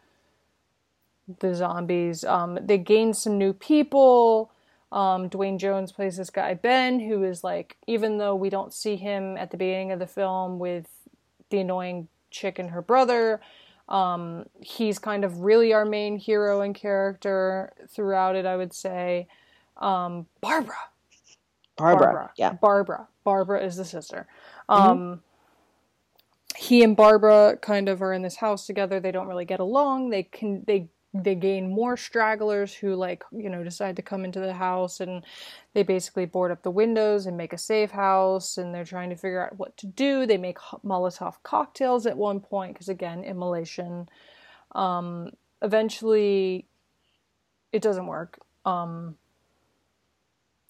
the 1.41 1.55
zombies. 1.55 2.25
Um, 2.25 2.59
they 2.63 2.79
gain 2.79 3.13
some 3.15 3.39
new 3.39 3.53
people. 3.53 4.51
Um, 4.91 5.29
Duane 5.29 5.59
Jones 5.59 5.93
plays 5.93 6.17
this 6.17 6.31
guy 6.31 6.55
Ben, 6.55 7.01
who 7.01 7.23
is 7.23 7.45
like, 7.45 7.77
even 7.87 8.17
though 8.19 8.35
we 8.35 8.49
don't 8.49 8.73
see 8.73 8.97
him 8.97 9.37
at 9.37 9.51
the 9.51 9.59
beginning 9.59 9.93
of 9.93 9.99
the 9.99 10.07
film 10.07 10.59
with 10.59 10.89
the 11.51 11.59
annoying 11.59 12.09
chick 12.31 12.59
and 12.59 12.71
her 12.71 12.81
brother, 12.81 13.41
um, 13.89 14.47
he's 14.61 14.99
kind 14.99 15.25
of 15.25 15.41
really 15.41 15.73
our 15.73 15.85
main 15.85 16.19
hero 16.19 16.61
and 16.61 16.75
character 16.75 17.73
throughout 17.89 18.37
it. 18.37 18.47
I 18.47 18.57
would 18.57 18.73
say. 18.73 19.29
Um, 19.77 20.27
Barbara, 20.41 20.75
Barbara. 21.77 22.33
Yeah. 22.37 22.53
Barbara. 22.55 23.09
Barbara 23.25 23.65
is 23.65 23.77
the 23.77 23.85
sister. 23.85 24.27
Um, 24.69 25.23
He 26.57 26.83
and 26.83 26.97
Barbara 26.97 27.57
kind 27.63 27.89
of 27.89 28.03
are 28.03 28.13
in 28.13 28.23
this 28.23 28.37
house 28.37 28.67
together. 28.67 28.99
They 28.99 29.13
don't 29.13 29.29
really 29.29 29.45
get 29.45 29.61
along. 29.61 30.11
They 30.11 30.25
can 30.25 30.65
they 30.67 30.89
they 31.25 31.35
gain 31.35 31.71
more 31.71 31.97
stragglers 31.97 32.75
who 32.75 32.95
like 32.95 33.25
you 33.33 33.49
know 33.49 33.65
decide 33.65 33.97
to 33.97 34.03
come 34.03 34.25
into 34.25 34.41
the 34.41 34.55
house 34.55 35.01
and 35.01 35.25
they 35.75 35.83
basically 35.83 36.27
board 36.27 36.51
up 36.51 36.63
the 36.63 36.71
windows 36.71 37.27
and 37.27 37.37
make 37.37 37.53
a 37.53 37.59
safe 37.59 37.91
house 37.91 38.59
and 38.59 38.75
they're 38.75 38.85
trying 38.85 39.11
to 39.11 39.17
figure 39.17 39.45
out 39.45 39.59
what 39.59 39.77
to 39.77 39.87
do. 39.87 40.27
They 40.27 40.39
make 40.39 40.59
Molotov 40.85 41.37
cocktails 41.43 42.07
at 42.07 42.17
one 42.17 42.41
point 42.41 42.75
because 42.75 42.89
again 42.89 43.25
immolation. 43.25 44.09
Um, 44.73 45.31
eventually, 45.63 46.67
it 47.73 47.83
doesn't 47.83 48.07
work. 48.07 48.39
Um, 48.65 49.17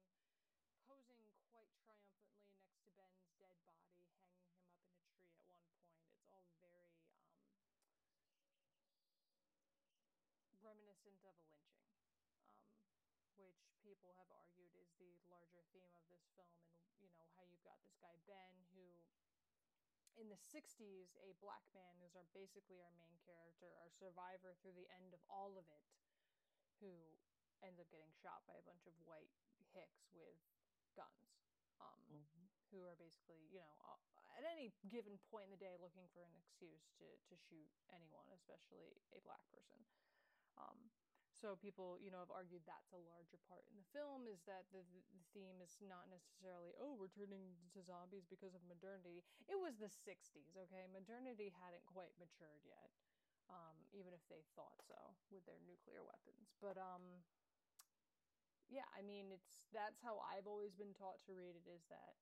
posing 0.88 1.20
quite 1.52 1.68
triumphantly 1.84 2.48
next 2.56 2.80
to 2.88 2.96
Ben's 2.96 3.28
dead 3.36 3.52
body, 3.68 3.92
hanging 3.92 4.24
him 4.24 4.32
up 4.40 4.48
in 4.56 4.56
a 4.56 4.72
tree 5.04 5.36
at 5.44 5.52
one 5.52 5.68
point. 5.84 6.08
It's 6.18 6.32
all 6.32 6.48
very 6.64 7.04
um, 10.64 10.67
reminiscent 10.78 11.18
of 11.26 11.26
a 11.26 11.50
lynching, 11.50 12.06
um, 12.14 12.86
which 13.42 13.58
people 13.82 14.14
have 14.22 14.30
argued 14.30 14.70
is 14.78 14.94
the 15.02 15.10
larger 15.26 15.66
theme 15.74 15.90
of 15.98 16.06
this 16.14 16.30
film, 16.38 16.54
and 16.70 17.02
you 17.02 17.10
know 17.18 17.26
how 17.34 17.42
you've 17.50 17.66
got 17.66 17.82
this 17.82 17.98
guy 17.98 18.14
Ben 18.30 18.54
who 18.78 18.86
in 20.18 20.34
the 20.34 20.42
60s, 20.50 21.14
a 21.22 21.38
black 21.42 21.62
man 21.78 21.94
who's 22.02 22.18
our 22.18 22.26
basically 22.34 22.82
our 22.82 22.94
main 22.98 23.14
character, 23.22 23.70
our 23.86 23.94
survivor 23.94 24.58
through 24.62 24.74
the 24.74 24.90
end 24.90 25.14
of 25.14 25.22
all 25.30 25.54
of 25.62 25.66
it, 25.70 25.86
who 26.82 26.90
ends 27.62 27.78
up 27.78 27.90
getting 27.94 28.10
shot 28.18 28.42
by 28.50 28.58
a 28.58 28.66
bunch 28.66 28.86
of 28.90 28.94
white 29.06 29.34
hicks 29.78 30.10
with 30.18 30.38
guns, 30.98 31.38
um, 31.78 32.26
who 32.74 32.82
are 32.82 32.98
basically, 32.98 33.46
you 33.54 33.62
know, 33.62 33.74
at 34.38 34.46
any 34.46 34.74
given 34.90 35.18
point 35.30 35.50
in 35.50 35.54
the 35.54 35.62
day 35.62 35.74
looking 35.82 36.06
for 36.14 36.22
an 36.22 36.34
excuse 36.38 36.86
to, 37.02 37.06
to 37.30 37.34
shoot 37.50 37.70
anyone, 37.90 38.30
especially 38.34 38.98
a 39.14 39.22
black 39.26 39.42
person. 39.50 39.82
Um, 40.58 40.90
so 41.38 41.54
people, 41.54 42.02
you 42.02 42.10
know, 42.10 42.26
have 42.26 42.34
argued 42.34 42.66
that's 42.66 42.90
a 42.98 43.06
larger 43.14 43.38
part 43.46 43.62
in 43.70 43.78
the 43.78 43.86
film 43.94 44.26
is 44.26 44.42
that 44.50 44.66
the, 44.74 44.82
the 45.14 45.26
theme 45.38 45.62
is 45.62 45.78
not 45.86 46.10
necessarily, 46.10 46.74
oh, 46.82 46.98
we're 46.98 47.14
turning 47.14 47.54
to 47.78 47.86
zombies 47.86 48.26
because 48.26 48.58
of 48.58 48.66
modernity. 48.66 49.22
It 49.46 49.62
was 49.62 49.78
the 49.78 49.94
60s, 49.94 50.58
okay? 50.66 50.90
Modernity 50.90 51.54
hadn't 51.62 51.86
quite 51.86 52.18
matured 52.18 52.66
yet, 52.66 52.90
um, 53.54 53.78
even 53.94 54.18
if 54.18 54.26
they 54.34 54.42
thought 54.58 54.82
so 54.82 54.98
with 55.30 55.46
their 55.46 55.62
nuclear 55.62 56.02
weapons. 56.02 56.58
But 56.58 56.82
um, 56.82 57.22
yeah, 58.68 58.88
I 58.98 59.06
mean, 59.06 59.32
it's 59.32 59.64
that's 59.72 60.02
how 60.04 60.20
I've 60.26 60.48
always 60.48 60.76
been 60.76 60.92
taught 60.98 61.24
to 61.30 61.38
read 61.38 61.56
it 61.56 61.68
is 61.70 61.88
that 61.88 62.20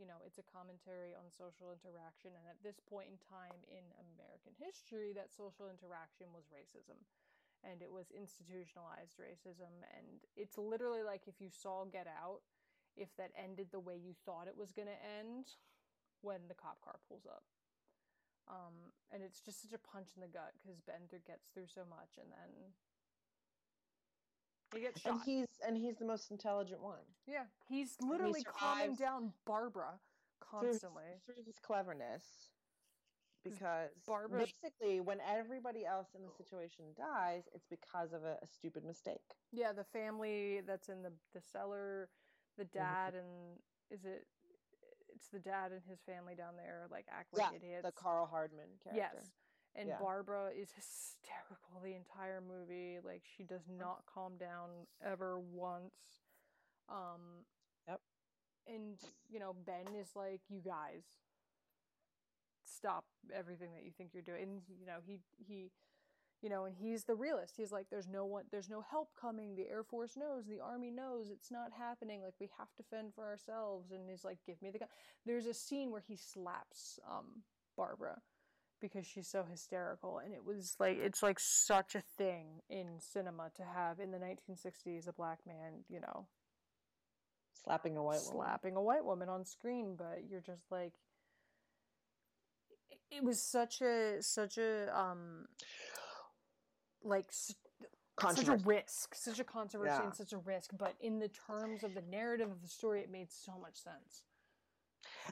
you 0.00 0.08
know 0.08 0.16
it's 0.24 0.40
a 0.40 0.46
commentary 0.48 1.12
on 1.12 1.28
social 1.28 1.72
interaction, 1.72 2.32
and 2.32 2.48
at 2.48 2.60
this 2.64 2.80
point 2.80 3.12
in 3.12 3.20
time 3.20 3.60
in 3.68 3.84
American 4.16 4.56
history, 4.56 5.12
that 5.12 5.28
social 5.32 5.68
interaction 5.68 6.32
was 6.32 6.48
racism, 6.48 6.96
and 7.66 7.82
it 7.82 7.90
was 7.90 8.06
institutionalized 8.14 9.18
racism, 9.18 9.82
and 9.96 10.22
it's 10.36 10.56
literally 10.56 11.02
like 11.02 11.22
if 11.26 11.40
you 11.40 11.48
saw 11.50 11.84
Get 11.84 12.06
Out, 12.06 12.40
if 12.96 13.14
that 13.16 13.30
ended 13.36 13.68
the 13.72 13.80
way 13.80 13.96
you 13.96 14.14
thought 14.24 14.46
it 14.48 14.56
was 14.56 14.72
going 14.72 14.88
to 14.88 15.00
end 15.18 15.50
when 16.22 16.40
the 16.48 16.54
cop 16.54 16.80
car 16.80 16.96
pulls 17.08 17.26
up. 17.26 17.42
Um, 18.48 18.94
and 19.12 19.22
it's 19.22 19.40
just 19.40 19.62
such 19.62 19.72
a 19.72 19.82
punch 19.82 20.14
in 20.14 20.22
the 20.22 20.28
gut 20.28 20.54
because 20.62 20.80
Ben 20.80 21.10
gets 21.10 21.48
through 21.52 21.66
so 21.66 21.82
much, 21.88 22.14
and 22.16 22.30
then 22.30 22.50
he 24.72 24.80
gets 24.80 25.00
shot. 25.00 25.12
And 25.12 25.20
he's 25.24 25.48
and 25.66 25.76
he's 25.76 25.96
the 25.98 26.04
most 26.04 26.30
intelligent 26.30 26.80
one. 26.80 27.02
Yeah, 27.26 27.44
he's 27.68 27.96
literally 28.00 28.44
calming 28.44 28.94
down 28.94 29.32
Barbara 29.46 29.98
Through 30.38 30.70
constantly. 30.70 31.18
through 31.24 31.42
his 31.44 31.58
cleverness. 31.58 32.50
Because 33.52 33.90
Barbara- 34.06 34.38
basically 34.44 35.00
when 35.00 35.18
everybody 35.20 35.84
else 35.84 36.08
in 36.14 36.22
the 36.22 36.30
situation 36.36 36.86
dies, 36.96 37.44
it's 37.54 37.66
because 37.68 38.12
of 38.12 38.24
a, 38.24 38.36
a 38.42 38.46
stupid 38.46 38.84
mistake. 38.84 39.36
Yeah, 39.52 39.72
the 39.72 39.84
family 39.84 40.60
that's 40.66 40.88
in 40.88 41.02
the 41.02 41.12
the 41.34 41.40
cellar, 41.40 42.08
the 42.58 42.64
dad 42.64 43.14
and 43.14 43.58
is 43.90 44.04
it? 44.04 44.26
It's 45.14 45.28
the 45.28 45.38
dad 45.38 45.72
and 45.72 45.80
his 45.88 46.00
family 46.04 46.34
down 46.34 46.56
there 46.56 46.86
like 46.90 47.06
act 47.10 47.32
like 47.32 47.54
idiots. 47.54 47.84
the 47.84 47.92
Karl 47.92 48.26
Hardman 48.26 48.68
character. 48.82 49.16
Yes. 49.16 49.26
And 49.74 49.88
Yeah. 49.88 49.98
Barbara 50.00 50.50
is 50.50 50.70
hysterical 50.76 51.80
the 51.82 51.94
entire 51.94 52.40
movie. 52.40 52.98
Like 53.04 53.22
she 53.36 53.42
does 53.44 53.66
not 53.68 54.04
calm 54.12 54.36
down 54.38 54.68
ever 55.04 55.38
once. 55.38 56.22
Um 56.88 57.44
Yep. 57.88 58.00
And 58.66 58.98
you 59.28 59.38
know, 59.38 59.54
Ben 59.64 59.94
is 59.94 60.08
like, 60.16 60.40
"You 60.48 60.60
guys 60.60 61.04
stop 62.64 63.04
everything 63.34 63.72
that 63.74 63.84
you 63.84 63.90
think 63.96 64.10
you're 64.12 64.22
doing." 64.22 64.42
And 64.42 64.62
you 64.78 64.86
know, 64.86 64.98
he 65.04 65.20
he 65.38 65.70
you 66.42 66.50
know, 66.50 66.66
and 66.66 66.76
he's 66.76 67.04
the 67.04 67.14
realist. 67.14 67.54
He's 67.56 67.72
like, 67.72 67.86
"There's 67.90 68.08
no 68.08 68.24
one, 68.26 68.44
there's 68.50 68.68
no 68.68 68.82
help 68.82 69.10
coming. 69.20 69.54
The 69.54 69.68
Air 69.68 69.82
Force 69.82 70.16
knows, 70.16 70.46
the 70.46 70.60
Army 70.60 70.90
knows, 70.90 71.30
it's 71.30 71.50
not 71.50 71.72
happening. 71.72 72.22
Like 72.22 72.34
we 72.38 72.50
have 72.58 72.74
to 72.76 72.82
fend 72.82 73.14
for 73.14 73.24
ourselves." 73.24 73.90
And 73.90 74.08
he's 74.08 74.24
like, 74.24 74.38
"Give 74.46 74.60
me 74.60 74.70
the 74.70 74.80
gun." 74.80 74.88
There's 75.24 75.46
a 75.46 75.54
scene 75.54 75.90
where 75.90 76.04
he 76.06 76.16
slaps 76.16 76.98
um, 77.10 77.42
Barbara 77.76 78.20
because 78.80 79.06
she's 79.06 79.28
so 79.28 79.44
hysterical, 79.44 80.18
and 80.18 80.34
it 80.34 80.44
was 80.44 80.76
like 80.78 80.98
it's 80.98 81.22
like 81.22 81.40
such 81.40 81.94
a 81.94 82.02
thing 82.18 82.60
in 82.68 83.00
cinema 83.00 83.50
to 83.56 83.62
have 83.64 83.98
in 83.98 84.10
the 84.10 84.18
1960s 84.18 85.08
a 85.08 85.12
black 85.12 85.40
man, 85.46 85.84
you 85.88 86.00
know, 86.00 86.26
Slapping 87.64 87.96
a 87.96 88.02
white 88.02 88.20
woman. 88.26 88.36
slapping 88.36 88.76
a 88.76 88.82
white 88.82 89.04
woman 89.04 89.28
on 89.28 89.44
screen, 89.44 89.96
but 89.96 90.24
you're 90.28 90.40
just 90.40 90.70
like. 90.70 90.92
It- 93.10 93.22
was 93.24 93.42
such 93.42 93.80
a 93.82 94.22
such 94.22 94.58
a 94.58 94.98
um 94.98 95.46
like 97.02 97.30
such 97.30 98.48
a 98.48 98.56
risk, 98.64 99.14
such 99.14 99.38
a 99.38 99.44
controversy, 99.44 99.90
Yeah. 99.90 100.04
and 100.04 100.14
such 100.14 100.32
a 100.32 100.38
risk. 100.38 100.70
But 100.76 100.94
in 101.00 101.18
the 101.18 101.28
terms 101.28 101.84
of 101.84 101.94
the 101.94 102.02
narrative 102.02 102.50
of 102.50 102.62
the 102.62 102.68
story, 102.68 103.00
it 103.02 103.10
made 103.10 103.30
so 103.30 103.58
much 103.58 103.76
sense. 103.76 104.24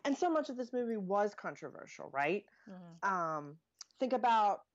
And 0.04 0.16
so 0.16 0.28
much 0.30 0.50
of 0.50 0.56
this 0.56 0.72
movie 0.72 0.98
was 0.98 1.34
controversial, 1.34 2.10
right? 2.10 2.46
Mhm. 2.68 3.04
Um, 3.08 3.60
think 3.98 4.12
about 4.12 4.66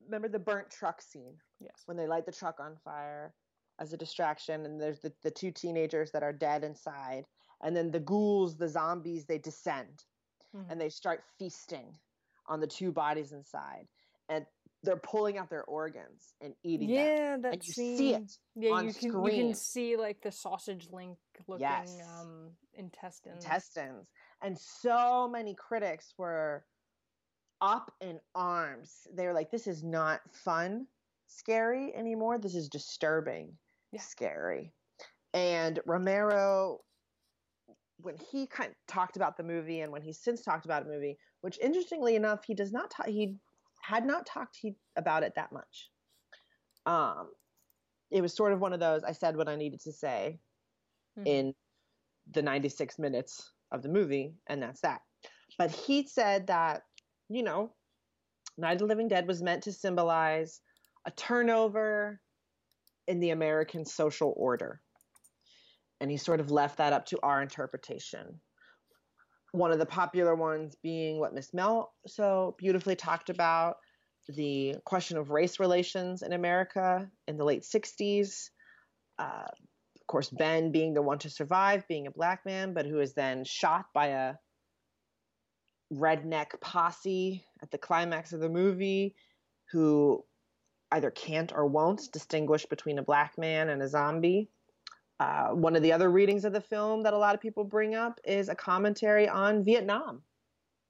remember 0.00 0.28
the 0.28 0.38
burnt 0.38 0.70
truck 0.70 1.02
scene 1.02 1.42
Yes. 1.58 1.82
when 1.86 1.96
they 1.96 2.06
light 2.06 2.24
the 2.24 2.32
truck 2.32 2.60
on 2.60 2.76
fire 2.78 3.34
as 3.78 3.92
a 3.92 3.96
distraction 3.96 4.64
and 4.64 4.80
there's 4.80 5.00
the, 5.00 5.12
the 5.22 5.30
two 5.30 5.50
teenagers 5.50 6.10
that 6.12 6.22
are 6.22 6.32
dead 6.32 6.62
inside 6.64 7.26
and 7.60 7.76
then 7.76 7.90
the 7.90 8.00
ghouls 8.00 8.56
the 8.56 8.68
zombies 8.68 9.26
they 9.26 9.38
descend 9.38 10.04
Mhm. 10.54 10.70
and 10.70 10.80
they 10.80 10.88
start 10.88 11.24
feasting 11.36 11.98
on 12.48 12.60
the 12.60 12.66
two 12.66 12.90
bodies 12.90 13.32
inside 13.32 13.86
and 14.28 14.44
they're 14.82 14.96
pulling 14.96 15.38
out 15.38 15.50
their 15.50 15.64
organs 15.64 16.34
and 16.40 16.54
eating 16.62 16.88
them 16.88 16.96
Yeah, 16.96 17.36
that 17.42 17.52
and 17.54 17.66
you 17.66 17.72
scene. 17.72 17.96
see 17.96 18.14
it 18.14 18.32
yeah, 18.56 18.80
you 18.80 18.92
can 18.92 19.24
you 19.24 19.30
can 19.32 19.54
see 19.54 19.96
like 19.96 20.20
the 20.22 20.32
sausage 20.32 20.88
link 20.90 21.18
looking 21.46 21.62
Yes. 21.62 22.00
um 22.20 22.50
intestines. 22.74 23.44
intestines 23.44 24.08
and 24.42 24.56
so 24.58 25.28
many 25.28 25.54
critics 25.54 26.14
were 26.16 26.64
up 27.60 27.92
in 28.00 28.20
arms 28.34 29.06
they 29.12 29.26
were 29.26 29.32
like 29.32 29.50
this 29.50 29.66
is 29.66 29.82
not 29.82 30.20
fun 30.32 30.86
scary 31.26 31.94
anymore 31.94 32.38
this 32.38 32.54
is 32.54 32.68
disturbing 32.68 33.52
Yeah. 33.92 34.00
scary 34.00 34.72
and 35.34 35.80
romero 35.86 36.78
when 38.00 38.16
he 38.16 38.46
kind 38.46 38.70
of 38.70 38.76
talked 38.86 39.16
about 39.16 39.36
the 39.36 39.42
movie 39.42 39.80
and 39.80 39.90
when 39.90 40.02
he's 40.02 40.18
since 40.20 40.42
talked 40.42 40.64
about 40.64 40.82
a 40.82 40.88
movie 40.88 41.18
which 41.40 41.58
interestingly 41.60 42.16
enough 42.16 42.44
he 42.44 42.54
does 42.54 42.72
not 42.72 42.90
talk 42.90 43.06
he 43.06 43.36
had 43.82 44.04
not 44.04 44.26
talked 44.26 44.56
he, 44.60 44.74
about 44.96 45.22
it 45.22 45.34
that 45.36 45.52
much 45.52 45.90
um 46.86 47.30
it 48.10 48.20
was 48.22 48.34
sort 48.34 48.52
of 48.52 48.60
one 48.60 48.72
of 48.72 48.80
those 48.80 49.04
i 49.04 49.12
said 49.12 49.36
what 49.36 49.48
i 49.48 49.56
needed 49.56 49.80
to 49.80 49.92
say 49.92 50.38
Mhm. 51.18 51.26
in 51.26 51.54
the 52.30 52.42
96 52.42 52.98
minutes 52.98 53.52
of 53.72 53.82
the 53.82 53.88
movie, 53.88 54.34
and 54.46 54.62
that's 54.62 54.80
that. 54.82 55.02
But 55.56 55.70
he 55.70 56.06
said 56.06 56.46
that, 56.48 56.82
you 57.28 57.42
know, 57.42 57.74
Night 58.56 58.72
of 58.74 58.78
the 58.80 58.86
Living 58.86 59.08
Dead 59.08 59.26
was 59.26 59.42
meant 59.42 59.64
to 59.64 59.72
symbolize 59.72 60.60
a 61.04 61.10
turnover 61.10 62.20
in 63.06 63.20
the 63.20 63.30
American 63.30 63.84
social 63.84 64.34
order. 64.36 64.80
And 66.00 66.10
he 66.10 66.16
sort 66.16 66.40
of 66.40 66.50
left 66.50 66.78
that 66.78 66.92
up 66.92 67.06
to 67.06 67.18
our 67.22 67.42
interpretation. 67.42 68.40
One 69.52 69.72
of 69.72 69.78
the 69.78 69.86
popular 69.86 70.34
ones 70.34 70.76
being 70.82 71.18
what 71.18 71.34
Miss 71.34 71.54
Mel 71.54 71.92
so 72.06 72.54
beautifully 72.58 72.96
talked 72.96 73.30
about 73.30 73.76
the 74.28 74.76
question 74.84 75.16
of 75.16 75.30
race 75.30 75.58
relations 75.58 76.22
in 76.22 76.32
America 76.32 77.10
in 77.26 77.36
the 77.38 77.44
late 77.44 77.62
60s. 77.62 78.50
Uh, 79.18 79.46
of 79.96 80.06
course, 80.06 80.28
Ben 80.28 80.70
being 80.70 80.94
the 80.94 81.02
one 81.02 81.18
to 81.20 81.30
survive, 81.30 81.88
being 81.88 82.06
a 82.06 82.10
black 82.12 82.44
man, 82.44 82.74
but 82.74 82.86
who 82.86 83.00
is 83.00 83.14
then 83.14 83.44
shot 83.44 83.86
by 83.94 84.06
a 84.08 84.34
redneck 85.92 86.60
posse 86.60 87.44
at 87.62 87.70
the 87.70 87.78
climax 87.78 88.32
of 88.32 88.40
the 88.40 88.48
movie, 88.48 89.14
who 89.72 90.24
either 90.92 91.10
can't 91.10 91.52
or 91.52 91.66
won't 91.66 92.12
distinguish 92.12 92.66
between 92.66 92.98
a 92.98 93.02
black 93.02 93.36
man 93.38 93.68
and 93.68 93.82
a 93.82 93.88
zombie. 93.88 94.50
Uh, 95.20 95.48
one 95.48 95.74
of 95.74 95.82
the 95.82 95.92
other 95.92 96.10
readings 96.10 96.44
of 96.44 96.52
the 96.52 96.60
film 96.60 97.02
that 97.02 97.12
a 97.12 97.18
lot 97.18 97.34
of 97.34 97.40
people 97.40 97.64
bring 97.64 97.94
up 97.94 98.20
is 98.24 98.48
a 98.48 98.54
commentary 98.54 99.28
on 99.28 99.64
Vietnam 99.64 100.22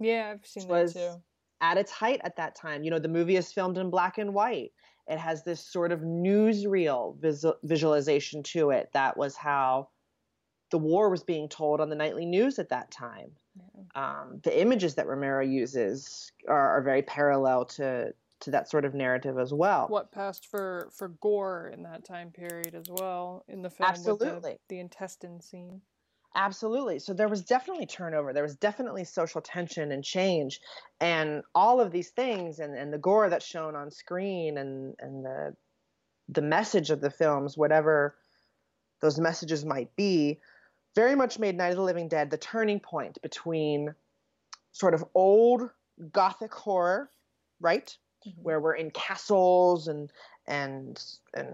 Yeah, 0.01 0.35
I've 0.35 0.47
seen 0.47 0.69
that 0.69 0.73
was 0.75 0.93
too. 0.93 1.23
at 1.63 1.79
its 1.79 1.91
height 1.91 2.21
at 2.25 2.37
that 2.37 2.55
time. 2.55 2.85
You 2.85 2.91
know, 2.91 2.99
the 2.99 3.09
movie 3.09 3.37
is 3.37 3.53
filmed 3.53 3.79
in 3.79 3.89
black 3.91 4.19
and 4.19 4.35
white. 4.35 4.73
It 5.07 5.19
has 5.19 5.43
this 5.45 5.61
sort 5.65 5.93
of 5.93 6.01
newsreel 6.01 7.17
visual, 7.19 7.57
visualization 7.63 8.43
to 8.45 8.71
it. 8.71 8.91
That 8.93 9.17
was 9.17 9.35
how 9.37 9.89
the 10.71 10.79
war 10.79 11.09
was 11.09 11.23
being 11.25 11.49
told 11.49 11.81
on 11.81 11.89
the 11.89 11.97
nightly 11.97 12.27
news 12.27 12.59
at 12.59 12.69
that 12.69 12.91
time. 12.91 13.31
Um, 13.95 14.41
the 14.45 14.61
images 14.61 14.97
that 14.97 15.07
Romero 15.07 15.43
uses 15.43 16.31
are, 16.47 16.77
are 16.77 16.83
very 16.83 17.01
parallel 17.01 17.65
to 17.65 18.13
to 18.41 18.51
that 18.53 18.71
sort 18.71 18.85
of 18.85 18.95
narrative 18.95 19.39
as 19.39 19.53
well. 19.53 19.87
What 19.89 20.13
passed 20.13 20.47
for 20.47 20.89
for 20.93 21.09
gore 21.09 21.71
in 21.73 21.83
that 21.85 22.05
time 22.05 22.31
period 22.31 22.75
as 22.75 22.87
well 22.89 23.45
in 23.49 23.63
the 23.63 23.71
film 23.71 23.91
Absolutely. 23.91 24.53
the, 24.53 24.59
the 24.75 24.81
intestine 24.81 25.41
scene. 25.41 25.81
Absolutely. 26.35 26.99
So 26.99 27.15
there 27.15 27.29
was 27.29 27.43
definitely 27.43 27.87
turnover. 27.87 28.33
There 28.33 28.43
was 28.43 28.55
definitely 28.55 29.05
social 29.05 29.41
tension 29.41 29.91
and 29.91 30.05
change. 30.05 30.61
And 31.01 31.43
all 31.55 31.81
of 31.81 31.91
these 31.91 32.11
things 32.11 32.61
and, 32.61 32.77
and 32.77 32.93
the 32.93 32.99
gore 32.99 33.31
that's 33.31 33.47
shown 33.47 33.75
on 33.75 33.91
screen 33.91 34.59
and, 34.59 34.95
and 35.01 35.25
the 35.25 35.57
the 36.31 36.43
message 36.43 36.91
of 36.91 37.01
the 37.01 37.11
films, 37.11 37.57
whatever 37.57 38.15
those 39.01 39.19
messages 39.19 39.65
might 39.65 39.95
be, 39.97 40.39
very 40.95 41.15
much 41.15 41.39
made 41.39 41.57
Night 41.57 41.71
of 41.71 41.77
the 41.77 41.83
Living 41.83 42.09
Dead 42.09 42.31
the 42.31 42.37
turning 42.37 42.81
point 42.81 43.21
between 43.23 43.95
sort 44.73 44.95
of 44.95 45.05
old 45.15 45.71
gothic 46.13 46.53
horror, 46.53 47.09
right? 47.61 47.97
Where 48.43 48.61
we're 48.61 48.75
in 48.75 48.91
castles 48.91 49.89
and 49.89 50.11
and 50.47 51.03
and 51.35 51.49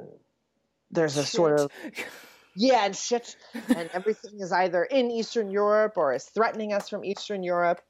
there's 0.90 1.16
a 1.16 1.26
sort 1.26 1.60
of 1.60 1.70
yeah, 2.56 2.84
and 2.84 2.96
shit, 2.96 3.36
and 3.74 3.90
everything 3.92 4.40
is 4.40 4.52
either 4.52 4.84
in 4.84 5.10
Eastern 5.10 5.50
Europe 5.50 5.94
or 5.96 6.14
is 6.14 6.24
threatening 6.24 6.72
us 6.72 6.88
from 6.88 7.04
Eastern 7.04 7.42
Europe. 7.42 7.80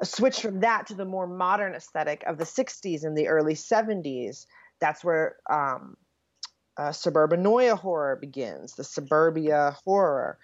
A 0.00 0.06
switch 0.06 0.40
from 0.40 0.60
that 0.60 0.86
to 0.86 0.94
the 0.94 1.04
more 1.04 1.26
modern 1.26 1.74
aesthetic 1.74 2.24
of 2.26 2.38
the 2.38 2.44
60s 2.44 3.04
and 3.04 3.16
the 3.16 3.28
early 3.28 3.54
70s. 3.54 4.46
That's 4.80 5.04
where 5.04 5.36
um, 5.48 5.96
uh, 6.76 6.92
suburbanoia 6.92 7.76
horror 7.76 8.16
begins, 8.16 8.74
the 8.74 8.84
suburbia 8.84 9.76
horror. 9.84 10.38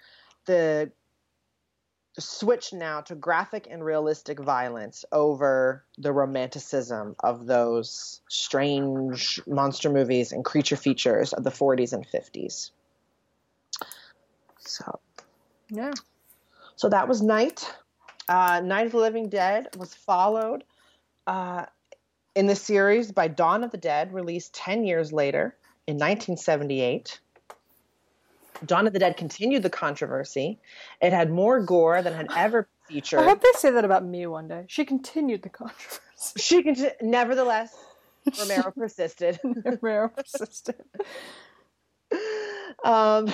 The 0.45 0.91
switch 2.19 2.73
now 2.73 3.01
to 3.01 3.15
graphic 3.15 3.67
and 3.69 3.83
realistic 3.83 4.39
violence 4.39 5.05
over 5.11 5.83
the 5.97 6.11
romanticism 6.11 7.15
of 7.19 7.45
those 7.45 8.21
strange 8.27 9.39
monster 9.47 9.89
movies 9.89 10.31
and 10.31 10.43
creature 10.43 10.75
features 10.75 11.33
of 11.33 11.43
the 11.43 11.51
40s 11.51 11.93
and 11.93 12.07
50s. 12.07 12.71
So, 14.59 14.99
Yeah. 15.69 15.93
so 16.75 16.89
that 16.89 17.07
was 17.07 17.21
Night. 17.21 17.73
Uh, 18.27 18.61
Night 18.63 18.87
of 18.87 18.91
the 18.91 18.97
Living 18.97 19.29
Dead 19.29 19.69
was 19.77 19.93
followed 19.93 20.63
uh, 21.27 21.65
in 22.35 22.47
the 22.47 22.55
series 22.55 23.11
by 23.11 23.27
Dawn 23.27 23.63
of 23.63 23.71
the 23.71 23.77
Dead, 23.77 24.13
released 24.13 24.53
10 24.53 24.83
years 24.83 25.13
later 25.13 25.55
in 25.87 25.95
1978. 25.95 27.19
Dawn 28.65 28.87
of 28.87 28.93
the 28.93 28.99
Dead 28.99 29.17
continued 29.17 29.63
the 29.63 29.69
controversy. 29.69 30.59
It 31.01 31.13
had 31.13 31.29
more 31.29 31.61
gore 31.61 32.01
than 32.01 32.13
had 32.13 32.27
ever 32.35 32.67
featured. 32.87 33.19
I 33.19 33.23
hope 33.23 33.41
they 33.41 33.51
say 33.55 33.71
that 33.71 33.85
about 33.85 34.05
me 34.05 34.27
one 34.27 34.47
day. 34.47 34.65
She 34.67 34.85
continued 34.85 35.43
the 35.43 35.49
controversy. 35.49 35.99
She 36.37 36.63
can, 36.63 36.75
nevertheless, 37.01 37.75
Romero 38.39 38.71
persisted. 38.71 39.39
Romero 39.65 40.09
persisted. 40.09 40.83
Um, 42.85 43.33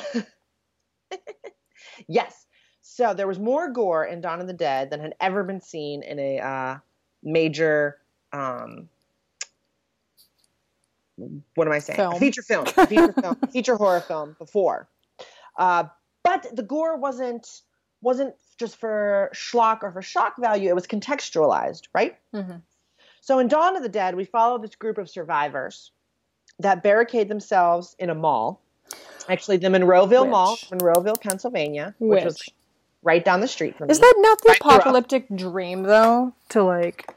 yes. 2.07 2.47
So 2.81 3.13
there 3.13 3.27
was 3.27 3.37
more 3.37 3.69
gore 3.69 4.05
in 4.05 4.19
Dawn 4.21 4.41
of 4.41 4.47
the 4.47 4.53
Dead 4.53 4.89
than 4.89 4.99
had 4.99 5.13
ever 5.19 5.43
been 5.43 5.61
seen 5.61 6.01
in 6.01 6.17
a 6.17 6.39
uh, 6.39 6.77
major 7.21 7.97
um, 8.31 8.89
what 11.55 11.67
am 11.67 11.73
I 11.73 11.79
saying? 11.79 11.97
Film. 11.97 12.19
Feature 12.19 12.41
film, 12.41 12.65
feature 12.65 13.13
film, 13.13 13.35
feature 13.51 13.75
horror 13.75 14.01
film 14.01 14.35
before. 14.39 14.87
Uh, 15.57 15.85
but 16.23 16.47
the 16.55 16.63
gore 16.63 16.97
wasn't 16.97 17.61
wasn't 18.01 18.33
just 18.57 18.75
for 18.77 19.29
schlock 19.33 19.79
or 19.81 19.91
for 19.91 20.01
shock 20.01 20.35
value. 20.37 20.69
It 20.69 20.75
was 20.75 20.87
contextualized, 20.87 21.83
right? 21.93 22.17
Mhm. 22.33 22.61
So 23.21 23.39
in 23.39 23.47
Dawn 23.47 23.75
of 23.77 23.83
the 23.83 23.89
Dead, 23.89 24.15
we 24.15 24.25
follow 24.25 24.57
this 24.57 24.75
group 24.75 24.97
of 24.97 25.09
survivors 25.09 25.91
that 26.59 26.83
barricade 26.83 27.29
themselves 27.29 27.95
in 27.99 28.09
a 28.09 28.15
mall. 28.15 28.61
Actually, 29.29 29.57
the 29.57 29.69
Monroeville 29.69 30.29
Mall, 30.29 30.57
Monroeville, 30.69 31.19
Pennsylvania, 31.21 31.95
which, 31.99 32.25
was 32.25 32.35
Which 32.39 32.49
right 33.01 33.23
down 33.23 33.39
the 33.39 33.47
street 33.47 33.77
from 33.77 33.89
is 33.89 33.99
me. 33.99 34.07
that 34.07 34.15
not 34.17 34.41
the 34.41 34.51
I 34.51 34.55
apocalyptic 34.55 35.27
dream 35.33 35.83
though? 35.83 36.33
To 36.49 36.63
like 36.63 37.09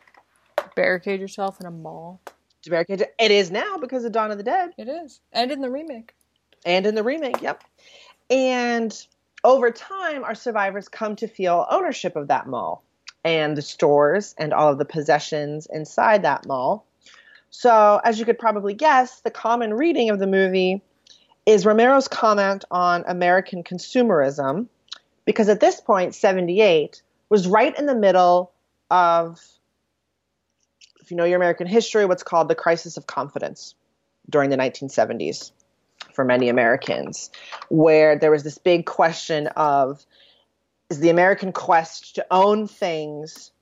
barricade 0.77 1.21
yourself 1.21 1.61
in 1.61 1.67
a 1.67 1.71
mall. 1.71 2.21
to 2.63 2.71
barricade 2.71 3.01
it. 3.01 3.15
It 3.19 3.31
is 3.33 3.51
now 3.51 3.77
because 3.79 4.05
of 4.05 4.13
Dawn 4.13 4.31
of 4.31 4.39
the 4.39 4.45
Dead. 4.45 4.71
It 4.79 4.89
is, 4.89 5.21
and 5.33 5.51
in 5.51 5.61
the 5.61 5.71
remake. 5.71 6.15
and 6.65 6.87
in 6.87 6.95
the 6.95 7.03
remake, 7.03 7.43
yep. 7.43 7.63
And 8.31 9.07
over 9.45 9.71
time, 9.71 10.25
our 10.25 10.35
survivors 10.35 10.89
come 10.89 11.17
to 11.17 11.29
feel 11.29 11.67
ownership 11.71 12.17
of 12.17 12.29
that 12.29 12.47
mall 12.47 12.83
and 13.25 13.57
the 13.57 13.63
stores 13.63 14.35
and 14.39 14.53
all 14.53 14.71
of 14.71 14.79
the 14.79 14.85
possessions 14.85 15.67
inside 15.73 16.23
that 16.23 16.47
mall. 16.47 16.87
So, 17.51 18.01
as 18.05 18.19
you 18.19 18.25
could 18.25 18.39
probably 18.39 18.75
guess, 18.75 19.21
the 19.21 19.31
common 19.31 19.73
reading 19.75 20.11
of 20.11 20.19
the 20.19 20.27
movie 20.27 20.83
is 21.47 21.65
Romero's 21.65 22.09
comment 22.09 22.65
on 22.71 23.05
American 23.07 23.63
consumerism, 23.63 24.67
because 25.25 25.49
at 25.49 25.61
this 25.61 25.81
point, 25.81 26.15
78 26.15 27.03
was 27.29 27.47
right 27.47 27.77
in 27.79 27.87
the 27.87 27.95
middle 27.95 28.53
of, 28.91 29.41
if 31.01 31.11
you 31.11 31.17
know 31.17 31.25
your 31.25 31.37
American 31.37 31.69
history, 31.69 32.05
what's 32.05 32.25
called 32.25 32.49
the 32.49 32.55
crisis 32.57 32.97
of 32.97 33.07
confidence 33.07 33.77
during 34.29 34.51
the 34.51 34.57
1970s 34.57 35.53
for 36.17 36.25
many 36.25 36.49
Americans, 36.49 37.31
where 37.69 38.19
there 38.19 38.31
was 38.33 38.43
this 38.43 38.59
big 38.59 38.87
question 38.87 39.47
of 39.49 40.05
is 40.91 40.99
the 41.01 41.11
American 41.11 41.53
quest 41.53 42.15
to 42.15 42.27
own 42.31 42.67
things 42.67 43.53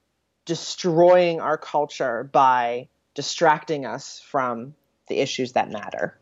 destroying 0.45 1.41
our 1.41 1.59
culture 1.59 2.25
by 2.33 2.89
distracting 3.15 3.85
us 3.85 4.21
from 4.21 4.75
the 5.09 5.19
issues 5.21 5.53
that 5.53 5.71
matter? 5.71 6.17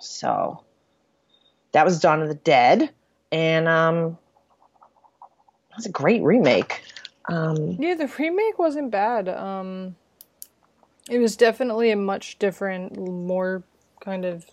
So 0.00 0.62
that 1.72 1.84
was 1.84 2.00
Dawn 2.00 2.22
of 2.22 2.28
the 2.28 2.34
Dead, 2.34 2.90
and 3.30 3.66
um, 3.68 4.18
that 5.70 5.76
was 5.76 5.86
a 5.86 5.90
great 5.90 6.22
remake. 6.22 6.82
Um, 7.26 7.76
Yeah, 7.78 7.94
the 7.94 8.12
remake 8.18 8.58
wasn't 8.58 8.90
bad. 8.90 9.28
Um, 9.28 9.96
it 11.08 11.18
was 11.18 11.36
definitely 11.36 11.90
a 11.90 11.96
much 11.96 12.38
different, 12.38 12.98
more 12.98 13.62
kind 14.00 14.24
of. 14.24 14.46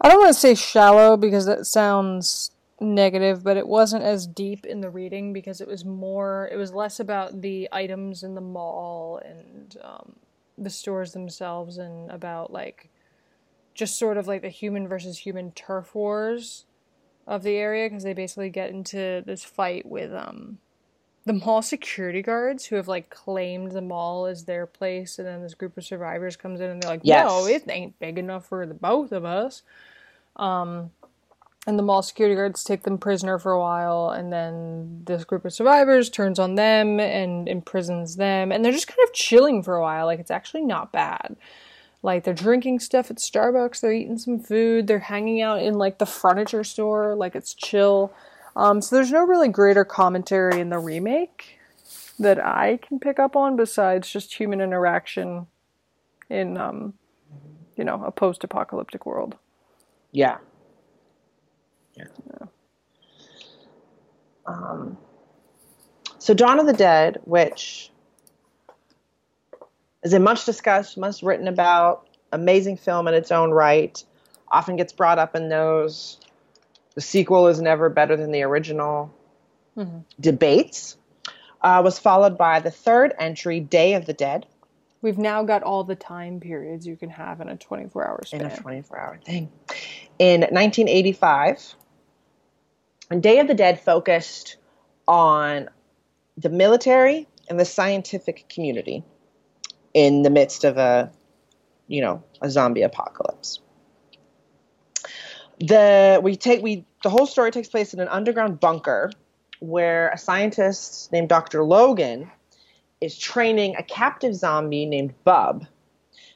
I 0.00 0.08
don't 0.08 0.20
want 0.20 0.34
to 0.34 0.40
say 0.40 0.54
shallow 0.54 1.16
because 1.16 1.46
that 1.46 1.66
sounds 1.66 2.50
negative, 2.80 3.44
but 3.44 3.56
it 3.56 3.66
wasn't 3.66 4.04
as 4.04 4.26
deep 4.26 4.66
in 4.66 4.80
the 4.80 4.90
reading 4.90 5.32
because 5.32 5.60
it 5.60 5.68
was 5.68 5.84
more. 5.84 6.48
It 6.52 6.56
was 6.56 6.72
less 6.72 7.00
about 7.00 7.40
the 7.40 7.68
items 7.72 8.22
in 8.22 8.34
the 8.34 8.40
mall 8.40 9.20
and 9.24 9.76
um, 9.82 10.16
the 10.58 10.70
stores 10.70 11.12
themselves, 11.12 11.78
and 11.78 12.10
about 12.10 12.52
like 12.52 12.90
just 13.74 13.98
sort 13.98 14.16
of 14.16 14.26
like 14.26 14.42
the 14.42 14.48
human 14.48 14.88
versus 14.88 15.18
human 15.18 15.52
turf 15.52 15.94
wars 15.94 16.66
of 17.26 17.42
the 17.42 17.56
area 17.56 17.88
because 17.88 18.04
they 18.04 18.12
basically 18.12 18.50
get 18.50 18.70
into 18.70 19.22
this 19.26 19.42
fight 19.44 19.86
with 19.86 20.12
um 20.12 20.58
the 21.26 21.32
mall 21.32 21.62
security 21.62 22.22
guards 22.22 22.66
who 22.66 22.76
have 22.76 22.88
like 22.88 23.10
claimed 23.10 23.72
the 23.72 23.82
mall 23.82 24.26
as 24.26 24.44
their 24.44 24.66
place 24.66 25.18
and 25.18 25.26
then 25.26 25.42
this 25.42 25.54
group 25.54 25.76
of 25.76 25.84
survivors 25.84 26.36
comes 26.36 26.60
in 26.60 26.70
and 26.70 26.82
they're 26.82 26.90
like 26.90 27.02
Yes. 27.02 27.26
no 27.26 27.46
it 27.46 27.64
ain't 27.68 27.98
big 27.98 28.18
enough 28.18 28.46
for 28.46 28.66
the 28.66 28.74
both 28.74 29.12
of 29.12 29.24
us 29.24 29.62
um 30.36 30.90
and 31.66 31.78
the 31.78 31.82
mall 31.82 32.02
security 32.02 32.34
guards 32.34 32.64
take 32.64 32.82
them 32.82 32.98
prisoner 32.98 33.38
for 33.38 33.52
a 33.52 33.60
while 33.60 34.10
and 34.10 34.32
then 34.32 35.02
this 35.06 35.24
group 35.24 35.44
of 35.44 35.52
survivors 35.52 36.10
turns 36.10 36.38
on 36.38 36.56
them 36.56 37.00
and 37.00 37.48
imprisons 37.48 38.16
them 38.16 38.52
and 38.52 38.64
they're 38.64 38.72
just 38.72 38.88
kind 38.88 38.98
of 39.08 39.14
chilling 39.14 39.62
for 39.62 39.76
a 39.76 39.82
while 39.82 40.06
like 40.06 40.20
it's 40.20 40.30
actually 40.30 40.64
not 40.64 40.92
bad 40.92 41.36
like 42.02 42.24
they're 42.24 42.34
drinking 42.34 42.80
stuff 42.80 43.10
at 43.10 43.16
Starbucks, 43.16 43.80
they're 43.80 43.92
eating 43.92 44.18
some 44.18 44.38
food, 44.38 44.86
they're 44.86 44.98
hanging 44.98 45.40
out 45.40 45.62
in 45.62 45.74
like 45.74 45.98
the 45.98 46.06
furniture 46.06 46.62
store, 46.62 47.14
like 47.14 47.34
it's 47.34 47.54
chill. 47.54 48.12
Um, 48.56 48.80
so 48.80 48.96
there's 48.96 49.10
no 49.10 49.24
really 49.24 49.48
greater 49.48 49.84
commentary 49.84 50.60
in 50.60 50.70
the 50.70 50.78
remake 50.78 51.58
that 52.18 52.38
I 52.38 52.78
can 52.80 53.00
pick 53.00 53.18
up 53.18 53.34
on 53.34 53.56
besides 53.56 54.10
just 54.10 54.34
human 54.34 54.60
interaction 54.60 55.46
in 56.30 56.56
um, 56.56 56.94
you 57.76 57.84
know, 57.84 58.02
a 58.04 58.12
post-apocalyptic 58.12 59.06
world. 59.06 59.36
Yeah. 60.12 60.38
Yeah. 61.96 62.04
Um, 64.46 64.98
so 66.18 66.34
Dawn 66.34 66.60
of 66.60 66.66
the 66.66 66.72
Dead, 66.72 67.18
which 67.24 67.90
is 70.02 70.12
a 70.12 70.20
much 70.20 70.44
discussed, 70.44 70.96
much 70.98 71.22
written 71.22 71.48
about, 71.48 72.08
amazing 72.32 72.76
film 72.76 73.08
in 73.08 73.14
its 73.14 73.32
own 73.32 73.50
right, 73.50 74.02
often 74.50 74.76
gets 74.76 74.92
brought 74.92 75.18
up 75.18 75.34
in 75.34 75.48
those 75.48 76.20
the 76.94 77.00
sequel 77.00 77.48
is 77.48 77.60
never 77.60 77.88
better 77.88 78.16
than 78.16 78.30
the 78.30 78.42
original 78.42 79.14
debates, 80.20 80.96
uh, 81.60 81.80
was 81.84 81.98
followed 81.98 82.38
by 82.38 82.60
the 82.60 82.70
third 82.70 83.14
entry, 83.18 83.60
Day 83.60 83.94
of 83.94 84.06
the 84.06 84.12
Dead, 84.12 84.46
We've 85.04 85.18
now 85.18 85.42
got 85.42 85.62
all 85.62 85.84
the 85.84 85.96
time 85.96 86.40
periods 86.40 86.86
you 86.86 86.96
can 86.96 87.10
have 87.10 87.42
in 87.42 87.50
a 87.50 87.56
24-hour 87.58 88.20
in 88.32 88.40
a 88.40 88.56
24 88.56 88.98
hour 88.98 89.18
thing. 89.22 89.52
In 90.18 90.40
1985, 90.40 91.74
Day 93.20 93.40
of 93.40 93.46
the 93.46 93.52
Dead 93.52 93.78
focused 93.78 94.56
on 95.06 95.68
the 96.38 96.48
military 96.48 97.28
and 97.50 97.60
the 97.60 97.66
scientific 97.66 98.48
community 98.48 99.04
in 99.92 100.22
the 100.22 100.30
midst 100.30 100.64
of 100.64 100.78
a, 100.78 101.12
you 101.86 102.00
know, 102.00 102.24
a 102.40 102.48
zombie 102.48 102.80
apocalypse. 102.80 103.60
The 105.60 106.20
we 106.22 106.36
take 106.36 106.62
we 106.62 106.84
the 107.02 107.10
whole 107.10 107.26
story 107.26 107.50
takes 107.50 107.68
place 107.68 107.94
in 107.94 108.00
an 108.00 108.08
underground 108.08 108.60
bunker 108.60 109.10
where 109.60 110.10
a 110.10 110.18
scientist 110.18 111.12
named 111.12 111.28
Dr. 111.28 111.62
Logan 111.64 112.30
is 113.00 113.18
training 113.18 113.76
a 113.76 113.82
captive 113.82 114.34
zombie 114.34 114.86
named 114.86 115.14
Bub 115.24 115.66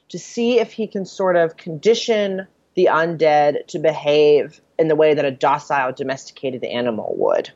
to 0.09 0.19
see 0.19 0.59
if 0.59 0.71
he 0.71 0.87
can 0.87 1.05
sort 1.05 1.35
of 1.35 1.57
condition 1.57 2.47
the 2.75 2.85
undead 2.91 3.67
to 3.67 3.79
behave 3.79 4.61
in 4.77 4.87
the 4.87 4.95
way 4.95 5.13
that 5.13 5.25
a 5.25 5.31
docile 5.31 5.91
domesticated 5.91 6.63
animal 6.63 7.13
would. 7.17 7.51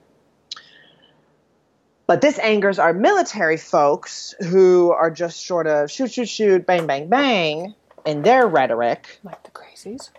But 2.05 2.21
this 2.21 2.37
angers 2.39 2.79
our 2.79 2.93
military 2.93 3.57
folks 3.57 4.35
who 4.39 4.91
are 4.91 5.09
just 5.09 5.47
sort 5.47 5.67
of 5.67 5.89
shoot, 5.89 6.11
shoot, 6.11 6.27
shoot, 6.27 6.65
bang, 6.65 6.85
bang, 6.85 7.07
bang 7.07 7.73
in 8.05 8.21
their 8.23 8.45
rhetoric. 8.45 9.19
Like 9.23 9.41
the 9.43 9.51
crazies. 9.51 10.09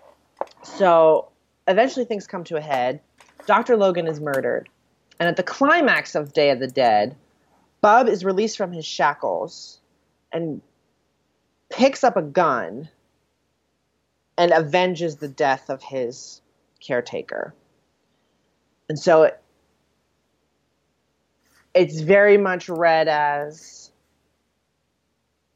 So 0.62 1.29
eventually 1.69 2.05
things 2.05 2.27
come 2.27 2.45
to 2.45 2.57
a 2.57 2.61
head. 2.61 3.01
Dr. 3.47 3.77
Logan 3.77 4.07
is 4.07 4.20
murdered. 4.20 4.69
And 5.19 5.28
at 5.28 5.36
the 5.36 5.43
climax 5.43 6.15
of 6.15 6.32
Day 6.32 6.51
of 6.51 6.59
the 6.59 6.66
Dead, 6.66 7.16
Bub 7.81 8.09
is 8.09 8.24
released 8.24 8.57
from 8.57 8.73
his 8.73 8.86
shackles 8.86 9.78
and 10.32 10.61
picks 11.70 12.03
up 12.03 12.16
a 12.16 12.23
gun 12.23 12.89
and 14.36 14.53
avenges 14.53 15.16
the 15.16 15.28
death 15.28 15.70
of 15.70 15.82
his 15.82 16.41
caretaker. 16.81 17.55
And 18.89 18.99
so 18.99 19.24
it, 19.24 19.41
it's 21.74 22.01
very 22.01 22.39
much 22.39 22.69
read 22.69 23.09
as 23.09 23.91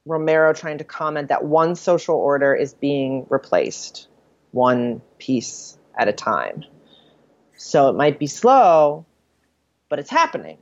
Romero 0.07 0.53
trying 0.53 0.79
to 0.79 0.85
comment 0.85 1.29
that 1.29 1.45
one 1.45 1.75
social 1.75 2.17
order 2.17 2.55
is 2.55 2.75
being 2.75 3.27
replaced 3.29 4.09
one 4.53 5.03
piece 5.19 5.78
at 5.99 6.09
a 6.09 6.13
time. 6.13 6.65
So 7.57 7.89
it 7.89 7.97
might 7.97 8.19
be 8.19 8.29
slow, 8.29 9.05
but 9.89 9.99
it's 9.99 10.11
happening. 10.11 10.59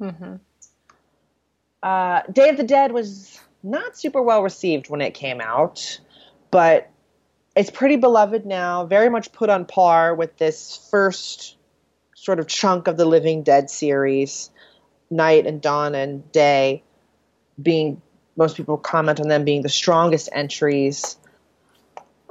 Mm-hmm. 0.00 0.36
Uh, 1.82 2.22
Day 2.32 2.48
of 2.48 2.56
the 2.56 2.62
Dead 2.62 2.92
was 2.92 3.38
not 3.62 3.98
super 3.98 4.22
well 4.22 4.42
received 4.42 4.88
when 4.88 5.00
it 5.00 5.12
came 5.12 5.40
out, 5.40 6.00
but 6.50 6.88
it's 7.56 7.70
pretty 7.70 7.96
beloved 7.96 8.46
now, 8.46 8.86
very 8.86 9.10
much 9.10 9.32
put 9.32 9.50
on 9.50 9.64
par 9.64 10.14
with 10.14 10.36
this 10.38 10.88
first 10.90 11.56
sort 12.14 12.38
of 12.38 12.46
chunk 12.46 12.86
of 12.86 12.96
the 12.96 13.04
Living 13.04 13.42
Dead 13.42 13.68
series, 13.68 14.50
Night 15.10 15.46
and 15.46 15.60
Dawn 15.60 15.94
and 15.94 16.30
Day 16.32 16.82
being 17.60 18.00
most 18.36 18.56
people 18.56 18.76
comment 18.76 19.20
on 19.20 19.28
them 19.28 19.44
being 19.44 19.62
the 19.62 19.68
strongest 19.68 20.28
entries 20.32 21.16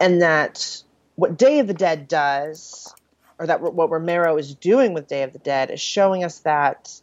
and 0.01 0.21
that 0.21 0.83
what 1.15 1.37
Day 1.37 1.59
of 1.59 1.67
the 1.67 1.73
Dead 1.73 2.07
does, 2.07 2.93
or 3.39 3.47
that 3.47 3.61
what 3.61 3.89
Romero 3.89 4.37
is 4.37 4.55
doing 4.55 4.93
with 4.93 5.07
Day 5.07 5.23
of 5.23 5.33
the 5.33 5.39
Dead, 5.39 5.69
is 5.69 5.81
showing 5.81 6.23
us 6.23 6.39
that 6.39 7.01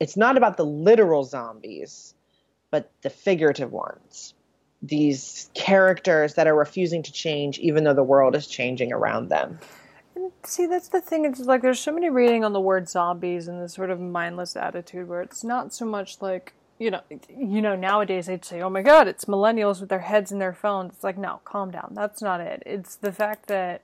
it's 0.00 0.16
not 0.16 0.36
about 0.36 0.56
the 0.56 0.64
literal 0.64 1.24
zombies, 1.24 2.14
but 2.70 2.90
the 3.02 3.10
figurative 3.10 3.72
ones. 3.72 4.34
These 4.80 5.50
characters 5.54 6.34
that 6.34 6.46
are 6.46 6.54
refusing 6.54 7.02
to 7.02 7.12
change 7.12 7.58
even 7.58 7.84
though 7.84 7.94
the 7.94 8.02
world 8.02 8.36
is 8.36 8.46
changing 8.46 8.92
around 8.92 9.28
them. 9.28 9.58
See, 10.44 10.66
that's 10.66 10.88
the 10.88 11.00
thing. 11.00 11.24
It's 11.24 11.40
like 11.40 11.62
there's 11.62 11.80
so 11.80 11.92
many 11.92 12.10
reading 12.10 12.44
on 12.44 12.52
the 12.52 12.60
word 12.60 12.88
zombies 12.88 13.48
and 13.48 13.60
this 13.60 13.74
sort 13.74 13.90
of 13.90 13.98
mindless 13.98 14.54
attitude 14.56 15.08
where 15.08 15.20
it's 15.20 15.42
not 15.42 15.74
so 15.74 15.84
much 15.84 16.22
like 16.22 16.52
you 16.78 16.90
know, 16.92 17.00
you 17.28 17.60
know, 17.60 17.74
nowadays 17.74 18.26
they'd 18.26 18.44
say, 18.44 18.60
"Oh 18.60 18.70
my 18.70 18.82
God, 18.82 19.08
it's 19.08 19.24
millennials 19.24 19.80
with 19.80 19.88
their 19.88 20.00
heads 20.00 20.30
in 20.30 20.38
their 20.38 20.52
phones." 20.52 20.94
It's 20.94 21.04
like, 21.04 21.18
no, 21.18 21.40
calm 21.44 21.70
down. 21.70 21.92
That's 21.94 22.22
not 22.22 22.40
it. 22.40 22.62
It's 22.64 22.94
the 22.94 23.12
fact 23.12 23.48
that 23.48 23.82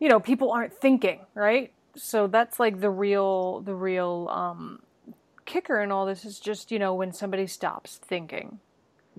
you 0.00 0.08
know 0.08 0.20
people 0.20 0.50
aren't 0.50 0.72
thinking, 0.72 1.20
right? 1.34 1.72
So 1.96 2.26
that's 2.26 2.58
like 2.58 2.80
the 2.80 2.90
real, 2.90 3.60
the 3.60 3.74
real 3.74 4.28
um, 4.30 4.82
kicker 5.44 5.80
in 5.80 5.92
all 5.92 6.06
this 6.06 6.24
is 6.24 6.40
just 6.40 6.72
you 6.72 6.78
know 6.78 6.94
when 6.94 7.12
somebody 7.12 7.46
stops 7.46 7.98
thinking. 7.98 8.58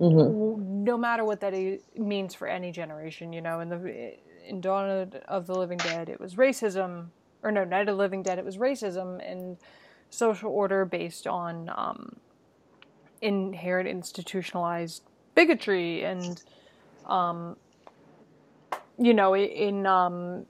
Mm-hmm. 0.00 0.84
No 0.84 0.98
matter 0.98 1.24
what 1.24 1.40
that 1.40 1.54
means 1.96 2.34
for 2.34 2.48
any 2.48 2.70
generation, 2.70 3.32
you 3.32 3.40
know, 3.40 3.60
in 3.60 3.68
the 3.68 4.16
in 4.46 4.60
Dawn 4.60 4.90
of- 4.90 5.14
of 5.26 5.46
the 5.46 5.54
Living 5.54 5.78
Dead, 5.78 6.08
it 6.08 6.20
was 6.20 6.34
racism, 6.34 7.06
or 7.42 7.50
no, 7.50 7.64
Night 7.64 7.82
of 7.82 7.86
the 7.86 7.94
Living 7.94 8.22
Dead, 8.22 8.38
it 8.38 8.44
was 8.44 8.58
racism 8.58 9.20
and 9.28 9.56
social 10.16 10.50
order 10.50 10.84
based 10.84 11.26
on 11.26 11.70
um, 11.76 12.16
inherent 13.20 13.88
institutionalized 13.88 15.02
bigotry 15.34 16.04
and 16.04 16.42
um, 17.06 17.56
you 18.98 19.14
know 19.14 19.36
in 19.36 19.86
um, 19.86 20.46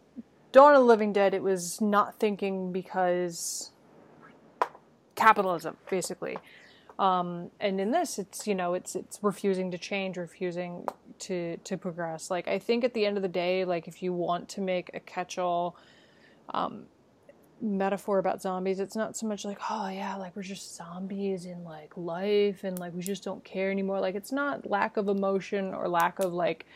Dawn 0.53 0.75
of 0.75 0.81
the 0.81 0.87
Living 0.87 1.13
Dead 1.13 1.35
it 1.35 1.43
was 1.43 1.81
not 1.81 2.19
thinking 2.19 2.73
because 2.73 3.73
capitalism 5.15 5.77
basically. 5.91 6.39
Um, 6.99 7.51
and 7.61 7.79
in 7.79 7.91
this 7.91 8.19
it's 8.19 8.47
you 8.47 8.55
know 8.55 8.75
it's 8.75 8.95
it's 8.95 9.19
refusing 9.23 9.71
to 9.73 9.79
change 9.79 10.17
refusing 10.17 10.87
to 11.21 11.57
to 11.59 11.77
progress. 11.77 12.31
Like 12.31 12.49
I 12.49 12.59
think 12.59 12.85
at 12.85 12.95
the 12.95 13.05
end 13.05 13.17
of 13.17 13.23
the 13.23 13.29
day 13.29 13.65
like 13.65 13.87
if 13.89 14.03
you 14.03 14.13
want 14.13 14.49
to 14.51 14.61
make 14.61 14.91
a 14.95 15.01
catch-all 15.01 15.77
metaphor 17.61 18.19
about 18.19 18.43
zombies 18.43 18.81
it's 18.81 18.95
not 18.95 19.17
so 19.17 19.27
much 19.27 19.45
like 19.45 19.59
oh 19.71 19.89
yeah 19.89 20.15
like 20.17 20.37
we're 20.37 20.43
just 20.43 20.77
zombies 20.77 21.47
in 21.47 21.65
like 21.65 21.91
life 21.97 22.65
and 22.65 22.79
like 22.79 22.93
we 22.95 23.03
just 23.03 23.25
don't 23.25 23.45
care 23.45 23.71
anymore. 23.71 24.01
Like 24.01 24.15
it's 24.15 24.33
not 24.33 24.69
lack 24.69 24.97
of 24.97 25.09
emotion 25.09 25.75
or 25.75 25.89
lack 25.89 26.19
of 26.19 26.33
like 26.33 26.67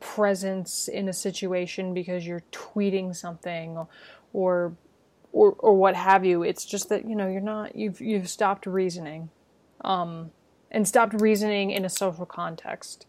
presence 0.00 0.88
in 0.88 1.08
a 1.08 1.12
situation 1.12 1.92
because 1.92 2.26
you're 2.26 2.42
tweeting 2.52 3.14
something 3.14 3.86
or 4.32 4.74
or 5.32 5.52
or 5.58 5.74
what 5.74 5.94
have 5.94 6.24
you. 6.24 6.42
It's 6.42 6.64
just 6.64 6.88
that 6.88 7.08
you 7.08 7.14
know 7.14 7.28
you're 7.28 7.40
not 7.40 7.76
you've 7.76 8.00
you've 8.00 8.28
stopped 8.28 8.66
reasoning 8.66 9.30
um 9.82 10.30
and 10.70 10.86
stopped 10.86 11.20
reasoning 11.20 11.70
in 11.70 11.84
a 11.84 11.90
social 11.90 12.26
context. 12.26 13.06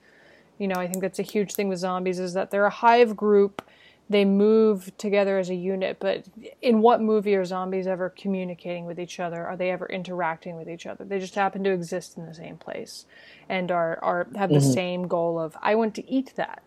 You 0.58 0.68
know 0.68 0.76
i 0.76 0.86
think 0.86 1.02
that's 1.02 1.18
a 1.18 1.24
huge 1.24 1.56
thing 1.56 1.70
with 1.70 1.80
zombies 1.80 2.20
is 2.20 2.34
that 2.34 2.52
they're 2.52 2.66
a 2.66 2.70
hive 2.70 3.16
group 3.16 3.64
they 4.12 4.26
move 4.26 4.96
together 4.98 5.38
as 5.38 5.50
a 5.50 5.56
unit 5.56 5.98
but 6.00 6.26
in 6.62 6.82
what 6.82 7.02
movie 7.02 7.36
are 7.36 7.46
zombies 7.46 7.88
ever 7.88 8.10
communicating 8.10 8.86
with 8.86 9.00
each 9.00 9.20
other? 9.20 9.46
Are 9.48 9.56
they 9.58 9.72
ever 9.72 9.86
interacting 9.88 10.56
with 10.56 10.70
each 10.70 10.86
other? 10.86 11.06
They 11.06 11.20
just 11.20 11.36
happen 11.36 11.64
to 11.64 11.72
exist 11.72 12.18
in 12.18 12.26
the 12.26 12.34
same 12.34 12.58
place 12.58 13.06
and 13.50 13.72
are, 13.72 13.98
are 14.04 14.28
have 14.36 14.50
the 14.52 14.62
same 14.62 15.08
goal 15.08 15.40
of 15.40 15.58
i 15.62 15.76
want 15.76 15.96
to 15.96 16.12
eat 16.12 16.34
that. 16.36 16.64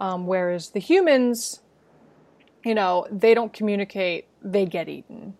Um, 0.00 0.26
whereas 0.26 0.70
the 0.70 0.80
humans 0.80 1.60
you 2.64 2.74
know 2.74 3.06
they 3.10 3.34
don't 3.34 3.52
communicate 3.52 4.26
they 4.42 4.66
get 4.66 4.88
eaten. 4.88 5.34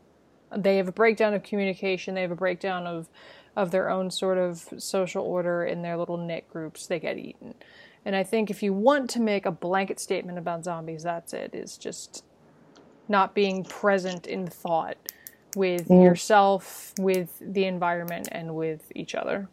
They 0.56 0.76
have 0.78 0.88
a 0.88 0.92
breakdown 0.92 1.34
of 1.34 1.42
communication 1.42 2.14
they 2.14 2.22
have 2.22 2.30
a 2.30 2.36
breakdown 2.36 2.86
of 2.86 3.08
of 3.58 3.72
their 3.72 3.90
own 3.90 4.10
sort 4.10 4.38
of 4.38 4.68
social 4.78 5.24
order 5.24 5.64
in 5.64 5.82
their 5.82 5.98
little 5.98 6.18
knit 6.18 6.48
groups 6.50 6.88
they 6.88 7.00
get 7.00 7.18
eaten 7.18 7.54
and 8.06 8.16
i 8.16 8.24
think 8.24 8.50
if 8.50 8.62
you 8.62 8.74
want 8.74 9.10
to 9.10 9.20
make 9.20 9.46
a 9.46 9.52
blanket 9.52 10.00
statement 10.00 10.38
about 10.38 10.64
zombies 10.64 11.04
that's 11.04 11.34
it 11.34 11.52
is 11.54 11.78
just 11.78 12.24
not 13.08 13.34
being 13.34 13.64
present 13.64 14.26
in 14.26 14.46
thought 14.48 14.98
with 15.54 15.90
mm. 15.90 16.02
yourself 16.02 16.94
with 17.00 17.42
the 17.42 17.66
environment 17.66 18.28
and 18.32 18.54
with 18.56 18.92
each 18.96 19.14
other 19.14 19.48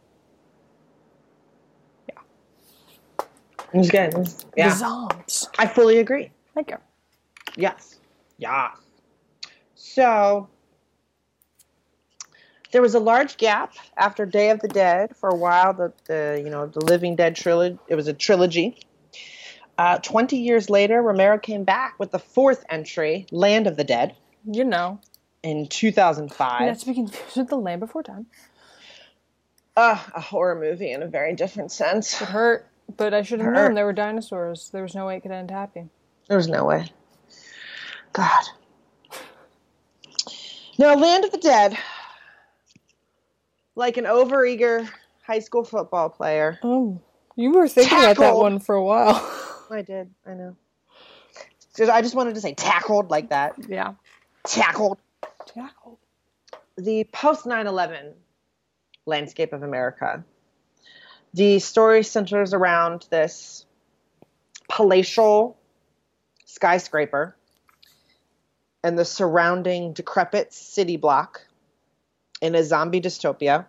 Yeah. 2.10 2.22
It's 3.74 3.90
good. 3.92 4.14
the 4.62 4.70
Yeah, 4.70 4.72
zombs 4.72 5.50
I 5.58 5.68
fully 5.68 6.00
agree. 6.00 6.32
thank 6.56 6.72
you 6.72 6.78
Yes. 7.58 8.00
Yeah. 8.38 8.70
So 9.76 10.50
there 12.76 12.82
was 12.82 12.94
a 12.94 13.00
large 13.00 13.38
gap 13.38 13.74
after 13.96 14.26
Day 14.26 14.50
of 14.50 14.60
the 14.60 14.68
Dead 14.68 15.16
for 15.16 15.30
a 15.30 15.36
while. 15.36 15.72
The, 15.72 15.94
the 16.08 16.42
you 16.44 16.50
know 16.50 16.68
the 16.68 16.82
Living 16.82 17.16
Dead 17.16 17.34
trilogy. 17.34 17.80
It 17.88 17.96
was 17.96 18.10
a 18.10 18.14
trilogy. 18.14 18.78
Uh, 19.78 20.00
Twenty 20.00 20.40
years 20.40 20.70
later, 20.70 21.02
Romero 21.02 21.38
came 21.40 21.64
back 21.64 21.98
with 21.98 22.12
the 22.12 22.20
fourth 22.20 22.66
entry, 22.70 23.28
Land 23.32 23.68
of 23.68 23.78
the 23.78 23.86
Dead, 23.86 24.14
you 24.44 24.66
know 24.66 25.00
in 25.42 25.68
2005. 25.68 26.62
not 26.62 26.80
to 26.80 26.86
be 26.86 26.94
confused 26.96 27.38
with 27.38 27.48
the 27.48 27.56
land 27.56 27.80
before 27.80 28.04
time 28.04 28.26
Uh, 29.78 29.98
a 30.14 30.20
horror 30.20 30.60
movie 30.60 30.92
in 30.92 31.02
a 31.02 31.08
very 31.08 31.34
different 31.34 31.72
sense. 31.72 32.22
It 32.22 32.26
hurt, 32.28 32.68
but 32.98 33.14
I 33.14 33.22
should 33.22 33.40
have 33.40 33.54
known 33.54 33.74
there 33.76 33.86
were 33.86 33.94
dinosaurs. 33.94 34.70
There 34.72 34.84
was 34.84 34.94
no 34.96 35.06
way 35.06 35.16
it 35.16 35.22
could 35.22 35.32
end 35.32 35.50
happy. 35.50 35.88
There 36.28 36.36
was 36.36 36.50
no 36.50 36.66
way. 36.66 36.92
God. 38.12 38.44
Now, 40.78 40.96
Land 40.96 41.24
of 41.24 41.32
the 41.32 41.38
Dead, 41.38 41.78
like 43.76 43.98
an 43.98 44.06
overeager 44.06 44.90
high 45.26 45.40
school 45.40 45.64
football 45.64 46.10
player. 46.10 46.60
Oh, 46.64 47.02
you 47.36 47.52
were 47.52 47.68
thinking 47.68 47.98
about 47.98 48.18
that 48.18 48.36
one 48.36 48.60
for 48.60 48.76
a 48.76 48.84
while. 48.84 49.16
I 49.70 49.82
did, 49.82 50.10
I 50.26 50.34
know. 50.34 50.56
I 51.92 52.02
just 52.02 52.16
wanted 52.16 52.36
to 52.36 52.42
say 52.42 52.54
tackled 52.54 53.10
like 53.10 53.30
that. 53.30 53.56
yeah. 53.68 53.94
Tackled. 54.46 54.98
Tackle. 55.46 56.00
The 56.78 57.04
post 57.12 57.46
9 57.46 57.68
11 57.68 58.14
landscape 59.06 59.54
of 59.54 59.64
America. 59.64 60.24
The 61.34 61.60
story 61.60 62.04
centers 62.04 62.54
around 62.54 63.06
this 63.10 63.66
palatial 64.70 65.58
skyscraper 66.46 67.36
and 68.84 68.98
the 68.98 69.06
surrounding 69.06 69.94
decrepit 69.94 70.54
city 70.54 70.96
block 70.96 71.45
in 72.42 72.56
a 72.56 72.64
zombie 72.64 73.02
dystopia 73.02 73.66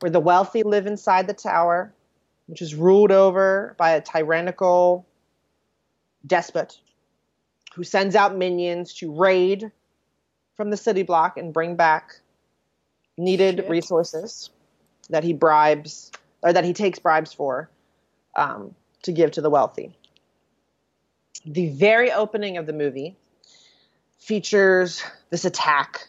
where 0.00 0.10
the 0.10 0.20
wealthy 0.20 0.62
live 0.62 0.86
inside 0.86 1.26
the 1.26 1.34
tower, 1.34 1.92
which 2.46 2.60
is 2.60 2.74
ruled 2.74 3.10
over 3.10 3.74
by 3.78 3.92
a 3.92 4.00
tyrannical 4.00 5.06
despot 6.26 6.78
who 7.74 7.84
sends 7.84 8.14
out 8.14 8.36
minions 8.36 8.94
to 8.94 9.12
raid 9.12 9.70
from 10.56 10.70
the 10.70 10.76
city 10.76 11.02
block 11.02 11.36
and 11.36 11.52
bring 11.52 11.76
back 11.76 12.20
needed 13.16 13.56
Shit. 13.56 13.70
resources 13.70 14.50
that 15.10 15.24
he 15.24 15.32
bribes 15.32 16.10
or 16.42 16.52
that 16.52 16.64
he 16.64 16.72
takes 16.72 16.98
bribes 16.98 17.32
for 17.32 17.70
um, 18.36 18.74
to 19.02 19.12
give 19.12 19.32
to 19.32 19.40
the 19.40 19.50
wealthy. 19.50 19.96
The 21.44 21.70
very 21.70 22.10
opening 22.10 22.56
of 22.56 22.66
the 22.66 22.72
movie 22.72 23.16
features 24.18 25.02
this 25.30 25.44
attack 25.44 26.08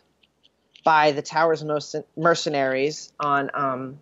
by 0.85 1.11
the 1.11 1.21
Towers 1.21 1.63
mercen- 1.63 2.05
mercenaries 2.15 3.11
on 3.19 3.49
um, 3.53 3.99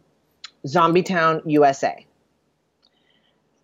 Zombie 0.68 1.02
Town, 1.02 1.42
USA. 1.46 2.06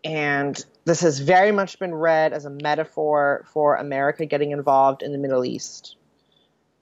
And 0.03 0.65
this 0.85 1.01
has 1.01 1.19
very 1.19 1.51
much 1.51 1.77
been 1.77 1.93
read 1.93 2.31
as 2.33 2.45
a 2.45 2.49
metaphor 2.49 3.45
for 3.53 3.75
America 3.75 4.25
getting 4.25 4.51
involved 4.51 5.03
in 5.03 5.11
the 5.11 5.17
Middle 5.17 5.43
East 5.43 5.97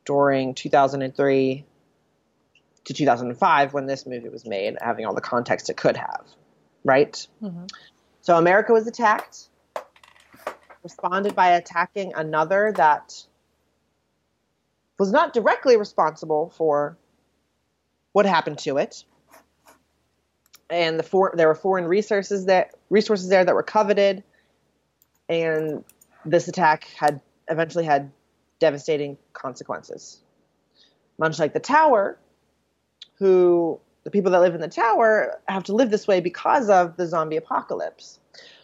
during 0.06 0.54
2003 0.54 1.66
to 2.86 2.94
2005 2.94 3.74
when 3.74 3.88
this 3.88 4.06
movie 4.06 4.30
was 4.30 4.46
made, 4.46 4.78
having 4.80 5.06
all 5.06 5.16
the 5.16 5.22
context 5.22 5.70
it 5.72 5.76
could 5.76 5.98
have, 5.98 6.24
right? 6.86 7.28
Mhm. 7.44 7.68
So 8.22 8.38
America 8.38 8.72
was 8.72 8.86
attacked, 8.86 9.50
responded 10.84 11.36
by 11.36 11.50
attacking 11.50 12.14
another 12.14 12.72
that 12.74 13.26
was 14.98 15.12
not 15.12 15.34
directly 15.34 15.78
responsible 15.78 16.50
for 16.56 16.98
what 18.14 18.26
happened 18.26 18.58
to 18.60 18.78
it. 18.78 19.04
And 20.70 21.00
the 21.00 21.04
for, 21.04 21.34
there 21.36 21.48
were 21.48 21.56
foreign 21.56 21.86
resources 21.86 22.46
that 22.46 22.74
resources 22.90 23.30
there 23.30 23.46
that 23.46 23.56
were 23.56 23.64
coveted, 23.64 24.24
and 25.30 25.84
this 26.26 26.48
attack 26.48 26.86
had 26.98 27.22
eventually 27.50 27.86
had 27.86 28.12
devastating 28.60 29.18
consequences. 29.34 30.20
Much 31.18 31.40
like 31.40 31.54
the 31.54 31.60
tower, 31.60 32.18
who 33.18 33.80
the 34.04 34.12
people 34.12 34.32
that 34.32 34.42
live 34.42 34.56
in 34.56 34.62
the 34.62 34.68
tower 34.68 35.40
have 35.48 35.64
to 35.64 35.74
live 35.74 35.90
this 35.90 36.08
way 36.08 36.20
because 36.20 36.70
of 36.70 36.98
the 36.98 37.08
zombie 37.08 37.38
apocalypse. 37.38 38.20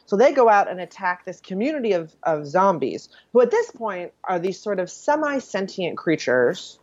So 0.05 0.17
they 0.17 0.34
go 0.34 0.49
out 0.49 0.69
and 0.69 0.80
attack 0.81 1.25
this 1.25 1.39
community 1.39 1.93
of, 1.93 2.13
of 2.23 2.45
zombies, 2.47 3.09
who 3.31 3.41
at 3.41 3.51
this 3.51 3.71
point 3.71 4.11
are 4.23 4.39
these 4.39 4.59
sort 4.59 4.80
of 4.80 4.89
semi 4.89 5.39
sentient 5.39 5.97
creatures. 5.97 6.80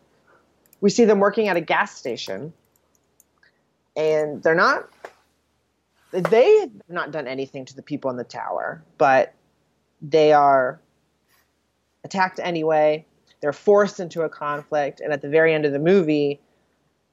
We 0.81 0.91
see 0.91 1.05
them 1.05 1.21
working 1.21 1.49
at 1.49 1.57
a 1.57 1.61
gas 1.61 1.97
station. 1.97 2.53
and 3.97 4.43
they're 4.43 4.55
not. 4.55 4.89
They 6.13 6.61
have 6.61 6.71
not 6.89 7.13
done 7.13 7.29
anything 7.29 7.67
to 7.67 7.77
the 7.77 7.83
people 7.83 8.11
in 8.11 8.17
the 8.17 8.25
tower, 8.25 8.83
but 8.99 9.35
they 10.03 10.33
are 10.33 10.81
attacked 12.05 12.41
anyway. 12.43 13.07
They're 13.41 13.53
forced 13.53 14.01
into 14.01 14.23
a 14.23 14.29
conflict, 14.29 15.01
and 15.01 15.13
at 15.13 15.23
the 15.23 15.29
very 15.29 15.55
end 15.55 15.67
of 15.67 15.73
the 15.73 15.79
movie, 15.79 16.41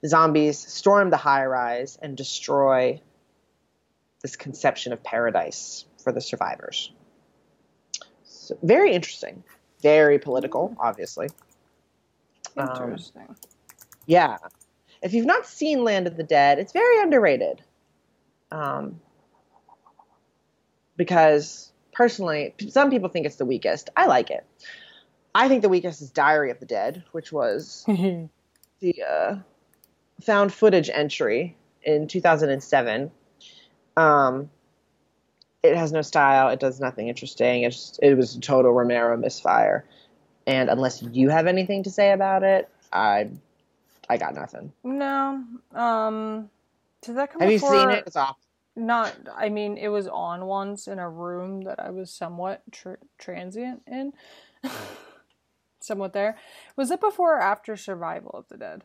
the 0.01 0.09
zombies 0.09 0.57
storm 0.59 1.09
the 1.09 1.17
high 1.17 1.45
rise 1.45 1.97
and 2.01 2.17
destroy 2.17 3.01
this 4.21 4.35
conception 4.35 4.93
of 4.93 5.03
paradise 5.03 5.85
for 6.07 6.13
the 6.13 6.21
survivors. 6.21 6.93
So, 8.23 8.57
very 8.63 8.93
interesting, 8.93 9.43
very 9.81 10.19
political, 10.19 10.73
obviously. 10.79 11.27
Um, 12.55 12.69
Interesting. 12.69 13.35
yeah. 14.05 14.37
If 15.01 15.13
you've 15.13 15.25
not 15.25 15.45
seen 15.45 15.83
Land 15.83 16.07
of 16.07 16.15
the 16.15 16.23
Dead, 16.23 16.59
it's 16.59 16.71
very 16.71 17.01
underrated. 17.01 17.61
Um, 18.53 19.01
because 20.95 21.73
personally, 21.91 22.55
some 22.69 22.89
people 22.89 23.09
think 23.09 23.25
it's 23.25 23.35
the 23.35 23.45
weakest. 23.45 23.89
I 23.97 24.05
like 24.05 24.31
it. 24.31 24.45
I 25.35 25.49
think 25.49 25.61
the 25.61 25.67
weakest 25.67 26.01
is 26.01 26.09
Diary 26.09 26.51
of 26.51 26.61
the 26.61 26.65
Dead, 26.65 27.03
which 27.11 27.33
was 27.33 27.83
the 28.79 29.03
uh, 29.03 29.35
found 30.21 30.53
footage 30.53 30.89
entry 30.89 31.57
in 31.83 32.07
2007. 32.07 33.11
Um, 33.97 34.49
it 35.63 35.75
has 35.75 35.91
no 35.91 36.01
style. 36.01 36.49
It 36.49 36.59
does 36.59 36.79
nothing 36.79 37.07
interesting. 37.07 37.63
It's 37.63 37.75
just, 37.77 37.99
it 38.01 38.15
was 38.15 38.35
a 38.35 38.39
total 38.41 38.71
Romero 38.73 39.17
misfire. 39.17 39.85
And 40.45 40.69
unless 40.69 41.03
you 41.03 41.29
have 41.29 41.47
anything 41.47 41.83
to 41.83 41.89
say 41.89 42.11
about 42.11 42.43
it, 42.43 42.69
I 42.93 43.29
I 44.09 44.17
got 44.17 44.35
nothing. 44.35 44.71
no. 44.83 45.43
Um 45.73 46.49
did 47.01 47.17
that 47.17 47.31
come 47.31 47.41
Have 47.41 47.51
you 47.51 47.57
before? 47.57 47.73
seen 47.73 47.89
it? 47.91 48.03
It's 48.07 48.15
awful. 48.15 48.37
Not 48.75 49.15
I 49.35 49.49
mean 49.49 49.77
it 49.77 49.89
was 49.89 50.07
on 50.07 50.45
once 50.45 50.87
in 50.87 50.99
a 50.99 51.09
room 51.09 51.61
that 51.63 51.79
I 51.79 51.89
was 51.91 52.11
somewhat 52.11 52.63
tr- 52.71 52.93
transient 53.17 53.83
in. 53.87 54.13
somewhat 55.81 56.13
there. 56.13 56.37
Was 56.75 56.91
it 56.91 56.99
before 57.01 57.37
or 57.37 57.41
after 57.41 57.75
Survival 57.77 58.31
of 58.33 58.47
the 58.49 58.57
Dead? 58.57 58.83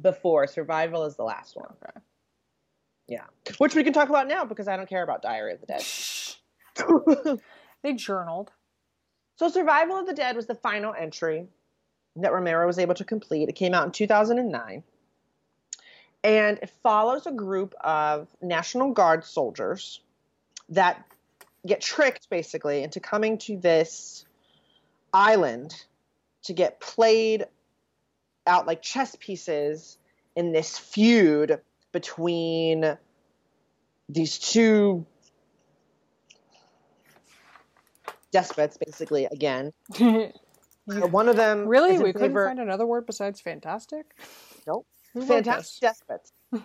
Before 0.00 0.46
Survival 0.46 1.04
is 1.04 1.16
the 1.16 1.24
last 1.24 1.56
one. 1.56 1.68
Okay. 1.82 2.00
Yeah, 3.06 3.24
which 3.58 3.74
we 3.74 3.84
can 3.84 3.92
talk 3.92 4.08
about 4.08 4.28
now 4.28 4.44
because 4.44 4.68
I 4.68 4.76
don't 4.76 4.88
care 4.88 5.02
about 5.02 5.22
Diary 5.22 5.54
of 5.54 5.60
the 5.60 5.66
Dead. 5.66 7.40
They 7.84 7.92
journaled. 7.92 8.50
so 9.36 9.50
Survival 9.50 9.98
of 9.98 10.06
the 10.06 10.14
Dead 10.14 10.36
was 10.36 10.46
the 10.46 10.54
final 10.54 10.94
entry 10.98 11.46
that 12.16 12.32
Romero 12.32 12.66
was 12.66 12.78
able 12.78 12.94
to 12.94 13.04
complete. 13.04 13.50
It 13.50 13.56
came 13.56 13.74
out 13.74 13.84
in 13.84 13.92
2009. 13.92 14.82
And 16.24 16.58
it 16.62 16.70
follows 16.82 17.26
a 17.26 17.32
group 17.32 17.74
of 17.82 18.26
National 18.40 18.92
Guard 18.92 19.22
soldiers 19.24 20.00
that 20.70 21.04
get 21.66 21.82
tricked 21.82 22.30
basically 22.30 22.82
into 22.82 23.00
coming 23.00 23.36
to 23.38 23.58
this 23.58 24.24
island 25.12 25.84
to 26.44 26.54
get 26.54 26.80
played 26.80 27.44
out 28.46 28.66
like 28.66 28.80
chess 28.80 29.14
pieces 29.20 29.98
in 30.34 30.52
this 30.52 30.78
feud 30.78 31.60
between 31.94 32.98
these 34.10 34.38
two 34.38 35.06
despots, 38.30 38.76
basically, 38.76 39.24
again. 39.24 39.72
Uh, 40.86 41.06
One 41.06 41.30
of 41.30 41.36
them 41.36 41.66
really? 41.66 41.98
We 41.98 42.12
couldn't 42.12 42.34
find 42.34 42.60
another 42.60 42.84
word 42.84 43.06
besides 43.06 43.40
fantastic? 43.40 44.04
Nope. 44.66 44.86
Who 45.14 45.24
fantastic 45.24 45.80
despots. 45.80 46.30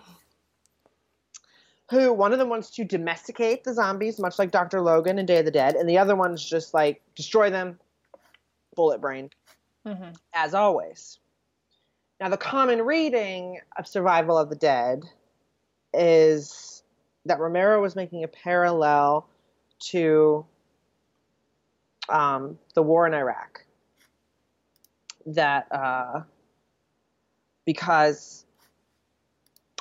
Who 1.91 2.11
one 2.11 2.33
of 2.33 2.37
them 2.37 2.49
wants 2.49 2.71
to 2.71 2.83
domesticate 2.83 3.63
the 3.63 3.73
zombies, 3.73 4.19
much 4.19 4.37
like 4.37 4.51
Dr. 4.51 4.81
Logan 4.81 5.19
in 5.19 5.25
Day 5.25 5.37
of 5.37 5.45
the 5.45 5.51
Dead, 5.51 5.75
and 5.75 5.87
the 5.87 5.99
other 5.99 6.17
one's 6.17 6.43
just 6.43 6.73
like 6.73 7.01
destroy 7.15 7.49
them, 7.49 7.79
bullet 8.75 8.99
brain, 8.99 9.29
this? 9.85 9.97
hmm 9.97 10.09
as 10.33 10.53
always. 10.53 11.19
Now, 12.19 12.27
the 12.27 12.35
common 12.35 12.81
reading 12.81 13.61
of 13.77 13.87
Survival 13.87 14.37
of 14.37 14.49
the 14.49 14.57
Dead 14.57 15.03
is 15.93 16.83
that 17.25 17.39
Romero 17.39 17.81
was 17.81 17.95
making 17.95 18.23
a 18.23 18.27
parallel 18.27 19.27
to 19.79 20.45
um, 22.07 22.57
the 22.73 22.81
war 22.81 23.07
in 23.07 23.13
Iraq. 23.13 23.63
That 25.25 25.67
uh, 25.71 26.21
because 27.65 28.45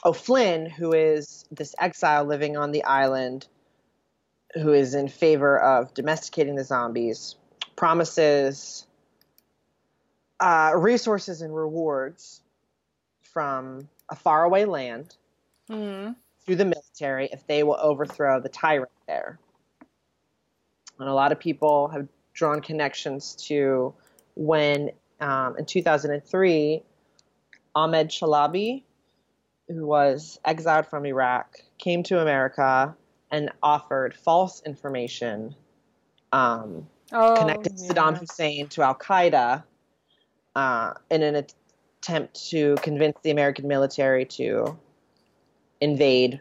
O'Flynn, 0.05 0.66
who 0.66 0.93
is 0.93 1.47
this 1.51 1.74
exile 1.78 2.24
living 2.24 2.56
on 2.56 2.70
the 2.70 2.85
island, 2.85 3.47
who 4.55 4.72
is 4.72 4.94
in 4.94 5.09
favor 5.09 5.59
of 5.59 5.94
domesticating 5.94 6.55
the 6.55 6.64
zombies, 6.64 7.36
promises 7.76 8.86
uh, 10.40 10.72
resources 10.76 11.43
and 11.43 11.55
rewards 11.55 12.43
from 13.22 13.89
a 14.09 14.16
faraway 14.16 14.64
land 14.64 15.16
hmm 15.68 16.10
to 16.46 16.56
the 16.56 16.64
military 16.64 17.28
if 17.30 17.46
they 17.46 17.62
will 17.62 17.76
overthrow 17.78 18.40
the 18.40 18.48
tyrant 18.48 18.90
there. 19.06 19.38
And 20.98 21.08
a 21.08 21.12
lot 21.12 21.30
of 21.30 21.38
people 21.38 21.88
have 21.88 22.08
drawn 22.32 22.60
connections 22.62 23.34
to 23.48 23.92
when 24.34 24.90
um, 25.20 25.56
in 25.58 25.66
2003, 25.66 26.82
Ahmed 27.74 28.08
Chalabi, 28.08 28.82
who 29.68 29.86
was 29.86 30.40
exiled 30.44 30.86
from 30.86 31.04
Iraq, 31.04 31.58
came 31.76 32.02
to 32.04 32.20
America 32.20 32.96
and 33.30 33.50
offered 33.62 34.14
false 34.14 34.62
information 34.64 35.54
um, 36.32 36.86
Oh, 37.12 37.36
connected 37.38 37.72
Saddam. 37.74 38.18
Hussein 38.18 38.68
to 38.68 38.82
Al 38.82 38.94
Qaeda 38.94 39.62
uh, 40.54 40.92
in 41.10 41.22
an 41.22 41.36
attempt 42.02 42.50
to 42.50 42.76
convince 42.82 43.16
the 43.22 43.30
American 43.30 43.66
military 43.66 44.26
to 44.26 44.78
invade 45.80 46.40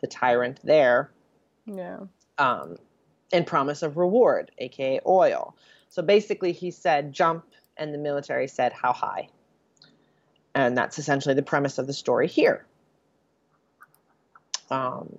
the 0.00 0.06
tyrant 0.06 0.60
there 0.62 1.10
Yeah. 1.66 2.00
um, 2.38 2.76
and 3.32 3.46
promise 3.46 3.82
of 3.82 3.96
reward, 3.96 4.50
aka 4.58 5.00
oil. 5.06 5.54
So 5.88 6.02
basically, 6.02 6.52
he 6.52 6.70
said 6.70 7.12
jump, 7.12 7.44
and 7.76 7.92
the 7.94 7.98
military 7.98 8.46
said 8.48 8.72
how 8.72 8.92
high. 8.92 9.28
And 10.54 10.76
that's 10.76 10.98
essentially 10.98 11.34
the 11.34 11.42
premise 11.42 11.78
of 11.78 11.86
the 11.86 11.92
story 11.92 12.26
here. 12.28 12.66
Um, 14.70 15.18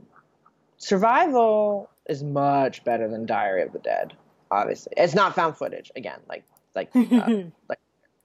survival 0.77 1.89
is 2.07 2.23
much 2.23 2.83
better 2.83 3.07
than 3.07 3.25
Diary 3.25 3.63
of 3.63 3.73
the 3.73 3.79
Dead. 3.79 4.13
Obviously, 4.51 4.93
it's 4.97 5.13
not 5.15 5.35
found 5.35 5.57
footage 5.57 5.91
again. 5.95 6.19
Like, 6.27 6.43
like, 6.75 6.89
uh, 6.95 6.99
like 7.69 7.79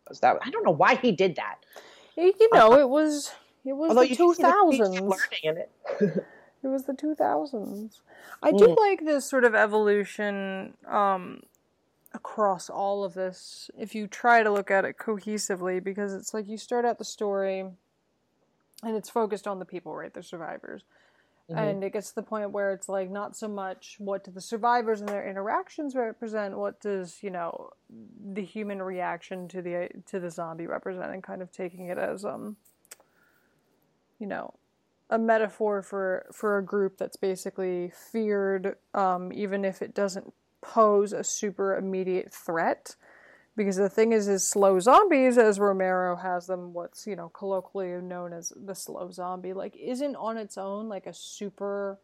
was 0.09 0.21
that? 0.21 0.37
I 0.43 0.51
don't 0.51 0.65
know 0.65 0.71
why 0.71 0.97
he 0.97 1.13
did 1.13 1.37
that. 1.37 1.57
you 2.17 2.49
know, 2.53 2.75
it 2.79 2.89
was 2.89 3.33
it 3.65 3.73
was 3.73 3.91
Although 3.91 4.03
the 4.07 4.15
two 4.15 4.35
can 4.35 4.37
see 4.37 4.43
the 4.43 4.51
speech 4.51 4.81
thousands. 4.81 5.01
learning 5.01 5.41
in 5.45 5.57
it. 5.59 6.25
It 6.63 6.69
was 6.69 6.85
the 6.85 6.95
two 6.95 7.15
thousands. 7.15 8.01
I 8.43 8.51
do 8.51 8.65
Mm. 8.69 8.77
like 8.79 9.05
this 9.05 9.27
sort 9.27 9.45
of 9.45 9.55
evolution 9.55 10.73
um, 10.89 11.43
across 12.15 12.71
all 12.71 13.05
of 13.05 13.13
this. 13.13 13.71
If 13.79 13.95
you 13.95 14.07
try 14.07 14.43
to 14.43 14.51
look 14.51 14.71
at 14.71 14.87
it 14.87 14.97
cohesively, 14.97 15.85
because 15.85 16.15
it's 16.15 16.33
like 16.33 16.49
you 16.49 16.57
start 16.57 16.87
out 16.87 16.97
the 16.97 17.05
story, 17.05 17.61
and 17.61 18.97
it's 18.97 19.11
focused 19.11 19.47
on 19.47 19.59
the 19.59 19.67
people, 19.67 19.95
right? 19.95 20.15
The 20.15 20.23
survivors. 20.23 20.85
Mhm. 21.51 21.59
And 21.59 21.85
it 21.85 21.93
gets 21.93 22.09
to 22.09 22.15
the 22.15 22.23
point 22.23 22.51
where 22.53 22.73
it's 22.73 22.89
like 22.89 23.11
not 23.11 23.37
so 23.37 23.47
much 23.47 23.97
what 23.99 24.25
do 24.25 24.31
the 24.31 24.41
survivors 24.41 25.01
and 25.01 25.09
their 25.11 25.29
interactions 25.29 25.95
represent, 25.95 26.57
what 26.57 26.81
does 26.81 27.23
you 27.23 27.29
know 27.29 27.73
the 28.33 28.43
human 28.43 28.81
reaction 28.83 29.49
to 29.49 29.61
the 29.61 29.91
to 30.07 30.19
the 30.19 30.31
zombie 30.31 30.67
represent, 30.67 31.13
and 31.13 31.23
kind 31.23 31.43
of 31.43 31.53
taking 31.53 31.89
it 31.89 31.99
as 31.99 32.25
um 32.25 32.57
you 34.19 34.27
know 34.27 34.55
a 35.11 35.19
metaphor 35.19 35.83
for 35.83 36.27
for 36.33 36.59
a 36.59 36.65
group 36.65 36.97
that's 36.99 37.17
basically 37.17 37.93
feared, 38.13 38.77
um, 38.95 39.33
even 39.33 39.65
if 39.65 39.83
it 39.83 39.95
doesn't 39.95 40.33
pose 40.63 41.13
a 41.13 41.23
super 41.23 41.77
immediate 41.77 42.33
threat. 42.33 42.97
Because 43.57 43.77
the 43.77 43.89
thing 43.89 44.13
is, 44.13 44.27
is 44.27 44.43
slow 44.43 44.81
zombies, 44.81 45.39
as 45.39 45.61
Romero 45.61 46.17
has 46.17 46.49
them, 46.49 46.73
what's 46.73 47.07
you 47.07 47.15
know 47.15 47.29
colloquially 47.29 48.03
known 48.03 48.33
as 48.33 48.53
the 48.57 48.75
slow 48.75 49.11
zombie, 49.13 49.53
like 49.53 49.77
isn't 49.77 50.17
on 50.17 50.37
its 50.37 50.59
own 50.59 50.89
like 50.89 51.07
a 51.07 51.15
super, 51.15 52.01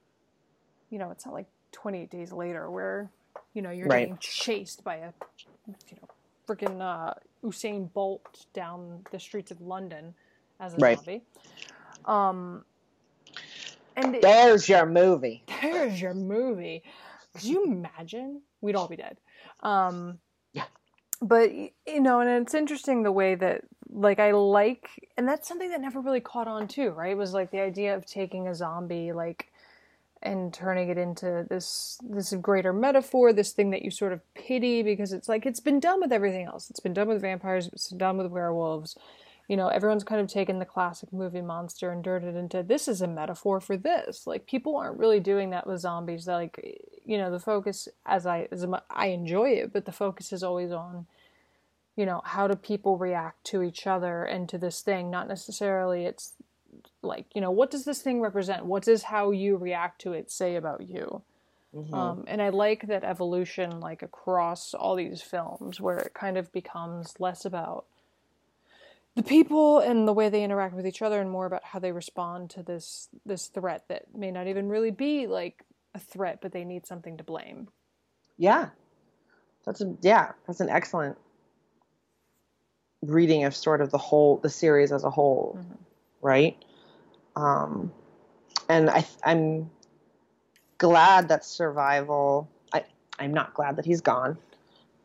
you 0.90 0.98
know, 0.98 1.10
it's 1.10 1.26
not 1.26 1.34
like 1.34 1.48
Twenty 1.72 2.02
Eight 2.02 2.10
Days 2.10 2.32
Later 2.32 2.70
where, 2.70 3.10
you 3.54 3.62
know, 3.62 3.70
you're 3.70 3.88
Right. 3.88 4.02
getting 4.02 4.18
chased 4.20 4.84
by 4.84 4.96
a, 4.96 5.12
you 5.66 5.96
know, 6.00 6.08
freaking 6.48 6.80
uh, 6.80 7.14
Usain 7.44 7.92
Bolt 7.92 8.46
down 8.54 9.04
the 9.10 9.18
streets 9.18 9.50
of 9.50 9.60
London 9.60 10.14
as 10.60 10.74
a 10.74 10.78
Right. 10.78 10.96
zombie. 10.96 11.22
Um, 12.10 12.64
and 13.96 14.16
it- 14.16 14.22
There's 14.22 14.68
your 14.68 14.86
movie. 14.86 15.44
there's 15.62 16.00
your 16.00 16.14
movie. 16.14 16.82
Could 17.34 17.44
you 17.44 17.64
imagine? 17.64 18.42
We'd 18.60 18.74
all 18.74 18.88
be 18.88 18.96
dead. 18.96 19.16
Um, 19.60 20.18
Yeah. 20.52 20.64
But 21.22 21.52
you 21.54 22.00
know, 22.00 22.20
and 22.20 22.28
it's 22.42 22.54
interesting 22.54 23.02
the 23.02 23.12
way 23.12 23.34
that 23.36 23.62
like 23.92 24.18
I 24.18 24.32
like, 24.32 24.88
and 25.16 25.26
that's 25.28 25.46
something 25.48 25.70
that 25.70 25.80
never 25.80 26.00
really 26.00 26.20
caught 26.20 26.48
on 26.48 26.66
too, 26.68 26.90
right? 26.90 27.16
Was 27.16 27.32
like 27.34 27.50
the 27.50 27.60
idea 27.60 27.94
of 27.94 28.06
taking 28.06 28.48
a 28.48 28.54
zombie, 28.54 29.12
like, 29.12 29.52
and 30.22 30.52
turning 30.52 30.88
it 30.90 30.98
into 30.98 31.46
this 31.48 31.98
this 32.02 32.32
greater 32.34 32.72
metaphor, 32.72 33.32
this 33.32 33.52
thing 33.52 33.70
that 33.70 33.82
you 33.82 33.90
sort 33.90 34.12
of 34.12 34.20
pity 34.34 34.82
because 34.82 35.12
it's 35.12 35.28
like 35.28 35.46
it's 35.46 35.60
been 35.60 35.78
done 35.80 36.00
with 36.00 36.12
everything 36.12 36.46
else. 36.46 36.70
It's 36.70 36.80
been 36.80 36.94
done 36.94 37.08
with 37.08 37.20
vampires. 37.20 37.68
It's 37.68 37.88
been 37.90 37.98
done 37.98 38.16
with 38.18 38.26
werewolves. 38.28 38.96
You 39.50 39.56
know, 39.56 39.66
everyone's 39.66 40.04
kind 40.04 40.20
of 40.20 40.28
taken 40.28 40.60
the 40.60 40.64
classic 40.64 41.12
movie 41.12 41.40
monster 41.40 41.90
and 41.90 42.04
turned 42.04 42.24
it 42.24 42.36
into 42.36 42.62
this 42.62 42.86
is 42.86 43.02
a 43.02 43.08
metaphor 43.08 43.60
for 43.60 43.76
this. 43.76 44.24
Like 44.24 44.46
people 44.46 44.76
aren't 44.76 45.00
really 45.00 45.18
doing 45.18 45.50
that 45.50 45.66
with 45.66 45.80
zombies. 45.80 46.28
Like, 46.28 46.78
you 47.04 47.18
know, 47.18 47.32
the 47.32 47.40
focus 47.40 47.88
as 48.06 48.26
I 48.26 48.46
as 48.52 48.64
I 48.88 49.06
enjoy 49.06 49.50
it, 49.50 49.72
but 49.72 49.86
the 49.86 49.92
focus 49.92 50.32
is 50.32 50.44
always 50.44 50.70
on 50.70 51.08
you 51.96 52.06
know 52.06 52.22
how 52.24 52.46
do 52.46 52.54
people 52.54 52.96
react 52.96 53.42
to 53.46 53.60
each 53.64 53.88
other 53.88 54.22
and 54.22 54.48
to 54.48 54.56
this 54.56 54.82
thing 54.82 55.10
not 55.10 55.26
necessarily 55.26 56.04
it's 56.04 56.34
like 57.02 57.26
you 57.34 57.40
know 57.40 57.50
what 57.50 57.70
does 57.70 57.84
this 57.84 58.00
thing 58.00 58.20
represent 58.20 58.64
what 58.64 58.84
does 58.84 59.02
how 59.02 59.32
you 59.32 59.56
react 59.56 60.00
to 60.00 60.12
it 60.12 60.30
say 60.30 60.56
about 60.56 60.88
you 60.88 61.22
um, 61.92 62.24
and 62.26 62.40
i 62.40 62.48
like 62.48 62.86
that 62.86 63.04
evolution 63.04 63.80
like 63.80 64.02
across 64.02 64.72
all 64.72 64.94
these 64.96 65.20
films 65.20 65.80
where 65.80 65.98
it 65.98 66.14
kind 66.14 66.38
of 66.38 66.50
becomes 66.52 67.14
less 67.18 67.44
about 67.44 67.84
the 69.16 69.22
people 69.22 69.80
and 69.80 70.06
the 70.06 70.12
way 70.12 70.28
they 70.28 70.44
interact 70.44 70.74
with 70.74 70.86
each 70.86 71.02
other 71.02 71.20
and 71.20 71.30
more 71.30 71.46
about 71.46 71.64
how 71.64 71.78
they 71.78 71.92
respond 71.92 72.50
to 72.50 72.62
this 72.62 73.08
this 73.26 73.48
threat 73.48 73.84
that 73.88 74.04
may 74.14 74.30
not 74.30 74.46
even 74.46 74.68
really 74.68 74.90
be 74.90 75.26
like 75.26 75.64
a 75.94 75.98
threat 75.98 76.38
but 76.40 76.52
they 76.52 76.64
need 76.64 76.86
something 76.86 77.16
to 77.16 77.24
blame 77.24 77.68
Yeah, 78.38 78.70
that's 79.66 79.80
a 79.80 79.94
yeah, 80.00 80.32
that's 80.46 80.60
an 80.60 80.70
excellent 80.70 81.18
reading 83.02 83.44
of 83.44 83.54
sort 83.56 83.80
of 83.80 83.90
the 83.90 83.98
whole 83.98 84.38
the 84.38 84.50
series 84.50 84.92
as 84.92 85.04
a 85.04 85.10
whole, 85.10 85.58
right? 86.22 86.56
Um, 87.36 87.92
and 88.68 88.90
I 88.90 89.06
I'm 89.24 89.70
glad 90.78 91.28
that 91.28 91.44
survival. 91.44 92.48
I 92.72 92.84
I'm 93.18 93.34
not 93.34 93.54
glad 93.54 93.76
that 93.76 93.84
he's 93.84 94.00
gone, 94.00 94.38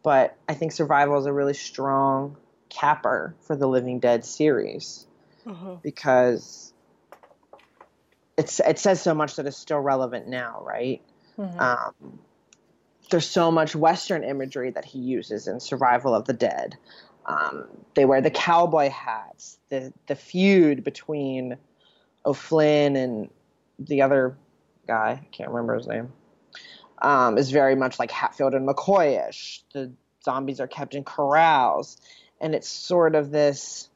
but 0.04 0.38
I 0.48 0.54
think 0.54 0.72
survival 0.72 1.18
is 1.20 1.26
a 1.26 1.34
really 1.34 1.54
strong 1.54 2.38
capper 2.70 3.36
for 3.42 3.56
the 3.56 3.68
Living 3.68 4.00
Dead 4.00 4.26
series 4.26 5.06
because 5.84 6.74
it's 8.38 8.60
it 8.60 8.80
says 8.80 9.02
so 9.02 9.14
much 9.14 9.36
that 9.36 9.46
is 9.46 9.56
still 9.56 9.80
relevant 9.80 10.28
now, 10.28 10.62
right? 10.66 11.02
Um, 11.60 12.20
there's 13.12 13.28
so 13.28 13.52
much 13.52 13.76
Western 13.76 14.24
imagery 14.24 14.72
that 14.72 14.86
he 14.86 15.00
uses 15.00 15.48
in 15.48 15.60
Survival 15.60 16.16
of 16.16 16.26
the 16.26 16.34
Dead. 16.34 16.76
Um, 17.26 17.66
they 17.94 18.06
wear 18.06 18.22
the 18.22 18.32
cowboy 18.32 18.90
hats. 18.90 19.58
The 19.70 19.94
the 20.08 20.16
feud 20.16 20.84
between 20.84 21.58
O'Flynn 22.26 22.96
and 22.96 23.30
the 23.80 24.02
other 24.02 24.38
guy, 24.88 25.22
I 25.24 25.28
can't 25.32 25.50
remember 25.50 25.76
his 25.76 25.88
name, 25.88 26.12
um, 27.02 27.38
is 27.38 27.52
very 27.52 27.76
much 27.76 28.00
like 28.00 28.12
Hatfield 28.12 28.54
and 28.54 28.68
McCoyish. 28.68 29.62
The 29.74 29.92
zombies 30.24 30.60
are 30.60 30.68
kept 30.68 30.96
in 30.96 31.04
corrals, 31.04 31.98
and 32.42 32.56
it's 32.56 32.68
sort 32.68 33.16
of 33.16 33.32
this 33.32 33.90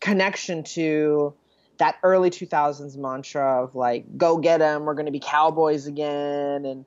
connection 0.00 0.64
to 0.64 1.32
that 1.78 1.96
early 2.02 2.30
2000s 2.30 2.96
mantra 2.96 3.62
of 3.62 3.74
like 3.74 4.18
go 4.18 4.38
get 4.38 4.58
them 4.58 4.84
we're 4.84 4.94
going 4.94 5.06
to 5.06 5.12
be 5.12 5.20
cowboys 5.20 5.86
again 5.86 6.64
and 6.64 6.84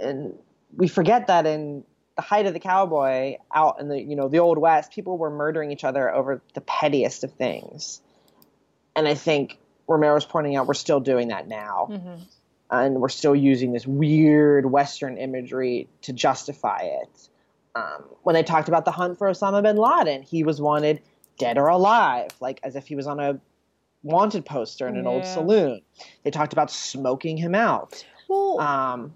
and 0.00 0.34
we 0.76 0.88
forget 0.88 1.26
that 1.26 1.46
in 1.46 1.84
the 2.16 2.22
height 2.22 2.46
of 2.46 2.54
the 2.54 2.60
cowboy 2.60 3.36
out 3.54 3.80
in 3.80 3.88
the 3.88 4.00
you 4.00 4.16
know 4.16 4.28
the 4.28 4.38
old 4.38 4.58
west 4.58 4.92
people 4.92 5.18
were 5.18 5.30
murdering 5.30 5.70
each 5.70 5.84
other 5.84 6.12
over 6.12 6.42
the 6.54 6.60
pettiest 6.60 7.24
of 7.24 7.32
things. 7.32 8.00
And 8.94 9.06
i 9.06 9.14
think 9.14 9.58
romero's 9.86 10.24
pointing 10.24 10.56
out 10.56 10.66
we're 10.66 10.74
still 10.74 11.00
doing 11.00 11.28
that 11.28 11.46
now 11.46 11.88
mm-hmm. 11.90 12.22
And 12.70 13.00
we're 13.00 13.08
still 13.08 13.34
using 13.34 13.72
this 13.72 13.86
weird 13.86 14.66
western 14.66 15.18
imagery 15.18 15.88
to 16.02 16.12
justify 16.12 16.80
it. 16.82 17.28
Um, 17.74 18.04
when 18.22 18.34
they 18.34 18.42
talked 18.42 18.68
about 18.68 18.86
the 18.86 18.90
hunt 18.90 19.18
for 19.18 19.28
osama 19.30 19.62
bin 19.62 19.76
laden 19.76 20.22
he 20.22 20.44
was 20.44 20.62
wanted 20.62 21.02
dead 21.36 21.58
or 21.58 21.68
alive 21.68 22.30
like 22.40 22.58
as 22.62 22.74
if 22.74 22.86
he 22.86 22.96
was 22.96 23.06
on 23.06 23.20
a 23.20 23.38
wanted 24.02 24.46
poster 24.46 24.88
in 24.88 24.96
an 24.96 25.06
old 25.06 25.26
saloon. 25.26 25.82
They 26.22 26.30
talked 26.30 26.54
about 26.54 26.70
smoking 26.70 27.36
him 27.36 27.54
out. 27.54 28.02
Well 28.28 28.60
um, 28.60 29.14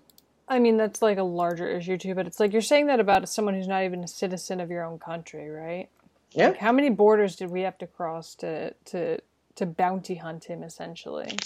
I 0.51 0.59
mean, 0.59 0.77
that's 0.77 1.01
like 1.01 1.17
a 1.17 1.23
larger 1.23 1.69
issue 1.69 1.97
too, 1.97 2.17
but 2.17 2.27
it's 2.27 2.41
like 2.41 2.53
you're 2.53 2.61
saying 2.61 2.89
that 2.89 2.99
about 2.99 3.29
someone 3.29 3.55
who's 3.55 3.69
not 3.69 3.85
even 3.85 4.03
a 4.03 4.09
citizen 4.09 4.61
of 4.61 4.69
your 4.69 4.85
own 4.85 4.99
country, 4.99 5.49
right? 5.49 5.89
yeah. 6.33 6.49
Like, 6.49 6.59
how 6.59 6.73
many 6.73 6.91
borders 6.91 7.37
did 7.37 7.51
we 7.51 7.63
have 7.63 7.79
to 7.79 7.87
cross 7.87 8.35
to 8.37 8.75
to 8.87 9.19
to 9.57 9.67
bounty 9.67 10.17
hunt 10.17 10.45
him, 10.45 10.63
essentially? 10.63 11.37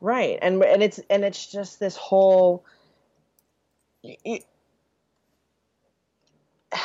Right. 0.00 0.38
And 0.40 0.62
and 0.62 0.82
it's 0.82 1.00
and 1.10 1.24
it's 1.24 1.46
just 1.50 1.80
this 1.80 1.96
whole 1.96 2.64
y- 4.02 4.40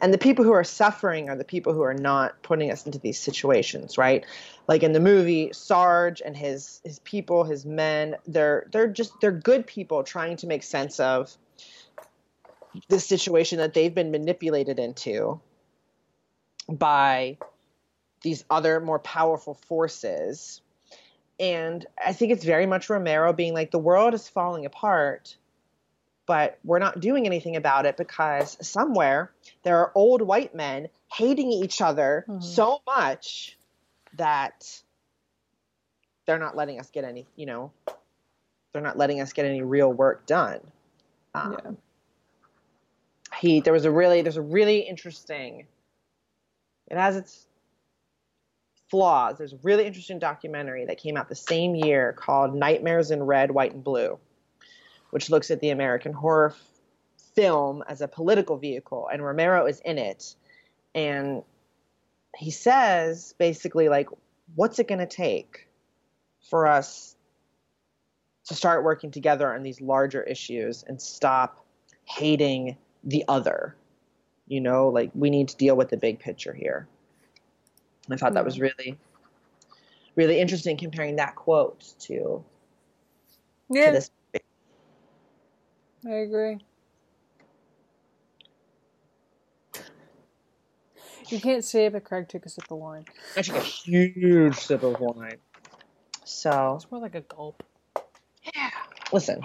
and 0.00 0.12
the 0.12 0.18
people 0.18 0.44
who 0.44 0.52
are 0.52 0.64
suffering 0.64 1.28
are 1.28 1.36
the 1.36 1.44
people 1.44 1.72
who 1.72 1.82
are 1.82 1.94
not 1.94 2.42
putting 2.42 2.70
us 2.70 2.86
into 2.86 2.98
these 2.98 3.18
situations 3.18 3.98
right? 3.98 4.24
Like 4.66 4.82
in 4.82 4.92
the 4.92 5.00
movie 5.00 5.52
sarge 5.52 6.22
and 6.24 6.36
his 6.36 6.80
his 6.84 6.98
people 7.00 7.44
his 7.44 7.64
men 7.64 8.16
they're 8.26 8.66
they're 8.72 8.88
just 8.88 9.12
they're 9.20 9.32
good 9.32 9.66
people 9.66 10.02
trying 10.02 10.36
to 10.38 10.46
make 10.46 10.62
sense 10.62 11.00
of 11.00 11.36
the 12.88 13.00
situation 13.00 13.58
that 13.58 13.74
they've 13.74 13.94
been 13.94 14.10
manipulated 14.10 14.78
into 14.78 15.40
by 16.68 17.38
these 18.22 18.44
other 18.50 18.80
more 18.80 18.98
powerful 18.98 19.54
forces 19.54 20.60
and 21.40 21.86
I 22.04 22.12
think 22.12 22.32
it's 22.32 22.44
very 22.44 22.66
much 22.66 22.90
Romero 22.90 23.32
being 23.32 23.54
like, 23.54 23.70
the 23.70 23.78
world 23.78 24.14
is 24.14 24.28
falling 24.28 24.66
apart, 24.66 25.36
but 26.26 26.58
we're 26.64 26.78
not 26.78 27.00
doing 27.00 27.26
anything 27.26 27.56
about 27.56 27.86
it 27.86 27.96
because 27.96 28.58
somewhere 28.60 29.30
there 29.62 29.78
are 29.78 29.92
old 29.94 30.20
white 30.22 30.54
men 30.54 30.88
hating 31.12 31.50
each 31.52 31.80
other 31.80 32.26
so 32.40 32.80
much 32.86 33.56
that 34.14 34.82
they're 36.26 36.38
not 36.38 36.56
letting 36.56 36.78
us 36.80 36.90
get 36.90 37.04
any, 37.04 37.26
you 37.36 37.46
know, 37.46 37.72
they're 38.72 38.82
not 38.82 38.98
letting 38.98 39.20
us 39.20 39.32
get 39.32 39.46
any 39.46 39.62
real 39.62 39.92
work 39.92 40.26
done. 40.26 40.60
Um, 41.34 41.52
Yeah. 41.52 41.70
He, 43.40 43.60
there 43.60 43.72
was 43.72 43.84
a 43.84 43.90
really, 43.90 44.22
there's 44.22 44.36
a 44.36 44.42
really 44.42 44.80
interesting, 44.80 45.66
it 46.88 46.96
has 46.96 47.16
its 47.16 47.46
flaws. 48.90 49.38
There's 49.38 49.52
a 49.52 49.58
really 49.62 49.86
interesting 49.86 50.18
documentary 50.18 50.86
that 50.86 50.98
came 50.98 51.16
out 51.16 51.28
the 51.28 51.34
same 51.34 51.74
year 51.74 52.12
called 52.12 52.54
Nightmares 52.54 53.10
in 53.10 53.22
Red, 53.22 53.50
White, 53.50 53.74
and 53.74 53.84
Blue, 53.84 54.18
which 55.10 55.30
looks 55.30 55.50
at 55.50 55.60
the 55.60 55.70
American 55.70 56.12
horror 56.12 56.50
f- 56.50 56.62
film 57.34 57.84
as 57.88 58.00
a 58.00 58.08
political 58.08 58.56
vehicle, 58.56 59.08
and 59.12 59.22
Romero 59.24 59.66
is 59.66 59.80
in 59.80 59.98
it. 59.98 60.34
And 60.94 61.42
he 62.36 62.50
says 62.50 63.34
basically, 63.38 63.88
like, 63.88 64.08
what's 64.54 64.78
it 64.78 64.88
going 64.88 65.00
to 65.00 65.06
take 65.06 65.68
for 66.48 66.66
us 66.66 67.16
to 68.46 68.54
start 68.54 68.84
working 68.84 69.10
together 69.10 69.52
on 69.54 69.62
these 69.62 69.80
larger 69.80 70.22
issues 70.22 70.82
and 70.86 71.00
stop 71.00 71.64
hating 72.04 72.76
the 73.04 73.24
other? 73.28 73.76
You 74.46 74.62
know, 74.62 74.88
like, 74.88 75.10
we 75.14 75.28
need 75.28 75.48
to 75.48 75.56
deal 75.56 75.76
with 75.76 75.90
the 75.90 75.98
big 75.98 76.18
picture 76.18 76.54
here. 76.54 76.88
I 78.10 78.16
thought 78.16 78.34
that 78.34 78.44
was 78.44 78.58
really, 78.60 78.98
really 80.16 80.40
interesting 80.40 80.76
comparing 80.76 81.16
that 81.16 81.36
quote 81.36 81.94
to, 82.00 82.14
to 82.14 82.44
this. 83.72 84.10
I 86.06 86.10
agree. 86.10 86.58
You 91.28 91.40
can't 91.40 91.64
say 91.64 91.86
it, 91.86 91.92
but 91.92 92.04
Craig 92.04 92.28
took 92.28 92.46
a 92.46 92.48
sip 92.48 92.70
of 92.70 92.78
wine. 92.78 93.04
I 93.36 93.42
took 93.42 93.56
a 93.56 93.60
huge 93.60 94.56
sip 94.56 94.82
of 94.82 94.98
wine. 94.98 95.36
So, 96.24 96.76
It's 96.76 96.90
more 96.90 97.00
like 97.00 97.14
a 97.14 97.20
gulp. 97.20 97.62
Yeah. 98.54 98.70
Listen, 99.12 99.42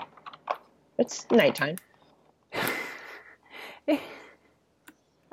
it's 0.98 1.30
nighttime. 1.32 1.78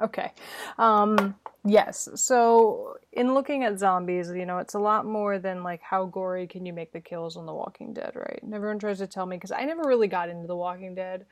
Okay. 0.03 0.33
Um, 0.79 1.35
yes. 1.65 2.09
So, 2.15 2.97
in 3.13 3.35
looking 3.35 3.65
at 3.65 3.79
zombies, 3.79 4.31
you 4.31 4.47
know, 4.47 4.59
it's 4.59 4.75
a 4.75 4.79
lot 4.79 5.07
more 5.07 5.39
than 5.39 5.63
like 5.63 5.83
how 5.83 6.07
gory 6.07 6.47
can 6.47 6.67
you 6.67 6.73
make 6.73 6.93
the 6.93 7.01
kills 7.01 7.37
on 7.37 7.47
The 7.47 7.55
Walking 7.55 7.93
Dead, 7.93 8.13
right? 8.15 8.41
And 8.43 8.55
everyone 8.55 8.79
tries 8.79 8.99
to 8.99 9.07
tell 9.07 9.27
me 9.27 9.37
because 9.37 9.53
I 9.53 9.65
never 9.65 9.83
really 9.83 10.09
got 10.09 10.29
into 10.29 10.47
The 10.47 10.57
Walking 10.57 10.95
Dead, 10.95 11.27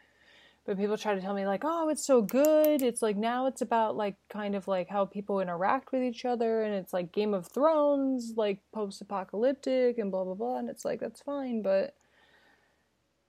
but 0.67 0.77
people 0.77 0.99
try 0.99 1.15
to 1.15 1.21
tell 1.21 1.35
me 1.35 1.47
like, 1.47 1.63
oh, 1.65 1.89
it's 1.89 2.05
so 2.05 2.21
good. 2.23 2.83
It's 2.83 3.03
like 3.03 3.17
now 3.17 3.47
it's 3.47 3.63
about 3.63 3.97
like 3.97 4.17
kind 4.29 4.55
of 4.55 4.69
like 4.69 4.89
how 4.89 5.05
people 5.07 5.41
interact 5.41 5.93
with 5.93 6.03
each 6.03 6.25
other, 6.25 6.63
and 6.63 6.75
it's 6.75 6.93
like 6.93 7.13
Game 7.13 7.35
of 7.35 7.47
Thrones, 7.47 8.35
like 8.37 8.59
post-apocalyptic 8.73 9.99
and 9.99 10.11
blah 10.11 10.25
blah 10.25 10.35
blah. 10.35 10.59
And 10.59 10.69
it's 10.71 10.85
like 10.85 11.01
that's 11.01 11.21
fine, 11.23 11.63
but 11.63 11.95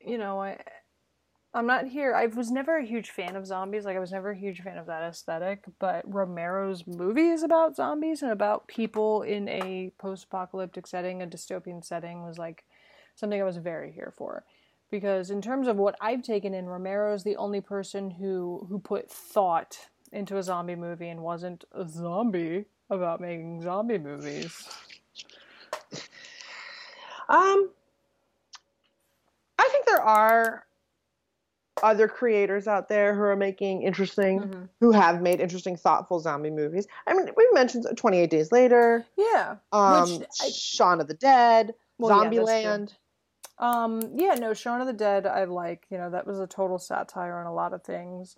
you 0.05 0.17
know, 0.17 0.41
I 0.41 0.57
I'm 1.51 1.65
not 1.65 1.87
here. 1.87 2.13
I 2.13 2.27
was 2.27 2.51
never 2.51 2.77
a 2.77 2.85
huge 2.85 3.09
fan 3.09 3.35
of 3.35 3.47
zombies. 3.47 3.83
Like 3.83 3.97
I 3.97 3.99
was 3.99 4.11
never 4.11 4.31
a 4.31 4.37
huge 4.37 4.61
fan 4.61 4.77
of 4.77 4.85
that 4.85 5.01
aesthetic. 5.01 5.63
But 5.79 6.03
Romero's 6.05 6.85
movies 6.85 7.41
about 7.41 7.75
zombies 7.75 8.21
and 8.21 8.31
about 8.31 8.67
people 8.67 9.23
in 9.23 9.49
a 9.49 9.91
post-apocalyptic 9.97 10.85
setting, 10.85 11.21
a 11.21 11.27
dystopian 11.27 11.83
setting, 11.83 12.23
was 12.23 12.37
like 12.37 12.65
something 13.15 13.41
I 13.41 13.45
was 13.45 13.57
very 13.57 13.91
here 13.91 14.13
for. 14.15 14.43
Because 14.91 15.31
in 15.31 15.41
terms 15.41 15.67
of 15.67 15.77
what 15.77 15.95
I've 15.99 16.21
taken 16.21 16.53
in, 16.53 16.67
Romero 16.67 17.13
is 17.13 17.23
the 17.23 17.35
only 17.37 17.61
person 17.61 18.11
who 18.11 18.67
who 18.69 18.79
put 18.79 19.09
thought 19.09 19.89
into 20.11 20.37
a 20.37 20.43
zombie 20.43 20.75
movie 20.75 21.09
and 21.09 21.21
wasn't 21.21 21.63
a 21.71 21.87
zombie 21.87 22.65
about 22.89 23.21
making 23.21 23.61
zombie 23.61 23.97
movies. 23.99 24.67
Um, 27.27 27.69
I 29.59 29.69
think 29.71 29.85
there 29.85 30.01
are 30.01 30.65
other 31.83 32.07
creators 32.07 32.67
out 32.67 32.89
there 32.89 33.13
who 33.15 33.21
are 33.21 33.35
making 33.35 33.83
interesting, 33.83 34.39
Mm-hmm. 34.41 34.63
who 34.79 34.91
have 34.91 35.21
made 35.21 35.39
interesting, 35.41 35.75
thoughtful 35.75 36.19
zombie 36.19 36.49
movies. 36.51 36.87
I 37.07 37.13
mean, 37.13 37.29
we 37.35 37.47
mentioned 37.53 37.85
28 37.95 38.29
Days 38.29 38.51
Later, 38.51 39.05
Yeah. 39.17 39.57
um, 39.71 40.23
I- 40.41 40.49
Shaun 40.49 41.01
of 41.01 41.07
the 41.07 41.13
Dead, 41.13 41.73
Well, 41.97 42.23
yeah, 42.23 42.29
Zombieland. 42.29 42.93
Um, 43.57 44.01
yeah, 44.15 44.35
no, 44.35 44.53
Shaun 44.53 44.79
of 44.81 44.87
the 44.87 44.93
Dead, 44.93 45.25
I 45.27 45.43
like. 45.43 45.85
You 45.89 45.97
know, 45.97 46.09
that 46.11 46.25
was 46.25 46.39
a 46.39 46.47
total 46.47 46.79
satire 46.79 47.39
on 47.39 47.45
a 47.45 47.53
lot 47.53 47.73
of 47.73 47.83
things. 47.83 48.35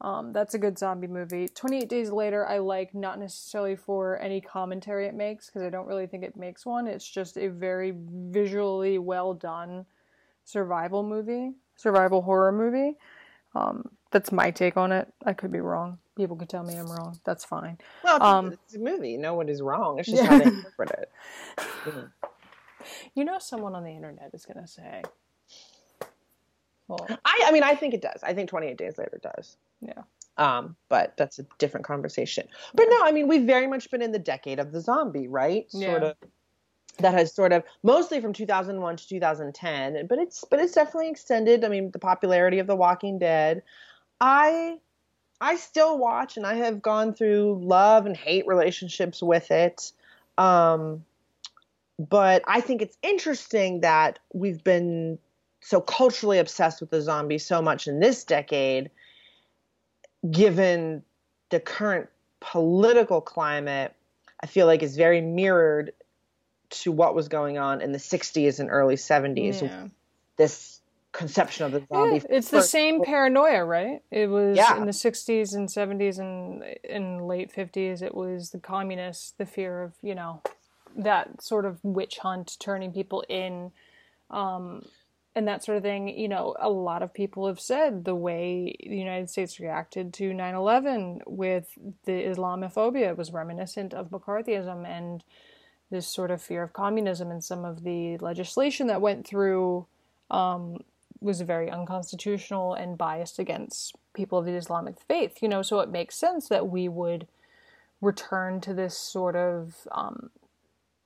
Um, 0.00 0.32
that's 0.32 0.54
a 0.54 0.58
good 0.58 0.78
zombie 0.78 1.06
movie. 1.08 1.48
28 1.48 1.88
Days 1.88 2.10
Later, 2.10 2.46
I 2.46 2.58
like 2.58 2.94
not 2.94 3.18
necessarily 3.18 3.74
for 3.76 4.18
any 4.20 4.40
commentary 4.40 5.06
it 5.06 5.14
makes, 5.14 5.46
because 5.46 5.62
I 5.62 5.70
don't 5.70 5.86
really 5.86 6.06
think 6.06 6.22
it 6.24 6.36
makes 6.36 6.64
one. 6.66 6.86
It's 6.86 7.08
just 7.08 7.36
a 7.36 7.48
very 7.48 7.94
visually 7.96 8.98
well 8.98 9.34
done 9.34 9.86
survival 10.44 11.02
movie, 11.02 11.52
survival 11.78 12.20
horror 12.20 12.52
movie. 12.52 12.96
Um, 13.54 13.88
that's 14.10 14.30
my 14.30 14.50
take 14.50 14.76
on 14.76 14.92
it. 14.92 15.08
I 15.24 15.32
could 15.32 15.50
be 15.50 15.60
wrong. 15.60 15.98
People 16.16 16.36
could 16.36 16.48
tell 16.50 16.62
me 16.64 16.74
I'm 16.76 16.90
wrong. 16.90 17.18
That's 17.24 17.44
fine. 17.44 17.78
Well, 18.04 18.16
it's, 18.16 18.24
Um, 18.24 18.52
it's 18.52 18.74
a 18.74 18.78
movie. 18.78 19.16
No 19.16 19.34
one 19.34 19.48
is 19.48 19.62
wrong. 19.62 19.98
It's 19.98 20.08
just 20.10 20.22
how 20.24 20.36
they 20.38 20.44
interpret 20.56 20.90
it. 20.90 21.10
You 23.14 23.24
know, 23.24 23.38
someone 23.38 23.74
on 23.74 23.84
the 23.84 23.90
internet 23.90 24.30
is 24.34 24.44
going 24.44 24.60
to 24.60 24.66
say, 24.68 25.02
well, 26.88 27.06
I, 27.24 27.44
I 27.46 27.52
mean, 27.52 27.62
I 27.62 27.74
think 27.74 27.94
it 27.94 28.02
does. 28.02 28.22
I 28.22 28.34
think 28.34 28.48
28 28.50 28.76
Days 28.76 28.98
Later 28.98 29.20
does. 29.22 29.56
yeah. 29.80 30.02
Um, 30.36 30.76
but 30.88 31.14
that's 31.16 31.40
a 31.40 31.46
different 31.58 31.84
conversation. 31.84 32.46
But 32.72 32.86
no, 32.88 32.98
I 33.02 33.10
mean, 33.10 33.26
we've 33.26 33.42
very 33.44 33.66
much 33.66 33.90
been 33.90 34.02
in 34.02 34.12
the 34.12 34.20
decade 34.20 34.60
of 34.60 34.70
the 34.70 34.80
zombie, 34.80 35.26
right? 35.26 35.68
Sort 35.72 36.02
Yeah. 36.02 36.08
of. 36.10 36.16
That 36.98 37.14
has 37.14 37.32
sort 37.32 37.52
of 37.52 37.62
mostly 37.82 38.20
from 38.20 38.32
2001 38.32 38.96
to 38.96 39.08
2010, 39.08 40.06
but 40.08 40.18
it's 40.18 40.44
but 40.50 40.58
it's 40.58 40.72
definitely 40.72 41.10
extended. 41.10 41.64
I 41.64 41.68
mean, 41.68 41.90
the 41.92 41.98
popularity 41.98 42.58
of 42.58 42.66
The 42.66 42.76
Walking 42.76 43.18
Dead. 43.18 43.62
I 44.20 44.78
I 45.40 45.56
still 45.56 45.98
watch, 45.98 46.36
and 46.36 46.44
I 46.44 46.54
have 46.54 46.82
gone 46.82 47.14
through 47.14 47.60
love 47.62 48.06
and 48.06 48.16
hate 48.16 48.46
relationships 48.46 49.22
with 49.22 49.50
it. 49.50 49.92
Um, 50.36 51.04
but 51.98 52.42
I 52.46 52.60
think 52.60 52.82
it's 52.82 52.96
interesting 53.02 53.80
that 53.80 54.18
we've 54.32 54.62
been 54.62 55.18
so 55.60 55.80
culturally 55.80 56.38
obsessed 56.38 56.80
with 56.80 56.90
the 56.90 57.02
zombie 57.02 57.38
so 57.38 57.60
much 57.60 57.86
in 57.86 58.00
this 58.00 58.24
decade, 58.24 58.90
given 60.30 61.02
the 61.50 61.60
current 61.60 62.08
political 62.40 63.20
climate. 63.20 63.94
I 64.40 64.46
feel 64.46 64.66
like 64.66 64.82
is 64.82 64.96
very 64.96 65.20
mirrored 65.20 65.92
to 66.70 66.92
what 66.92 67.14
was 67.14 67.28
going 67.28 67.58
on 67.58 67.80
in 67.80 67.92
the 67.92 67.98
60s 67.98 68.60
and 68.60 68.70
early 68.70 68.96
70s. 68.96 69.62
Yeah. 69.62 69.88
This 70.36 70.80
conception 71.12 71.66
of 71.66 71.72
the 71.72 71.82
zombie. 71.88 72.16
Yeah, 72.16 72.36
it's 72.36 72.50
the 72.50 72.62
same 72.62 73.02
paranoia, 73.02 73.64
right? 73.64 74.02
It 74.10 74.28
was 74.28 74.56
Yeah. 74.56 74.76
in 74.76 74.86
the 74.86 74.92
60s 74.92 75.54
and 75.54 75.68
70s 75.68 76.18
and 76.18 76.62
in 76.84 77.26
late 77.26 77.50
50s. 77.50 78.02
It 78.02 78.14
was 78.14 78.50
the 78.50 78.58
communists, 78.58 79.32
the 79.32 79.46
fear 79.46 79.82
of, 79.82 79.94
you 80.02 80.14
know, 80.14 80.42
that 80.96 81.42
sort 81.42 81.64
of 81.64 81.82
witch 81.82 82.18
hunt, 82.18 82.56
turning 82.60 82.92
people 82.92 83.24
in, 83.28 83.72
um, 84.30 84.84
and 85.34 85.48
that 85.48 85.64
sort 85.64 85.76
of 85.76 85.82
thing. 85.82 86.08
You 86.08 86.28
know, 86.28 86.54
a 86.58 86.68
lot 86.68 87.02
of 87.02 87.14
people 87.14 87.46
have 87.46 87.60
said 87.60 88.04
the 88.04 88.14
way 88.14 88.76
the 88.80 88.96
United 88.96 89.30
States 89.30 89.58
reacted 89.58 90.12
to 90.14 90.34
9 90.34 90.54
11 90.54 91.22
with 91.26 91.70
the 92.04 92.12
Islamophobia 92.12 93.16
was 93.16 93.32
reminiscent 93.32 93.94
of 93.94 94.10
McCarthyism 94.10 94.86
and 94.86 95.24
this 95.90 96.06
sort 96.06 96.30
of 96.30 96.42
fear 96.42 96.62
of 96.62 96.72
communism 96.72 97.30
and 97.30 97.42
some 97.42 97.64
of 97.64 97.84
the 97.84 98.18
legislation 98.18 98.86
that 98.88 99.00
went 99.00 99.26
through 99.26 99.86
was 101.20 101.40
very 101.42 101.70
unconstitutional 101.70 102.74
and 102.74 102.98
biased 102.98 103.38
against 103.38 103.96
people 104.14 104.38
of 104.38 104.46
the 104.46 104.54
Islamic 104.54 105.00
faith. 105.00 105.42
You 105.42 105.48
know, 105.48 105.62
so 105.62 105.80
it 105.80 105.90
makes 105.90 106.16
sense 106.16 106.48
that 106.48 106.68
we 106.68 106.88
would 106.88 107.26
return 108.00 108.60
to 108.62 108.74
this 108.74 108.96
sort 108.96 109.36
of 109.36 109.88
um, 109.92 110.30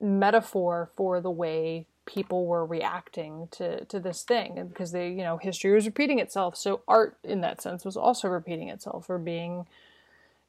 metaphor 0.01 0.91
for 0.97 1.21
the 1.21 1.31
way 1.31 1.87
people 2.07 2.47
were 2.47 2.67
reacting 2.67 3.49
to, 3.53 3.85
to 3.87 4.01
this 4.01 4.23
thing. 4.23 4.59
And 4.59 4.69
because 4.69 4.93
they 4.93 5.11
you 5.11 5.23
know 5.23 5.39
history 5.39 5.73
was 5.73 5.87
repeating 5.87 6.19
itself 6.19 6.57
so 6.57 6.83
art 6.89 7.17
in 7.25 7.41
that 7.43 7.63
sense 7.63 7.85
was 7.85 7.97
also 7.97 8.29
repeating 8.29 8.69
itself 8.69 9.09
or 9.09 9.19
being 9.19 9.67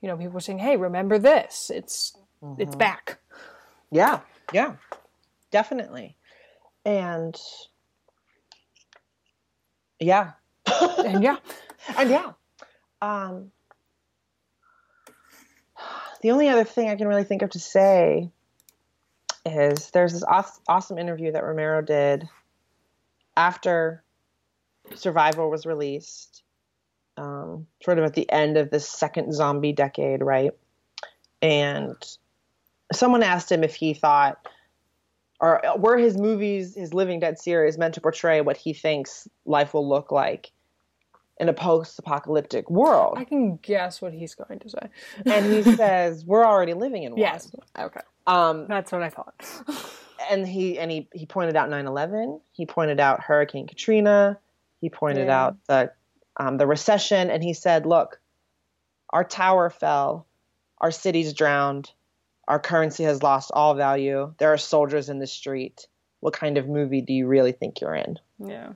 you 0.02 0.08
know 0.08 0.18
people 0.18 0.34
were 0.34 0.40
saying 0.40 0.60
hey 0.60 0.78
remember 0.78 1.20
this. 1.20 1.72
It's 1.74 2.18
it's 2.60 2.76
back 2.76 3.20
Yeah, 3.94 4.22
yeah, 4.52 4.74
definitely. 5.52 6.15
And 6.84 7.40
yeah, 9.99 10.32
and 11.06 11.24
yeah 11.24 11.38
and 11.98 12.10
yeah. 12.10 12.32
Um, 13.02 13.52
the 16.22 16.32
only 16.32 16.49
other 16.49 16.64
thing 16.64 16.90
I 16.90 16.95
can 16.95 17.07
really 17.07 17.24
think 17.24 17.44
of 17.44 17.52
to 17.52 17.60
say 17.60 18.32
is 19.45 19.91
there's 19.91 20.14
this 20.14 20.24
aw- 20.24 20.57
awesome 20.68 20.98
interview 20.98 21.32
that 21.34 21.44
Romero 21.44 21.82
did 21.82 22.28
after 23.38 24.03
Survival 24.95 25.52
was 25.52 25.68
released, 25.68 26.41
um, 27.18 27.68
sort 27.84 27.99
of 27.99 28.06
at 28.06 28.14
the 28.14 28.30
end 28.32 28.57
of 28.57 28.72
the 28.72 28.80
second 28.80 29.34
zombie 29.34 29.74
decade, 29.74 30.24
right? 30.24 30.52
And 31.41 31.95
someone 32.95 33.24
asked 33.24 33.52
him 33.52 33.64
if 33.64 33.76
he 33.76 33.94
thought 33.94 34.38
or 35.40 35.61
were 35.78 35.98
his 35.98 36.18
movies, 36.18 36.76
his 36.76 36.94
Living 36.94 37.20
Dead 37.20 37.38
series, 37.38 37.78
meant 37.78 37.95
to 37.95 38.02
portray 38.02 38.40
what 38.41 38.56
he 38.56 38.74
thinks 38.74 39.28
life 39.45 39.74
will 39.74 39.88
look 39.88 40.11
like 40.11 40.52
in 41.40 41.49
a 41.49 41.53
post-apocalyptic 41.53 42.70
world. 42.70 43.15
i 43.18 43.24
can 43.24 43.57
guess 43.57 44.02
what 44.02 44.14
he's 44.14 44.36
going 44.36 44.60
to 44.60 44.70
say 44.70 44.88
and 45.26 45.52
he 45.52 45.64
says, 45.76 46.24
"We're 46.26 46.45
already 46.45 46.74
living 46.74 47.03
in 47.03 47.11
one." 47.14 47.20
yes 47.20 47.52
okay 47.78 48.02
Um, 48.28 48.68
that's 48.68 48.91
what 48.91 49.02
i 49.02 49.10
thought 49.10 49.34
and 50.32 50.48
he 50.48 50.78
and 50.80 50.90
he 50.91 51.10
he 51.14 51.26
pointed 51.26 51.56
out 51.57 51.70
9/11. 51.70 52.40
He 52.52 52.65
pointed 52.65 52.99
out 52.99 53.22
Hurricane 53.22 53.68
Katrina. 53.68 54.38
He 54.80 54.90
pointed 54.90 55.28
Yeah. 55.28 55.44
out 55.45 55.56
the 55.68 55.91
um, 56.38 56.57
the 56.57 56.65
recession, 56.68 57.30
and 57.30 57.44
he 57.44 57.53
said, 57.53 57.86
"Look, 57.86 58.22
our 59.10 59.24
tower 59.26 59.70
fell, 59.70 60.26
our 60.80 60.91
cities 60.91 61.34
drowned, 61.34 61.91
our 62.48 62.60
currency 62.60 63.03
has 63.03 63.24
lost 63.24 63.52
all 63.53 63.74
value. 63.74 64.34
There 64.38 64.53
are 64.53 64.57
soldiers 64.57 65.10
in 65.10 65.20
the 65.20 65.28
street. 65.28 65.88
What 66.20 66.34
kind 66.34 66.57
of 66.57 66.68
movie 66.68 67.02
do 67.02 67.14
you 67.14 67.28
really 67.28 67.52
think 67.52 67.82
you're 67.82 67.95
in?" 67.95 68.20
Yeah. 68.40 68.74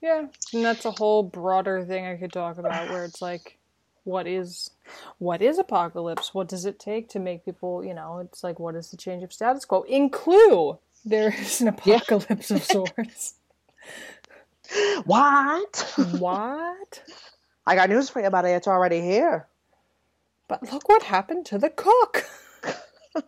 Yeah, 0.00 0.26
and 0.52 0.64
that's 0.64 0.84
a 0.84 0.90
whole 0.90 1.22
broader 1.22 1.84
thing 1.84 2.06
I 2.06 2.16
could 2.16 2.32
talk 2.32 2.58
about 2.58 2.90
where 2.90 3.04
it's 3.04 3.22
like 3.22 3.58
what 4.04 4.26
is 4.26 4.70
what 5.18 5.42
is 5.42 5.58
apocalypse? 5.58 6.34
What 6.34 6.48
does 6.48 6.64
it 6.64 6.78
take 6.78 7.08
to 7.10 7.18
make 7.18 7.44
people, 7.44 7.84
you 7.84 7.94
know, 7.94 8.18
it's 8.18 8.42
like 8.42 8.58
what 8.58 8.74
is 8.74 8.90
the 8.90 8.96
change 8.96 9.22
of 9.22 9.32
status 9.32 9.64
quo? 9.64 9.82
In 9.82 10.10
Clue, 10.10 10.78
there 11.04 11.32
is 11.32 11.60
an 11.60 11.68
apocalypse 11.68 12.50
of 12.50 12.64
sorts. 12.64 13.34
What? 15.04 15.92
what? 16.18 17.02
I 17.66 17.74
got 17.74 17.90
news 17.90 18.08
for 18.08 18.22
you, 18.22 18.30
buddy. 18.30 18.50
It's 18.50 18.68
already 18.68 19.00
here. 19.02 19.46
But 20.52 20.70
look 20.70 20.86
what 20.86 21.02
happened 21.02 21.46
to 21.46 21.58
the 21.58 21.70
cook. 21.70 22.26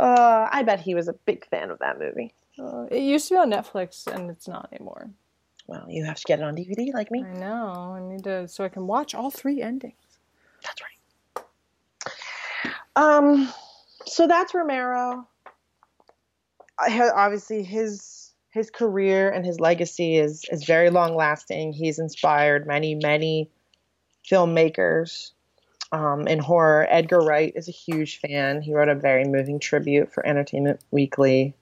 Uh, 0.00 0.48
I 0.50 0.62
bet 0.62 0.80
he 0.80 0.94
was 0.94 1.06
a 1.06 1.12
big 1.12 1.46
fan 1.46 1.70
of 1.70 1.78
that 1.80 1.98
movie. 1.98 2.32
Uh, 2.58 2.86
it 2.90 3.02
used 3.02 3.28
to 3.28 3.34
be 3.34 3.38
on 3.38 3.50
Netflix 3.52 4.06
and 4.06 4.30
it's 4.30 4.48
not 4.48 4.68
anymore. 4.72 5.10
Well, 5.66 5.84
you 5.88 6.04
have 6.04 6.16
to 6.16 6.24
get 6.26 6.40
it 6.40 6.44
on 6.44 6.56
DVD 6.56 6.92
like 6.94 7.10
me. 7.10 7.22
I 7.22 7.34
know. 7.34 7.94
I 7.94 8.00
need 8.00 8.24
to 8.24 8.48
so 8.48 8.64
I 8.64 8.68
can 8.68 8.86
watch 8.86 9.14
all 9.14 9.30
three 9.30 9.60
endings. 9.60 9.94
That's 10.64 10.80
right. 11.36 11.44
Um, 12.96 13.52
so 14.06 14.26
that's 14.26 14.54
Romero. 14.54 15.28
I 16.80 16.90
ha- 16.90 17.12
Obviously, 17.14 17.62
his 17.62 18.32
his 18.50 18.70
career 18.70 19.30
and 19.30 19.44
his 19.44 19.60
legacy 19.60 20.16
is 20.16 20.44
is 20.50 20.64
very 20.64 20.88
long 20.88 21.14
lasting. 21.14 21.74
He's 21.74 21.98
inspired 21.98 22.66
many 22.66 22.94
many 22.94 23.50
filmmakers 24.32 25.32
um, 25.92 26.26
in 26.26 26.38
horror. 26.38 26.86
Edgar 26.88 27.20
Wright 27.20 27.52
is 27.54 27.68
a 27.68 27.72
huge 27.72 28.18
fan. 28.18 28.62
He 28.62 28.72
wrote 28.72 28.88
a 28.88 28.94
very 28.94 29.24
moving 29.24 29.60
tribute 29.60 30.12
for 30.12 30.26
Entertainment 30.26 30.80
Weekly. 30.90 31.54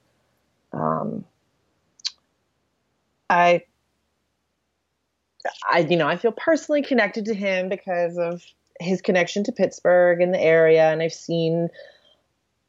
Um, 0.71 1.25
I 3.29 3.63
I 5.69 5.79
you 5.79 5.97
know 5.97 6.07
I 6.07 6.17
feel 6.17 6.31
personally 6.31 6.81
connected 6.81 7.25
to 7.25 7.33
him 7.33 7.67
because 7.67 8.17
of 8.17 8.43
his 8.79 9.01
connection 9.01 9.43
to 9.45 9.51
Pittsburgh 9.51 10.21
and 10.21 10.33
the 10.33 10.41
area, 10.41 10.91
and 10.91 11.01
I've 11.01 11.13
seen 11.13 11.69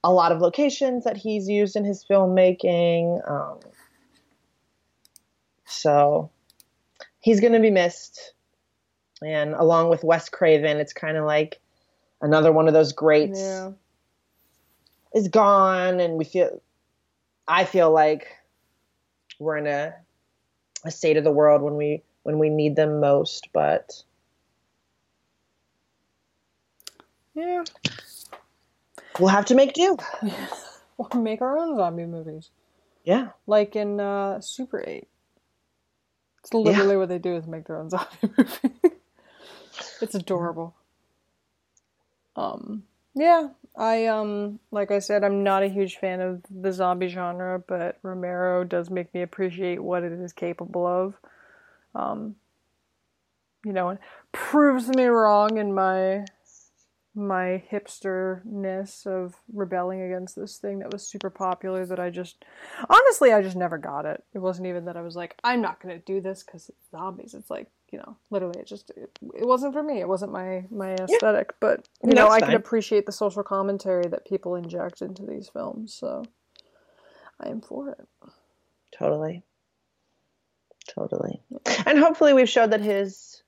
a 0.04 0.12
lot 0.12 0.32
of 0.32 0.40
locations 0.40 1.04
that 1.04 1.16
he's 1.16 1.48
used 1.48 1.76
in 1.76 1.84
his 1.84 2.04
filmmaking. 2.04 3.28
Um, 3.30 3.60
so 5.64 6.30
he's 7.20 7.40
going 7.40 7.52
to 7.52 7.60
be 7.60 7.70
missed, 7.70 8.34
and 9.24 9.54
along 9.54 9.88
with 9.90 10.04
Wes 10.04 10.28
Craven, 10.28 10.78
it's 10.78 10.92
kind 10.92 11.16
of 11.16 11.24
like 11.24 11.60
another 12.20 12.52
one 12.52 12.68
of 12.68 12.74
those 12.74 12.92
greats 12.92 13.38
Yeah. 13.40 13.70
is 15.14 15.28
gone, 15.28 16.00
and 16.00 16.14
we 16.14 16.24
feel. 16.24 16.60
I 17.48 17.64
feel 17.64 17.90
like 17.90 18.28
we're 19.38 19.56
in 19.56 19.66
a 19.66 19.94
a 20.84 20.90
state 20.90 21.16
of 21.16 21.24
the 21.24 21.32
world 21.32 21.62
when 21.62 21.76
we 21.76 22.02
when 22.22 22.38
we 22.38 22.48
need 22.48 22.76
them 22.76 23.00
most, 23.00 23.48
but 23.52 24.02
Yeah. 27.34 27.64
we'll 29.18 29.28
have 29.30 29.46
to 29.46 29.54
make 29.54 29.72
do. 29.72 29.96
we'll 30.98 31.22
make 31.22 31.40
our 31.40 31.58
own 31.58 31.76
zombie 31.76 32.06
movies. 32.06 32.50
Yeah. 33.04 33.30
Like 33.46 33.74
in 33.74 33.98
uh, 34.00 34.40
Super 34.40 34.84
8. 34.86 35.08
It's 36.40 36.54
literally 36.54 36.96
what 36.96 37.08
they 37.08 37.18
do 37.18 37.36
is 37.36 37.46
make 37.46 37.66
their 37.66 37.78
own 37.78 37.88
zombie 37.90 38.06
movie. 38.38 38.96
It's 40.00 40.14
adorable. 40.14 40.74
Um 42.36 42.84
yeah, 43.14 43.48
I 43.76 44.06
um 44.06 44.58
like 44.70 44.90
I 44.90 44.98
said 44.98 45.24
I'm 45.24 45.42
not 45.42 45.62
a 45.62 45.68
huge 45.68 45.96
fan 45.98 46.20
of 46.20 46.42
the 46.50 46.72
zombie 46.72 47.08
genre, 47.08 47.58
but 47.58 47.98
Romero 48.02 48.64
does 48.64 48.90
make 48.90 49.12
me 49.14 49.22
appreciate 49.22 49.82
what 49.82 50.02
it 50.02 50.12
is 50.12 50.32
capable 50.32 50.86
of. 50.86 51.14
Um 51.94 52.36
you 53.64 53.72
know, 53.72 53.90
and 53.90 53.98
proves 54.32 54.88
me 54.88 55.04
wrong 55.04 55.58
in 55.58 55.74
my 55.74 56.24
my 57.14 57.62
hipsterness 57.70 59.06
of 59.06 59.34
rebelling 59.52 60.00
against 60.00 60.34
this 60.34 60.56
thing 60.56 60.78
that 60.78 60.90
was 60.90 61.06
super 61.06 61.28
popular 61.28 61.84
that 61.84 62.00
I 62.00 62.08
just 62.08 62.42
honestly 62.88 63.32
I 63.32 63.42
just 63.42 63.56
never 63.56 63.76
got 63.76 64.06
it. 64.06 64.24
It 64.32 64.38
wasn't 64.38 64.68
even 64.68 64.86
that 64.86 64.96
I 64.96 65.02
was 65.02 65.14
like 65.14 65.36
I'm 65.44 65.60
not 65.60 65.80
going 65.80 65.98
to 65.98 66.04
do 66.04 66.20
this 66.20 66.42
cuz 66.42 66.70
it's 66.70 66.90
zombies. 66.90 67.34
It's 67.34 67.50
like, 67.50 67.68
you 67.92 67.98
know, 67.98 68.16
literally 68.30 68.58
it 68.58 68.66
just 68.66 68.90
it, 68.96 69.18
it 69.34 69.46
wasn't 69.46 69.74
for 69.74 69.82
me. 69.82 70.00
It 70.00 70.08
wasn't 70.08 70.32
my 70.32 70.64
my 70.70 70.94
aesthetic, 70.94 71.54
but 71.60 71.86
you 72.02 72.14
know, 72.14 72.28
I 72.28 72.40
can 72.40 72.54
appreciate 72.54 73.06
the 73.06 73.12
social 73.12 73.42
commentary 73.42 74.08
that 74.08 74.26
people 74.26 74.56
inject 74.56 75.02
into 75.02 75.24
these 75.24 75.48
films, 75.48 75.94
so 75.94 76.24
I 77.38 77.50
am 77.50 77.60
for 77.60 77.90
it. 77.90 78.08
Totally. 78.98 79.42
Totally. 80.88 81.40
And 81.86 81.98
hopefully 81.98 82.32
we've 82.32 82.48
showed 82.48 82.72
that 82.72 82.80
his 82.80 83.42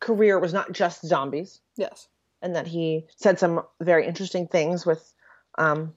career 0.00 0.38
was 0.38 0.52
not 0.52 0.72
just 0.72 1.04
zombies 1.06 1.60
Yes. 1.76 2.08
and 2.42 2.56
that 2.56 2.66
he 2.66 3.06
said 3.16 3.38
some 3.38 3.62
very 3.80 4.06
interesting 4.06 4.46
things 4.46 4.86
with 4.86 5.14
um, 5.58 5.94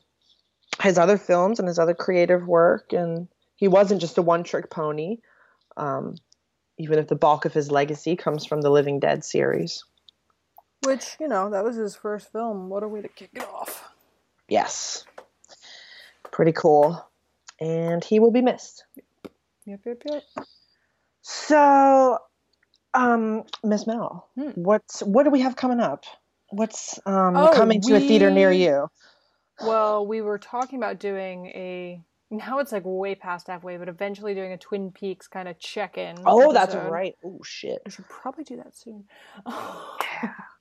his 0.81 0.97
other 0.97 1.17
films 1.17 1.59
and 1.59 1.67
his 1.67 1.79
other 1.79 1.93
creative 1.93 2.47
work 2.47 2.93
and 2.93 3.27
he 3.55 3.67
wasn't 3.67 4.01
just 4.01 4.17
a 4.17 4.21
one 4.21 4.43
trick 4.43 4.69
pony 4.69 5.17
um, 5.77 6.15
even 6.79 6.97
if 6.97 7.07
the 7.07 7.15
bulk 7.15 7.45
of 7.45 7.53
his 7.53 7.69
legacy 7.69 8.15
comes 8.15 8.45
from 8.45 8.61
the 8.61 8.71
living 8.71 8.99
dead 8.99 9.23
series 9.23 9.83
Which, 10.85 11.17
you 11.19 11.27
know, 11.27 11.49
that 11.51 11.63
was 11.63 11.75
his 11.75 11.95
first 11.95 12.31
film. 12.31 12.69
What 12.69 12.81
a 12.83 12.87
way 12.87 13.01
to 13.01 13.07
kick 13.09 13.29
it 13.35 13.43
off. 13.43 13.91
yes 14.47 15.03
pretty 16.31 16.53
cool 16.53 17.05
and 17.59 18.03
he 18.03 18.19
will 18.19 18.31
be 18.31 18.41
missed 18.41 18.85
Yep, 19.65 19.81
yep, 19.85 20.01
yep. 20.05 20.23
So, 21.21 22.17
um, 22.95 23.43
Miss 23.63 23.85
Mel, 23.85 24.27
Hmm. 24.35 24.49
what's 24.55 25.01
what 25.01 25.23
do 25.23 25.29
we 25.29 25.41
have 25.41 25.55
coming 25.55 25.79
up? 25.79 26.05
What's 26.49 26.99
um 27.05 27.35
Oh, 27.35 27.49
coming 27.49 27.81
to 27.81 27.97
a 27.97 27.99
theater 27.99 28.31
near 28.31 28.51
you? 28.51 28.87
Well, 29.61 30.07
we 30.07 30.21
were 30.21 30.39
talking 30.39 30.79
about 30.79 30.99
doing 30.99 31.47
a. 31.47 32.01
Now 32.31 32.59
it's 32.59 32.71
like 32.71 32.83
way 32.85 33.15
past 33.15 33.47
halfway, 33.47 33.77
but 33.77 33.89
eventually 33.89 34.35
doing 34.35 34.51
a 34.51 34.57
Twin 34.57 34.91
Peaks 34.91 35.27
kind 35.27 35.47
of 35.47 35.57
check 35.57 35.97
in. 35.97 36.15
Oh, 36.25 36.53
that's 36.53 36.75
right. 36.75 37.15
Oh 37.25 37.39
shit! 37.43 37.81
We 37.85 37.91
should 37.91 38.07
probably 38.07 38.43
do 38.43 38.57
that 38.57 38.75
soon. 38.77 39.05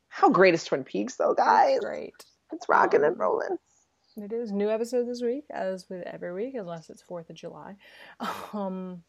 How 0.09 0.31
great 0.31 0.55
is 0.55 0.65
Twin 0.65 0.83
Peaks, 0.83 1.17
though, 1.17 1.35
guys? 1.35 1.79
Great. 1.81 2.15
It's 2.53 2.69
rocking 2.69 3.05
and 3.05 3.19
rolling. 3.19 3.59
It 4.17 4.33
is 4.33 4.51
new 4.51 4.69
episode 4.69 5.07
this 5.07 5.23
week, 5.23 5.45
as 5.51 5.89
with 5.89 6.03
every 6.07 6.33
week, 6.33 6.55
unless 6.55 6.91
it's 6.91 7.03
Fourth 7.03 7.31
of 7.31 7.37
July. 7.37 7.77
Um, 8.53 9.03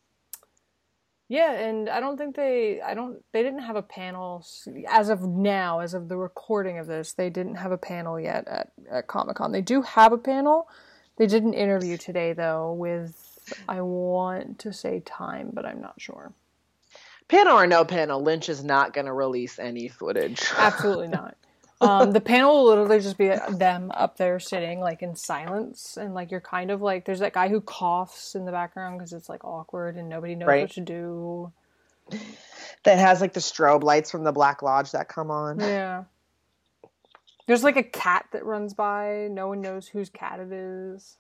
yeah, 1.30 1.54
and 1.54 1.90
I 1.90 2.00
don't 2.00 2.18
think 2.18 2.36
they, 2.36 2.82
I 2.82 2.96
don't, 2.96 3.24
they 3.34 3.44
didn't 3.44 3.62
have 3.62 3.76
a 3.76 3.84
panel 3.84 4.44
as 4.90 5.10
of 5.10 5.22
now, 5.22 5.80
as 5.80 5.94
of 5.94 6.10
the 6.10 6.18
recording 6.18 6.80
of 6.80 6.88
this. 6.88 7.14
They 7.14 7.30
didn't 7.30 7.56
have 7.56 7.72
a 7.72 7.78
panel 7.78 8.20
yet 8.20 8.48
at, 8.48 8.72
at 8.92 9.08
Comic 9.08 9.36
Con. 9.36 9.52
They 9.52 9.62
do 9.62 9.84
have 9.84 10.12
a 10.12 10.18
panel. 10.18 10.68
They 11.20 11.28
did 11.28 11.44
an 11.44 11.54
interview 11.54 11.98
today 11.98 12.34
though 12.34 12.74
with, 12.74 13.14
I 13.68 13.82
want 13.82 14.58
to 14.60 14.74
say 14.74 15.02
time, 15.02 15.52
but 15.54 15.66
I'm 15.66 15.82
not 15.82 16.00
sure. 16.02 16.32
Panel 17.28 17.60
or 17.60 17.68
no 17.68 17.86
panel, 17.86 18.24
Lynch 18.24 18.50
is 18.50 18.64
not 18.64 18.94
going 18.94 19.06
to 19.06 19.14
release 19.14 19.60
any 19.60 19.88
footage. 19.90 20.42
Absolutely 20.58 21.10
not. 21.10 21.36
Um, 21.82 22.12
the 22.12 22.22
panel 22.22 22.56
will 22.56 22.66
literally 22.70 23.00
just 23.02 23.18
be 23.18 23.28
them 23.52 23.92
up 23.94 24.18
there 24.18 24.40
sitting 24.40 24.80
like 24.80 25.02
in 25.02 25.16
silence, 25.16 25.96
and 25.96 26.14
like 26.14 26.32
you're 26.32 26.42
kind 26.42 26.72
of 26.72 26.82
like 26.82 27.06
there's 27.06 27.20
that 27.20 27.34
guy 27.34 27.48
who 27.50 27.62
coughs 27.62 28.34
in 28.36 28.46
the 28.46 28.52
background 28.52 28.98
because 28.98 29.14
it's 29.14 29.30
like 29.30 29.44
awkward 29.46 29.96
and 29.96 30.10
nobody 30.10 30.36
knows 30.36 30.48
Right. 30.48 30.62
what 30.62 30.72
to 30.72 30.82
do. 30.82 31.52
that 32.84 32.98
has 32.98 33.22
like 33.22 33.34
the 33.34 33.40
strobe 33.40 33.84
lights 33.84 34.10
from 34.12 34.24
the 34.24 34.32
Black 34.32 34.62
Lodge 34.62 34.92
that 34.92 35.08
come 35.10 35.32
on. 35.32 35.60
Yeah. 35.60 36.04
There's 37.50 37.64
like 37.64 37.78
a 37.78 37.84
cat 37.84 38.26
that 38.32 38.46
runs 38.46 38.76
by. 38.76 39.28
No 39.32 39.48
one 39.48 39.60
knows 39.60 39.88
whose 39.88 40.10
cat 40.12 40.40
it 40.40 40.52
is. 40.52 41.18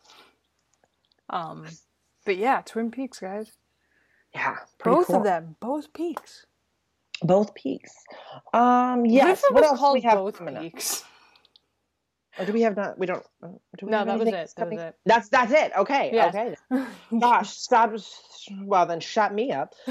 Um, 1.27 1.65
but 2.23 2.37
yeah, 2.37 2.61
Twin 2.63 2.91
Peaks, 2.91 3.19
guys. 3.19 3.51
Yeah, 4.35 4.57
Both 4.83 5.07
cool. 5.07 5.15
of 5.17 5.23
them, 5.23 5.55
both 5.59 5.91
peaks. 5.91 6.45
Both 7.23 7.55
peaks. 7.55 7.91
Um, 8.53 9.07
yes. 9.07 9.41
What 9.49 9.55
What 9.55 9.63
else 9.63 9.73
do 9.73 9.79
called 9.79 9.93
we 9.95 10.01
have 10.01 10.17
both 10.19 10.39
up? 10.39 10.61
peaks? 10.61 11.03
Or 12.37 12.45
do 12.45 12.53
we 12.53 12.61
have 12.61 12.77
not? 12.77 12.99
We 12.99 13.07
don't. 13.07 13.25
uh, 13.43 13.47
Do 13.79 13.87
we 13.87 13.91
No, 13.91 14.05
that 14.05 14.19
was 14.19 14.27
it. 14.27 14.53
That 14.55 14.69
was 14.69 14.79
it. 14.79 14.95
That's 15.07 15.29
that's 15.29 15.51
it. 15.51 15.71
Okay. 15.79 16.11
Yes. 16.13 16.35
Okay. 16.71 16.85
Gosh, 17.19 17.49
stop. 17.57 17.91
Well, 18.61 18.85
then 18.85 18.99
shut 18.99 19.33
me 19.33 19.51
up. 19.51 19.73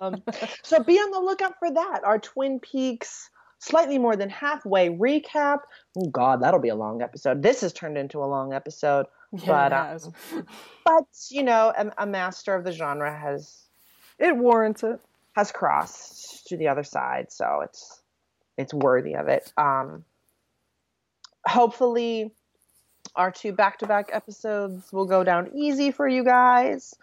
Um, 0.00 0.22
so 0.64 0.82
be 0.82 0.96
on 0.98 1.10
the 1.12 1.20
lookout 1.20 1.54
for 1.60 1.70
that. 1.70 2.00
Our 2.04 2.18
Twin 2.18 2.58
Peaks, 2.58 3.30
slightly 3.64 3.98
more 3.98 4.16
than 4.16 4.28
halfway 4.30 4.88
recap. 4.90 5.58
Oh 5.96 6.08
God, 6.08 6.42
that'll 6.42 6.60
be 6.60 6.68
a 6.68 6.74
long 6.74 7.02
episode. 7.02 7.42
This 7.42 7.60
has 7.62 7.72
turned 7.72 7.96
into 7.98 8.18
a 8.22 8.26
long 8.26 8.52
episode, 8.52 9.06
Yeah, 9.32 9.46
But, 9.46 9.72
has. 9.72 10.10
but 10.84 11.04
you 11.30 11.42
know, 11.42 11.72
a, 11.76 11.90
a 11.98 12.06
master 12.06 12.54
of 12.54 12.64
the 12.64 12.72
genre 12.72 13.16
has 13.16 13.62
It 14.18 14.36
warrants 14.36 14.82
it. 14.82 15.00
has 15.36 15.50
crossed 15.52 16.46
to 16.48 16.56
the 16.56 16.68
other 16.68 16.84
side, 16.84 17.32
so 17.32 17.60
it's 17.64 18.02
it's 18.56 18.72
worthy 18.74 19.14
of 19.16 19.28
it. 19.28 19.52
Um, 19.56 20.04
hopefully, 21.46 22.32
our 23.16 23.30
two 23.30 23.52
back-to-back 23.52 24.10
episodes 24.12 24.92
will 24.92 25.06
go 25.06 25.24
down 25.24 25.50
easy 25.56 25.90
for 25.90 26.06
you 26.08 26.24
guys. 26.24 26.94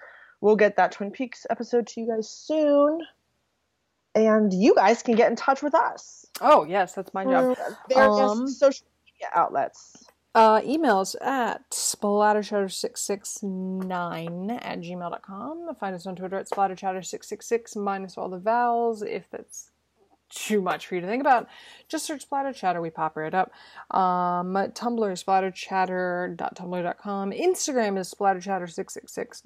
We'll 0.41 0.55
get 0.55 0.77
that 0.77 0.91
Twin 0.93 1.11
Peaks 1.11 1.45
episode 1.49 1.87
to 1.87 2.01
you 2.01 2.07
guys 2.07 2.29
soon, 2.29 3.01
and 4.15 4.53
you 4.53 4.73
guys 4.75 5.01
can 5.03 5.15
get 5.15 5.29
in 5.29 5.35
touch 5.35 5.61
with 5.63 5.73
us. 5.75 6.25
Oh 6.41 6.63
yes, 6.65 6.93
that's 6.93 7.13
my 7.13 7.23
job. 7.23 7.55
Various 7.89 8.19
Um, 8.31 8.47
social 8.47 8.85
media 9.05 9.29
outlets. 9.33 10.05
Uh, 10.33 10.61
emails 10.61 11.13
at 11.21 11.69
splatterchatter669 11.71 14.59
at 14.61 14.79
gmail.com. 14.79 15.75
Find 15.79 15.95
us 15.95 16.05
on 16.07 16.15
Twitter 16.15 16.37
at 16.37 16.49
splatterchatter666 16.49 17.75
minus 17.75 18.17
all 18.17 18.29
the 18.29 18.39
vowels. 18.39 19.01
If 19.01 19.29
that's 19.29 19.71
too 20.29 20.61
much 20.61 20.87
for 20.87 20.95
you 20.95 21.01
to 21.01 21.07
think 21.07 21.19
about, 21.19 21.47
just 21.89 22.05
search 22.05 22.21
Splatter 22.21 22.53
Chatter. 22.53 22.79
We 22.81 22.89
pop 22.89 23.17
right 23.17 23.33
up. 23.33 23.51
Um, 23.93 24.53
Tumblr 24.53 25.11
is 25.11 25.21
splatterchatter.tumblr.com. 25.21 27.31
Instagram 27.31 27.99
is 27.99 28.13
splatterchatter666 28.17 29.45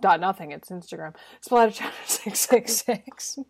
dot, 0.00 0.20
nothing. 0.20 0.52
It's 0.52 0.70
Instagram. 0.70 1.14
Splatterchatter666. 1.46 3.40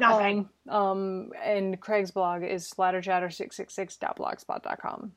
Nothing. 0.00 0.48
Um, 0.68 0.76
um, 0.76 1.32
and 1.42 1.80
Craig's 1.80 2.10
blog 2.10 2.44
is 2.44 2.70
splatterchatter666.blogspot.com. 2.70 5.12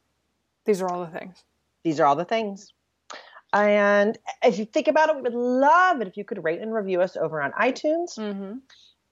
These 0.66 0.82
are 0.82 0.90
all 0.90 1.06
the 1.06 1.12
things. 1.12 1.44
These 1.84 2.00
are 2.00 2.06
all 2.06 2.16
the 2.16 2.26
things. 2.26 2.74
And 3.54 4.18
if 4.44 4.60
you 4.60 4.66
think 4.66 4.88
about 4.88 5.10
it, 5.10 5.16
we 5.16 5.22
would 5.22 5.34
love 5.34 6.02
it 6.02 6.08
if 6.08 6.18
you 6.18 6.26
could 6.26 6.44
rate 6.44 6.60
and 6.60 6.74
review 6.74 7.02
us 7.02 7.16
over 7.16 7.42
on 7.42 7.52
iTunes. 7.54 8.18
Mm-hmm. 8.18 8.56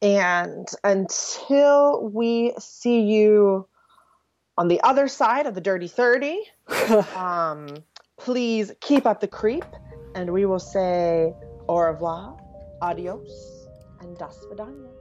And 0.02 0.68
until 0.84 2.10
we 2.10 2.53
see 2.60 3.02
you 3.02 3.68
on 4.57 4.68
the 4.68 4.81
other 4.81 5.07
side 5.07 5.45
of 5.45 5.56
the 5.56 5.61
dirty 5.61 5.88
30, 5.88 6.41
um, 7.15 7.68
please 8.19 8.73
keep 8.81 9.06
up 9.06 9.22
the 9.22 9.27
creep. 9.27 9.64
And 10.15 10.31
we 10.31 10.45
will 10.45 10.60
say 10.60 11.34
au 11.68 11.77
revoir, 11.77 12.35
Adios 12.81 13.68
and 14.02 14.18
das 14.18 14.45
vidania. 14.49 14.93